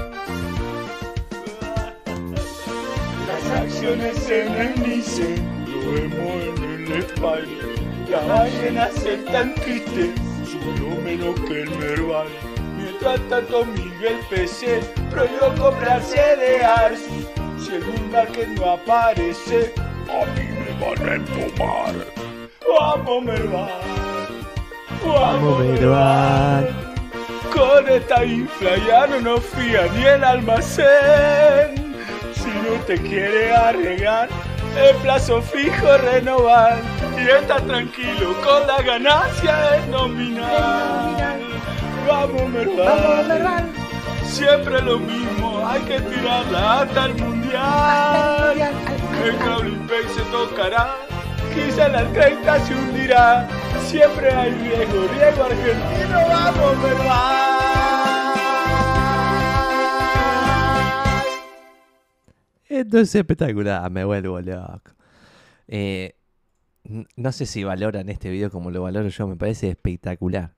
Las 3.28 3.60
acciones 3.60 4.28
el 4.28 4.82
Nice, 4.82 5.36
lo 5.68 5.92
vemos 5.92 6.58
en 6.58 6.64
el 6.64 6.92
España. 6.92 7.62
Las 8.10 8.26
ballenas 8.26 8.96
están 9.06 9.54
tristes, 9.54 10.10
solo 10.50 10.96
menos 11.02 11.38
que 11.46 11.62
el 11.62 11.70
Merval. 11.78 12.26
Mientras 12.76 13.20
tanto 13.28 13.64
Miguel 13.64 14.18
PC 14.28 14.80
prohibió 15.08 15.54
comprar 15.54 16.02
cereales. 16.02 17.00
Si 17.60 17.76
el 17.76 17.84
market 18.10 18.48
no 18.48 18.72
aparece, 18.72 19.72
a 20.10 20.26
mí 20.34 20.48
me 20.48 20.84
van 20.84 21.08
a 21.08 21.14
empomar. 21.14 22.21
Vamos 22.78 23.22
Merval, 23.24 23.70
vamos 25.04 25.58
Merval. 25.58 26.68
Con 27.54 27.88
esta 27.88 28.24
infla 28.24 28.76
ya 28.86 29.06
no 29.06 29.20
nos 29.20 29.40
fía 29.44 29.86
ni 29.94 30.04
el 30.04 30.24
almacén. 30.24 31.94
Si 32.34 32.48
no 32.48 32.80
te 32.86 32.96
quiere 32.96 33.54
arreglar, 33.54 34.28
el 34.76 34.96
plazo 34.96 35.42
fijo 35.42 35.96
renovar. 35.98 36.78
Y 37.18 37.28
está 37.28 37.56
tranquilo 37.56 38.34
con 38.42 38.66
la 38.66 38.82
ganancia 38.82 39.76
es 39.76 39.86
nominal. 39.88 41.40
Vamos, 42.08 42.48
Merval. 42.48 43.66
Siempre 44.24 44.80
lo 44.80 44.98
mismo, 44.98 45.66
hay 45.68 45.82
que 45.82 46.00
tirarla 46.00 46.80
hasta 46.80 47.04
el 47.04 47.14
mundial. 47.16 48.72
El 49.22 49.36
Cowley 49.36 49.78
se 50.14 50.22
tocará, 50.32 50.96
quizá 51.54 51.88
las 51.88 52.12
30 52.12 52.60
se 52.60 52.74
hundirá. 52.74 53.48
Siempre 53.86 54.30
hay 54.30 54.52
riesgo, 54.52 55.08
riesgo 55.08 55.44
argentino, 55.44 56.18
vamos, 56.28 56.78
Merval. 56.82 57.52
Esto 62.68 62.98
es 62.98 63.14
espectacular, 63.14 63.90
me 63.90 64.04
vuelvo 64.04 64.40
loco. 64.40 64.92
Eh, 65.68 66.14
no 67.16 67.32
sé 67.32 67.46
si 67.46 67.64
valoran 67.64 68.08
este 68.08 68.30
video 68.30 68.50
como 68.50 68.70
lo 68.70 68.82
valoro 68.82 69.08
yo, 69.08 69.26
me 69.26 69.36
parece 69.36 69.68
espectacular. 69.68 70.54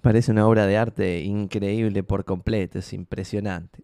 Parece 0.00 0.30
una 0.30 0.46
obra 0.46 0.66
de 0.66 0.78
arte 0.78 1.20
increíble 1.20 2.04
por 2.04 2.24
completo, 2.24 2.78
es 2.78 2.92
impresionante. 2.92 3.82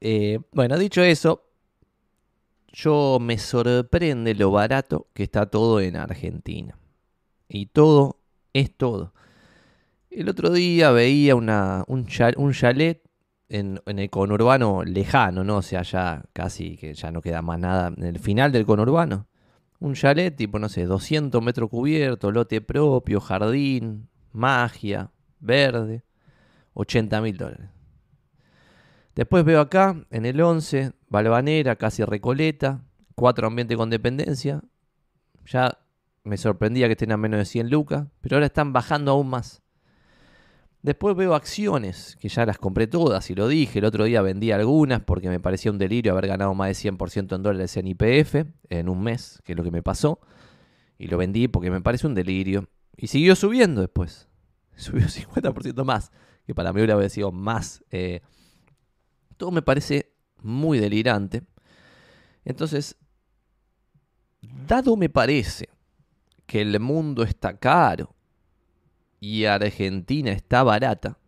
Eh, 0.00 0.38
bueno, 0.52 0.76
dicho 0.78 1.02
eso, 1.02 1.42
yo 2.74 3.18
me 3.20 3.38
sorprende 3.38 4.34
lo 4.34 4.50
barato 4.50 5.08
que 5.14 5.22
está 5.24 5.46
todo 5.46 5.80
en 5.80 5.96
Argentina. 5.96 6.76
Y 7.48 7.66
todo 7.66 8.20
es 8.52 8.76
todo. 8.76 9.14
El 10.10 10.28
otro 10.28 10.50
día 10.50 10.90
veía 10.90 11.34
un, 11.36 12.06
cha- 12.06 12.34
un 12.36 12.52
chalet 12.52 13.02
en, 13.48 13.80
en 13.86 13.98
el 13.98 14.10
conurbano 14.10 14.84
lejano, 14.84 15.44
¿no? 15.44 15.58
O 15.58 15.62
sea, 15.62 15.82
ya 15.82 16.24
casi 16.32 16.76
que 16.76 16.94
ya 16.94 17.10
no 17.10 17.20
queda 17.22 17.42
más 17.42 17.58
nada. 17.58 17.88
En 17.96 18.04
el 18.04 18.18
final 18.18 18.52
del 18.52 18.66
conurbano. 18.66 19.26
Un 19.80 19.94
chalet 19.94 20.34
tipo, 20.36 20.58
no 20.58 20.68
sé, 20.68 20.86
200 20.86 21.42
metros 21.42 21.68
cubiertos, 21.70 22.32
lote 22.32 22.60
propio, 22.60 23.20
jardín, 23.20 24.08
magia, 24.32 25.10
verde, 25.40 26.04
80 26.74 27.20
mil 27.20 27.36
dólares. 27.36 27.68
Después 29.14 29.44
veo 29.44 29.60
acá, 29.60 30.04
en 30.10 30.26
el 30.26 30.40
11, 30.40 30.92
Balvanera, 31.08 31.76
casi 31.76 32.04
Recoleta, 32.04 32.82
cuatro 33.14 33.46
ambientes 33.46 33.76
con 33.76 33.90
dependencia. 33.90 34.62
Ya 35.46 35.78
me 36.24 36.36
sorprendía 36.36 36.86
que 36.86 36.92
estén 36.92 37.12
a 37.12 37.16
menos 37.16 37.38
de 37.38 37.44
100 37.44 37.70
lucas, 37.70 38.08
pero 38.20 38.36
ahora 38.36 38.46
están 38.46 38.72
bajando 38.72 39.12
aún 39.12 39.28
más. 39.28 39.62
Después 40.82 41.16
veo 41.16 41.34
acciones, 41.34 42.16
que 42.20 42.28
ya 42.28 42.44
las 42.44 42.58
compré 42.58 42.86
todas 42.86 43.30
y 43.30 43.34
lo 43.34 43.48
dije. 43.48 43.78
El 43.78 43.84
otro 43.86 44.04
día 44.04 44.20
vendí 44.20 44.50
algunas 44.50 45.00
porque 45.00 45.28
me 45.28 45.40
parecía 45.40 45.70
un 45.70 45.78
delirio 45.78 46.12
haber 46.12 46.26
ganado 46.26 46.52
más 46.54 46.68
de 46.68 46.90
100% 46.90 47.36
en 47.36 47.42
dólares 47.42 47.76
en 47.76 47.86
IPF 47.86 48.46
en 48.68 48.88
un 48.88 49.02
mes, 49.02 49.40
que 49.44 49.52
es 49.52 49.56
lo 49.56 49.64
que 49.64 49.70
me 49.70 49.82
pasó. 49.82 50.20
Y 50.98 51.06
lo 51.06 51.16
vendí 51.16 51.48
porque 51.48 51.70
me 51.70 51.80
parece 51.80 52.06
un 52.06 52.14
delirio. 52.14 52.68
Y 52.96 53.06
siguió 53.06 53.34
subiendo 53.36 53.80
después. 53.80 54.28
Subió 54.76 55.06
50% 55.06 55.84
más, 55.84 56.10
que 56.46 56.54
para 56.54 56.72
mí 56.72 56.82
hubiera 56.82 57.08
sido 57.08 57.30
más. 57.32 57.84
eh, 57.90 58.20
todo 59.36 59.50
me 59.50 59.62
parece 59.62 60.12
muy 60.42 60.78
delirante. 60.78 61.42
Entonces, 62.44 62.96
dado 64.66 64.96
me 64.96 65.08
parece 65.08 65.68
que 66.46 66.60
el 66.60 66.78
mundo 66.80 67.22
está 67.22 67.58
caro 67.58 68.14
y 69.20 69.44
Argentina 69.46 70.30
está 70.32 70.62
barata, 70.62 71.18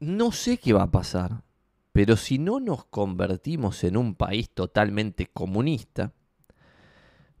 no 0.00 0.32
sé 0.32 0.56
qué 0.58 0.72
va 0.72 0.84
a 0.84 0.90
pasar, 0.90 1.44
pero 1.92 2.16
si 2.16 2.38
no 2.38 2.58
nos 2.58 2.86
convertimos 2.86 3.84
en 3.84 3.96
un 3.96 4.14
país 4.14 4.50
totalmente 4.50 5.26
comunista, 5.26 6.12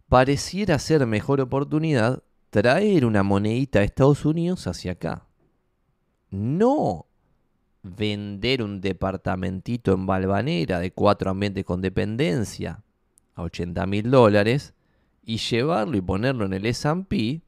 pareciera 0.08 0.78
ser 0.78 1.06
mejor 1.06 1.40
oportunidad 1.40 2.22
traer 2.50 3.06
una 3.06 3.22
monedita 3.22 3.78
de 3.78 3.86
Estados 3.86 4.26
Unidos 4.26 4.66
hacia 4.66 4.92
acá. 4.92 5.26
No 6.30 7.06
vender 7.82 8.62
un 8.62 8.80
departamentito 8.80 9.92
en 9.92 10.06
Balvanera 10.06 10.78
de 10.78 10.92
cuatro 10.92 11.30
ambientes 11.30 11.64
con 11.64 11.80
dependencia 11.80 12.82
a 13.34 13.42
80 13.42 13.86
mil 13.86 14.10
dólares 14.10 14.74
y 15.24 15.38
llevarlo 15.38 15.96
y 15.96 16.00
ponerlo 16.00 16.46
en 16.46 16.52
el 16.52 16.66
S&P 16.66 17.42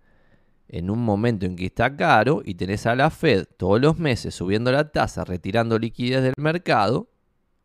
en 0.68 0.90
un 0.90 1.04
momento 1.04 1.46
en 1.46 1.56
que 1.56 1.66
está 1.66 1.94
caro 1.96 2.42
y 2.44 2.54
tenés 2.54 2.86
a 2.86 2.96
la 2.96 3.10
Fed 3.10 3.46
todos 3.56 3.80
los 3.80 3.98
meses 3.98 4.34
subiendo 4.34 4.72
la 4.72 4.90
tasa, 4.90 5.24
retirando 5.24 5.78
liquidez 5.78 6.22
del 6.22 6.34
mercado, 6.36 7.08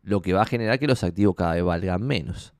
lo 0.03 0.22
que 0.22 0.34
va 0.34 0.43
a 0.43 0.45
generar 0.45 0.80
que 0.80 0.88
los 0.88 1.03
activos 1.03 1.36
cada 1.36 1.55
vez 1.55 1.63
valgan 1.63 2.05
menos. 2.05 2.53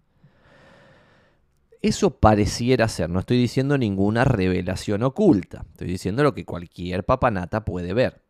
Eso 1.82 2.20
pareciera 2.20 2.88
ser, 2.88 3.10
no 3.10 3.20
estoy 3.20 3.38
diciendo 3.38 3.78
ninguna 3.78 4.26
revelación 4.26 5.04
oculta, 5.04 5.66
estoy 5.72 5.88
diciendo 5.88 6.24
lo 6.24 6.34
que 6.34 6.46
cualquier 6.46 7.06
papanata 7.06 7.64
puede 7.64 7.94
ver. 7.94 8.22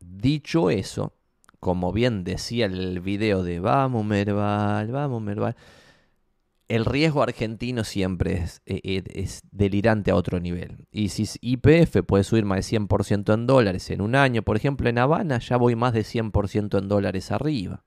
Dicho 0.00 0.70
eso, 0.70 1.14
como 1.60 1.92
bien 1.92 2.24
decía 2.24 2.66
el 2.66 3.00
video 3.00 3.42
de 3.42 3.60
vamos 3.60 4.04
Merval, 4.04 4.90
vamos 4.90 5.22
Merval, 5.22 5.56
el 6.68 6.84
riesgo 6.84 7.22
argentino 7.22 7.84
siempre 7.84 8.34
es, 8.34 8.62
eh, 8.66 9.02
es 9.14 9.40
delirante 9.52 10.10
a 10.10 10.16
otro 10.16 10.40
nivel. 10.40 10.86
Y 10.90 11.10
si 11.10 11.26
IPF 11.40 12.02
puede 12.04 12.24
subir 12.24 12.44
más 12.44 12.56
de 12.58 12.78
100% 12.78 13.34
en 13.34 13.46
dólares 13.46 13.90
en 13.90 14.00
un 14.00 14.14
año, 14.14 14.42
por 14.42 14.56
ejemplo 14.56 14.88
en 14.88 14.98
Habana 14.98 15.38
ya 15.38 15.56
voy 15.56 15.76
más 15.76 15.92
de 15.92 16.02
100% 16.02 16.78
en 16.78 16.88
dólares 16.88 17.30
arriba. 17.30 17.84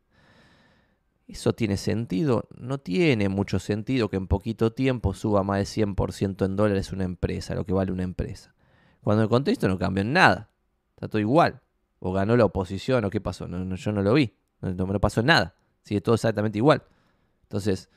¿Eso 1.28 1.54
tiene 1.54 1.78
sentido? 1.78 2.48
No 2.58 2.80
tiene 2.80 3.30
mucho 3.30 3.60
sentido 3.60 4.10
que 4.10 4.18
en 4.18 4.26
poquito 4.26 4.74
tiempo 4.74 5.14
suba 5.14 5.44
más 5.44 5.60
de 5.60 5.66
100% 5.66 6.44
en 6.44 6.56
dólares 6.56 6.92
una 6.92 7.04
empresa, 7.04 7.54
lo 7.54 7.66
que 7.66 7.74
vale 7.74 7.92
una 7.92 8.02
empresa. 8.02 8.56
Cuando 9.02 9.22
el 9.22 9.30
contexto 9.30 9.68
no 9.68 9.78
cambia 9.78 10.02
en 10.02 10.14
nada. 10.14 10.50
Está 10.96 11.08
todo 11.08 11.20
igual. 11.20 11.62
O 12.00 12.14
ganó 12.14 12.38
la 12.38 12.46
oposición, 12.46 13.06
o 13.06 13.10
qué 13.10 13.22
pasó. 13.22 13.48
No, 13.48 13.64
no, 13.64 13.76
yo 13.76 13.92
no 13.92 14.02
lo 14.02 14.14
vi. 14.14 14.34
No, 14.62 14.72
no 14.74 15.00
pasó 15.00 15.22
nada. 15.22 15.56
Sigue 15.84 16.02
todo 16.02 16.16
exactamente 16.16 16.58
igual. 16.58 16.84
Entonces, 17.44 17.90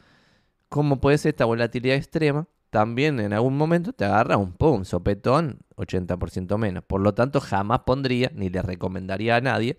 ¿cómo 0.68 1.00
puede 1.00 1.18
ser 1.18 1.30
esta 1.30 1.44
volatilidad 1.44 1.96
extrema? 1.96 2.46
También 2.70 3.20
en 3.20 3.32
algún 3.32 3.56
momento 3.56 3.92
te 3.92 4.06
agarra 4.06 4.38
un 4.38 4.52
pum, 4.52 4.84
sopetón, 4.84 5.60
80% 5.76 6.56
menos. 6.56 6.84
Por 6.84 7.02
lo 7.02 7.12
tanto, 7.12 7.40
jamás 7.40 7.80
pondría, 7.80 8.30
ni 8.34 8.48
le 8.48 8.62
recomendaría 8.62 9.36
a 9.36 9.40
nadie, 9.40 9.78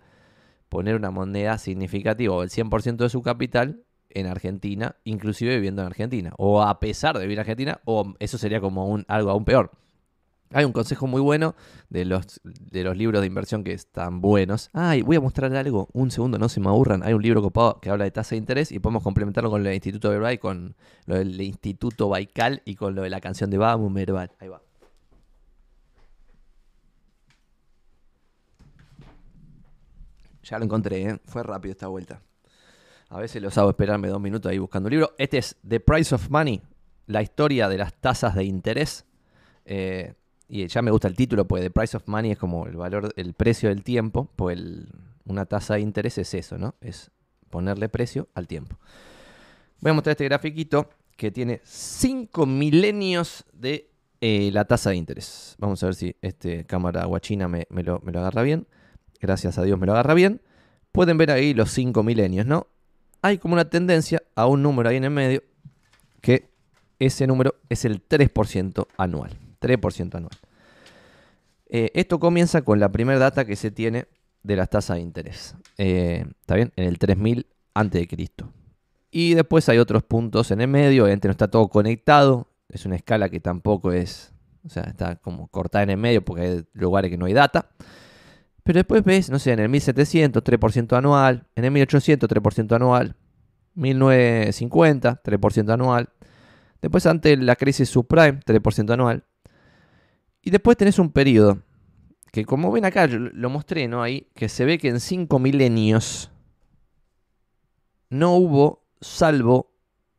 poner 0.69 0.95
una 0.95 1.09
moneda 1.09 1.57
significativa 1.57 2.35
o 2.35 2.43
el 2.43 2.49
100% 2.49 2.97
de 2.97 3.09
su 3.09 3.21
capital 3.23 3.83
en 4.09 4.27
Argentina, 4.27 4.95
inclusive 5.03 5.55
viviendo 5.55 5.81
en 5.81 5.87
Argentina. 5.87 6.33
O 6.37 6.61
a 6.61 6.79
pesar 6.79 7.17
de 7.17 7.23
vivir 7.23 7.37
en 7.37 7.41
Argentina, 7.41 7.81
o 7.85 8.13
eso 8.19 8.37
sería 8.37 8.61
como 8.61 8.87
un, 8.87 9.05
algo 9.07 9.31
aún 9.31 9.45
peor. 9.45 9.71
Hay 10.53 10.65
un 10.65 10.71
consejo 10.71 11.07
muy 11.07 11.19
bueno 11.19 11.55
de 11.89 12.05
los, 12.05 12.39
de 12.43 12.83
los 12.83 12.95
libros 12.95 13.21
de 13.21 13.27
inversión 13.27 13.63
que 13.63 13.73
están 13.73 14.21
buenos. 14.21 14.69
Ay, 14.73 15.01
voy 15.01 15.15
a 15.15 15.21
mostrar 15.21 15.55
algo. 15.55 15.89
Un 15.93 16.11
segundo, 16.11 16.37
no 16.37 16.47
se 16.47 16.59
me 16.59 16.69
aburran. 16.69 17.01
Hay 17.03 17.13
un 17.13 17.21
libro 17.21 17.41
copado 17.41 17.79
que 17.81 17.89
habla 17.89 18.03
de 18.03 18.11
tasa 18.11 18.31
de 18.31 18.37
interés 18.37 18.71
y 18.71 18.79
podemos 18.79 19.01
complementarlo 19.01 19.49
con 19.49 19.63
del 19.63 19.73
Instituto 19.73 20.09
Verbal, 20.09 20.39
con 20.39 20.75
lo 21.05 21.15
del 21.15 21.41
Instituto 21.41 22.07
Baikal 22.09 22.61
y 22.65 22.75
con 22.75 22.93
lo 22.93 23.01
de 23.01 23.09
la 23.09 23.19
canción 23.19 23.49
de 23.49 23.57
Vamos 23.57 23.91
Merval. 23.91 24.31
Ahí 24.39 24.47
va. 24.47 24.61
Ya 30.43 30.59
lo 30.59 30.65
encontré, 30.65 31.01
¿eh? 31.03 31.19
fue 31.25 31.41
rápido 31.41 31.71
esta 31.71 31.87
vuelta. 31.87 32.21
A 33.09 33.19
veces 33.19 33.41
los 33.41 33.57
hago 33.57 33.69
esperarme 33.69 34.07
dos 34.07 34.19
minutos 34.19 34.51
ahí 34.51 34.57
buscando 34.57 34.87
un 34.87 34.91
libro. 34.91 35.13
Este 35.17 35.37
es 35.37 35.55
The 35.67 35.79
Price 35.79 36.13
of 36.13 36.29
Money, 36.29 36.61
la 37.07 37.21
historia 37.21 37.69
de 37.69 37.77
las 37.77 37.93
tasas 37.93 38.35
de 38.35 38.43
interés. 38.43 39.05
Eh, 39.65 40.13
y 40.53 40.67
ya 40.67 40.83
me 40.83 40.91
gusta 40.91 41.07
el 41.07 41.15
título, 41.15 41.47
porque 41.47 41.63
The 41.63 41.71
Price 41.71 41.97
of 41.97 42.07
Money 42.07 42.33
es 42.33 42.37
como 42.37 42.67
el 42.67 42.75
valor, 42.75 43.11
el 43.15 43.33
precio 43.33 43.69
del 43.69 43.81
tiempo. 43.81 44.29
Pues 44.35 44.59
una 45.25 45.47
tasa 45.47 45.73
de 45.73 45.79
interés 45.79 46.19
es 46.19 46.31
eso, 46.35 46.59
¿no? 46.59 46.75
Es 46.79 47.09
ponerle 47.49 47.89
precio 47.89 48.29
al 48.35 48.45
tiempo. 48.45 48.77
Voy 49.79 49.89
a 49.89 49.93
mostrar 49.95 50.11
este 50.11 50.25
grafiquito 50.25 50.91
que 51.17 51.31
tiene 51.31 51.59
5 51.63 52.45
milenios 52.45 53.45
de 53.51 53.89
eh, 54.21 54.51
la 54.53 54.65
tasa 54.65 54.91
de 54.91 54.97
interés. 54.97 55.55
Vamos 55.57 55.81
a 55.81 55.87
ver 55.87 55.95
si 55.95 56.15
este 56.21 56.65
cámara 56.65 57.03
guachina 57.05 57.47
me, 57.47 57.65
lo, 57.81 57.99
me 58.01 58.11
lo 58.11 58.19
agarra 58.19 58.43
bien. 58.43 58.67
Gracias 59.19 59.57
a 59.57 59.63
Dios 59.63 59.79
me 59.79 59.87
lo 59.87 59.93
agarra 59.93 60.13
bien. 60.13 60.39
Pueden 60.91 61.17
ver 61.17 61.31
ahí 61.31 61.55
los 61.55 61.71
5 61.71 62.03
milenios, 62.03 62.45
¿no? 62.45 62.67
Hay 63.23 63.39
como 63.39 63.55
una 63.55 63.71
tendencia 63.71 64.21
a 64.35 64.45
un 64.45 64.61
número 64.61 64.89
ahí 64.89 64.97
en 64.97 65.05
el 65.05 65.09
medio 65.09 65.41
que 66.21 66.51
ese 66.99 67.25
número 67.25 67.55
es 67.69 67.85
el 67.85 68.07
3% 68.07 68.85
anual. 68.97 69.31
3% 69.63 70.15
anual. 70.15 70.37
Eh, 71.67 71.89
esto 71.95 72.19
comienza 72.19 72.61
con 72.61 72.79
la 72.79 72.91
primera 72.91 73.17
data 73.17 73.45
que 73.45 73.55
se 73.55 73.71
tiene 73.71 74.05
de 74.43 74.55
las 74.55 74.69
tasas 74.69 74.97
de 74.97 75.01
interés. 75.01 75.55
Eh, 75.77 76.25
¿Está 76.41 76.55
bien? 76.55 76.71
En 76.75 76.85
el 76.85 76.99
3000 76.99 77.47
a.C. 77.73 78.07
Y 79.09 79.33
después 79.33 79.67
hay 79.69 79.77
otros 79.77 80.03
puntos 80.03 80.51
en 80.51 80.61
el 80.61 80.67
medio, 80.67 81.03
obviamente 81.03 81.27
no 81.27 81.31
está 81.31 81.47
todo 81.47 81.67
conectado, 81.69 82.47
es 82.69 82.85
una 82.85 82.95
escala 82.95 83.29
que 83.29 83.39
tampoco 83.39 83.91
es, 83.91 84.33
o 84.65 84.69
sea, 84.69 84.83
está 84.83 85.15
como 85.15 85.47
cortada 85.47 85.83
en 85.83 85.91
el 85.91 85.97
medio 85.97 86.23
porque 86.23 86.41
hay 86.41 86.65
lugares 86.73 87.09
que 87.09 87.17
no 87.17 87.25
hay 87.25 87.33
data. 87.33 87.69
Pero 88.63 88.77
después 88.77 89.03
ves, 89.03 89.29
no 89.29 89.39
sé, 89.39 89.51
en 89.51 89.59
el 89.59 89.69
1700, 89.69 90.43
3% 90.43 90.97
anual, 90.97 91.47
en 91.55 91.65
el 91.65 91.71
1800, 91.71 92.29
3% 92.29 92.75
anual, 92.75 93.15
1950, 93.75 95.21
3% 95.23 95.73
anual. 95.73 96.09
Después 96.81 97.05
ante 97.05 97.37
la 97.37 97.55
crisis 97.55 97.89
subprime, 97.89 98.39
3% 98.39 98.93
anual. 98.93 99.23
Y 100.43 100.51
después 100.51 100.77
tenés 100.77 100.99
un 100.99 101.09
periodo 101.09 101.59
que 102.33 102.45
como 102.45 102.71
ven 102.71 102.83
acá, 102.83 103.05
lo 103.05 103.49
mostré, 103.51 103.87
¿no? 103.87 104.01
Ahí, 104.01 104.27
que 104.33 104.49
se 104.49 104.65
ve 104.65 104.79
que 104.79 104.89
en 104.89 104.99
5 104.99 105.37
milenios 105.37 106.31
no 108.09 108.35
hubo 108.37 108.87
salvo 109.01 109.71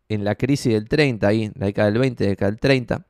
en 0.09 0.23
la 0.23 0.37
crisis 0.37 0.75
del 0.75 0.89
30, 0.89 1.27
ahí, 1.27 1.51
la 1.57 1.67
década 1.67 1.91
del 1.91 1.99
20, 1.99 2.23
la 2.23 2.31
década 2.31 2.51
del 2.53 2.61
30, 2.61 3.07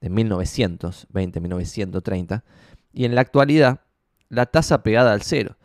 de 0.00 0.10
1920, 0.10 1.40
1930, 1.40 2.44
y 2.92 3.04
en 3.04 3.14
la 3.14 3.20
actualidad, 3.20 3.82
la 4.28 4.46
tasa 4.46 4.82
pegada 4.82 5.12
al 5.12 5.22
cero. 5.22 5.56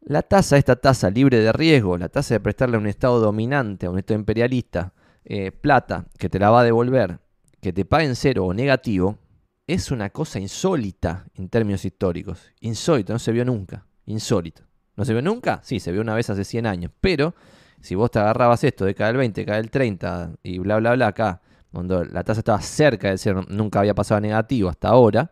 La 0.00 0.22
tasa, 0.22 0.56
esta 0.56 0.76
tasa 0.76 1.10
libre 1.10 1.40
de 1.40 1.52
riesgo, 1.52 1.98
la 1.98 2.08
tasa 2.08 2.32
de 2.32 2.40
prestarle 2.40 2.76
a 2.76 2.80
un 2.80 2.86
Estado 2.86 3.20
dominante, 3.20 3.84
a 3.84 3.90
un 3.90 3.98
Estado 3.98 4.18
imperialista, 4.18 4.94
eh, 5.26 5.52
plata, 5.52 6.06
que 6.18 6.30
te 6.30 6.38
la 6.38 6.48
va 6.48 6.60
a 6.60 6.64
devolver, 6.64 7.18
que 7.60 7.74
te 7.74 7.84
pague 7.84 8.06
en 8.06 8.16
cero 8.16 8.46
o 8.46 8.54
negativo, 8.54 9.18
es 9.68 9.90
una 9.90 10.08
cosa 10.08 10.40
insólita 10.40 11.26
en 11.34 11.50
términos 11.50 11.84
históricos. 11.84 12.40
Insólito, 12.60 13.12
no 13.12 13.18
se 13.18 13.32
vio 13.32 13.44
nunca. 13.44 13.84
Insólito. 14.06 14.62
¿No 14.96 15.04
se 15.04 15.12
vio 15.12 15.20
nunca? 15.20 15.60
Sí, 15.62 15.78
se 15.78 15.92
vio 15.92 16.00
una 16.00 16.14
vez 16.14 16.30
hace 16.30 16.42
100 16.42 16.66
años, 16.66 16.90
pero 17.00 17.34
si 17.80 17.94
vos 17.94 18.10
te 18.10 18.18
agarrabas 18.18 18.64
esto 18.64 18.86
de 18.86 18.94
cada 18.94 19.08
del 19.08 19.18
20, 19.18 19.44
cada 19.44 19.58
del 19.58 19.70
30 19.70 20.32
y 20.42 20.58
bla, 20.58 20.78
bla, 20.78 20.94
bla, 20.94 21.08
acá, 21.08 21.42
cuando 21.70 22.02
la 22.02 22.24
tasa 22.24 22.40
estaba 22.40 22.60
cerca 22.62 23.10
de 23.10 23.18
ser, 23.18 23.48
nunca 23.50 23.80
había 23.80 23.94
pasado 23.94 24.22
negativo 24.22 24.70
hasta 24.70 24.88
ahora, 24.88 25.30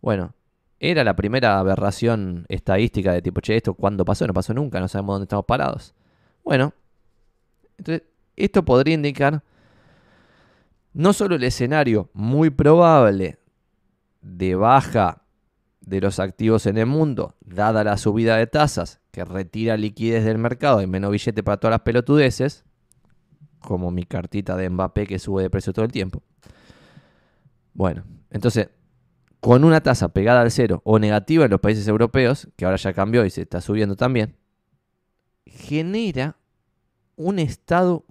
bueno, 0.00 0.34
era 0.80 1.04
la 1.04 1.14
primera 1.14 1.58
aberración 1.58 2.46
estadística 2.48 3.12
de 3.12 3.20
tipo, 3.20 3.42
che, 3.42 3.56
esto 3.56 3.74
cuándo 3.74 4.06
pasó, 4.06 4.26
no 4.26 4.32
pasó 4.32 4.54
nunca, 4.54 4.80
no 4.80 4.88
sabemos 4.88 5.16
dónde 5.16 5.24
estamos 5.24 5.44
parados. 5.44 5.94
Bueno, 6.42 6.72
entonces, 7.76 8.04
esto 8.36 8.64
podría 8.64 8.94
indicar 8.94 9.42
no 10.94 11.12
solo 11.12 11.36
el 11.36 11.44
escenario 11.44 12.08
muy 12.14 12.48
probable 12.48 13.38
de 14.26 14.56
baja 14.56 15.22
de 15.80 16.00
los 16.00 16.18
activos 16.18 16.66
en 16.66 16.78
el 16.78 16.86
mundo, 16.86 17.36
dada 17.40 17.84
la 17.84 17.96
subida 17.96 18.36
de 18.36 18.48
tasas, 18.48 19.00
que 19.12 19.24
retira 19.24 19.76
liquidez 19.76 20.24
del 20.24 20.38
mercado 20.38 20.82
y 20.82 20.86
menos 20.86 21.12
billete 21.12 21.42
para 21.44 21.58
todas 21.58 21.72
las 21.72 21.80
pelotudeces, 21.82 22.64
como 23.60 23.90
mi 23.90 24.04
cartita 24.04 24.56
de 24.56 24.68
Mbappé 24.68 25.06
que 25.06 25.18
sube 25.18 25.42
de 25.42 25.50
precio 25.50 25.72
todo 25.72 25.84
el 25.84 25.92
tiempo. 25.92 26.22
Bueno, 27.72 28.04
entonces, 28.30 28.68
con 29.40 29.62
una 29.62 29.80
tasa 29.80 30.08
pegada 30.08 30.40
al 30.40 30.50
cero 30.50 30.80
o 30.84 30.98
negativa 30.98 31.44
en 31.44 31.50
los 31.50 31.60
países 31.60 31.86
europeos, 31.86 32.48
que 32.56 32.64
ahora 32.64 32.76
ya 32.76 32.92
cambió 32.92 33.24
y 33.24 33.30
se 33.30 33.42
está 33.42 33.60
subiendo 33.60 33.94
también, 33.94 34.36
genera 35.46 36.36
un 37.14 37.38
estado 37.38 38.04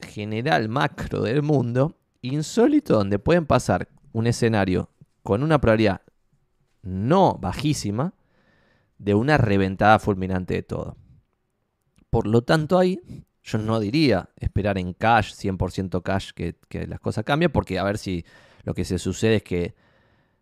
general 0.00 0.68
macro 0.68 1.22
del 1.22 1.42
mundo 1.42 1.96
insólito 2.20 2.94
donde 2.94 3.18
pueden 3.18 3.46
pasar 3.46 3.88
un 4.12 4.26
escenario 4.26 4.90
con 5.26 5.42
una 5.42 5.60
probabilidad 5.60 6.02
no 6.82 7.36
bajísima, 7.40 8.14
de 8.96 9.14
una 9.14 9.36
reventada 9.36 9.98
fulminante 9.98 10.54
de 10.54 10.62
todo. 10.62 10.96
Por 12.10 12.28
lo 12.28 12.42
tanto, 12.42 12.78
ahí 12.78 13.00
yo 13.42 13.58
no 13.58 13.80
diría 13.80 14.30
esperar 14.36 14.78
en 14.78 14.92
cash, 14.92 15.32
100% 15.32 16.00
cash, 16.04 16.30
que, 16.30 16.54
las 16.86 17.00
cosas 17.00 17.24
cambien, 17.24 17.50
porque 17.50 17.80
a 17.80 17.82
ver 17.82 17.98
si 17.98 18.24
lo 18.62 18.72
que 18.72 18.84
se 18.84 19.00
sucede 19.00 19.36
es 19.36 19.42
que 19.42 19.74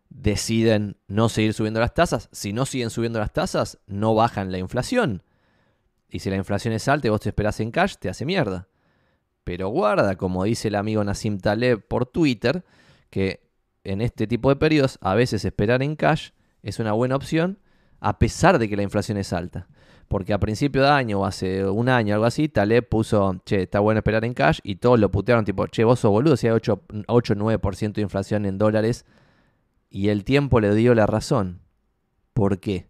deciden 0.09 0.97
no 1.07 1.29
seguir 1.29 1.55
subiendo 1.55 1.79
las 1.79 1.95
tasas. 1.95 2.29
Si 2.31 2.53
no 2.53 2.67
siguen 2.67 2.91
subiendo 2.91 3.17
las 3.17 3.33
tasas, 3.33 3.79
no 3.87 4.13
bajan 4.13 4.51
la 4.51 4.59
inflación. 4.59 5.23
Y 6.09 6.19
si 6.19 6.29
la 6.29 6.35
inflación 6.35 6.75
es 6.75 6.87
alta 6.87 7.07
y 7.07 7.09
vos 7.09 7.21
te 7.21 7.29
esperás 7.29 7.59
en 7.59 7.71
cash, 7.71 7.95
te 7.99 8.07
hace 8.07 8.23
mierda. 8.23 8.67
Pero 9.43 9.69
guarda, 9.69 10.15
como 10.15 10.43
dice 10.43 10.67
el 10.67 10.75
amigo 10.75 11.03
Nassim 11.03 11.39
Taleb 11.39 11.87
por 11.87 12.05
Twitter, 12.05 12.63
que 13.09 13.44
en 13.85 14.01
este 14.01 14.27
tipo 14.27 14.49
de 14.49 14.55
periodos, 14.55 14.97
a 15.01 15.15
veces 15.15 15.45
esperar 15.45 15.81
en 15.81 15.95
cash 15.95 16.29
es 16.63 16.79
una 16.79 16.91
buena 16.93 17.15
opción, 17.15 17.59
a 17.99 18.19
pesar 18.19 18.59
de 18.59 18.67
que 18.67 18.75
la 18.75 18.83
inflación 18.83 19.17
es 19.17 19.31
alta. 19.33 19.67
Porque 20.07 20.33
a 20.33 20.39
principio 20.39 20.83
de 20.83 20.89
año 20.89 21.21
o 21.21 21.25
hace 21.25 21.65
un 21.65 21.89
año, 21.89 22.13
algo 22.13 22.25
así, 22.25 22.47
Taleb 22.49 22.87
puso, 22.87 23.41
che, 23.45 23.63
está 23.63 23.79
bueno 23.79 23.99
esperar 23.99 24.25
en 24.25 24.33
cash, 24.33 24.59
y 24.63 24.75
todos 24.75 24.99
lo 24.99 25.09
putearon, 25.09 25.45
tipo, 25.45 25.65
che, 25.67 25.83
vos 25.83 25.99
sos 25.99 26.11
boludo, 26.11 26.37
si 26.37 26.47
hay 26.47 26.53
8, 26.53 26.81
8 27.07 27.35
9% 27.35 27.93
de 27.93 28.01
inflación 28.01 28.45
en 28.45 28.57
dólares, 28.57 29.05
y 29.89 30.09
el 30.09 30.23
tiempo 30.23 30.59
le 30.59 30.75
dio 30.75 30.93
la 30.93 31.07
razón. 31.07 31.61
¿Por 32.33 32.59
qué? 32.59 32.87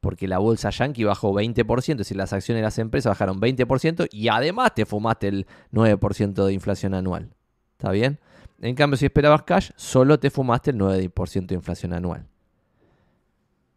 Porque 0.00 0.28
la 0.28 0.38
bolsa 0.38 0.70
yankee 0.70 1.04
bajó 1.04 1.32
20%, 1.32 1.92
es 1.92 1.98
decir, 1.98 2.16
las 2.16 2.32
acciones 2.32 2.60
de 2.60 2.64
las 2.64 2.78
empresas 2.78 3.10
bajaron 3.10 3.40
20%, 3.40 4.08
y 4.10 4.28
además 4.28 4.74
te 4.74 4.84
fumaste 4.84 5.28
el 5.28 5.46
9% 5.72 6.44
de 6.44 6.52
inflación 6.52 6.94
anual. 6.94 7.30
¿Está 7.78 7.90
bien? 7.92 8.18
En 8.60 8.74
cambio, 8.74 8.96
si 8.98 9.06
esperabas 9.06 9.42
cash, 9.42 9.70
solo 9.76 10.20
te 10.20 10.30
fumaste 10.30 10.70
el 10.70 10.78
9% 10.78 11.46
de 11.46 11.54
inflación 11.54 11.94
anual. 11.94 12.26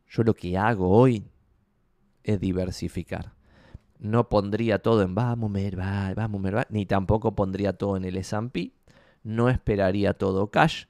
Yo 0.09 0.23
lo 0.23 0.33
que 0.33 0.57
hago 0.57 0.89
hoy 0.89 1.23
es 2.23 2.39
diversificar. 2.39 3.33
No 3.97 4.27
pondría 4.27 4.79
todo 4.79 5.01
en 5.01 5.15
vamos 5.15 5.49
Merval, 5.49 6.15
vamos 6.15 6.41
Merval, 6.41 6.67
ni 6.69 6.85
tampoco 6.85 7.33
pondría 7.33 7.73
todo 7.73 7.95
en 7.95 8.03
el 8.03 8.17
S&P. 8.17 8.73
No 9.23 9.49
esperaría 9.49 10.13
todo 10.13 10.51
cash. 10.51 10.85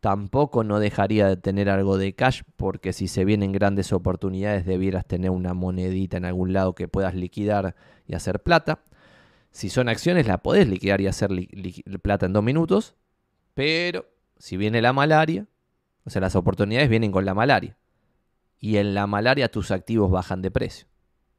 Tampoco 0.00 0.64
no 0.64 0.80
dejaría 0.80 1.28
de 1.28 1.36
tener 1.36 1.70
algo 1.70 1.96
de 1.96 2.14
cash 2.14 2.42
porque 2.56 2.92
si 2.92 3.06
se 3.06 3.24
vienen 3.24 3.52
grandes 3.52 3.92
oportunidades 3.92 4.66
debieras 4.66 5.06
tener 5.06 5.30
una 5.30 5.54
monedita 5.54 6.16
en 6.16 6.24
algún 6.24 6.52
lado 6.52 6.74
que 6.74 6.88
puedas 6.88 7.14
liquidar 7.14 7.76
y 8.06 8.14
hacer 8.14 8.42
plata. 8.42 8.80
Si 9.50 9.70
son 9.70 9.88
acciones 9.88 10.26
la 10.26 10.38
podés 10.38 10.68
liquidar 10.68 11.00
y 11.00 11.06
hacer 11.06 11.30
plata 12.02 12.26
en 12.26 12.32
dos 12.32 12.42
minutos. 12.42 12.96
Pero 13.58 14.06
si 14.36 14.56
viene 14.56 14.80
la 14.80 14.92
malaria, 14.92 15.48
o 16.04 16.10
sea, 16.10 16.20
las 16.20 16.36
oportunidades 16.36 16.88
vienen 16.88 17.10
con 17.10 17.24
la 17.24 17.34
malaria. 17.34 17.76
Y 18.60 18.76
en 18.76 18.94
la 18.94 19.08
malaria 19.08 19.50
tus 19.50 19.72
activos 19.72 20.12
bajan 20.12 20.42
de 20.42 20.52
precio. 20.52 20.86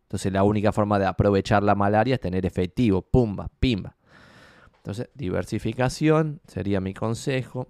Entonces 0.01 0.33
la 0.33 0.43
única 0.43 0.73
forma 0.73 0.99
de 0.99 1.05
aprovechar 1.05 1.63
la 1.63 1.75
malaria 1.75 2.15
es 2.15 2.19
tener 2.19 2.45
efectivo, 2.45 3.01
pumba, 3.03 3.49
pimba. 3.61 3.95
Entonces, 4.75 5.07
diversificación 5.13 6.41
sería 6.45 6.81
mi 6.81 6.93
consejo, 6.93 7.69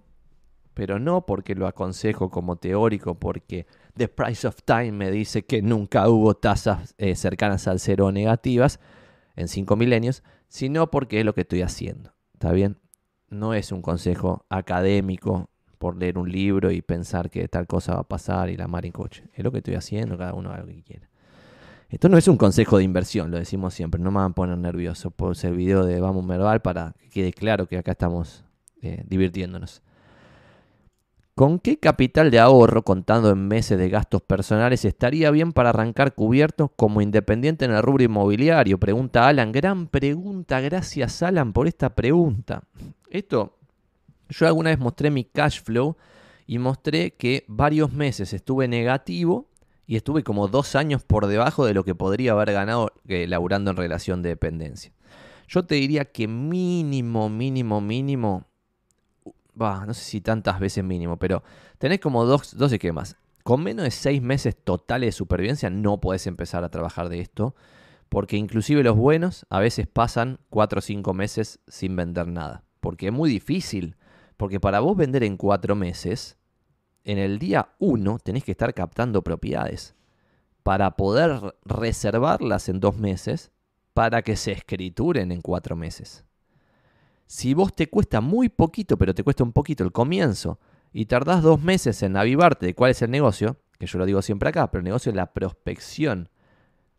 pero 0.74 0.98
no 0.98 1.28
porque 1.28 1.54
lo 1.54 1.68
aconsejo 1.68 2.32
como 2.32 2.56
teórico, 2.56 3.20
porque 3.20 3.68
The 3.98 4.08
Price 4.08 4.48
of 4.48 4.64
Time 4.66 4.94
me 4.94 5.12
dice 5.12 5.46
que 5.46 5.62
nunca 5.62 6.10
hubo 6.10 6.34
tasas 6.34 6.96
eh, 6.98 7.16
cercanas 7.16 7.68
al 7.68 7.80
cero 7.80 8.12
negativas 8.12 8.80
en 9.36 9.48
cinco 9.48 9.76
milenios, 9.76 10.24
sino 10.48 10.90
porque 10.90 11.20
es 11.20 11.26
lo 11.26 11.36
que 11.36 11.42
estoy 11.42 11.62
haciendo. 11.62 12.16
¿Está 12.34 12.52
bien? 12.52 12.80
No 13.30 13.54
es 13.54 13.72
un 13.72 13.82
consejo 13.82 14.46
académico 14.50 15.50
por 15.78 15.96
leer 15.96 16.18
un 16.18 16.30
libro 16.32 16.72
y 16.72 16.82
pensar 16.82 17.30
que 17.30 17.48
tal 17.48 17.66
cosa 17.66 17.94
va 17.96 18.02
a 18.02 18.08
pasar 18.08 18.50
y 18.50 18.58
la 18.58 18.68
mar 18.68 18.86
en 18.86 18.92
coche. 18.92 19.24
Es 19.34 19.44
lo 19.44 19.52
que 19.52 19.60
estoy 19.60 19.76
haciendo, 19.76 20.18
cada 20.18 20.34
uno 20.34 20.52
haga 20.52 20.64
lo 20.64 20.68
que 20.68 20.84
quiera. 20.84 21.10
Esto 21.90 22.08
no 22.08 22.18
es 22.18 22.28
un 22.28 22.38
consejo 22.38 22.78
de 22.78 22.84
inversión, 22.84 23.32
lo 23.32 23.38
decimos 23.38 23.74
siempre. 23.74 24.00
No 24.00 24.12
me 24.12 24.18
van 24.18 24.32
a 24.32 24.36
poner 24.36 24.58
nervioso 24.58 25.10
por 25.10 25.36
el 25.42 25.56
video 25.56 25.86
de 25.86 26.00
Vamos 26.00 26.24
Merval 26.24 26.62
para 26.62 26.94
que 27.00 27.10
quede 27.10 27.34
claro 27.34 27.68
que 27.68 27.78
acá 27.78 27.92
estamos 27.92 28.44
eh, 28.82 29.04
divirtiéndonos. 29.08 29.82
¿Con 31.40 31.60
qué 31.60 31.78
capital 31.78 32.32
de 32.32 32.40
ahorro, 32.40 32.84
contando 32.84 33.30
en 33.30 33.48
meses 33.48 33.78
de 33.78 33.88
gastos 33.88 34.22
personales, 34.22 34.84
estaría 34.84 35.32
bien 35.32 35.54
para 35.54 35.70
arrancar 35.70 36.14
cubierto 36.14 36.68
como 36.68 37.02
independiente 37.02 37.64
en 37.64 37.72
el 37.72 37.82
rubro 37.82 38.04
inmobiliario? 38.04 38.78
Pregunta 38.78 39.26
Alan. 39.26 39.54
Gran 39.54 39.88
pregunta. 39.88 40.60
Gracias, 40.60 41.24
Alan, 41.24 41.54
por 41.54 41.70
esta 41.70 41.96
pregunta. 41.96 42.64
Esto, 43.10 43.58
yo 44.28 44.48
alguna 44.48 44.72
vez 44.72 44.80
mostré 44.80 45.12
mi 45.12 45.24
cash 45.24 45.64
flow 45.64 45.96
y 46.46 46.60
mostré 46.60 47.12
que 47.12 47.46
varios 47.48 47.94
meses 47.94 48.34
estuve 48.34 48.68
negativo 48.68 49.48
y 49.88 49.96
estuve 49.96 50.24
como 50.24 50.50
dos 50.50 50.76
años 50.76 51.06
por 51.06 51.28
debajo 51.28 51.66
de 51.66 51.74
lo 51.74 51.86
que 51.86 51.96
podría 51.96 52.34
haber 52.34 52.52
ganado 52.52 52.92
eh, 53.08 53.28
laburando 53.28 53.72
en 53.72 53.78
relación 53.78 54.22
de 54.22 54.28
dependencia. 54.28 54.92
Yo 55.48 55.64
te 55.64 55.76
diría 55.76 56.04
que 56.04 56.28
mínimo, 56.28 57.30
mínimo, 57.30 57.80
mínimo 57.80 58.49
no 59.60 59.94
sé 59.94 60.04
si 60.04 60.22
tantas 60.22 60.60
veces 60.60 60.84
mínimo, 60.84 61.18
pero 61.18 61.44
tenés 61.78 62.00
como 62.00 62.26
dos, 62.26 62.58
dos 62.58 62.72
esquemas. 62.72 63.18
Con 63.44 63.64
menos 63.64 63.84
de 63.84 63.92
seis 63.92 64.22
meses 64.22 64.56
totales 64.56 65.08
de 65.08 65.12
supervivencia 65.12 65.70
no 65.70 66.00
podés 66.00 66.28
empezar 66.28 66.64
a 66.64 66.70
trabajar 66.70 67.10
de 67.10 67.20
esto, 67.20 67.56
porque 68.10 68.38
inclusive 68.38 68.84
los 68.84 68.96
buenos 68.96 69.46
a 69.50 69.60
veces 69.60 69.88
pasan 69.88 70.40
cuatro 70.50 70.80
o 70.80 70.82
cinco 70.82 71.14
meses 71.14 71.60
sin 71.68 71.96
vender 71.96 72.28
nada, 72.28 72.64
porque 72.80 73.08
es 73.08 73.14
muy 73.14 73.30
difícil, 73.30 73.96
porque 74.38 74.60
para 74.60 74.80
vos 74.80 74.98
vender 74.98 75.24
en 75.24 75.38
cuatro 75.38 75.76
meses, 75.76 76.38
en 77.04 77.18
el 77.18 77.40
día 77.40 77.70
uno 77.80 78.20
tenés 78.20 78.44
que 78.44 78.52
estar 78.52 78.74
captando 78.74 79.24
propiedades 79.24 79.96
para 80.64 80.96
poder 80.96 81.56
reservarlas 81.66 82.70
en 82.70 82.80
dos 82.80 82.98
meses 82.98 83.52
para 83.94 84.22
que 84.22 84.36
se 84.36 84.52
escrituren 84.52 85.32
en 85.32 85.42
cuatro 85.42 85.76
meses. 85.76 86.26
Si 87.32 87.54
vos 87.54 87.76
te 87.76 87.88
cuesta 87.88 88.22
muy 88.22 88.50
poquito, 88.50 88.98
pero 88.98 89.14
te 89.14 89.24
cuesta 89.24 89.44
un 89.44 89.54
poquito 89.54 89.84
el 89.84 89.92
comienzo, 89.92 90.60
y 90.92 91.06
tardás 91.06 91.44
dos 91.44 91.62
meses 91.62 92.02
en 92.02 92.18
avivarte 92.18 92.66
de 92.66 92.74
cuál 92.74 92.90
es 92.90 93.04
el 93.04 93.12
negocio, 93.12 93.58
que 93.78 93.86
yo 93.86 94.00
lo 94.00 94.08
digo 94.08 94.24
siempre 94.24 94.50
acá, 94.50 94.72
pero 94.72 94.80
el 94.80 94.86
negocio 94.86 95.12
es 95.12 95.16
la 95.16 95.32
prospección. 95.32 96.30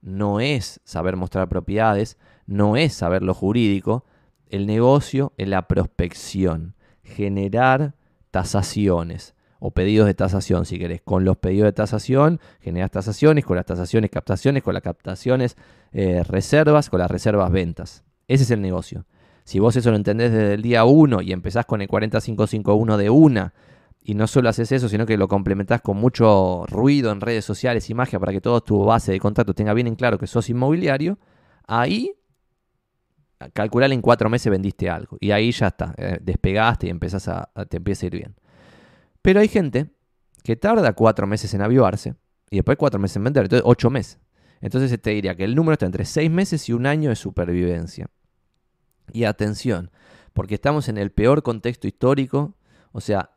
No 0.00 0.38
es 0.38 0.80
saber 0.84 1.16
mostrar 1.16 1.48
propiedades, 1.48 2.16
no 2.46 2.76
es 2.76 2.94
saber 2.94 3.24
lo 3.24 3.34
jurídico. 3.34 4.04
El 4.48 4.68
negocio 4.68 5.32
es 5.36 5.48
la 5.48 5.66
prospección. 5.66 6.76
Generar 7.02 7.96
tasaciones 8.30 9.34
o 9.58 9.72
pedidos 9.72 10.06
de 10.06 10.14
tasación, 10.14 10.64
si 10.64 10.78
querés. 10.78 11.02
Con 11.02 11.24
los 11.24 11.38
pedidos 11.38 11.66
de 11.66 11.72
tasación 11.72 12.38
generas 12.60 12.92
tasaciones, 12.92 13.44
con 13.44 13.56
las 13.56 13.66
tasaciones 13.66 14.10
captaciones, 14.10 14.62
con 14.62 14.74
las 14.74 14.84
captaciones 14.84 15.56
eh, 15.90 16.22
reservas, 16.22 16.88
con 16.88 17.00
las 17.00 17.10
reservas 17.10 17.50
ventas. 17.50 18.04
Ese 18.28 18.44
es 18.44 18.52
el 18.52 18.62
negocio. 18.62 19.04
Si 19.44 19.58
vos 19.58 19.76
eso 19.76 19.90
lo 19.90 19.96
entendés 19.96 20.32
desde 20.32 20.54
el 20.54 20.62
día 20.62 20.84
1 20.84 21.22
y 21.22 21.32
empezás 21.32 21.66
con 21.66 21.80
el 21.80 21.88
40551 21.88 22.96
de 22.96 23.10
una, 23.10 23.52
y 24.02 24.14
no 24.14 24.26
solo 24.26 24.48
haces 24.48 24.72
eso, 24.72 24.88
sino 24.88 25.06
que 25.06 25.16
lo 25.16 25.28
complementás 25.28 25.82
con 25.82 25.96
mucho 25.96 26.64
ruido 26.66 27.12
en 27.12 27.20
redes 27.20 27.44
sociales 27.44 27.88
y 27.90 27.94
magia 27.94 28.18
para 28.18 28.32
que 28.32 28.40
toda 28.40 28.60
tu 28.60 28.84
base 28.84 29.12
de 29.12 29.20
contacto 29.20 29.54
tenga 29.54 29.74
bien 29.74 29.86
en 29.86 29.94
claro 29.94 30.18
que 30.18 30.26
sos 30.26 30.48
inmobiliario, 30.48 31.18
ahí 31.66 32.12
calcular 33.52 33.90
en 33.92 34.02
cuatro 34.02 34.28
meses 34.28 34.50
vendiste 34.50 34.88
algo. 34.90 35.16
Y 35.20 35.30
ahí 35.30 35.52
ya 35.52 35.68
está, 35.68 35.94
eh, 35.96 36.18
despegaste 36.20 36.86
y 36.86 36.90
empezás 36.90 37.28
a, 37.28 37.50
te 37.68 37.78
empieza 37.78 38.04
a 38.04 38.08
ir 38.08 38.12
bien. 38.12 38.36
Pero 39.22 39.40
hay 39.40 39.48
gente 39.48 39.90
que 40.42 40.56
tarda 40.56 40.92
cuatro 40.92 41.26
meses 41.26 41.52
en 41.54 41.62
avivarse 41.62 42.14
y 42.50 42.56
después 42.56 42.76
cuatro 42.78 42.98
meses 42.98 43.16
en 43.16 43.24
vender, 43.24 43.44
entonces 43.44 43.64
ocho 43.66 43.90
meses. 43.90 44.18
Entonces 44.60 45.00
te 45.00 45.10
diría 45.10 45.34
que 45.34 45.44
el 45.44 45.54
número 45.54 45.74
está 45.74 45.86
entre 45.86 46.04
seis 46.04 46.30
meses 46.30 46.68
y 46.68 46.72
un 46.72 46.86
año 46.86 47.10
de 47.10 47.16
supervivencia. 47.16 48.08
Y 49.12 49.24
atención, 49.24 49.90
porque 50.32 50.54
estamos 50.54 50.88
en 50.88 50.98
el 50.98 51.10
peor 51.10 51.42
contexto 51.42 51.86
histórico, 51.86 52.54
o 52.92 53.00
sea, 53.00 53.30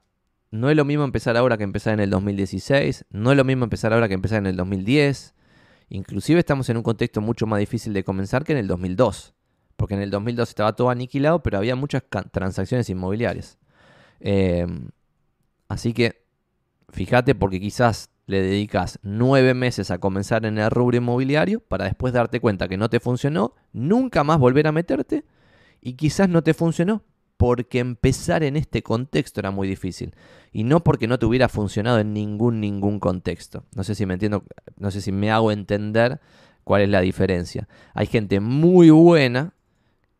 no 0.51 0.69
es 0.69 0.77
lo 0.77 0.85
mismo 0.85 1.03
empezar 1.03 1.35
ahora 1.35 1.57
que 1.57 1.63
empezar 1.63 1.93
en 1.93 1.99
el 1.99 2.09
2016, 2.09 3.05
no 3.09 3.31
es 3.31 3.37
lo 3.37 3.43
mismo 3.43 3.63
empezar 3.63 3.91
ahora 3.91 4.07
que 4.07 4.13
empezar 4.13 4.37
en 4.39 4.45
el 4.45 4.55
2010, 4.55 5.33
inclusive 5.89 6.39
estamos 6.39 6.69
en 6.69 6.77
un 6.77 6.83
contexto 6.83 7.21
mucho 7.21 7.47
más 7.47 7.59
difícil 7.59 7.93
de 7.93 8.03
comenzar 8.03 8.43
que 8.43 8.51
en 8.51 8.59
el 8.59 8.67
2002, 8.67 9.33
porque 9.75 9.95
en 9.95 10.01
el 10.01 10.11
2002 10.11 10.49
estaba 10.49 10.75
todo 10.75 10.89
aniquilado, 10.89 11.41
pero 11.41 11.57
había 11.57 11.75
muchas 11.75 12.03
transacciones 12.31 12.89
inmobiliarias. 12.89 13.57
Em, 14.19 14.89
así 15.67 15.91
que 15.93 16.23
fíjate 16.89 17.35
porque 17.35 17.59
quizás 17.59 18.11
le 18.25 18.41
dedicas 18.41 18.99
nueve 19.01 19.53
meses 19.53 19.91
a 19.91 19.97
comenzar 19.97 20.45
en 20.45 20.57
el 20.57 20.69
rubro 20.69 20.97
inmobiliario 20.97 21.59
para 21.59 21.85
después 21.85 22.13
darte 22.13 22.39
cuenta 22.39 22.67
que 22.67 22.77
no 22.77 22.89
te 22.89 22.99
funcionó, 22.99 23.55
nunca 23.73 24.23
más 24.23 24.37
volver 24.37 24.67
a 24.67 24.71
meterte 24.71 25.25
y 25.83 25.93
quizás 25.93 26.29
no 26.29 26.41
te 26.41 26.53
funcionó 26.53 27.03
porque 27.35 27.79
empezar 27.79 28.41
en 28.43 28.55
este 28.55 28.81
contexto 28.83 29.41
era 29.41 29.51
muy 29.51 29.67
difícil 29.67 30.15
y 30.53 30.63
no 30.63 30.81
porque 30.81 31.07
no 31.07 31.19
te 31.19 31.25
hubiera 31.25 31.49
funcionado 31.49 31.99
en 31.99 32.13
ningún 32.13 32.61
ningún 32.61 32.99
contexto. 32.99 33.65
No 33.75 33.83
sé 33.83 33.95
si 33.95 34.05
me 34.05 34.13
entiendo, 34.13 34.45
no 34.77 34.91
sé 34.91 35.01
si 35.01 35.11
me 35.11 35.29
hago 35.29 35.51
entender 35.51 36.21
cuál 36.63 36.83
es 36.83 36.89
la 36.89 37.01
diferencia. 37.01 37.67
Hay 37.93 38.07
gente 38.07 38.39
muy 38.39 38.91
buena 38.91 39.53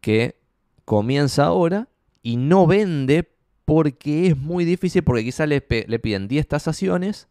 que 0.01 0.35
comienza 0.83 1.45
ahora 1.45 1.87
y 2.21 2.35
no 2.35 2.67
vende 2.67 3.31
porque 3.63 4.27
es 4.27 4.37
muy 4.37 4.65
difícil, 4.65 5.03
porque 5.03 5.23
quizás 5.23 5.47
le, 5.47 5.65
le 5.87 5.99
piden 5.99 6.27
10 6.27 6.45
tasaciones, 6.45 7.29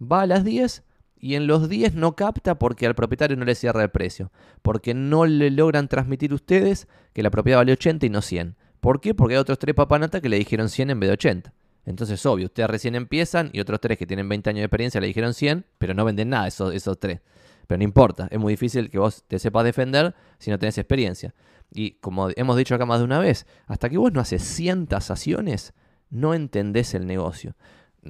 va 0.00 0.22
a 0.22 0.26
las 0.26 0.44
10 0.44 0.82
y 1.20 1.34
en 1.34 1.46
los 1.46 1.68
10 1.68 1.94
no 1.94 2.16
capta 2.16 2.58
porque 2.58 2.86
al 2.86 2.94
propietario 2.94 3.36
no 3.36 3.44
le 3.44 3.54
cierra 3.54 3.82
el 3.82 3.90
precio, 3.90 4.32
porque 4.62 4.94
no 4.94 5.26
le 5.26 5.50
logran 5.50 5.86
transmitir 5.86 6.32
ustedes 6.32 6.88
que 7.12 7.22
la 7.22 7.30
propiedad 7.30 7.58
vale 7.58 7.72
80 7.72 8.06
y 8.06 8.08
no 8.08 8.22
100. 8.22 8.56
¿Por 8.80 9.00
qué? 9.00 9.14
Porque 9.14 9.34
hay 9.34 9.40
otros 9.40 9.58
tres 9.58 9.74
papanatas 9.74 10.22
que 10.22 10.30
le 10.30 10.38
dijeron 10.38 10.70
100 10.70 10.90
en 10.90 11.00
vez 11.00 11.08
de 11.08 11.12
80. 11.12 11.52
Entonces, 11.84 12.24
obvio, 12.24 12.46
ustedes 12.46 12.70
recién 12.70 12.94
empiezan 12.94 13.50
y 13.52 13.60
otros 13.60 13.80
tres 13.80 13.98
que 13.98 14.06
tienen 14.06 14.28
20 14.28 14.50
años 14.50 14.60
de 14.60 14.64
experiencia 14.64 15.00
le 15.00 15.06
dijeron 15.08 15.34
100, 15.34 15.66
pero 15.78 15.92
no 15.92 16.04
venden 16.04 16.30
nada 16.30 16.46
esos, 16.46 16.74
esos 16.74 16.98
tres. 16.98 17.20
Pero 17.66 17.78
no 17.78 17.84
importa, 17.84 18.26
es 18.30 18.38
muy 18.38 18.54
difícil 18.54 18.90
que 18.90 18.98
vos 18.98 19.22
te 19.28 19.38
sepas 19.38 19.64
defender 19.64 20.14
si 20.38 20.50
no 20.50 20.58
tenés 20.58 20.78
experiencia. 20.78 21.34
Y 21.72 21.92
como 21.92 22.30
hemos 22.34 22.56
dicho 22.56 22.74
acá 22.74 22.86
más 22.86 22.98
de 22.98 23.04
una 23.04 23.18
vez, 23.18 23.46
hasta 23.66 23.88
que 23.88 23.98
vos 23.98 24.12
no 24.12 24.20
haces 24.20 24.42
100 24.42 24.86
tasaciones, 24.86 25.74
no 26.08 26.34
entendés 26.34 26.94
el 26.94 27.06
negocio 27.06 27.54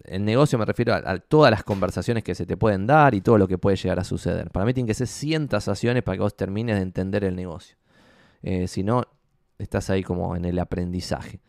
el 0.05 0.25
negocio 0.25 0.59
me 0.59 0.65
refiero 0.65 0.95
a, 0.95 1.19
todas 1.19 1.51
las 1.51 1.65
conversaciones 1.65 2.23
que 2.23 2.35
se 2.35 2.47
te 2.47 2.57
pueden 2.57 2.87
dar 2.87 3.15
y 3.15 3.21
todo 3.21 3.39
lo 3.39 3.49
que 3.49 3.59
puede 3.59 3.77
llegar 3.77 3.99
a 3.99 4.05
suceder. 4.05 4.51
Para 4.51 4.65
mí 4.65 4.73
tienen 4.73 4.87
que 4.87 4.95
ser 4.95 5.07
100 5.07 5.49
tasaciones 5.49 6.03
para 6.03 6.17
que 6.17 6.23
vos 6.23 6.37
termines 6.37 6.77
de 6.77 6.83
entender 6.83 7.25
el 7.25 7.35
negocio. 7.35 7.77
Eh, 8.43 8.69
si 8.69 8.83
no, 8.83 9.05
estás 9.59 9.91
ahí 9.91 10.03
como 10.03 10.37
en 10.37 10.45
el 10.45 10.59
aprendizaje. 10.59 11.41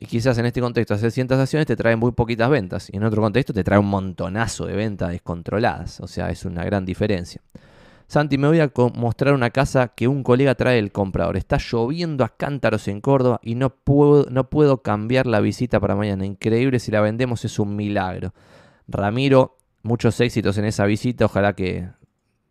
Y 0.00 0.06
quizás 0.06 0.38
en 0.38 0.46
este 0.46 0.60
contexto 0.60 0.94
hacer 0.94 1.10
100 1.10 1.28
tasaciones 1.28 1.66
te 1.66 1.76
trae 1.76 1.96
muy 1.96 2.12
poquitas 2.12 2.48
ventas. 2.48 2.88
Y 2.92 2.96
en 2.96 3.04
otro 3.04 3.20
contexto 3.20 3.52
te 3.52 3.64
trae 3.64 3.78
un 3.78 3.88
montonazo 3.88 4.66
de 4.66 4.76
ventas 4.76 5.10
descontroladas. 5.10 6.00
O 6.00 6.06
sea, 6.06 6.30
es 6.30 6.44
una 6.44 6.64
gran 6.64 6.84
diferencia. 6.84 7.42
Santi, 8.08 8.38
me 8.38 8.48
voy 8.48 8.58
a 8.58 8.72
mostrar 8.94 9.34
una 9.34 9.50
casa 9.50 9.88
que 9.88 10.08
un 10.08 10.22
colega 10.22 10.54
trae 10.54 10.78
el 10.78 10.92
comprador. 10.92 11.36
Está 11.36 11.58
lloviendo 11.58 12.24
a 12.24 12.30
cántaros 12.30 12.88
en 12.88 13.02
Córdoba 13.02 13.38
y 13.42 13.54
no 13.54 13.68
puedo, 13.68 14.24
no 14.30 14.48
puedo 14.48 14.82
cambiar 14.82 15.26
la 15.26 15.40
visita 15.40 15.78
para 15.78 15.94
mañana. 15.94 16.24
Increíble, 16.24 16.78
si 16.78 16.90
la 16.90 17.02
vendemos 17.02 17.44
es 17.44 17.58
un 17.58 17.76
milagro. 17.76 18.32
Ramiro, 18.88 19.58
muchos 19.82 20.18
éxitos 20.22 20.56
en 20.56 20.64
esa 20.64 20.86
visita. 20.86 21.26
Ojalá 21.26 21.52
que, 21.52 21.90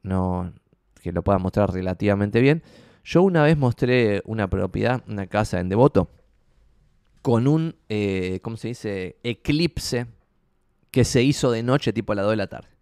no, 0.04 0.54
que 1.02 1.12
lo 1.12 1.24
pueda 1.24 1.40
mostrar 1.40 1.74
relativamente 1.74 2.40
bien. 2.40 2.62
Yo 3.04 3.24
una 3.24 3.42
vez 3.42 3.58
mostré 3.58 4.22
una 4.26 4.48
propiedad, 4.48 5.02
una 5.08 5.26
casa 5.26 5.60
en 5.60 5.70
Devoto, 5.70 6.12
con 7.24 7.48
un, 7.48 7.78
eh, 7.90 8.42
¿cómo 8.44 8.58
se 8.58 8.68
dice? 8.68 9.18
Eclipse 9.24 10.06
que 10.92 11.04
se 11.04 11.24
hizo 11.24 11.50
de 11.50 11.64
noche, 11.64 11.94
tipo 11.94 12.14
a 12.14 12.16
las 12.16 12.26
2 12.26 12.34
de 12.34 12.38
la 12.38 12.48
tarde. 12.48 12.77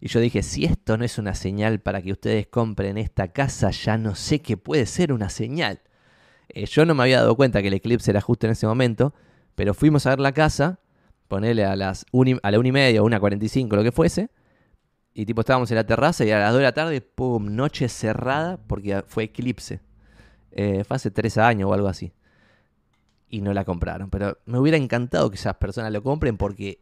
Y 0.00 0.08
yo 0.08 0.20
dije, 0.20 0.42
si 0.42 0.64
esto 0.64 0.96
no 0.96 1.04
es 1.04 1.18
una 1.18 1.34
señal 1.34 1.80
para 1.80 2.00
que 2.00 2.12
ustedes 2.12 2.46
compren 2.46 2.96
esta 2.96 3.28
casa, 3.28 3.70
ya 3.70 3.98
no 3.98 4.14
sé 4.14 4.40
qué 4.40 4.56
puede 4.56 4.86
ser 4.86 5.12
una 5.12 5.28
señal. 5.28 5.80
Eh, 6.48 6.64
yo 6.66 6.86
no 6.86 6.94
me 6.94 7.02
había 7.02 7.20
dado 7.20 7.36
cuenta 7.36 7.60
que 7.60 7.68
el 7.68 7.74
eclipse 7.74 8.10
era 8.10 8.20
justo 8.20 8.46
en 8.46 8.52
ese 8.52 8.66
momento, 8.66 9.14
pero 9.54 9.74
fuimos 9.74 10.06
a 10.06 10.10
ver 10.10 10.20
la 10.20 10.32
casa, 10.32 10.80
ponerle 11.28 11.64
a 11.64 11.76
las 11.76 12.06
a 12.42 12.50
la 12.50 12.58
una 12.58 12.68
y 12.68 12.72
media 12.72 13.02
o 13.02 13.04
una 13.04 13.20
cuarenta 13.20 13.44
y 13.44 13.48
cinco, 13.48 13.76
lo 13.76 13.82
que 13.82 13.92
fuese, 13.92 14.30
y 15.12 15.26
tipo 15.26 15.40
estábamos 15.40 15.70
en 15.70 15.76
la 15.76 15.84
terraza 15.84 16.24
y 16.24 16.30
a 16.30 16.38
las 16.38 16.52
dos 16.52 16.58
de 16.60 16.64
la 16.64 16.72
tarde, 16.72 17.00
pum, 17.00 17.54
noche 17.54 17.88
cerrada 17.88 18.58
porque 18.66 19.04
fue 19.06 19.24
eclipse. 19.24 19.80
Eh, 20.52 20.84
fue 20.84 20.96
hace 20.96 21.10
tres 21.10 21.36
años 21.38 21.68
o 21.68 21.74
algo 21.74 21.88
así. 21.88 22.12
Y 23.28 23.40
no 23.40 23.52
la 23.52 23.64
compraron. 23.64 24.10
Pero 24.10 24.38
me 24.46 24.58
hubiera 24.58 24.76
encantado 24.76 25.30
que 25.30 25.36
esas 25.36 25.56
personas 25.56 25.92
lo 25.92 26.02
compren 26.02 26.36
porque 26.36 26.80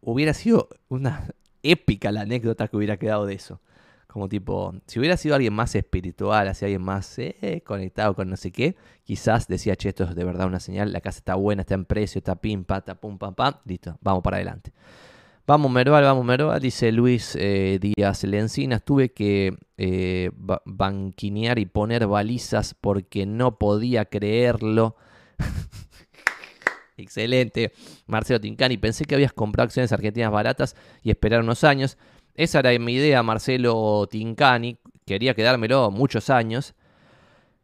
hubiera 0.00 0.34
sido 0.34 0.68
una, 0.88 1.28
épica 1.62 2.12
la 2.12 2.22
anécdota 2.22 2.68
que 2.68 2.76
hubiera 2.76 2.96
quedado 2.96 3.26
de 3.26 3.34
eso. 3.34 3.60
Como 4.06 4.28
tipo, 4.28 4.74
si 4.86 4.98
hubiera 4.98 5.16
sido 5.16 5.34
alguien 5.34 5.54
más 5.54 5.74
espiritual, 5.74 6.46
así 6.46 6.66
alguien 6.66 6.82
más 6.82 7.18
eh, 7.18 7.62
conectado 7.64 8.14
con 8.14 8.28
no 8.28 8.36
sé 8.36 8.52
qué, 8.52 8.76
quizás 9.04 9.48
decía, 9.48 9.74
che, 9.74 9.88
esto 9.88 10.04
es 10.04 10.14
de 10.14 10.24
verdad 10.24 10.46
una 10.46 10.60
señal, 10.60 10.92
la 10.92 11.00
casa 11.00 11.18
está 11.18 11.34
buena, 11.34 11.62
está 11.62 11.74
en 11.74 11.86
precio, 11.86 12.18
está 12.18 12.36
pim, 12.36 12.64
pata, 12.64 12.94
pum, 12.94 13.16
pam, 13.16 13.34
pam, 13.34 13.54
listo, 13.64 13.96
vamos 14.02 14.22
para 14.22 14.36
adelante. 14.36 14.72
Vamos 15.44 15.72
Merval, 15.72 16.04
vamos 16.04 16.24
Merval, 16.24 16.60
dice 16.60 16.92
Luis 16.92 17.36
eh, 17.40 17.80
Díaz 17.80 18.22
Lencinas, 18.22 18.84
tuve 18.84 19.12
que 19.12 19.56
eh, 19.76 20.30
banquinear 20.64 21.58
y 21.58 21.66
poner 21.66 22.06
balizas 22.06 22.74
porque 22.74 23.26
no 23.26 23.58
podía 23.58 24.04
creerlo. 24.04 24.94
Excelente. 27.02 27.72
Marcelo 28.06 28.40
Tincani, 28.40 28.76
pensé 28.76 29.04
que 29.04 29.14
habías 29.14 29.32
comprado 29.32 29.66
acciones 29.66 29.92
argentinas 29.92 30.30
baratas 30.30 30.76
y 31.02 31.10
esperar 31.10 31.40
unos 31.40 31.64
años. 31.64 31.98
Esa 32.34 32.60
era 32.60 32.78
mi 32.78 32.94
idea, 32.94 33.22
Marcelo 33.22 34.06
Tincani. 34.10 34.78
Quería 35.04 35.34
quedármelo 35.34 35.90
muchos 35.90 36.30
años. 36.30 36.74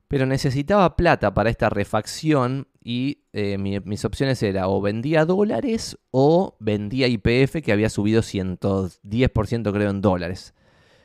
Pero 0.08 0.24
necesitaba 0.24 0.96
plata 0.96 1.34
para 1.34 1.50
esta 1.50 1.68
refacción 1.68 2.66
y 2.82 3.24
eh, 3.34 3.58
mis 3.58 4.04
opciones 4.06 4.42
eran 4.42 4.64
o 4.66 4.80
vendía 4.80 5.26
dólares 5.26 5.98
o 6.10 6.56
vendía 6.60 7.06
IPF 7.06 7.62
que 7.62 7.72
había 7.72 7.90
subido 7.90 8.22
110% 8.22 9.72
creo 9.72 9.90
en 9.90 10.00
dólares. 10.00 10.54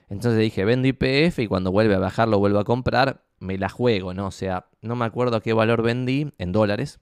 Entonces 0.09 0.39
dije, 0.39 0.63
vendo 0.63 0.87
IPF 0.87 1.39
y 1.39 1.47
cuando 1.47 1.71
vuelve 1.71 1.95
a 1.95 1.99
bajar 1.99 2.29
lo 2.29 2.39
vuelvo 2.39 2.59
a 2.59 2.63
comprar, 2.63 3.25
me 3.39 3.57
la 3.57 3.67
juego, 3.67 4.13
¿no? 4.13 4.27
O 4.27 4.31
sea, 4.31 4.67
no 4.81 4.95
me 4.95 5.05
acuerdo 5.05 5.35
a 5.35 5.41
qué 5.41 5.53
valor 5.53 5.81
vendí 5.81 6.31
en 6.37 6.51
dólares, 6.51 6.99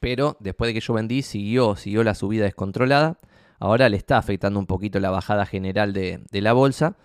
pero 0.00 0.36
después 0.40 0.68
de 0.68 0.74
que 0.74 0.80
yo 0.80 0.94
vendí 0.94 1.22
siguió, 1.22 1.76
siguió 1.76 2.02
la 2.02 2.14
subida 2.14 2.44
descontrolada. 2.44 3.18
Ahora 3.58 3.88
le 3.88 3.96
está 3.96 4.16
afectando 4.18 4.58
un 4.58 4.66
poquito 4.66 4.98
la 5.00 5.10
bajada 5.10 5.44
general 5.46 5.92
de, 5.92 6.20
la 6.32 6.52
bolsa, 6.54 6.96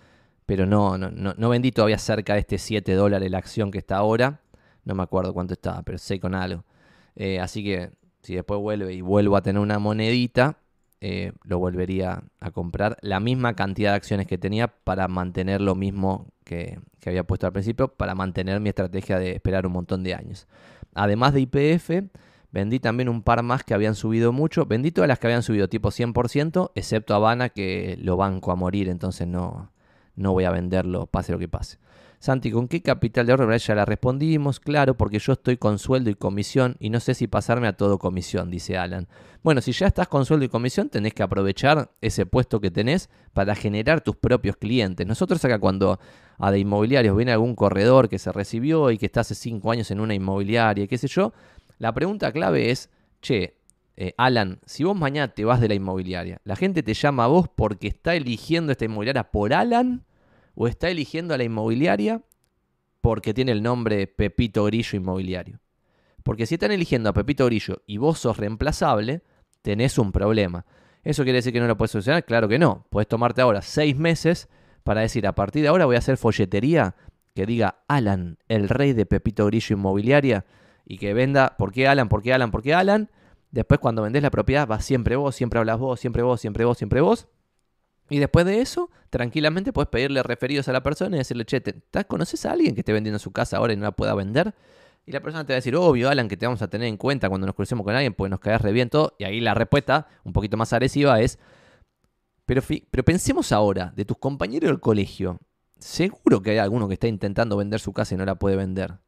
pero 0.46 0.66
no, 0.66 0.96
no, 0.96 1.10
no, 1.10 1.48
vendí 1.48 1.70
todavía 1.70 1.98
cerca 1.98 2.34
de 2.34 2.40
este 2.40 2.58
7 2.58 2.94
dólares 2.94 3.30
la 3.30 3.38
acción 3.38 3.70
que 3.70 3.78
está 3.78 3.96
ahora. 3.96 4.40
No 4.84 4.94
me 4.94 5.02
acuerdo 5.02 5.34
cuánto 5.34 5.52
estaba, 5.52 5.82
pero 5.82 5.98
sé 5.98 6.18
con 6.18 6.34
algo. 6.34 6.64
Eh, 7.14 7.40
así 7.40 7.62
que 7.62 7.90
si 8.22 8.34
después 8.34 8.58
vuelve 8.60 8.94
y 8.94 9.02
vuelvo 9.02 9.36
a 9.36 9.42
tener 9.42 9.60
una 9.60 9.78
monedita, 9.78 10.58
eh, 11.02 11.32
lo 11.44 11.58
volvería 11.58 12.22
a 12.40 12.50
comprar 12.50 12.96
la 13.02 13.20
misma 13.20 13.54
cantidad 13.54 13.90
de 13.90 13.96
acciones 13.96 14.26
que 14.26 14.38
tenía 14.38 14.68
para 14.68 15.08
mantener 15.08 15.60
lo 15.60 15.74
mismo 15.74 16.26
que, 16.44 16.78
había 17.04 17.22
puesto 17.22 17.46
al 17.46 17.52
principio, 17.52 17.88
para 17.88 18.16
mantener 18.16 18.58
mi 18.60 18.70
estrategia 18.70 19.18
de 19.18 19.32
esperar 19.32 19.66
un 19.66 19.72
montón 19.74 20.02
de 20.02 20.14
años. 20.14 20.48
Además 20.94 21.34
de 21.34 21.42
IPF, 21.42 21.90
vendí 22.56 22.80
también 22.80 23.10
un 23.10 23.20
par 23.20 23.42
más 23.42 23.64
que 23.64 23.74
habían 23.74 23.94
subido 23.94 24.32
mucho. 24.32 24.64
Vendí 24.64 24.90
todas 24.90 25.08
las 25.08 25.18
que 25.18 25.26
habían 25.26 25.42
subido 25.42 25.68
tipo 25.68 25.90
100%, 25.90 26.72
excepto 26.74 27.14
Habana 27.14 27.50
que 27.50 27.98
lo 28.00 28.16
banco 28.16 28.50
a 28.50 28.56
morir, 28.56 28.88
entonces 28.88 29.28
no, 29.28 29.70
no 30.14 30.32
voy 30.32 30.44
a 30.44 30.50
venderlo, 30.50 31.06
pase 31.06 31.32
lo 31.32 31.38
que 31.38 31.48
pase. 31.48 31.76
Santi, 32.18 32.50
¿con 32.50 32.66
qué 32.66 32.80
capital 32.80 33.26
de 33.26 33.32
ahorro? 33.32 33.54
Ya 33.54 33.74
la 33.74 33.84
respondimos, 33.84 34.58
claro, 34.58 34.96
porque 34.96 35.18
yo 35.18 35.34
estoy 35.34 35.58
con 35.58 35.78
sueldo 35.78 36.08
y 36.08 36.14
comisión 36.14 36.76
y 36.80 36.88
no 36.88 36.98
sé 36.98 37.12
si 37.12 37.26
pasarme 37.26 37.68
a 37.68 37.74
todo 37.74 37.98
comisión, 37.98 38.50
dice 38.50 38.78
Alan. 38.78 39.06
Bueno, 39.42 39.60
si 39.60 39.72
ya 39.72 39.86
estás 39.86 40.08
con 40.08 40.24
sueldo 40.24 40.46
y 40.46 40.48
comisión, 40.48 40.88
tenés 40.88 41.12
que 41.12 41.22
aprovechar 41.22 41.90
ese 42.00 42.24
puesto 42.24 42.58
que 42.58 42.70
tenés 42.70 43.10
para 43.34 43.54
generar 43.54 44.00
tus 44.00 44.16
propios 44.16 44.56
clientes. 44.56 45.06
Nosotros 45.06 45.44
acá 45.44 45.58
cuando 45.58 46.00
a 46.38 46.50
de 46.50 46.58
inmobiliarios 46.58 47.14
viene 47.14 47.32
algún 47.32 47.54
corredor 47.54 48.08
que 48.08 48.18
se 48.18 48.32
recibió 48.32 48.90
y 48.90 48.98
que 48.98 49.06
está 49.06 49.20
hace 49.20 49.34
cinco 49.34 49.70
años 49.70 49.90
en 49.90 50.00
una 50.00 50.14
inmobiliaria, 50.14 50.86
qué 50.86 50.98
sé 50.98 51.08
yo, 51.08 51.34
la 51.78 51.92
pregunta 51.92 52.32
clave 52.32 52.70
es, 52.70 52.90
che, 53.20 53.56
eh, 53.96 54.14
Alan, 54.16 54.60
si 54.66 54.84
vos 54.84 54.96
mañana 54.96 55.34
te 55.34 55.44
vas 55.44 55.60
de 55.60 55.68
la 55.68 55.74
inmobiliaria, 55.74 56.40
¿la 56.44 56.56
gente 56.56 56.82
te 56.82 56.94
llama 56.94 57.24
a 57.24 57.28
vos 57.28 57.48
porque 57.48 57.88
está 57.88 58.14
eligiendo 58.14 58.72
esta 58.72 58.84
inmobiliaria 58.84 59.30
por 59.30 59.52
Alan? 59.52 60.04
o 60.56 60.66
está 60.66 60.88
eligiendo 60.88 61.34
a 61.34 61.38
la 61.38 61.44
inmobiliaria 61.44 62.22
porque 63.00 63.32
tiene 63.32 63.52
el 63.52 63.62
nombre 63.62 64.08
Pepito 64.08 64.64
Grillo 64.64 64.96
Inmobiliario. 64.96 65.60
Porque 66.24 66.46
si 66.46 66.54
están 66.54 66.72
eligiendo 66.72 67.08
a 67.08 67.12
Pepito 67.12 67.46
Grillo 67.46 67.82
y 67.86 67.98
vos 67.98 68.18
sos 68.18 68.36
reemplazable, 68.36 69.22
tenés 69.62 69.96
un 69.96 70.10
problema. 70.10 70.66
¿Eso 71.04 71.22
quiere 71.22 71.38
decir 71.38 71.52
que 71.52 71.60
no 71.60 71.68
lo 71.68 71.76
puedes 71.76 71.92
solucionar? 71.92 72.24
Claro 72.24 72.48
que 72.48 72.58
no. 72.58 72.86
Puedes 72.90 73.06
tomarte 73.06 73.42
ahora 73.42 73.62
seis 73.62 73.96
meses 73.96 74.48
para 74.82 75.02
decir, 75.02 75.26
a 75.26 75.34
partir 75.36 75.62
de 75.62 75.68
ahora 75.68 75.84
voy 75.84 75.94
a 75.94 76.00
hacer 76.00 76.16
folletería 76.16 76.96
que 77.34 77.46
diga 77.46 77.82
Alan, 77.86 78.38
el 78.48 78.68
rey 78.68 78.92
de 78.92 79.06
Pepito 79.06 79.46
Grillo 79.46 79.76
Inmobiliaria, 79.76 80.46
y 80.86 80.98
que 80.98 81.12
venda, 81.12 81.56
¿por 81.58 81.72
qué 81.72 81.88
Alan? 81.88 82.08
¿Por 82.08 82.22
qué 82.22 82.32
Alan? 82.32 82.50
¿Por 82.50 82.62
qué 82.62 82.72
Alan? 82.72 83.10
Después 83.50 83.80
cuando 83.80 84.02
vendés 84.02 84.22
la 84.22 84.30
propiedad, 84.30 84.68
va 84.68 84.80
siempre 84.80 85.16
vos, 85.16 85.34
siempre 85.34 85.58
hablas 85.58 85.78
vos, 85.78 85.98
siempre 85.98 86.22
vos, 86.22 86.40
siempre 86.40 86.64
vos, 86.64 86.78
siempre 86.78 87.00
vos. 87.00 87.26
Y 88.08 88.18
después 88.18 88.46
de 88.46 88.60
eso, 88.60 88.88
tranquilamente 89.10 89.72
puedes 89.72 89.88
pedirle 89.88 90.22
referidos 90.22 90.68
a 90.68 90.72
la 90.72 90.82
persona 90.84 91.16
y 91.16 91.18
decirle, 91.18 91.44
che, 91.44 91.60
¿conoces 92.06 92.46
a 92.46 92.52
alguien 92.52 92.74
que 92.74 92.82
esté 92.82 92.92
vendiendo 92.92 93.18
su 93.18 93.32
casa 93.32 93.56
ahora 93.56 93.72
y 93.72 93.76
no 93.76 93.82
la 93.82 93.92
pueda 93.92 94.14
vender? 94.14 94.54
Y 95.06 95.12
la 95.12 95.20
persona 95.20 95.44
te 95.44 95.52
va 95.52 95.56
a 95.56 95.56
decir, 95.56 95.74
obvio, 95.74 96.08
Alan, 96.08 96.28
que 96.28 96.36
te 96.36 96.46
vamos 96.46 96.62
a 96.62 96.68
tener 96.68 96.86
en 96.86 96.96
cuenta 96.96 97.28
cuando 97.28 97.46
nos 97.46 97.56
crucemos 97.56 97.84
con 97.84 97.94
alguien, 97.94 98.14
porque 98.14 98.30
nos 98.30 98.40
caes 98.40 98.60
re 98.60 98.72
bien 98.72 98.90
todo. 98.90 99.14
Y 99.18 99.24
ahí 99.24 99.40
la 99.40 99.54
respuesta, 99.54 100.06
un 100.24 100.32
poquito 100.32 100.56
más 100.56 100.72
agresiva, 100.72 101.20
es, 101.20 101.38
pero, 102.44 102.62
pero 102.90 103.04
pensemos 103.04 103.50
ahora, 103.50 103.92
de 103.96 104.04
tus 104.04 104.18
compañeros 104.18 104.68
del 104.68 104.80
colegio, 104.80 105.40
seguro 105.78 106.42
que 106.42 106.50
hay 106.50 106.58
alguno 106.58 106.86
que 106.86 106.94
está 106.94 107.08
intentando 107.08 107.56
vender 107.56 107.80
su 107.80 107.92
casa 107.92 108.14
y 108.14 108.18
no 108.18 108.24
la 108.24 108.36
puede 108.36 108.54
vender. 108.56 108.98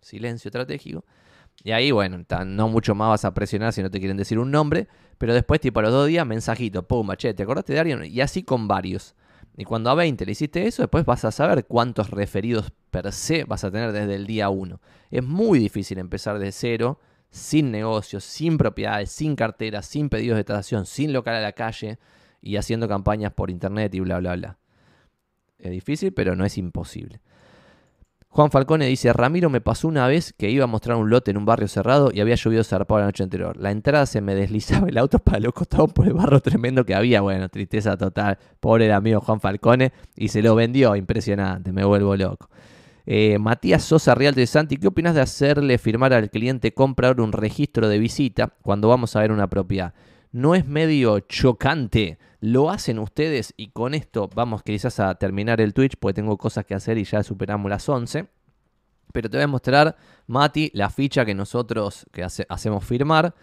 Silencio 0.00 0.48
estratégico. 0.48 1.04
Y 1.62 1.72
ahí, 1.72 1.90
bueno, 1.90 2.24
no 2.46 2.68
mucho 2.68 2.94
más 2.94 3.08
vas 3.08 3.24
a 3.24 3.34
presionar 3.34 3.72
si 3.72 3.82
no 3.82 3.90
te 3.90 3.98
quieren 3.98 4.16
decir 4.16 4.38
un 4.38 4.50
nombre. 4.50 4.88
Pero 5.18 5.34
después, 5.34 5.60
tipo 5.60 5.80
a 5.80 5.82
los 5.82 5.92
dos 5.92 6.08
días, 6.08 6.26
mensajito, 6.26 6.86
pum, 6.86 7.10
che, 7.16 7.34
¿te 7.34 7.42
acordaste 7.42 7.74
de 7.74 7.80
alguien? 7.80 8.04
Y 8.04 8.20
así 8.20 8.42
con 8.42 8.66
varios. 8.66 9.14
Y 9.56 9.64
cuando 9.64 9.90
a 9.90 9.94
20 9.94 10.24
le 10.24 10.32
hiciste 10.32 10.66
eso, 10.66 10.82
después 10.82 11.04
vas 11.04 11.24
a 11.24 11.30
saber 11.30 11.66
cuántos 11.66 12.10
referidos 12.10 12.72
per 12.90 13.12
se 13.12 13.44
vas 13.44 13.62
a 13.64 13.70
tener 13.70 13.92
desde 13.92 14.14
el 14.14 14.26
día 14.26 14.48
1. 14.48 14.80
Es 15.10 15.22
muy 15.22 15.58
difícil 15.58 15.98
empezar 15.98 16.38
de 16.38 16.50
cero, 16.52 16.98
sin 17.30 17.70
negocios, 17.70 18.24
sin 18.24 18.56
propiedades, 18.56 19.10
sin 19.10 19.36
carteras, 19.36 19.86
sin 19.86 20.08
pedidos 20.08 20.36
de 20.36 20.44
tasación, 20.44 20.86
sin 20.86 21.12
local 21.12 21.34
a 21.34 21.40
la 21.40 21.52
calle 21.52 21.98
y 22.40 22.56
haciendo 22.56 22.88
campañas 22.88 23.32
por 23.32 23.50
internet 23.50 23.94
y 23.94 24.00
bla, 24.00 24.18
bla, 24.18 24.36
bla. 24.36 24.58
Es 25.58 25.70
difícil, 25.70 26.12
pero 26.12 26.34
no 26.36 26.44
es 26.44 26.56
imposible. 26.56 27.20
Juan 28.32 28.52
Falcone 28.52 28.86
dice, 28.86 29.12
Ramiro 29.12 29.50
me 29.50 29.60
pasó 29.60 29.88
una 29.88 30.06
vez 30.06 30.32
que 30.32 30.50
iba 30.50 30.62
a 30.62 30.68
mostrar 30.68 30.96
un 30.96 31.10
lote 31.10 31.32
en 31.32 31.36
un 31.36 31.44
barrio 31.44 31.66
cerrado 31.66 32.12
y 32.14 32.20
había 32.20 32.36
llovido 32.36 32.62
zarpado 32.62 33.00
la 33.00 33.06
noche 33.06 33.24
anterior. 33.24 33.56
La 33.56 33.72
entrada 33.72 34.06
se 34.06 34.20
me 34.20 34.36
deslizaba 34.36 34.88
el 34.88 34.98
auto 34.98 35.18
para 35.18 35.40
los 35.40 35.52
costados 35.52 35.92
por 35.92 36.06
el 36.06 36.12
barro 36.12 36.40
tremendo 36.40 36.86
que 36.86 36.94
había. 36.94 37.22
Bueno, 37.22 37.48
tristeza 37.48 37.96
total. 37.96 38.38
Pobre 38.60 38.86
el 38.86 38.92
amigo 38.92 39.20
Juan 39.20 39.40
Falcone 39.40 39.92
y 40.14 40.28
se 40.28 40.42
lo 40.42 40.54
vendió. 40.54 40.94
Impresionante, 40.94 41.72
me 41.72 41.84
vuelvo 41.84 42.14
loco. 42.16 42.48
Eh, 43.04 43.36
Matías 43.40 43.82
Sosa 43.82 44.14
Real 44.14 44.34
de 44.36 44.46
Santi, 44.46 44.76
¿qué 44.76 44.86
opinas 44.86 45.16
de 45.16 45.22
hacerle 45.22 45.76
firmar 45.78 46.12
al 46.12 46.30
cliente 46.30 46.72
comprador 46.72 47.20
un 47.20 47.32
registro 47.32 47.88
de 47.88 47.98
visita 47.98 48.52
cuando 48.62 48.88
vamos 48.88 49.16
a 49.16 49.20
ver 49.22 49.32
una 49.32 49.48
propiedad? 49.48 49.92
¿No 50.30 50.54
es 50.54 50.64
medio 50.68 51.18
chocante? 51.18 52.18
Lo 52.40 52.70
hacen 52.70 52.98
ustedes 52.98 53.52
y 53.56 53.68
con 53.68 53.94
esto 53.94 54.28
vamos 54.34 54.62
quizás 54.62 54.98
a 54.98 55.14
terminar 55.16 55.60
el 55.60 55.74
Twitch 55.74 55.96
porque 55.98 56.14
tengo 56.14 56.38
cosas 56.38 56.64
que 56.64 56.74
hacer 56.74 56.96
y 56.96 57.04
ya 57.04 57.22
superamos 57.22 57.70
las 57.70 57.86
11. 57.88 58.28
Pero 59.12 59.28
te 59.28 59.36
voy 59.36 59.44
a 59.44 59.48
mostrar, 59.48 59.96
Mati, 60.26 60.70
la 60.72 60.88
ficha 60.88 61.24
que 61.24 61.34
nosotros 61.34 62.06
que 62.12 62.24
hacemos 62.24 62.84
firmar. 62.84 63.34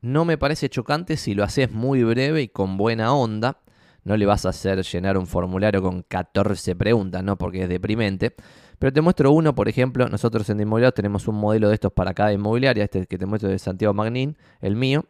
No 0.00 0.24
me 0.24 0.38
parece 0.38 0.68
chocante 0.68 1.16
si 1.16 1.34
lo 1.34 1.44
haces 1.44 1.70
muy 1.70 2.02
breve 2.04 2.42
y 2.42 2.48
con 2.48 2.76
buena 2.76 3.12
onda. 3.14 3.58
No 4.04 4.16
le 4.16 4.26
vas 4.26 4.46
a 4.46 4.48
hacer 4.48 4.82
llenar 4.82 5.16
un 5.16 5.26
formulario 5.26 5.82
con 5.82 6.02
14 6.02 6.74
preguntas, 6.74 7.22
¿no? 7.22 7.36
Porque 7.36 7.62
es 7.62 7.68
deprimente. 7.68 8.34
Pero 8.78 8.92
te 8.92 9.00
muestro 9.00 9.30
uno, 9.30 9.54
por 9.54 9.68
ejemplo, 9.68 10.08
nosotros 10.08 10.48
en 10.50 10.58
Inmobiliario 10.58 10.92
tenemos 10.92 11.28
un 11.28 11.36
modelo 11.36 11.68
de 11.68 11.74
estos 11.74 11.92
para 11.92 12.14
cada 12.14 12.32
inmobiliaria, 12.32 12.82
este 12.82 13.06
que 13.06 13.16
te 13.16 13.26
muestro 13.26 13.48
de 13.48 13.60
Santiago 13.60 13.94
Magnín, 13.94 14.36
el 14.60 14.74
mío. 14.74 15.04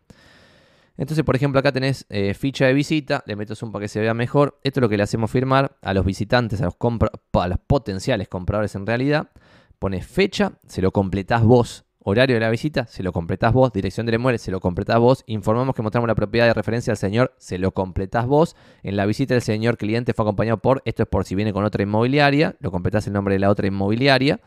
Entonces, 0.97 1.25
por 1.25 1.35
ejemplo, 1.37 1.59
acá 1.59 1.73
tenés 1.73 2.07
eh, 2.11 2.35
ficha 2.35 2.67
de 2.67 2.75
visita, 2.75 3.23
le 3.27 3.37
meto 3.37 3.55
zoom 3.55 3.73
para 3.73 3.85
que 3.85 3.89
se 3.89 4.01
vea 4.01 4.15
mejor. 4.15 4.61
Esto 4.63 4.81
es 4.81 4.83
lo 4.83 4.89
que 4.89 4.97
le 4.97 5.03
hacemos 5.03 5.31
firmar 5.31 5.77
a 5.81 5.95
los 5.95 6.05
visitantes, 6.05 6.61
a 6.61 6.65
los, 6.65 6.77
los 6.79 7.59
potenciales 7.67 8.29
compradores 8.29 8.75
en 8.75 8.87
realidad. 8.87 9.31
Pones 9.79 10.07
fecha, 10.07 10.53
se 10.67 10.83
lo 10.83 10.93
completás 10.93 11.43
vos. 11.43 11.85
Horario 12.05 12.35
de 12.35 12.41
la 12.41 12.51
visita, 12.51 12.87
se 12.87 13.03
lo 13.03 13.13
completás 13.13 13.53
vos. 13.53 13.73
Dirección 13.73 14.07
del 14.07 14.17
inmueble, 14.17 14.39
se 14.39 14.51
lo 14.51 14.61
completás 14.61 14.99
vos. 14.99 15.23
Informamos 15.27 15.75
que 15.75 15.83
mostramos 15.83 16.09
la 16.09 16.15
propiedad 16.15 16.47
de 16.47 16.55
referencia 16.55 16.91
al 16.91 16.97
señor, 16.97 17.33
se 17.39 17.59
lo 17.59 17.73
completás 17.73 18.27
vos. 18.27 18.57
En 18.83 18.97
la 18.97 19.07
visita 19.07 19.35
del 19.35 19.43
señor 19.43 19.79
cliente 19.79 20.13
fue 20.13 20.25
acompañado 20.25 20.59
por, 20.59 20.83
esto 20.85 21.05
es 21.05 21.09
por 21.09 21.25
si 21.25 21.35
viene 21.35 21.53
con 21.53 21.65
otra 21.65 21.83
inmobiliaria, 21.83 22.57
lo 22.61 22.71
completás 22.71 23.07
el 23.07 23.13
nombre 23.13 23.35
de 23.35 23.39
la 23.39 23.51
otra 23.51 23.67
inmobiliaria. 23.67 24.41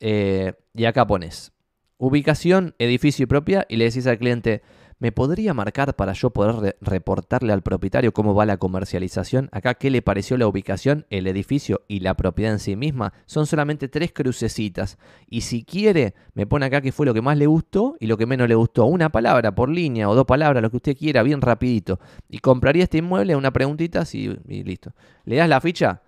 Eh, 0.00 0.54
y 0.74 0.84
acá 0.86 1.06
pones 1.06 1.52
ubicación, 1.98 2.74
edificio 2.78 3.24
y 3.24 3.26
propiedad 3.26 3.66
y 3.68 3.76
le 3.76 3.84
decís 3.84 4.06
al 4.06 4.18
cliente, 4.18 4.62
¿Me 5.00 5.12
podría 5.12 5.54
marcar 5.54 5.94
para 5.94 6.12
yo 6.12 6.30
poder 6.30 6.76
reportarle 6.80 7.52
al 7.52 7.62
propietario 7.62 8.12
cómo 8.12 8.34
va 8.34 8.46
la 8.46 8.56
comercialización? 8.56 9.48
Acá, 9.52 9.74
¿qué 9.74 9.90
le 9.90 10.02
pareció 10.02 10.36
la 10.36 10.48
ubicación, 10.48 11.06
el 11.08 11.28
edificio 11.28 11.82
y 11.86 12.00
la 12.00 12.14
propiedad 12.14 12.54
en 12.54 12.58
sí 12.58 12.74
misma? 12.74 13.12
Son 13.26 13.46
solamente 13.46 13.86
tres 13.86 14.12
crucecitas. 14.12 14.98
Y 15.28 15.42
si 15.42 15.62
quiere, 15.62 16.14
me 16.34 16.48
pone 16.48 16.66
acá 16.66 16.80
qué 16.80 16.90
fue 16.90 17.06
lo 17.06 17.14
que 17.14 17.22
más 17.22 17.38
le 17.38 17.46
gustó 17.46 17.96
y 18.00 18.08
lo 18.08 18.16
que 18.16 18.26
menos 18.26 18.48
le 18.48 18.56
gustó. 18.56 18.86
Una 18.86 19.08
palabra 19.10 19.54
por 19.54 19.68
línea 19.68 20.08
o 20.08 20.16
dos 20.16 20.26
palabras, 20.26 20.62
lo 20.62 20.70
que 20.70 20.78
usted 20.78 20.96
quiera, 20.96 21.22
bien 21.22 21.42
rapidito. 21.42 22.00
Y 22.28 22.40
compraría 22.40 22.82
este 22.82 22.98
inmueble, 22.98 23.36
una 23.36 23.52
preguntita 23.52 24.02
y, 24.12 24.36
y 24.48 24.64
listo. 24.64 24.94
¿Le 25.24 25.36
das 25.36 25.48
la 25.48 25.60
ficha? 25.60 26.02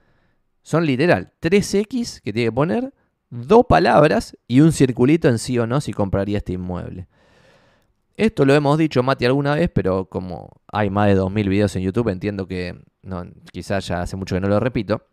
Son 0.62 0.84
literal, 0.84 1.32
3X 1.40 2.20
que 2.22 2.32
tiene 2.32 2.48
que 2.48 2.52
poner, 2.52 2.92
dos 3.30 3.66
palabras 3.68 4.36
y 4.48 4.62
un 4.62 4.72
circulito 4.72 5.28
en 5.28 5.38
sí 5.38 5.60
o 5.60 5.66
no 5.68 5.80
si 5.80 5.92
compraría 5.92 6.38
este 6.38 6.54
inmueble. 6.54 7.06
Esto 8.20 8.44
lo 8.44 8.54
hemos 8.54 8.76
dicho, 8.76 9.02
Mati, 9.02 9.24
alguna 9.24 9.54
vez, 9.54 9.70
pero 9.72 10.04
como 10.04 10.50
hay 10.70 10.90
más 10.90 11.06
de 11.08 11.14
2.000 11.14 11.48
videos 11.48 11.74
en 11.76 11.82
YouTube, 11.82 12.08
entiendo 12.10 12.46
que 12.46 12.78
no, 13.02 13.24
quizás 13.50 13.86
ya 13.88 14.02
hace 14.02 14.14
mucho 14.16 14.34
que 14.36 14.42
no 14.42 14.48
lo 14.48 14.60
repito. 14.60 15.06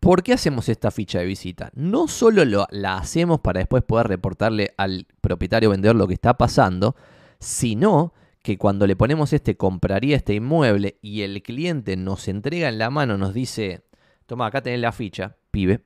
¿Por 0.00 0.22
qué 0.22 0.34
hacemos 0.34 0.68
esta 0.68 0.90
ficha 0.90 1.20
de 1.20 1.24
visita? 1.24 1.70
No 1.74 2.06
solo 2.06 2.44
lo- 2.44 2.66
la 2.70 2.98
hacemos 2.98 3.40
para 3.40 3.60
después 3.60 3.84
poder 3.84 4.06
reportarle 4.08 4.74
al 4.76 5.06
propietario 5.22 5.70
vendedor 5.70 5.96
lo 5.96 6.06
que 6.06 6.12
está 6.12 6.36
pasando, 6.36 6.94
sino 7.38 8.12
que 8.42 8.58
cuando 8.58 8.86
le 8.86 8.96
ponemos 8.96 9.32
este 9.32 9.56
compraría 9.56 10.16
este 10.16 10.34
inmueble 10.34 10.98
y 11.00 11.22
el 11.22 11.42
cliente 11.42 11.96
nos 11.96 12.28
entrega 12.28 12.68
en 12.68 12.76
la 12.76 12.90
mano, 12.90 13.16
nos 13.16 13.32
dice, 13.32 13.86
toma, 14.26 14.44
acá 14.48 14.60
tenés 14.60 14.80
la 14.80 14.92
ficha, 14.92 15.38
pibe, 15.50 15.80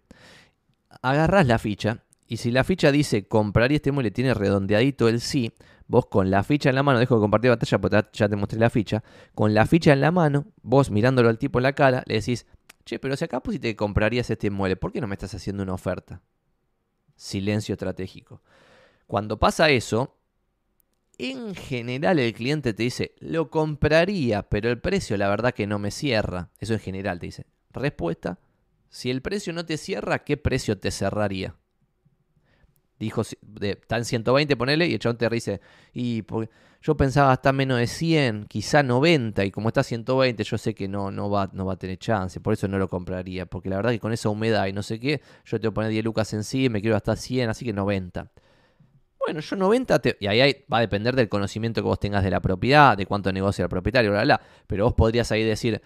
agarrás 1.00 1.46
la 1.46 1.58
ficha 1.60 2.02
y 2.28 2.36
si 2.36 2.50
la 2.50 2.62
ficha 2.62 2.92
dice 2.92 3.26
compraría 3.26 3.76
este 3.76 3.88
inmueble, 3.88 4.10
tiene 4.10 4.34
redondeadito 4.34 5.08
el 5.08 5.20
sí, 5.20 5.52
vos 5.86 6.06
con 6.06 6.30
la 6.30 6.44
ficha 6.44 6.68
en 6.68 6.74
la 6.76 6.82
mano, 6.82 6.98
dejo 6.98 7.14
de 7.16 7.20
compartir 7.22 7.50
pantalla 7.50 7.78
porque 7.80 7.96
ya- 8.12 8.28
te 8.28 8.36
mostré 8.36 8.58
la 8.60 8.70
ficha, 8.70 9.02
con 9.34 9.54
la 9.54 9.66
ficha 9.66 9.92
en 9.92 10.00
la 10.00 10.10
mano, 10.12 10.46
vos 10.62 10.90
mirándolo 10.90 11.28
al 11.30 11.38
tipo 11.38 11.58
en 11.58 11.64
la 11.64 11.72
cara, 11.72 12.04
le 12.06 12.14
decís, 12.14 12.46
che, 12.84 12.98
pero 12.98 13.16
si 13.16 13.24
acá 13.24 13.40
pusiste 13.40 13.68
que 13.68 13.76
comprarías 13.76 14.28
este 14.30 14.48
inmueble, 14.48 14.76
¿por 14.76 14.92
qué 14.92 15.00
no 15.00 15.06
me 15.08 15.14
estás 15.14 15.34
haciendo 15.34 15.62
una 15.62 15.74
oferta? 15.74 16.20
Silencio 17.16 17.72
estratégico. 17.72 18.42
Cuando 19.06 19.38
pasa 19.38 19.70
eso, 19.70 20.14
en 21.18 21.54
general 21.54 22.18
el 22.18 22.32
cliente 22.32 22.74
te 22.74 22.82
dice, 22.84 23.14
lo 23.18 23.50
compraría, 23.50 24.42
pero 24.48 24.70
el 24.70 24.80
precio 24.80 25.16
la 25.16 25.28
verdad 25.28 25.52
que 25.52 25.66
no 25.66 25.78
me 25.78 25.90
cierra. 25.90 26.50
Eso 26.60 26.74
en 26.74 26.80
general 26.80 27.18
te 27.18 27.26
dice. 27.26 27.46
Respuesta, 27.72 28.38
si 28.88 29.10
el 29.10 29.20
precio 29.22 29.52
no 29.52 29.66
te 29.66 29.76
cierra, 29.78 30.20
¿qué 30.20 30.36
precio 30.36 30.78
te 30.78 30.90
cerraría? 30.90 31.56
Dijo, 32.98 33.22
está 33.22 33.96
en 33.96 34.04
120, 34.04 34.56
ponele, 34.56 34.86
y 34.86 34.94
el 34.94 34.98
chabón 34.98 35.18
te 35.18 35.28
dice, 35.28 35.60
y 35.94 36.24
yo 36.82 36.96
pensaba 36.96 37.30
hasta 37.32 37.52
menos 37.52 37.78
de 37.78 37.86
100, 37.86 38.46
quizá 38.46 38.82
90, 38.82 39.44
y 39.44 39.50
como 39.52 39.68
está 39.68 39.82
120, 39.84 40.42
yo 40.42 40.58
sé 40.58 40.74
que 40.74 40.88
no, 40.88 41.10
no, 41.10 41.30
va, 41.30 41.48
no 41.52 41.64
va 41.64 41.74
a 41.74 41.76
tener 41.76 41.98
chance, 41.98 42.40
por 42.40 42.54
eso 42.54 42.66
no 42.66 42.76
lo 42.78 42.88
compraría, 42.88 43.46
porque 43.46 43.68
la 43.68 43.76
verdad 43.76 43.90
que 43.92 44.00
con 44.00 44.12
esa 44.12 44.28
humedad 44.30 44.66
y 44.66 44.72
no 44.72 44.82
sé 44.82 44.98
qué, 44.98 45.20
yo 45.44 45.60
te 45.60 45.68
voy 45.68 45.72
a 45.72 45.74
poner 45.74 45.90
10 45.90 46.04
lucas 46.04 46.32
en 46.34 46.42
sí, 46.42 46.68
me 46.68 46.80
quiero 46.80 46.96
hasta 46.96 47.14
100, 47.14 47.50
así 47.50 47.64
que 47.64 47.72
90. 47.72 48.30
Bueno, 49.24 49.40
yo 49.40 49.56
90, 49.56 49.98
te- 50.00 50.16
y 50.20 50.26
ahí 50.26 50.64
va 50.72 50.78
a 50.78 50.80
depender 50.80 51.14
del 51.14 51.28
conocimiento 51.28 51.82
que 51.82 51.88
vos 51.88 52.00
tengas 52.00 52.24
de 52.24 52.30
la 52.30 52.40
propiedad, 52.40 52.96
de 52.96 53.06
cuánto 53.06 53.32
negocia 53.32 53.64
el 53.64 53.68
propietario, 53.68 54.10
bla, 54.10 54.22
bla, 54.24 54.36
bla. 54.38 54.46
Pero 54.66 54.84
vos 54.84 54.94
podrías 54.94 55.30
ahí 55.32 55.44
decir 55.44 55.82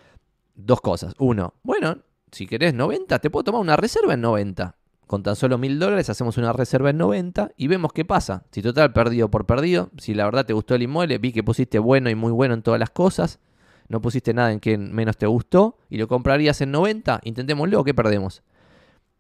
dos 0.55 0.81
cosas. 0.81 1.15
Uno, 1.19 1.55
bueno, 1.63 1.99
si 2.31 2.47
querés 2.47 2.73
90, 2.75 3.19
te 3.19 3.31
puedo 3.31 3.45
tomar 3.45 3.61
una 3.61 3.77
reserva 3.77 4.15
en 4.15 4.21
90. 4.21 4.77
Con 5.13 5.23
tan 5.23 5.37
solo 5.37 5.59
mil 5.59 5.79
dólares 5.79 6.09
hacemos 6.09 6.39
una 6.39 6.55
reserva 6.55 6.89
en 6.89 6.97
90 6.97 7.51
y 7.59 7.67
vemos 7.67 7.93
qué 7.93 8.03
pasa. 8.03 8.45
Si 8.51 8.63
total 8.63 8.95
perdido 8.95 9.31
por 9.31 9.45
perdido, 9.45 9.91
si 9.99 10.15
la 10.15 10.25
verdad 10.25 10.47
te 10.47 10.55
gustó 10.55 10.75
el 10.75 10.81
inmueble, 10.81 11.19
vi 11.19 11.33
que 11.33 11.43
pusiste 11.43 11.79
bueno 11.79 12.09
y 12.09 12.15
muy 12.15 12.33
bueno 12.33 12.55
en 12.55 12.63
todas 12.63 12.81
las 12.81 12.89
cosas, 12.89 13.39
no 13.89 14.01
pusiste 14.01 14.33
nada 14.33 14.53
en 14.53 14.59
que 14.59 14.79
menos 14.79 15.19
te 15.19 15.27
gustó 15.27 15.77
y 15.91 15.99
lo 15.99 16.09
comprarías 16.09 16.63
en 16.63 16.71
90, 16.71 17.21
intentémoslo, 17.25 17.85
¿qué 17.85 17.93
perdemos? 17.93 18.43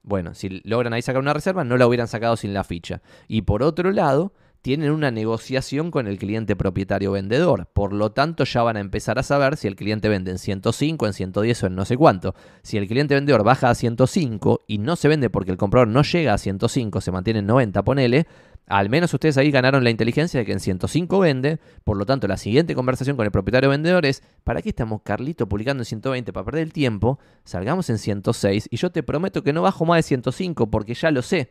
Bueno, 0.02 0.32
si 0.32 0.62
logran 0.64 0.94
ahí 0.94 1.02
sacar 1.02 1.20
una 1.20 1.34
reserva, 1.34 1.62
no 1.62 1.76
la 1.76 1.86
hubieran 1.86 2.08
sacado 2.08 2.38
sin 2.38 2.54
la 2.54 2.64
ficha. 2.64 3.02
Y 3.28 3.42
por 3.42 3.62
otro 3.62 3.90
lado, 3.90 4.32
tienen 4.62 4.92
una 4.92 5.10
negociación 5.10 5.90
con 5.90 6.06
el 6.06 6.18
cliente 6.18 6.54
propietario 6.54 7.10
vendedor. 7.10 7.66
Por 7.72 7.92
lo 7.92 8.12
tanto, 8.12 8.44
ya 8.44 8.62
van 8.62 8.76
a 8.76 8.80
empezar 8.80 9.18
a 9.18 9.24
saber 9.24 9.56
si 9.56 9.66
el 9.66 9.74
cliente 9.74 10.08
vende 10.08 10.30
en 10.30 10.38
105, 10.38 11.06
en 11.06 11.12
110 11.12 11.62
o 11.62 11.66
en 11.66 11.74
no 11.74 11.84
sé 11.84 11.96
cuánto. 11.96 12.34
Si 12.62 12.78
el 12.78 12.86
cliente 12.86 13.14
vendedor 13.14 13.42
baja 13.42 13.70
a 13.70 13.74
105 13.74 14.62
y 14.68 14.78
no 14.78 14.94
se 14.94 15.08
vende 15.08 15.30
porque 15.30 15.50
el 15.50 15.56
comprador 15.56 15.88
no 15.88 16.02
llega 16.02 16.32
a 16.32 16.38
105, 16.38 17.00
se 17.00 17.10
mantiene 17.10 17.40
en 17.40 17.46
90, 17.46 17.82
ponele, 17.82 18.26
al 18.68 18.88
menos 18.88 19.12
ustedes 19.12 19.36
ahí 19.36 19.50
ganaron 19.50 19.82
la 19.82 19.90
inteligencia 19.90 20.38
de 20.38 20.46
que 20.46 20.52
en 20.52 20.60
105 20.60 21.18
vende. 21.18 21.58
Por 21.82 21.96
lo 21.96 22.06
tanto, 22.06 22.28
la 22.28 22.36
siguiente 22.36 22.76
conversación 22.76 23.16
con 23.16 23.26
el 23.26 23.32
propietario 23.32 23.68
vendedor 23.68 24.06
es, 24.06 24.22
¿para 24.44 24.62
qué 24.62 24.68
estamos 24.68 25.02
Carlito 25.02 25.48
publicando 25.48 25.82
en 25.82 25.86
120 25.86 26.32
para 26.32 26.44
perder 26.44 26.62
el 26.62 26.72
tiempo? 26.72 27.18
Salgamos 27.44 27.90
en 27.90 27.98
106 27.98 28.68
y 28.70 28.76
yo 28.76 28.90
te 28.92 29.02
prometo 29.02 29.42
que 29.42 29.52
no 29.52 29.62
bajo 29.62 29.84
más 29.84 29.98
de 29.98 30.02
105 30.04 30.70
porque 30.70 30.94
ya 30.94 31.10
lo 31.10 31.22
sé. 31.22 31.50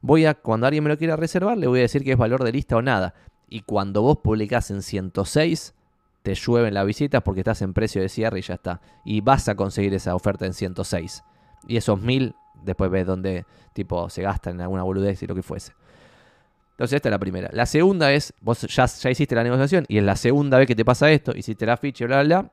Voy 0.00 0.26
a, 0.26 0.34
cuando 0.34 0.66
alguien 0.66 0.84
me 0.84 0.90
lo 0.90 0.98
quiera 0.98 1.16
reservar, 1.16 1.58
le 1.58 1.66
voy 1.66 1.80
a 1.80 1.82
decir 1.82 2.04
que 2.04 2.12
es 2.12 2.18
valor 2.18 2.44
de 2.44 2.52
lista 2.52 2.76
o 2.76 2.82
nada. 2.82 3.14
Y 3.48 3.62
cuando 3.62 4.02
vos 4.02 4.18
publicás 4.18 4.70
en 4.70 4.82
106, 4.82 5.74
te 6.22 6.34
llueven 6.34 6.74
las 6.74 6.86
visitas 6.86 7.22
porque 7.22 7.40
estás 7.40 7.62
en 7.62 7.72
precio 7.72 8.02
de 8.02 8.08
cierre 8.08 8.38
y 8.38 8.42
ya 8.42 8.54
está. 8.54 8.80
Y 9.04 9.20
vas 9.20 9.48
a 9.48 9.54
conseguir 9.54 9.94
esa 9.94 10.14
oferta 10.14 10.46
en 10.46 10.52
106. 10.52 11.24
Y 11.66 11.76
esos 11.76 12.00
mil, 12.00 12.34
después 12.62 12.90
ves 12.90 13.06
dónde 13.06 13.44
tipo 13.72 14.08
se 14.10 14.22
gastan 14.22 14.56
en 14.56 14.62
alguna 14.62 14.82
boludez 14.82 15.22
y 15.22 15.26
lo 15.26 15.34
que 15.34 15.42
fuese. 15.42 15.72
Entonces 16.72 16.96
esta 16.96 17.08
es 17.08 17.10
la 17.10 17.18
primera. 17.18 17.48
La 17.52 17.66
segunda 17.66 18.12
es, 18.12 18.32
vos 18.40 18.62
ya, 18.62 18.86
ya 18.86 19.10
hiciste 19.10 19.34
la 19.34 19.42
negociación 19.42 19.84
y 19.88 19.98
es 19.98 20.04
la 20.04 20.14
segunda 20.14 20.58
vez 20.58 20.68
que 20.68 20.76
te 20.76 20.84
pasa 20.84 21.10
esto, 21.10 21.36
hiciste 21.36 21.66
la 21.66 21.76
ficha 21.76 22.04
y 22.04 22.06
bla, 22.06 22.22
bla, 22.22 22.42
bla. 22.42 22.52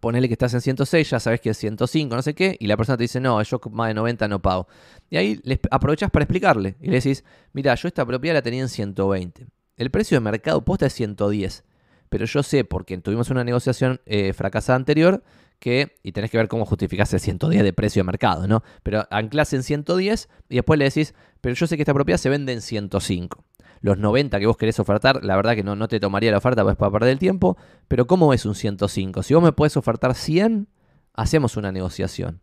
Ponele 0.00 0.28
que 0.28 0.34
estás 0.34 0.54
en 0.54 0.60
106, 0.60 1.10
ya 1.10 1.20
sabes 1.20 1.40
que 1.40 1.50
es 1.50 1.58
105, 1.58 2.14
no 2.14 2.22
sé 2.22 2.34
qué, 2.34 2.56
y 2.58 2.66
la 2.66 2.76
persona 2.76 2.96
te 2.96 3.04
dice, 3.04 3.20
no, 3.20 3.42
yo 3.42 3.60
más 3.70 3.88
de 3.88 3.94
90 3.94 4.28
no 4.28 4.40
pago. 4.40 4.66
Y 5.10 5.16
ahí 5.16 5.40
le 5.44 5.60
aprovechás 5.70 6.10
para 6.10 6.24
explicarle 6.24 6.76
y 6.80 6.86
le 6.86 6.96
decís, 6.96 7.24
mira, 7.52 7.74
yo 7.74 7.88
esta 7.88 8.04
propiedad 8.04 8.34
la 8.34 8.42
tenía 8.42 8.62
en 8.62 8.68
120. 8.68 9.46
El 9.76 9.90
precio 9.90 10.16
de 10.16 10.20
mercado 10.20 10.64
posta 10.64 10.86
es 10.86 10.92
110. 10.94 11.64
Pero 12.08 12.26
yo 12.26 12.42
sé, 12.42 12.64
porque 12.64 12.96
tuvimos 12.98 13.30
una 13.30 13.42
negociación 13.42 14.00
eh, 14.06 14.32
fracasada 14.34 14.76
anterior, 14.76 15.22
que, 15.58 15.96
y 16.02 16.12
tenés 16.12 16.30
que 16.30 16.36
ver 16.36 16.48
cómo 16.48 16.66
justificás 16.66 17.12
el 17.14 17.20
110 17.20 17.62
de 17.62 17.72
precio 17.72 18.00
de 18.00 18.04
mercado, 18.04 18.46
¿no? 18.46 18.62
Pero 18.82 19.06
anclás 19.10 19.52
en 19.52 19.62
110 19.62 20.28
y 20.48 20.56
después 20.56 20.78
le 20.78 20.84
decís, 20.84 21.14
pero 21.40 21.54
yo 21.54 21.66
sé 21.66 21.76
que 21.76 21.82
esta 21.82 21.94
propiedad 21.94 22.18
se 22.18 22.28
vende 22.28 22.52
en 22.52 22.60
105. 22.60 23.44
Los 23.84 23.98
90 23.98 24.40
que 24.40 24.46
vos 24.46 24.56
querés 24.56 24.80
ofertar, 24.80 25.22
la 25.22 25.36
verdad 25.36 25.54
que 25.54 25.62
no, 25.62 25.76
no 25.76 25.88
te 25.88 26.00
tomaría 26.00 26.30
la 26.30 26.38
oferta 26.38 26.62
pues, 26.62 26.74
para 26.74 26.90
perder 26.90 27.10
el 27.10 27.18
tiempo, 27.18 27.58
pero 27.86 28.06
¿cómo 28.06 28.32
es 28.32 28.46
un 28.46 28.54
105? 28.54 29.22
Si 29.22 29.34
vos 29.34 29.42
me 29.42 29.52
puedes 29.52 29.76
ofertar 29.76 30.14
100, 30.14 30.68
hacemos 31.12 31.58
una 31.58 31.70
negociación. 31.70 32.40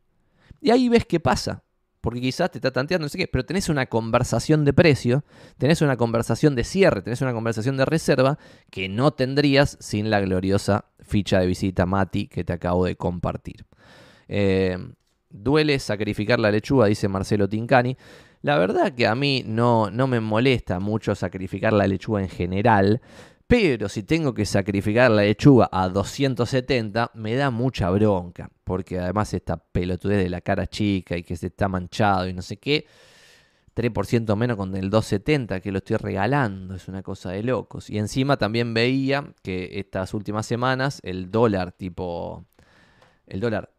Y 0.62 0.70
ahí 0.70 0.88
ves 0.88 1.04
qué 1.08 1.20
pasa. 1.20 1.64
Porque 2.00 2.22
quizás 2.22 2.52
te 2.52 2.60
está 2.60 2.70
tanteando, 2.70 3.06
no 3.06 3.10
sé 3.10 3.18
qué, 3.18 3.28
pero 3.28 3.44
tenés 3.44 3.70
una 3.70 3.88
conversación 3.88 4.66
de 4.66 4.74
precio, 4.74 5.24
tenés 5.58 5.82
una 5.82 5.98
conversación 5.98 6.54
de 6.54 6.64
cierre, 6.64 7.02
tenés 7.02 7.22
una 7.22 7.34
conversación 7.34 7.76
de 7.76 7.86
reserva 7.86 8.38
que 8.70 8.88
no 8.88 9.10
tendrías 9.10 9.78
sin 9.80 10.12
la 10.12 10.20
gloriosa 10.20 10.86
ficha 11.00 11.40
de 11.40 11.48
visita 11.48 11.88
Mati 11.88 12.28
que 12.28 12.44
te 12.44 12.54
acabo 12.54 12.86
de 12.86 12.98
compartir. 12.98 13.66
Eh, 14.28 14.78
duele 15.32 15.80
sacrificar 15.80 16.40
la 16.40 16.52
lechuga, 16.52 16.86
dice 16.86 17.08
Marcelo 17.08 17.50
Tincani. 17.50 17.98
La 18.42 18.58
verdad 18.58 18.94
que 18.94 19.06
a 19.06 19.16
mí 19.16 19.44
no, 19.46 19.92
no 19.92 20.08
me 20.08 20.20
molesta 20.20 20.80
mucho 20.80 21.14
sacrificar 21.14 21.74
la 21.74 21.88
lechuga 21.88 22.22
en 22.22 22.30
general, 22.30 23.02
pero 23.52 23.90
si 23.90 24.04
tengo 24.04 24.34
que 24.34 24.46
sacrificar 24.46 25.12
la 25.12 25.24
lechuga 25.24 25.68
a 25.74 25.90
270, 25.90 27.12
me 27.16 27.36
da 27.36 27.52
mucha 27.52 27.90
bronca. 27.90 28.50
Porque 28.64 28.98
además 28.98 29.34
esta 29.34 29.58
pelotudez 29.58 30.24
de 30.24 30.30
la 30.30 30.40
cara 30.40 30.68
chica 30.68 31.18
y 31.18 31.24
que 31.24 31.36
se 31.36 31.48
está 31.48 31.68
manchado 31.68 32.30
y 32.30 32.34
no 32.34 32.42
sé 32.42 32.56
qué. 32.56 32.86
3% 33.76 34.38
menos 34.38 34.56
con 34.56 34.74
el 34.76 34.90
270 34.90 35.60
que 35.60 35.72
lo 35.74 35.80
estoy 35.80 35.98
regalando. 35.98 36.76
Es 36.76 36.88
una 36.88 37.04
cosa 37.04 37.32
de 37.32 37.44
locos. 37.44 37.90
Y 37.90 37.98
encima 37.98 38.38
también 38.38 38.74
veía 38.74 39.34
que 39.44 39.80
estas 39.80 40.14
últimas 40.14 40.46
semanas 40.46 41.02
el 41.04 41.30
dólar 41.30 41.74
tipo... 41.74 42.46
El 43.28 43.42
dólar... 43.42 43.70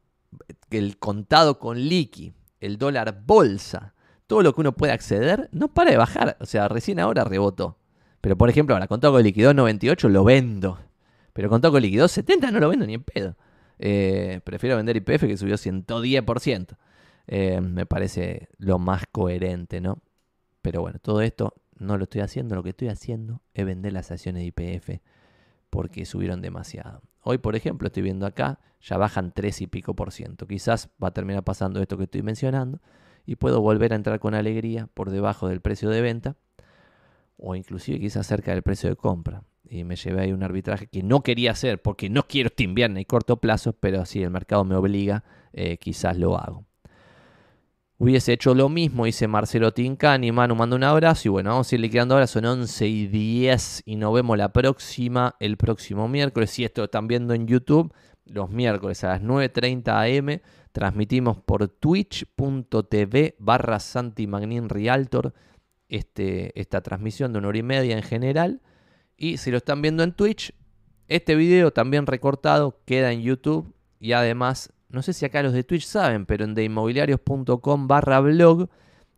El 0.70 0.98
contado 0.98 1.58
con 1.58 1.78
liqui. 1.78 2.34
El 2.60 2.76
dólar 2.76 3.22
bolsa. 3.24 3.94
Todo 4.32 4.42
lo 4.42 4.54
que 4.54 4.62
uno 4.62 4.72
puede 4.72 4.94
acceder 4.94 5.50
no 5.52 5.68
para 5.68 5.90
de 5.90 5.98
bajar. 5.98 6.38
O 6.40 6.46
sea, 6.46 6.66
recién 6.66 6.98
ahora 6.98 7.22
rebotó. 7.22 7.76
Pero 8.22 8.38
por 8.38 8.48
ejemplo, 8.48 8.74
ahora 8.74 8.86
contado 8.86 9.12
con 9.12 9.22
liquidó 9.22 9.52
98 9.52 10.08
lo 10.08 10.24
vendo. 10.24 10.78
Pero 11.34 11.50
contado 11.50 11.72
con 11.72 11.82
liquidó 11.82 12.08
70 12.08 12.50
no 12.50 12.58
lo 12.58 12.70
vendo 12.70 12.86
ni 12.86 12.94
en 12.94 13.02
pedo. 13.02 13.36
Eh, 13.78 14.40
prefiero 14.42 14.76
vender 14.76 14.96
IPF 14.96 15.26
que 15.26 15.36
subió 15.36 15.56
110%. 15.58 16.78
Eh, 17.26 17.60
me 17.60 17.84
parece 17.84 18.48
lo 18.56 18.78
más 18.78 19.02
coherente, 19.12 19.82
¿no? 19.82 19.98
Pero 20.62 20.80
bueno, 20.80 20.98
todo 20.98 21.20
esto 21.20 21.52
no 21.76 21.98
lo 21.98 22.04
estoy 22.04 22.22
haciendo. 22.22 22.54
Lo 22.54 22.62
que 22.62 22.70
estoy 22.70 22.88
haciendo 22.88 23.42
es 23.52 23.66
vender 23.66 23.92
las 23.92 24.10
acciones 24.10 24.40
de 24.40 24.46
IPF 24.46 25.02
porque 25.68 26.06
subieron 26.06 26.40
demasiado. 26.40 27.02
Hoy, 27.20 27.36
por 27.36 27.54
ejemplo, 27.54 27.88
estoy 27.88 28.02
viendo 28.02 28.24
acá, 28.24 28.60
ya 28.80 28.96
bajan 28.96 29.32
3 29.32 29.60
y 29.60 29.66
pico 29.66 29.94
por 29.94 30.10
ciento. 30.10 30.46
Quizás 30.46 30.88
va 31.04 31.08
a 31.08 31.12
terminar 31.12 31.44
pasando 31.44 31.82
esto 31.82 31.98
que 31.98 32.04
estoy 32.04 32.22
mencionando 32.22 32.80
y 33.26 33.36
puedo 33.36 33.60
volver 33.60 33.92
a 33.92 33.96
entrar 33.96 34.18
con 34.20 34.34
alegría 34.34 34.88
por 34.94 35.10
debajo 35.10 35.48
del 35.48 35.60
precio 35.60 35.90
de 35.90 36.00
venta 36.00 36.36
o 37.36 37.54
inclusive 37.56 37.98
quizás 37.98 38.26
cerca 38.26 38.52
del 38.52 38.62
precio 38.62 38.88
de 38.88 38.96
compra. 38.96 39.42
Y 39.68 39.84
me 39.84 39.96
llevé 39.96 40.22
ahí 40.22 40.32
un 40.32 40.42
arbitraje 40.42 40.86
que 40.86 41.02
no 41.02 41.22
quería 41.22 41.52
hacer 41.52 41.80
porque 41.80 42.10
no 42.10 42.24
quiero 42.24 42.50
timbiar 42.50 42.90
en 42.90 42.98
el 42.98 43.06
corto 43.06 43.38
plazo, 43.38 43.72
pero 43.72 44.04
si 44.04 44.22
el 44.22 44.30
mercado 44.30 44.64
me 44.64 44.74
obliga, 44.74 45.24
eh, 45.52 45.78
quizás 45.78 46.18
lo 46.18 46.36
hago. 46.36 46.64
Hubiese 47.98 48.32
hecho 48.32 48.54
lo 48.54 48.68
mismo, 48.68 49.04
dice 49.04 49.28
Marcelo 49.28 49.72
Tincani, 49.72 50.32
Manu 50.32 50.56
manda 50.56 50.74
un 50.74 50.82
abrazo 50.82 51.28
y 51.28 51.30
bueno, 51.30 51.50
vamos 51.50 51.70
a 51.70 51.74
ir 51.76 51.80
liquidando 51.80 52.14
ahora, 52.14 52.26
son 52.26 52.44
11 52.44 52.88
y 52.88 53.06
10 53.06 53.84
y 53.86 53.94
nos 53.94 54.12
vemos 54.12 54.36
la 54.36 54.52
próxima, 54.52 55.36
el 55.38 55.56
próximo 55.56 56.08
miércoles, 56.08 56.50
si 56.50 56.64
esto 56.64 56.80
lo 56.80 56.86
están 56.86 57.06
viendo 57.06 57.32
en 57.32 57.46
YouTube, 57.46 57.94
los 58.26 58.50
miércoles 58.50 59.04
a 59.04 59.10
las 59.10 59.22
9.30 59.22 60.18
am, 60.18 60.40
transmitimos 60.72 61.38
por 61.38 61.68
twitch.tv 61.68 63.36
barra 63.38 63.78
Santi 63.78 64.26
Magnin 64.26 64.68
Realtor 64.68 65.32
este, 65.88 66.58
esta 66.60 66.80
transmisión 66.80 67.32
de 67.32 67.38
una 67.38 67.48
hora 67.48 67.58
y 67.58 67.62
media 67.62 67.96
en 67.96 68.02
general. 68.02 68.60
Y 69.16 69.36
si 69.36 69.50
lo 69.50 69.58
están 69.58 69.82
viendo 69.82 70.02
en 70.02 70.12
Twitch, 70.12 70.54
este 71.08 71.34
video 71.34 71.72
también 71.72 72.06
recortado 72.06 72.80
queda 72.86 73.12
en 73.12 73.20
YouTube 73.20 73.74
y 74.00 74.12
además 74.12 74.72
no 74.88 75.02
sé 75.02 75.12
si 75.12 75.24
acá 75.24 75.42
los 75.42 75.52
de 75.52 75.64
Twitch 75.64 75.84
saben, 75.84 76.26
pero 76.26 76.44
en 76.44 76.54
deinmobiliarios.com 76.54 77.88
barra 77.88 78.20
blog 78.20 78.68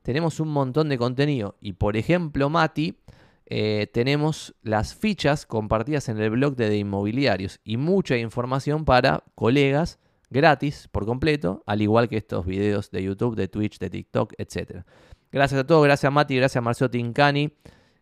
tenemos 0.02 0.39
un 0.39 0.48
montón 0.48 0.89
de 0.89 0.98
contenido. 0.98 1.56
Y 1.60 1.72
por 1.72 1.97
ejemplo, 1.97 2.48
Mati, 2.51 2.98
eh, 3.47 3.89
tenemos 3.93 4.55
las 4.62 4.94
fichas 4.94 5.47
compartidas 5.47 6.09
en 6.09 6.18
el 6.18 6.31
blog 6.31 6.56
de, 6.56 6.68
de 6.68 6.78
Inmobiliarios 6.78 7.60
y 7.64 7.76
mucha 7.76 8.16
información 8.16 8.85
para 8.85 9.24
colegas 9.35 9.98
gratis 10.35 10.89
por 10.90 11.06
completo, 11.06 11.62
al 11.65 11.81
igual 11.81 12.09
que 12.09 12.16
estos 12.16 12.44
videos 12.44 12.90
de 12.90 13.05
YouTube, 13.05 13.36
de 13.36 13.47
Twitch, 13.47 13.78
de 13.78 13.89
TikTok, 13.89 14.35
etc. 14.36 14.85
Gracias 15.31 15.61
a 15.61 15.65
todos, 15.65 15.85
gracias 15.85 16.09
a 16.09 16.11
Mati, 16.11 16.35
gracias 16.36 16.56
a 16.56 16.61
Marcelo 16.61 16.90
Tincani, 16.90 17.56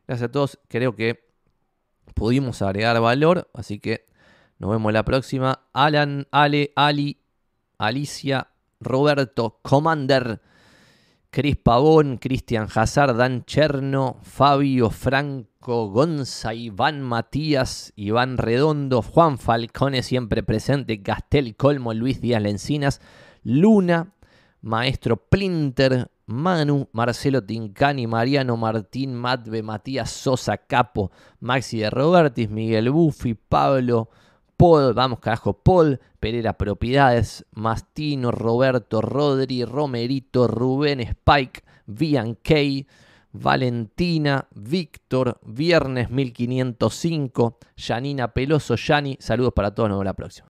gracias 0.06 0.30
a 0.30 0.32
todos. 0.32 0.58
Creo 0.68 0.96
que 0.96 1.28
pudimos 2.14 2.62
agregar 2.62 2.98
valor, 3.02 3.50
así 3.52 3.78
que 3.78 4.06
nos 4.58 4.70
vemos 4.70 4.92
la 4.94 5.04
próxima. 5.04 5.60
Alan, 5.74 6.26
Ale, 6.30 6.72
Ali, 6.74 7.20
Alicia, 7.76 8.48
Roberto, 8.80 9.60
Commander. 9.60 10.40
Cris 11.34 11.56
Pavón, 11.56 12.18
Cristian 12.18 12.68
Hazard, 12.74 13.16
Dan 13.16 13.46
Cherno, 13.46 14.18
Fabio 14.20 14.90
Franco, 14.90 15.88
Gonza, 15.88 16.52
Iván 16.52 17.00
Matías, 17.00 17.94
Iván 17.96 18.36
Redondo, 18.36 19.00
Juan 19.00 19.38
Falcone 19.38 20.02
siempre 20.02 20.42
presente, 20.42 21.02
Castel 21.02 21.56
Colmo, 21.56 21.94
Luis 21.94 22.20
Díaz 22.20 22.42
Lencinas, 22.42 23.00
Luna, 23.44 24.12
Maestro 24.60 25.16
Plinter, 25.16 26.10
Manu, 26.26 26.90
Marcelo 26.92 27.42
Tincani, 27.42 28.06
Mariano 28.06 28.58
Martín, 28.58 29.14
Matve, 29.14 29.62
Matías 29.62 30.10
Sosa, 30.10 30.58
Capo, 30.58 31.12
Maxi 31.40 31.78
de 31.78 31.88
Robertis, 31.88 32.50
Miguel 32.50 32.90
Buffi, 32.90 33.32
Pablo, 33.32 34.10
Paul, 34.62 34.94
vamos 34.94 35.18
carajo, 35.18 35.54
Paul, 35.54 35.98
Pereira 36.20 36.52
Propiedades, 36.52 37.44
Mastino, 37.50 38.30
Roberto, 38.30 39.00
Rodri, 39.00 39.64
Romerito, 39.64 40.46
Rubén 40.46 41.00
Spike, 41.00 41.64
Vian 41.86 42.38
Valentina, 43.32 44.46
Víctor, 44.54 45.40
Viernes 45.44 46.10
1505, 46.10 47.58
Yanina 47.74 48.28
Peloso, 48.28 48.76
Yani, 48.76 49.16
saludos 49.18 49.52
para 49.52 49.74
todos, 49.74 49.88
nos 49.88 49.96
vemos 49.96 50.04
la 50.04 50.14
próxima. 50.14 50.40